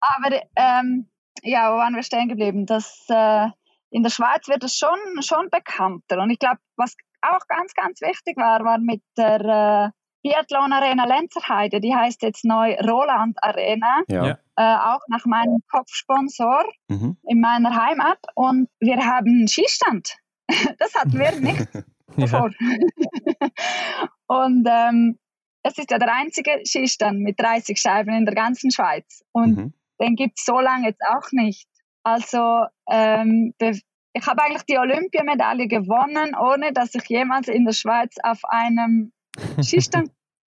Aber 0.00 0.40
ähm, 0.54 1.08
ja, 1.42 1.72
wo 1.72 1.78
waren 1.78 1.96
wir 1.96 2.04
stehen 2.04 2.28
geblieben? 2.28 2.64
Das, 2.64 3.04
äh, 3.08 3.48
in 3.90 4.04
der 4.04 4.10
Schweiz 4.10 4.46
wird 4.46 4.62
es 4.62 4.76
schon, 4.76 4.98
schon 5.22 5.48
bekannter. 5.50 6.22
Und 6.22 6.30
ich 6.30 6.38
glaube, 6.38 6.58
was 6.76 6.94
auch 7.22 7.40
ganz, 7.48 7.74
ganz 7.74 8.00
wichtig 8.00 8.36
war, 8.36 8.64
war 8.64 8.78
mit 8.78 9.02
der 9.16 9.40
äh, 9.40 9.90
Biathlon 10.22 10.72
Arena 10.72 11.04
Lenzerheide, 11.04 11.80
die 11.80 11.94
heißt 11.94 12.22
jetzt 12.22 12.44
neu 12.44 12.76
Roland 12.76 13.36
Arena, 13.42 14.02
ja. 14.08 14.38
äh, 14.56 14.76
auch 14.76 15.00
nach 15.08 15.24
meinem 15.26 15.58
Kopfsponsor 15.68 16.64
mhm. 16.86 17.16
in 17.24 17.40
meiner 17.40 17.74
Heimat. 17.74 18.18
Und 18.36 18.68
wir 18.78 19.04
haben 19.04 19.48
Skistand. 19.48 20.16
das 20.78 20.94
hatten 20.94 21.18
wir 21.18 21.32
nicht 21.40 21.66
davor. 22.16 22.50
und 24.26 24.66
ähm, 24.70 25.18
es 25.62 25.78
ist 25.78 25.90
ja 25.90 25.98
der 25.98 26.14
einzige 26.14 26.62
Skistand 26.64 27.20
mit 27.20 27.38
30 27.40 27.78
Scheiben 27.78 28.14
in 28.14 28.24
der 28.24 28.34
ganzen 28.34 28.70
Schweiz. 28.70 29.22
Und 29.32 29.56
mhm. 29.56 29.74
den 30.00 30.16
gibt 30.16 30.38
es 30.38 30.44
so 30.44 30.60
lange 30.60 30.88
jetzt 30.88 31.02
auch 31.08 31.32
nicht. 31.32 31.68
Also 32.02 32.64
ähm, 32.88 33.54
ich 33.58 34.26
habe 34.26 34.42
eigentlich 34.42 34.64
die 34.64 34.78
Olympiamedaille 34.78 35.68
gewonnen, 35.68 36.34
ohne 36.34 36.72
dass 36.72 36.94
ich 36.94 37.04
jemals 37.08 37.48
in 37.48 37.64
der 37.64 37.72
Schweiz 37.72 38.16
auf 38.22 38.40
einem 38.44 39.12
Skistand 39.62 40.10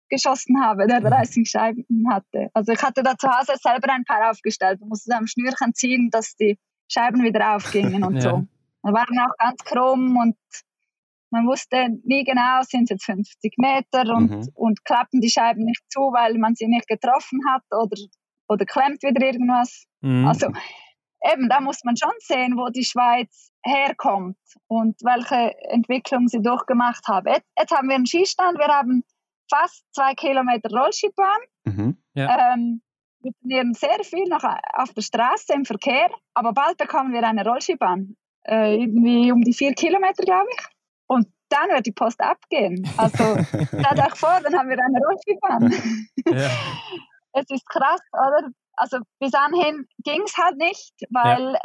geschossen 0.10 0.62
habe, 0.62 0.86
der 0.88 1.02
30 1.02 1.50
Scheiben 1.50 1.86
hatte. 2.10 2.50
Also 2.54 2.74
ich 2.74 2.84
hatte 2.84 3.02
da 3.02 3.18
zu 3.18 3.28
Hause 3.28 3.54
selber 3.62 3.92
ein 3.92 4.04
paar 4.04 4.30
aufgestellt 4.30 4.82
und 4.82 4.90
musste 4.90 5.16
am 5.16 5.28
Schnürchen 5.28 5.74
ziehen, 5.74 6.10
dass 6.12 6.36
die 6.36 6.60
Scheiben 6.88 7.24
wieder 7.24 7.56
aufgingen 7.56 8.04
und 8.04 8.16
ja. 8.22 8.22
so. 8.22 8.48
Die 8.88 8.94
waren 8.94 9.18
auch 9.20 9.36
ganz 9.38 9.64
krumm 9.64 10.18
und 10.18 10.36
man 11.32 11.48
wusste 11.48 11.90
nie 12.04 12.24
genau, 12.24 12.62
sind 12.62 12.84
es 12.84 12.90
jetzt 12.90 13.06
50 13.06 13.56
Meter 13.58 14.14
und, 14.16 14.32
mhm. 14.32 14.50
und 14.54 14.86
klappen 14.86 15.22
die 15.22 15.30
Scheiben 15.30 15.66
nicht 15.66 15.82
zu, 15.90 16.00
weil 16.00 16.38
man 16.38 16.56
sie 16.56 16.68
nicht 16.68 16.88
getroffen 16.88 17.40
hat 17.50 17.64
oder, 17.72 17.98
oder 18.48 18.66
klemmt 18.66 19.04
wieder 19.04 19.26
irgendwas. 19.26 19.86
Mhm. 20.02 20.28
Also 20.28 20.48
eben, 21.32 21.50
da 21.50 21.60
muss 21.60 21.84
man 21.84 21.98
schon 21.98 22.14
sehen, 22.20 22.58
wo 22.58 22.70
die 22.70 22.86
Schweiz 22.86 23.52
herkommt 23.64 24.38
und 24.68 24.96
welche 25.02 25.56
Entwicklung 25.70 26.28
sie 26.28 26.42
durchgemacht 26.42 27.08
hat. 27.08 27.26
Jetzt, 27.26 27.50
jetzt 27.58 27.76
haben 27.76 27.90
wir 27.90 27.96
einen 27.96 28.06
Skistand, 28.06 28.58
wir 28.58 28.68
haben 28.68 29.04
fast 29.50 29.84
zwei 29.94 30.14
Kilometer 30.14 30.70
Rollskibahn. 30.70 31.40
Mhm. 31.66 31.98
Ja. 32.14 32.54
Ähm, 32.54 32.82
wir 33.22 33.32
trainieren 33.42 33.74
sehr 33.74 34.04
viel 34.04 34.26
noch 34.26 34.44
auf 34.44 34.94
der 34.94 35.02
Straße 35.02 35.54
im 35.54 35.66
Verkehr, 35.66 36.10
aber 36.36 36.54
bald 36.54 36.78
bekommen 36.78 37.12
wir 37.12 37.24
eine 37.24 37.44
Rollskibahn. 37.44 38.16
Äh, 38.48 38.76
irgendwie 38.76 39.32
um 39.32 39.42
die 39.42 39.54
vier 39.54 39.74
Kilometer, 39.74 40.24
glaube 40.24 40.48
ich. 40.52 40.75
Dann 41.56 41.70
wird 41.70 41.86
die 41.86 41.94
Post 41.94 42.20
abgehen. 42.20 42.86
Also 42.98 43.24
stellt 43.44 44.00
euch 44.00 44.16
vor, 44.16 44.42
dann 44.44 44.58
haben 44.58 44.70
wir 44.70 44.78
eine 44.78 45.00
Rutschbahn. 45.08 46.08
Ja. 46.26 46.50
Es 47.38 47.46
ist 47.50 47.68
krass, 47.68 48.02
oder? 48.14 48.50
Also 48.78 49.00
bis 49.20 49.34
anhin 49.34 49.88
ging 50.04 50.22
es 50.26 50.36
halt 50.38 50.58
nicht, 50.58 50.94
weil 51.10 51.54
ja. 51.54 51.60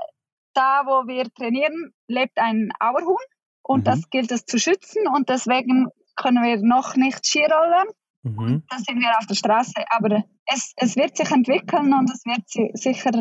da, 0.54 0.82
wo 0.84 1.08
wir 1.08 1.32
trainieren, 1.32 1.92
lebt 2.08 2.38
ein 2.38 2.70
Auerhuhn 2.78 3.24
und 3.62 3.80
mhm. 3.80 3.84
das 3.84 4.10
gilt 4.10 4.30
es 4.32 4.44
zu 4.44 4.58
schützen 4.58 5.06
und 5.08 5.28
deswegen 5.28 5.88
können 6.16 6.42
wir 6.42 6.58
noch 6.58 6.96
nicht 6.96 7.24
Skirollen. 7.26 7.88
Mhm. 8.22 8.64
Da 8.68 8.78
sind 8.78 9.00
wir 9.00 9.16
auf 9.18 9.26
der 9.26 9.34
Straße, 9.34 9.84
aber 9.90 10.24
es, 10.46 10.72
es 10.76 10.96
wird 10.96 11.16
sich 11.16 11.30
entwickeln 11.30 11.94
und 11.94 12.10
es 12.10 12.24
wird 12.26 12.76
sicher 12.76 13.12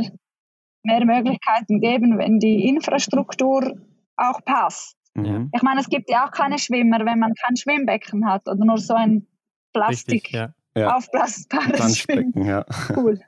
mehr 0.84 1.06
Möglichkeiten 1.06 1.80
geben, 1.80 2.18
wenn 2.18 2.40
die 2.40 2.68
Infrastruktur 2.68 3.76
auch 4.18 4.44
passt. 4.44 4.99
Mhm. 5.14 5.52
Ich 5.54 5.62
meine, 5.62 5.82
es 5.82 5.90
gibt 5.90 6.10
ja 6.10 6.26
auch 6.26 6.32
keine 6.32 6.60
Schwimmer, 6.60 7.00
wenn 7.06 7.20
man 7.20 7.34
kein 7.34 7.58
Schwimmbecken 7.58 8.28
hat 8.28 8.48
oder 8.48 8.64
nur 8.64 8.78
so 8.78 8.94
ein 8.94 9.28
Plastik 9.74 10.26
Richtig, 10.26 10.32
ja. 10.34 10.54
ja. 10.76 10.96
aufblasbares 10.96 12.00
Schwimmen. 12.00 12.34
Ja. 12.46 12.66
Cool. 12.96 13.20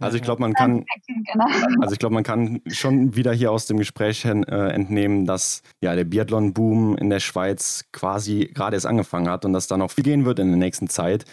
Also 0.00 0.16
ich 0.16 0.22
glaube, 0.22 0.40
man 0.40 0.54
kann, 0.54 0.84
genau. 1.06 1.46
also 1.80 1.92
ich 1.92 1.98
glaube, 1.98 2.14
man 2.14 2.24
kann 2.24 2.60
schon 2.68 3.14
wieder 3.16 3.32
hier 3.32 3.52
aus 3.52 3.66
dem 3.66 3.76
Gespräch 3.76 4.24
äh, 4.24 4.30
entnehmen, 4.30 5.26
dass 5.26 5.62
ja 5.82 5.94
der 5.94 6.04
Biathlon-Boom 6.04 6.96
in 6.96 7.10
der 7.10 7.20
Schweiz 7.20 7.84
quasi 7.92 8.50
gerade 8.54 8.76
erst 8.76 8.86
angefangen 8.86 9.28
hat 9.28 9.44
und 9.44 9.52
dass 9.52 9.66
da 9.66 9.76
noch 9.76 9.90
viel 9.90 10.04
gehen 10.04 10.24
wird 10.24 10.38
in 10.38 10.48
der 10.48 10.56
nächsten 10.56 10.88
Zeit. 10.88 11.24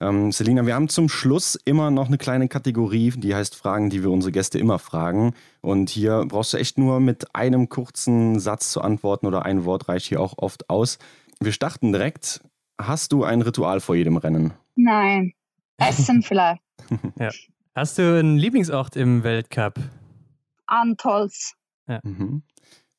Ähm, 0.00 0.30
Selina, 0.30 0.66
wir 0.66 0.74
haben 0.74 0.88
zum 0.88 1.08
Schluss 1.08 1.58
immer 1.64 1.90
noch 1.90 2.08
eine 2.08 2.18
kleine 2.18 2.48
Kategorie, 2.48 3.10
die 3.16 3.34
heißt 3.34 3.54
Fragen, 3.54 3.88
die 3.88 4.02
wir 4.02 4.10
unsere 4.10 4.30
Gäste 4.32 4.58
immer 4.58 4.78
fragen. 4.78 5.34
Und 5.62 5.88
hier 5.88 6.24
brauchst 6.28 6.52
du 6.52 6.58
echt 6.58 6.76
nur 6.76 7.00
mit 7.00 7.34
einem 7.34 7.68
kurzen 7.68 8.38
Satz 8.38 8.70
zu 8.70 8.82
antworten 8.82 9.26
oder 9.26 9.44
ein 9.46 9.64
Wort 9.64 9.88
reicht 9.88 10.06
hier 10.06 10.20
auch 10.20 10.34
oft 10.36 10.68
aus. 10.68 10.98
Wir 11.40 11.52
starten 11.52 11.92
direkt. 11.92 12.42
Hast 12.78 13.12
du 13.12 13.24
ein 13.24 13.40
Ritual 13.40 13.80
vor 13.80 13.94
jedem 13.94 14.18
Rennen? 14.18 14.52
Nein. 14.74 15.32
Essen 15.78 16.22
vielleicht. 16.22 16.62
ja. 17.18 17.30
Hast 17.74 17.98
du 17.98 18.18
einen 18.18 18.36
Lieblingsort 18.36 18.96
im 18.96 19.22
Weltcup? 19.22 19.78
Antolz. 20.66 21.54
Ja. 21.88 22.00
Mhm. 22.02 22.42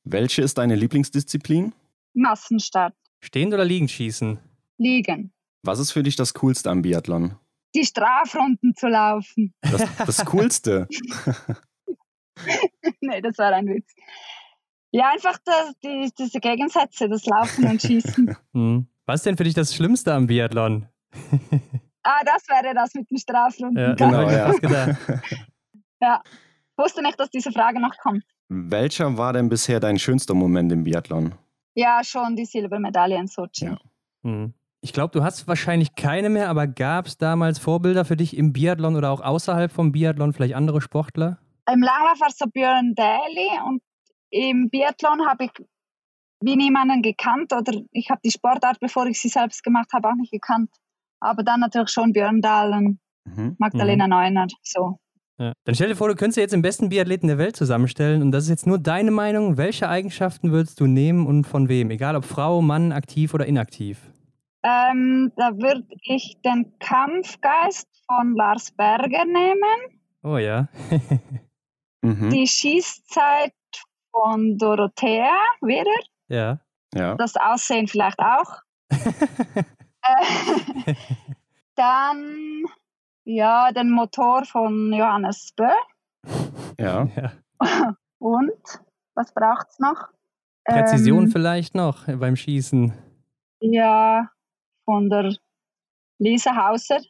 Welche 0.03 0.41
ist 0.41 0.57
deine 0.57 0.75
Lieblingsdisziplin? 0.75 1.73
Massenstart. 2.13 2.93
Stehend 3.19 3.53
oder 3.53 3.65
liegend 3.65 3.91
schießen? 3.91 4.39
Liegen. 4.77 5.31
Was 5.67 5.79
ist 5.79 5.91
für 5.91 6.01
dich 6.01 6.15
das 6.15 6.33
Coolste 6.33 6.69
am 6.69 6.81
Biathlon? 6.81 7.35
Die 7.75 7.83
Strafrunden 7.83 8.73
zu 8.73 8.87
laufen. 8.87 9.53
Das, 9.61 9.83
das 9.97 10.25
Coolste? 10.25 10.87
nee, 13.01 13.19
das 13.19 13.37
war 13.37 13.51
ein 13.51 13.67
Witz. 13.67 13.93
Ja, 14.91 15.11
einfach 15.11 15.37
das, 15.43 15.73
die, 15.83 16.09
diese 16.17 16.39
Gegensätze, 16.39 17.09
das 17.09 17.25
Laufen 17.25 17.67
und 17.67 17.81
Schießen. 17.81 18.33
Hm. 18.53 18.87
Was 19.05 19.19
ist 19.19 19.25
denn 19.25 19.35
für 19.35 19.43
dich 19.43 19.55
das 19.55 19.75
Schlimmste 19.75 20.13
am 20.13 20.27
Biathlon? 20.27 20.87
ah, 22.03 22.23
das 22.25 22.47
wäre 22.47 22.73
das 22.73 22.93
mit 22.93 23.11
den 23.11 23.17
Strafrunden. 23.17 23.77
Ja, 23.77 23.93
genau, 23.93 24.29
ja. 24.29 24.97
ja, 26.01 26.23
wusste 26.77 27.01
nicht, 27.01 27.19
dass 27.19 27.29
diese 27.29 27.51
Frage 27.51 27.81
noch 27.81 27.97
kommt. 27.97 28.23
Welcher 28.47 29.17
war 29.17 29.33
denn 29.33 29.49
bisher 29.49 29.81
dein 29.81 29.99
schönster 29.99 30.33
Moment 30.33 30.71
im 30.71 30.85
Biathlon? 30.85 31.35
Ja, 31.75 32.05
schon 32.05 32.37
die 32.37 32.45
Silbermedaille 32.45 33.17
in 33.17 33.27
Sochi. 33.27 33.65
Ja. 33.65 33.77
Hm. 34.23 34.53
Ich 34.81 34.93
glaube, 34.93 35.11
du 35.11 35.23
hast 35.23 35.47
wahrscheinlich 35.47 35.95
keine 35.95 36.29
mehr, 36.29 36.49
aber 36.49 36.67
gab 36.67 37.07
es 37.07 37.17
damals 37.17 37.59
Vorbilder 37.59 38.05
für 38.05 38.15
dich 38.15 38.37
im 38.37 38.53
Biathlon 38.53 38.95
oder 38.95 39.11
auch 39.11 39.21
außerhalb 39.21 39.71
vom 39.71 39.91
Biathlon, 39.91 40.33
vielleicht 40.33 40.55
andere 40.55 40.81
Sportler? 40.81 41.39
Im 41.71 41.81
Langlauf 41.81 42.19
war 42.19 42.27
es 42.27 42.37
so 42.37 42.45
Björn 42.45 42.93
Daly 42.95 43.49
und 43.65 43.81
im 44.29 44.69
Biathlon 44.69 45.27
habe 45.27 45.45
ich 45.45 45.51
wie 46.41 46.55
niemanden 46.55 47.01
gekannt 47.01 47.51
oder 47.53 47.81
ich 47.91 48.09
habe 48.09 48.21
die 48.23 48.31
Sportart, 48.31 48.79
bevor 48.79 49.07
ich 49.07 49.19
sie 49.19 49.29
selbst 49.29 49.63
gemacht 49.63 49.91
habe, 49.93 50.09
auch 50.09 50.15
nicht 50.15 50.31
gekannt. 50.31 50.69
Aber 51.19 51.43
dann 51.43 51.61
natürlich 51.61 51.89
schon 51.89 52.13
Björn 52.13 52.41
Dahl 52.41 52.71
und 52.73 52.99
mhm. 53.25 53.55
Magdalena 53.57 54.05
mhm. 54.05 54.11
Neuner. 54.11 54.47
So. 54.61 54.99
Ja. 55.39 55.53
Dann 55.65 55.75
stell 55.75 55.89
dir 55.89 55.95
vor, 55.95 56.07
du 56.07 56.15
könntest 56.15 56.37
jetzt 56.37 56.53
den 56.53 56.61
besten 56.61 56.89
Biathleten 56.89 57.27
der 57.27 57.37
Welt 57.37 57.55
zusammenstellen 57.55 58.21
und 58.21 58.31
das 58.31 58.43
ist 58.45 58.49
jetzt 58.49 58.67
nur 58.67 58.79
deine 58.79 59.11
Meinung. 59.11 59.57
Welche 59.57 59.89
Eigenschaften 59.89 60.51
würdest 60.51 60.79
du 60.79 60.85
nehmen 60.85 61.25
und 61.25 61.45
von 61.45 61.69
wem? 61.69 61.89
Egal 61.89 62.15
ob 62.15 62.25
Frau, 62.25 62.61
Mann, 62.61 62.91
aktiv 62.91 63.33
oder 63.33 63.45
inaktiv. 63.45 63.99
Ähm, 64.67 65.31
da 65.37 65.57
würde 65.57 65.85
ich 66.03 66.37
den 66.43 66.77
Kampfgeist 66.79 67.87
von 68.05 68.35
Lars 68.35 68.71
Berger 68.71 69.23
nehmen. 69.23 70.01
Oh 70.23 70.37
ja. 70.37 70.67
mhm. 72.01 72.29
Die 72.31 72.45
Schießzeit 72.45 73.53
von 74.11 74.57
Dorothea 74.57 75.31
wieder. 75.61 75.95
Ja. 76.27 76.59
ja. 76.93 77.15
Das 77.15 77.37
Aussehen 77.37 77.87
vielleicht 77.87 78.19
auch. 78.19 78.61
äh, 78.89 80.95
dann 81.75 82.65
ja, 83.23 83.71
den 83.71 83.91
Motor 83.91 84.43
von 84.43 84.91
Johannes 84.91 85.53
Bö. 85.55 85.69
Ja. 86.77 87.07
Und 88.19 88.51
was 89.15 89.33
braucht 89.33 89.67
es 89.69 89.79
noch? 89.79 90.09
Präzision 90.65 91.23
ähm, 91.23 91.31
vielleicht 91.31 91.73
noch 91.73 92.05
beim 92.05 92.35
Schießen. 92.35 92.91
Ja, 93.61 94.29
von 94.87 95.09
der 95.09 95.35
Lisa 96.17 96.55
Hauser. 96.55 97.01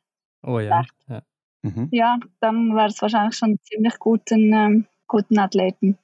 Oh 0.43 0.59
ja. 0.59 0.83
Ja, 1.07 1.21
mhm. 1.61 1.89
ja 1.91 2.17
dann 2.39 2.75
wäre 2.75 2.87
es 2.87 3.01
wahrscheinlich 3.01 3.37
schon 3.37 3.59
ziemlich 3.63 3.99
guten, 3.99 4.51
ähm, 4.53 4.87
guten 5.07 5.37
Athleten. 5.37 5.97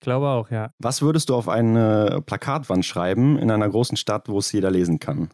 Ich 0.00 0.04
glaube 0.04 0.28
auch, 0.28 0.50
ja. 0.50 0.72
Was 0.78 1.02
würdest 1.02 1.28
du 1.28 1.34
auf 1.34 1.48
eine 1.48 2.22
Plakatwand 2.24 2.84
schreiben 2.84 3.36
in 3.38 3.50
einer 3.50 3.68
großen 3.68 3.96
Stadt, 3.96 4.28
wo 4.28 4.38
es 4.38 4.50
jeder 4.52 4.70
lesen 4.70 5.00
kann? 5.00 5.30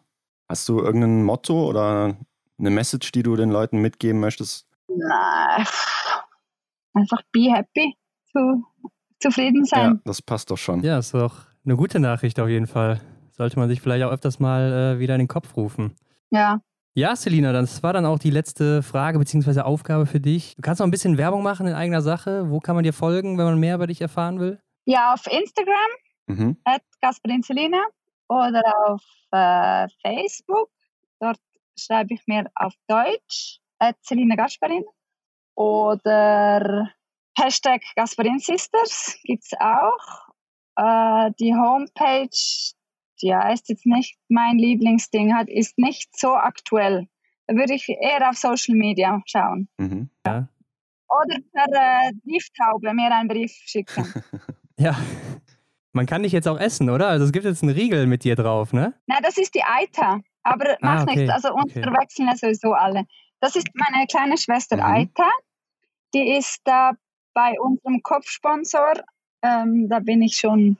Hast 0.48 0.68
du 0.68 0.80
irgendein 0.80 1.22
Motto 1.22 1.68
oder 1.68 2.16
eine 2.58 2.70
Message, 2.70 3.12
die 3.12 3.22
du 3.22 3.36
den 3.36 3.50
Leuten 3.50 3.78
mitgeben 3.78 4.20
möchtest? 4.20 4.66
Nein, 4.88 5.66
einfach 6.94 7.22
be 7.30 7.52
happy, 7.52 7.96
zu, 8.32 8.64
zufrieden 9.20 9.64
sein. 9.64 9.94
Ja, 9.94 10.00
das 10.04 10.22
passt 10.22 10.50
doch 10.50 10.58
schon. 10.58 10.82
Ja, 10.82 10.98
ist 10.98 11.14
doch 11.14 11.46
eine 11.64 11.76
gute 11.76 12.00
Nachricht 12.00 12.40
auf 12.40 12.48
jeden 12.48 12.66
Fall 12.66 13.00
sollte 13.36 13.58
man 13.58 13.68
sich 13.68 13.80
vielleicht 13.80 14.04
auch 14.04 14.12
öfters 14.12 14.38
mal 14.38 14.72
äh, 14.72 14.98
wieder 14.98 15.14
in 15.14 15.20
den 15.20 15.28
Kopf 15.28 15.56
rufen. 15.56 15.94
Ja. 16.30 16.60
Ja, 16.96 17.16
Selina, 17.16 17.52
das 17.52 17.82
war 17.82 17.92
dann 17.92 18.06
auch 18.06 18.20
die 18.20 18.30
letzte 18.30 18.82
Frage 18.82 19.18
bzw. 19.18 19.60
Aufgabe 19.62 20.06
für 20.06 20.20
dich. 20.20 20.54
Du 20.54 20.62
kannst 20.62 20.78
noch 20.78 20.86
ein 20.86 20.92
bisschen 20.92 21.18
Werbung 21.18 21.42
machen 21.42 21.66
in 21.66 21.74
eigener 21.74 22.02
Sache. 22.02 22.50
Wo 22.50 22.60
kann 22.60 22.76
man 22.76 22.84
dir 22.84 22.92
folgen, 22.92 23.36
wenn 23.36 23.46
man 23.46 23.58
mehr 23.58 23.74
über 23.74 23.88
dich 23.88 24.00
erfahren 24.00 24.38
will? 24.38 24.60
Ja, 24.84 25.12
auf 25.12 25.26
Instagram, 25.26 25.90
mhm. 26.26 26.56
Gasperin 27.00 27.42
Selina, 27.42 27.82
oder 28.28 28.62
auf 28.86 29.02
äh, 29.32 29.88
Facebook. 30.02 30.70
Dort 31.18 31.40
schreibe 31.76 32.14
ich 32.14 32.22
mir 32.26 32.48
auf 32.54 32.74
Deutsch, 32.86 33.58
at 33.78 33.96
Selina 34.02 34.36
Gasperin. 34.36 34.84
Oder 35.56 36.90
Hashtag 37.36 37.82
Gasperin 37.96 38.38
Sisters 38.38 39.18
gibt 39.24 39.44
es 39.44 39.52
auch. 39.58 40.28
Äh, 40.76 41.32
die 41.40 41.54
Homepage 41.54 42.28
ja, 43.24 43.50
ist 43.50 43.68
jetzt 43.68 43.86
nicht 43.86 44.16
mein 44.28 44.58
Lieblingsding, 44.58 45.34
hat, 45.34 45.48
ist 45.48 45.78
nicht 45.78 46.18
so 46.18 46.34
aktuell. 46.34 47.08
Da 47.46 47.54
würde 47.56 47.74
ich 47.74 47.88
eher 47.88 48.28
auf 48.28 48.36
Social 48.36 48.74
Media 48.74 49.22
schauen. 49.26 49.68
Mhm. 49.78 50.10
Ja. 50.26 50.48
Oder 51.08 51.38
per 51.52 52.08
äh, 52.08 52.12
Brieftaube 52.24 52.92
mir 52.94 53.14
einen 53.14 53.28
Brief 53.28 53.52
schicken. 53.52 54.12
ja. 54.78 54.96
Man 55.92 56.06
kann 56.06 56.22
dich 56.22 56.32
jetzt 56.32 56.48
auch 56.48 56.58
essen, 56.58 56.90
oder? 56.90 57.08
Also 57.08 57.24
es 57.24 57.32
gibt 57.32 57.44
jetzt 57.44 57.62
einen 57.62 57.72
Riegel 57.72 58.06
mit 58.06 58.24
dir 58.24 58.34
drauf, 58.34 58.72
ne? 58.72 58.94
Nein, 59.06 59.20
das 59.22 59.38
ist 59.38 59.54
die 59.54 59.62
Aita. 59.62 60.20
Aber 60.42 60.70
ah, 60.70 60.76
macht 60.80 61.08
okay. 61.08 61.20
nichts. 61.20 61.32
Also 61.32 61.54
uns 61.54 61.70
okay. 61.70 61.82
verwechseln 61.82 62.28
ja 62.28 62.36
sowieso 62.36 62.72
alle. 62.72 63.06
Das 63.40 63.56
ist 63.56 63.68
meine 63.74 64.06
kleine 64.06 64.36
Schwester 64.36 64.76
mhm. 64.76 64.82
Aita. 64.82 65.30
Die 66.14 66.36
ist 66.36 66.60
da 66.64 66.92
bei 67.32 67.54
unserem 67.60 68.02
Kopfsponsor. 68.02 68.94
Ähm, 69.42 69.88
da 69.88 70.00
bin 70.00 70.22
ich 70.22 70.36
schon 70.36 70.78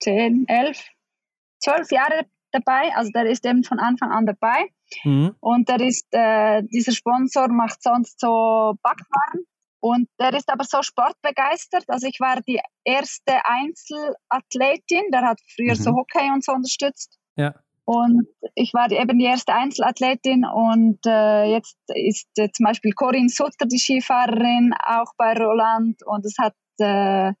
10, 0.00 0.48
11, 0.48 0.82
zwölf 1.60 1.90
Jahre 1.90 2.26
dabei, 2.52 2.90
also 2.96 3.10
der 3.12 3.26
ist 3.26 3.46
eben 3.46 3.62
von 3.64 3.78
Anfang 3.78 4.10
an 4.10 4.26
dabei. 4.26 4.66
Mhm. 5.04 5.34
Und 5.40 5.68
der 5.68 5.80
ist, 5.80 6.06
äh, 6.10 6.62
dieser 6.64 6.92
Sponsor 6.92 7.48
macht 7.48 7.82
sonst 7.82 8.20
so 8.20 8.74
Backwaren. 8.82 9.46
Und 9.82 10.08
der 10.18 10.34
ist 10.34 10.50
aber 10.50 10.64
so 10.64 10.82
sportbegeistert. 10.82 11.84
Also 11.88 12.06
ich 12.06 12.20
war 12.20 12.40
die 12.42 12.60
erste 12.84 13.40
Einzelathletin, 13.44 15.10
der 15.10 15.22
hat 15.22 15.40
früher 15.54 15.74
mhm. 15.74 15.82
so 15.82 15.92
Hockey 15.92 16.30
und 16.32 16.44
so 16.44 16.52
unterstützt. 16.52 17.18
Ja. 17.36 17.54
Und 17.84 18.26
ich 18.54 18.72
war 18.74 18.90
eben 18.90 19.18
die 19.18 19.24
erste 19.24 19.54
Einzelathletin 19.54 20.44
und 20.44 20.98
äh, 21.06 21.44
jetzt 21.46 21.76
ist 21.88 22.28
äh, 22.36 22.48
zum 22.52 22.64
Beispiel 22.66 22.92
Corinne 22.92 23.30
Sutter, 23.30 23.66
die 23.66 23.78
Skifahrerin, 23.78 24.72
auch 24.86 25.12
bei 25.16 25.32
Roland 25.32 26.00
und 26.06 26.24
es 26.24 26.36
hat 26.38 26.54
äh, 26.78 27.32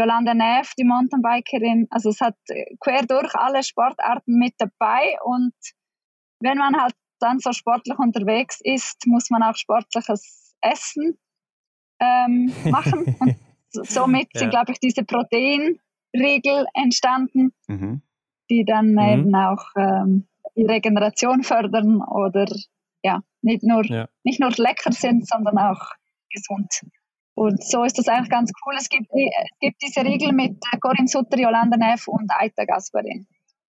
Jolanda 0.00 0.32
Neff, 0.32 0.72
die 0.78 0.84
Mountainbikerin. 0.84 1.86
Also 1.90 2.08
es 2.08 2.20
hat 2.20 2.36
quer 2.80 3.04
durch 3.06 3.34
alle 3.34 3.62
Sportarten 3.62 4.38
mit 4.38 4.54
dabei 4.58 5.16
und 5.24 5.52
wenn 6.40 6.56
man 6.56 6.80
halt 6.80 6.94
dann 7.20 7.38
so 7.38 7.52
sportlich 7.52 7.98
unterwegs 7.98 8.60
ist, 8.62 9.06
muss 9.06 9.28
man 9.28 9.42
auch 9.42 9.54
sportliches 9.54 10.54
Essen 10.62 11.18
ähm, 12.00 12.50
machen. 12.70 13.14
und 13.20 13.36
somit 13.86 14.28
ja. 14.32 14.40
sind, 14.40 14.50
glaube 14.50 14.72
ich, 14.72 14.80
diese 14.80 15.04
Proteinriegel 15.04 16.66
entstanden. 16.74 17.52
Mhm. 17.68 18.02
die 18.48 18.64
dann 18.64 18.92
mhm. 18.92 18.98
eben 18.98 19.34
auch 19.34 19.64
ähm, 19.76 20.26
die 20.56 20.64
Regeneration 20.64 21.44
fördern 21.44 22.02
oder 22.02 22.46
ja, 23.02 23.22
nicht 23.42 23.62
nur, 23.62 23.84
ja. 23.84 24.08
nicht 24.24 24.40
nur 24.40 24.50
lecker 24.56 24.92
sind, 24.92 25.28
sondern 25.28 25.58
auch 25.58 25.92
gesund. 26.30 26.82
Und 27.40 27.64
so 27.64 27.84
ist 27.84 27.96
das 27.96 28.06
eigentlich 28.06 28.28
ganz 28.28 28.52
cool. 28.66 28.74
Es 28.76 28.86
gibt, 28.90 29.06
es 29.10 29.58
gibt 29.60 29.80
diese 29.80 30.04
Regel 30.04 30.34
mit 30.34 30.58
Corinne 30.78 31.08
Sutter, 31.08 31.38
Yolanda 31.38 31.78
Neff 31.78 32.06
und 32.06 32.30
Aita 32.30 32.66
Gasparin. 32.66 33.26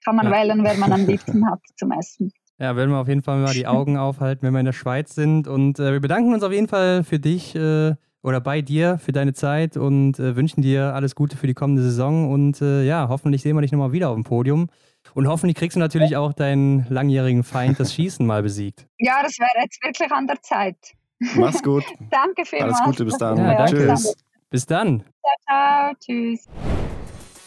Kann 0.04 0.16
man 0.16 0.26
ja. 0.26 0.32
wählen, 0.32 0.64
wer 0.64 0.76
man 0.78 0.92
am 0.92 1.06
liebsten 1.06 1.46
hat 1.48 1.60
zum 1.76 1.92
Essen. 1.92 2.32
Ja, 2.58 2.74
werden 2.74 2.90
wir 2.90 2.98
auf 2.98 3.06
jeden 3.06 3.22
Fall 3.22 3.38
mal 3.38 3.54
die 3.54 3.68
Augen 3.68 3.96
aufhalten, 3.96 4.44
wenn 4.44 4.52
wir 4.52 4.58
in 4.58 4.66
der 4.66 4.72
Schweiz 4.72 5.14
sind. 5.14 5.46
Und 5.46 5.78
äh, 5.78 5.92
wir 5.92 6.00
bedanken 6.00 6.34
uns 6.34 6.42
auf 6.42 6.50
jeden 6.50 6.66
Fall 6.66 7.04
für 7.04 7.20
dich 7.20 7.54
äh, 7.54 7.94
oder 8.24 8.40
bei 8.40 8.62
dir 8.62 8.98
für 8.98 9.12
deine 9.12 9.32
Zeit 9.32 9.76
und 9.76 10.18
äh, 10.18 10.34
wünschen 10.34 10.62
dir 10.62 10.92
alles 10.96 11.14
Gute 11.14 11.36
für 11.36 11.46
die 11.46 11.54
kommende 11.54 11.82
Saison. 11.82 12.32
Und 12.32 12.60
äh, 12.62 12.82
ja, 12.82 13.06
hoffentlich 13.08 13.42
sehen 13.42 13.54
wir 13.54 13.60
dich 13.60 13.70
nochmal 13.70 13.92
wieder 13.92 14.08
auf 14.08 14.16
dem 14.16 14.24
Podium. 14.24 14.70
Und 15.14 15.28
hoffentlich 15.28 15.56
kriegst 15.56 15.76
du 15.76 15.78
natürlich 15.78 16.16
auch 16.16 16.32
deinen 16.32 16.84
langjährigen 16.88 17.44
Feind, 17.44 17.78
das 17.78 17.94
Schießen, 17.94 18.26
mal 18.26 18.42
besiegt. 18.42 18.88
Ja, 18.98 19.22
das 19.22 19.38
wäre 19.38 19.62
jetzt 19.62 19.80
wirklich 19.84 20.10
an 20.10 20.26
der 20.26 20.42
Zeit. 20.42 20.96
Mach's 21.36 21.62
gut. 21.62 21.84
danke 22.10 22.44
vielmals. 22.44 22.80
Alles 22.80 22.84
Gute, 22.84 23.04
bis 23.04 23.18
dann. 23.18 23.36
Ja, 23.38 23.66
Tschüss. 23.66 24.14
Bis 24.50 24.66
dann. 24.66 25.04
Ciao, 25.22 25.34
ciao. 25.46 25.94
Tschüss. 25.98 26.48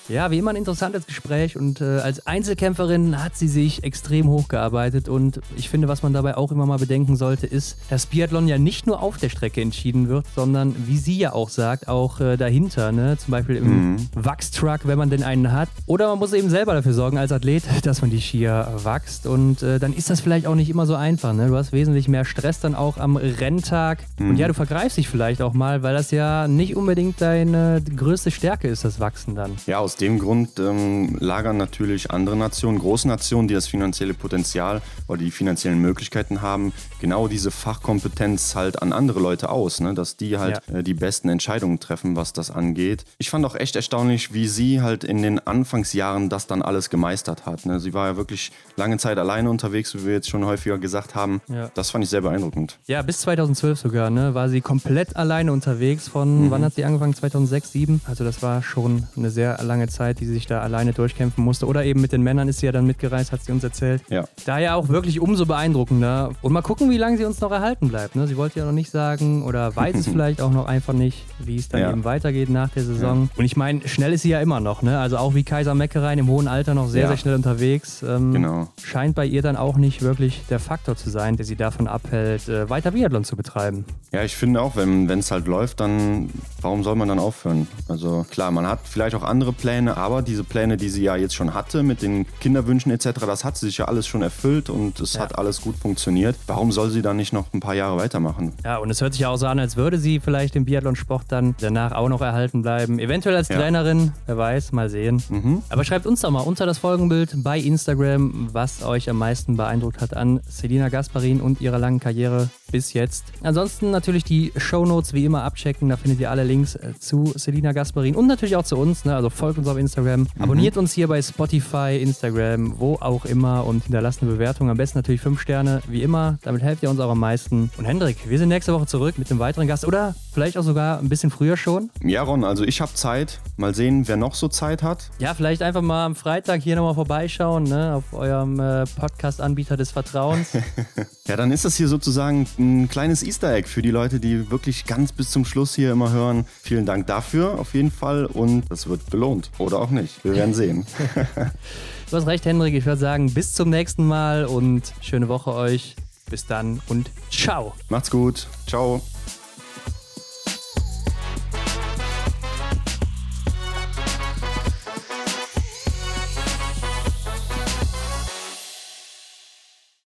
Ja, 0.08 0.30
wie 0.30 0.38
immer 0.38 0.52
ein 0.52 0.56
interessantes 0.56 1.08
Gespräch 1.08 1.58
und 1.58 1.82
äh, 1.82 1.98
als 1.98 2.28
Einzelkämpferin 2.28 3.24
hat 3.24 3.36
sie 3.36 3.48
sich 3.48 3.84
extrem 3.84 4.28
hochgearbeitet 4.30 5.10
und 5.10 5.40
ich 5.58 5.70
finde, 5.70 5.88
was 5.88 6.04
man 6.04 6.14
dabei 6.14 6.38
auch 6.38 6.52
immer 6.52 6.68
mal 6.68 6.78
bedenken 6.78 7.16
sollte, 7.16 7.48
ist, 7.48 7.78
dass 7.90 8.06
Biathlon 8.06 8.48
ja 8.48 8.60
nicht 8.60 8.86
nur 8.86 9.02
auf 9.02 9.18
der 9.18 9.30
Strecke 9.30 9.62
entschieden 9.62 10.08
wird, 10.08 10.28
sondern 10.36 10.76
wie 10.86 10.98
sie 10.98 11.18
ja 11.18 11.34
auch 11.34 11.50
sagt, 11.50 11.88
auch 11.88 12.20
äh, 12.20 12.38
dahinter, 12.38 12.92
ne? 12.92 13.18
zum 13.18 13.32
Beispiel 13.32 13.56
im 13.56 13.94
mhm. 13.94 14.10
Wachstruck, 14.14 14.82
wenn 14.84 15.00
man 15.00 15.10
denn 15.10 15.24
einen 15.24 15.52
hat. 15.52 15.70
Oder 15.88 16.10
man 16.10 16.20
muss 16.20 16.34
eben 16.34 16.52
selber 16.52 16.76
dafür 16.76 16.94
sorgen 16.94 17.18
als 17.18 17.32
Athlet, 17.32 17.64
dass 17.84 18.02
man 18.02 18.12
die 18.12 18.22
Skier 18.22 18.76
wächst 18.84 19.26
und 19.26 19.64
äh, 19.64 19.80
dann 19.80 19.92
ist 19.92 20.12
das 20.12 20.22
vielleicht 20.22 20.46
auch 20.46 20.56
nicht 20.56 20.70
immer 20.70 20.86
so 20.86 20.94
einfach. 20.94 21.34
Ne? 21.34 21.48
Du 21.48 21.56
hast 21.56 21.72
wesentlich 21.72 22.08
mehr 22.08 22.26
Stress 22.26 22.60
dann 22.60 22.76
auch 22.76 22.98
am 22.98 23.18
Renntag 23.18 24.04
mhm. 24.20 24.32
und 24.32 24.38
ja, 24.38 24.48
du 24.48 24.54
vergreifst 24.54 24.98
dich 24.98 25.10
vielleicht 25.10 25.42
auch 25.42 25.54
mal, 25.54 25.82
weil 25.82 25.96
das 25.96 26.12
ja 26.12 26.48
nicht 26.48 26.76
unbedingt 26.76 27.22
deine 27.22 27.82
größte 27.96 28.30
Stärke 28.30 28.68
ist, 28.68 28.86
das 28.86 29.00
Wachsen 29.00 29.34
dann. 29.34 29.54
Ja, 29.66 29.80
aus 29.80 29.95
dem 30.00 30.20
Grund 30.20 30.60
ähm, 30.60 31.18
lagern 31.20 31.58
natürlich 31.58 32.12
andere 32.12 32.36
Nationen, 32.36 32.80
Großnationen, 32.80 33.48
die 33.48 33.54
das 33.54 33.68
finanzielle 33.68 34.14
Potenzial 34.14 34.82
oder 35.08 35.20
die 35.20 35.32
finanziellen 35.32 35.80
Möglichkeiten 35.80 36.42
haben, 36.42 36.74
genau 37.00 37.28
diese 37.28 37.52
Fachkompetenz 37.52 38.56
halt 38.56 38.82
an 38.82 38.94
andere 38.94 39.20
Leute 39.20 39.50
aus, 39.50 39.80
ne? 39.80 39.94
dass 39.94 40.18
die 40.18 40.38
halt 40.38 40.62
ja. 40.68 40.80
äh, 40.80 40.84
die 40.84 40.94
besten 40.94 41.30
Entscheidungen 41.30 41.80
treffen, 41.80 42.16
was 42.16 42.34
das 42.34 42.52
angeht. 42.52 43.06
Ich 43.18 43.30
fand 43.30 43.46
auch 43.46 43.56
echt 43.56 43.76
erstaunlich, 43.76 44.34
wie 44.34 44.48
sie 44.48 44.82
halt 44.82 45.04
in 45.04 45.22
den 45.22 45.40
Anfangsjahren 45.40 46.30
das 46.30 46.48
dann 46.48 46.62
alles 46.62 46.90
gemeistert 46.90 47.46
hat. 47.46 47.66
Ne? 47.66 47.80
Sie 47.80 47.94
war 47.94 48.08
ja 48.08 48.18
wirklich 48.18 48.52
lange 48.76 48.98
Zeit 48.98 49.18
alleine 49.18 49.50
unterwegs, 49.50 49.94
wie 49.96 50.06
wir 50.06 50.14
jetzt 50.14 50.30
schon 50.30 50.46
häufiger 50.46 50.78
gesagt 50.78 51.16
haben. 51.16 51.42
Ja. 51.48 51.70
Das 51.74 51.92
fand 51.92 52.04
ich 52.04 52.10
sehr 52.10 52.22
beeindruckend. 52.22 52.78
Ja, 52.88 53.02
bis 53.02 53.20
2012 53.22 53.80
sogar, 53.80 54.10
ne? 54.10 54.34
war 54.34 54.50
sie 54.50 54.62
komplett 54.62 55.16
alleine 55.16 55.52
unterwegs. 55.52 56.08
Von 56.08 56.46
mhm. 56.46 56.52
wann 56.52 56.64
hat 56.64 56.76
sie 56.76 56.86
angefangen? 56.86 57.14
2006, 57.14 57.66
2007? 57.76 58.02
Also 58.06 58.24
das 58.24 58.42
war 58.42 58.64
schon 58.64 59.08
eine 59.16 59.30
sehr 59.30 59.62
lange 59.64 59.85
lange 59.86 59.88
Zeit, 59.88 60.20
die 60.20 60.26
sie 60.26 60.34
sich 60.34 60.48
da 60.48 60.62
alleine 60.62 60.94
durchkämpfen 60.94 61.44
musste. 61.44 61.68
Oder 61.68 61.86
eben 61.86 62.02
mit 62.02 62.12
den 62.12 62.22
Männern 62.22 62.48
ist 62.48 62.60
sie 62.60 62.66
ja 62.66 62.72
dann 62.72 62.86
mitgereist, 62.86 63.32
hat 63.32 63.44
sie 63.44 63.52
uns 63.52 63.64
erzählt. 63.64 64.02
Ja. 64.10 64.26
Daher 64.46 64.76
auch 64.76 64.90
wirklich 64.90 65.20
umso 65.20 65.46
beeindruckender. 65.46 66.32
Und 66.42 66.54
mal 66.54 66.62
gucken, 66.62 66.90
wie 66.90 66.98
lange 66.98 67.18
sie 67.18 67.26
uns 67.26 67.40
noch 67.42 67.52
erhalten 67.52 67.90
bleibt. 67.90 68.16
Ne? 68.16 68.28
Sie 68.28 68.38
wollte 68.38 68.60
ja 68.60 68.66
noch 68.66 68.72
nicht 68.72 68.92
sagen 68.92 69.44
oder 69.44 69.76
weiß 69.76 69.96
es 69.96 70.08
vielleicht 70.16 70.42
auch 70.42 70.52
noch 70.52 70.66
einfach 70.66 70.94
nicht, 70.94 71.26
wie 71.40 71.58
es 71.58 71.70
dann 71.70 71.82
ja. 71.82 71.92
eben 71.92 72.04
weitergeht 72.04 72.50
nach 72.50 72.70
der 72.70 72.84
Saison. 72.84 73.24
Ja. 73.24 73.30
Und 73.38 73.46
ich 73.46 73.56
meine, 73.56 73.88
schnell 73.88 74.14
ist 74.14 74.24
sie 74.24 74.30
ja 74.30 74.42
immer 74.42 74.60
noch. 74.60 74.82
Ne? 74.82 75.00
Also 75.00 75.18
auch 75.18 75.36
wie 75.36 75.44
Kaiser 75.44 75.76
Meckerein 75.76 76.20
im 76.20 76.28
hohen 76.28 76.48
Alter 76.48 76.74
noch 76.74 76.88
sehr, 76.88 77.04
ja. 77.04 77.08
sehr 77.10 77.18
schnell 77.18 77.36
unterwegs. 77.36 78.04
Ähm, 78.04 78.34
genau. 78.34 78.68
Scheint 78.84 79.16
bei 79.16 79.26
ihr 79.26 79.42
dann 79.42 79.56
auch 79.56 79.78
nicht 79.78 80.02
wirklich 80.02 80.44
der 80.50 80.60
Faktor 80.60 80.96
zu 80.96 81.10
sein, 81.10 81.38
der 81.38 81.46
sie 81.46 81.56
davon 81.56 81.88
abhält, 81.88 82.48
äh, 82.50 82.70
weiter 82.70 82.92
Biathlon 82.92 83.24
zu 83.24 83.36
betreiben. 83.36 83.86
Ja, 84.12 84.24
ich 84.24 84.36
finde 84.36 84.62
auch, 84.62 84.76
wenn 84.76 85.10
es 85.10 85.32
halt 85.32 85.48
läuft, 85.48 85.80
dann 85.80 86.30
warum 86.62 86.84
soll 86.84 86.96
man 86.96 87.08
dann 87.08 87.20
aufhören? 87.20 87.68
Also 87.88 88.26
klar, 88.30 88.52
man 88.52 88.68
hat 88.68 88.80
vielleicht 88.84 89.16
auch 89.16 89.24
andere 89.24 89.54
Pläne 89.54 89.75
Pläne, 89.76 89.98
aber 89.98 90.22
diese 90.22 90.46
Pläne, 90.46 90.78
die 90.78 90.88
sie 90.88 91.04
ja 91.04 91.18
jetzt 91.18 91.36
schon 91.36 91.54
hatte 91.54 91.84
mit 91.84 92.02
den 92.02 92.26
Kinderwünschen 92.40 92.94
etc., 92.94 93.10
das 93.26 93.44
hat 93.44 93.58
sie 93.58 93.66
sich 93.66 93.80
ja 93.80 93.86
alles 93.86 94.08
schon 94.08 94.22
erfüllt 94.22 94.70
und 94.70 95.02
es 95.02 95.16
ja. 95.16 95.22
hat 95.22 95.38
alles 95.38 95.60
gut 95.60 95.76
funktioniert. 95.76 96.38
Warum 96.48 96.72
soll 96.72 96.92
sie 96.92 97.02
dann 97.02 97.18
nicht 97.18 97.34
noch 97.34 97.54
ein 97.54 97.60
paar 97.60 97.76
Jahre 97.76 97.98
weitermachen? 97.98 98.54
Ja, 98.64 98.78
und 98.78 98.90
es 98.90 99.02
hört 99.02 99.14
sich 99.14 99.22
ja 99.24 99.30
auch 99.30 99.36
so 99.36 99.48
an, 99.48 99.60
als 99.60 99.76
würde 99.76 99.98
sie 99.98 100.22
vielleicht 100.22 100.56
im 100.56 100.64
Biathlonsport 100.64 101.26
dann 101.28 101.56
danach 101.60 101.92
auch 101.92 102.08
noch 102.08 102.22
erhalten 102.22 102.62
bleiben. 102.62 103.00
Eventuell 103.00 103.36
als 103.36 103.50
ja. 103.50 103.58
Trainerin, 103.58 104.14
wer 104.28 104.38
weiß, 104.38 104.72
mal 104.72 104.90
sehen. 104.90 105.22
Mhm. 105.28 105.62
Aber 105.68 105.84
schreibt 105.84 106.06
uns 106.06 106.22
doch 106.22 106.32
mal 106.32 106.40
unter 106.40 106.66
das 106.66 106.78
Folgenbild 106.78 107.36
bei 107.44 107.60
Instagram, 107.60 108.50
was 108.54 108.82
euch 108.82 109.10
am 109.10 109.18
meisten 109.18 109.58
beeindruckt 109.58 110.00
hat 110.00 110.16
an 110.16 110.40
Selina 110.48 110.88
Gasparin 110.88 111.42
und 111.42 111.60
ihrer 111.60 111.80
langen 111.80 112.00
Karriere 112.00 112.50
bis 112.72 112.94
jetzt. 112.94 113.26
Ansonsten 113.44 113.92
natürlich 113.92 114.24
die 114.24 114.52
Shownotes 114.56 115.14
wie 115.14 115.26
immer 115.26 115.44
abchecken, 115.44 115.90
da 115.90 115.98
findet 115.98 116.20
ihr 116.20 116.32
alle 116.32 116.44
Links 116.44 116.76
äh, 116.76 116.94
zu 117.00 117.34
Selina 117.36 117.72
Gasparin 117.74 118.16
und 118.16 118.28
natürlich 118.28 118.56
auch 118.56 118.64
zu 118.64 118.78
uns. 118.78 119.06
Ne? 119.06 119.16
Also 119.16 119.30
folgt 119.30 119.58
uns 119.58 119.65
uns 119.66 119.72
auf 119.72 119.78
Instagram. 119.78 120.22
Mhm. 120.22 120.28
Abonniert 120.40 120.78
uns 120.78 120.94
hier 120.94 121.08
bei 121.08 121.22
Spotify, 121.22 122.00
Instagram, 122.02 122.80
wo 122.80 122.96
auch 122.96 123.26
immer 123.26 123.66
und 123.66 123.84
hinterlasst 123.84 124.22
eine 124.22 124.32
Bewertung. 124.32 124.70
Am 124.70 124.78
besten 124.78 125.00
natürlich 125.00 125.22
fünf 125.22 125.42
Sterne, 125.42 125.82
wie 125.88 126.04
immer. 126.04 126.38
Damit 126.44 126.62
helft 126.62 126.84
ihr 126.84 126.90
uns 126.90 127.00
auch 127.00 127.10
am 127.10 127.20
meisten. 127.20 127.72
Und 127.78 127.86
Hendrik, 127.86 128.30
wir 128.30 128.38
sind 128.38 128.50
nächste 128.50 128.74
Woche 128.74 128.86
zurück 128.86 129.18
mit 129.18 129.30
einem 129.30 129.40
weiteren 129.40 129.68
Gast 129.68 129.86
oder 129.86 130.16
vielleicht 130.36 130.58
auch 130.58 130.64
sogar 130.64 131.00
ein 131.00 131.10
bisschen 131.10 131.32
früher 131.32 131.58
schon. 131.58 131.90
Ja, 132.04 132.22
Ron, 132.22 132.44
also 132.44 132.64
ich 132.64 132.82
habe 132.82 132.94
Zeit. 132.94 133.40
Mal 133.58 133.74
sehen, 133.74 134.08
wer 134.08 134.18
noch 134.18 134.36
so 134.36 134.50
Zeit 134.50 134.84
hat. 134.84 135.10
Ja, 135.18 135.34
vielleicht 135.34 135.62
einfach 135.62 135.82
mal 135.82 136.06
am 136.06 136.16
Freitag 136.16 136.62
hier 136.62 136.76
nochmal 136.76 136.94
vorbeischauen, 136.94 137.64
ne, 137.64 137.96
auf 137.96 138.14
eurem 138.14 138.60
äh, 138.60 138.84
Podcast-Anbieter 138.84 139.78
des 139.78 139.92
Vertrauens. 139.92 140.50
ja, 141.28 141.38
dann 141.38 141.52
ist 141.52 141.64
das 141.64 141.78
hier 141.78 141.88
sozusagen 141.88 142.46
ein 142.60 142.90
kleines 142.90 143.24
Easter 143.24 143.54
Egg 143.54 143.70
für 143.70 143.82
die 143.82 143.92
Leute, 143.92 144.20
die 144.20 144.52
wirklich 144.52 144.86
ganz 144.86 145.14
bis 145.14 145.32
zum 145.32 145.46
Schluss 145.46 145.74
hier 145.74 145.94
immer 145.94 146.12
hören. 146.12 146.46
Vielen 146.62 146.86
Dank 146.86 147.08
dafür 147.08 147.58
auf 147.58 147.74
jeden 147.74 147.92
Fall 147.92 148.26
und 148.26 148.70
das 148.70 148.88
wird 148.90 149.10
belohnt. 149.10 149.50
Oder 149.58 149.80
auch 149.80 149.90
nicht. 149.90 150.24
Wir 150.26 150.36
werden 150.36 150.54
sehen. 150.54 150.86
du 152.12 152.18
hast 152.18 152.28
recht, 152.28 152.46
Hendrik. 152.46 152.74
Ich 152.74 152.86
würde 152.86 153.00
sagen, 153.00 153.34
bis 153.34 153.54
zum 153.54 153.70
nächsten 153.70 154.06
Mal 154.06 154.46
und 154.46 154.94
schöne 155.00 155.30
Woche 155.30 155.54
euch. 155.54 155.96
Bis 156.30 156.46
dann 156.46 156.82
und 156.88 157.10
ciao. 157.32 157.74
Macht's 157.90 158.12
gut. 158.12 158.48
Ciao. 158.68 159.02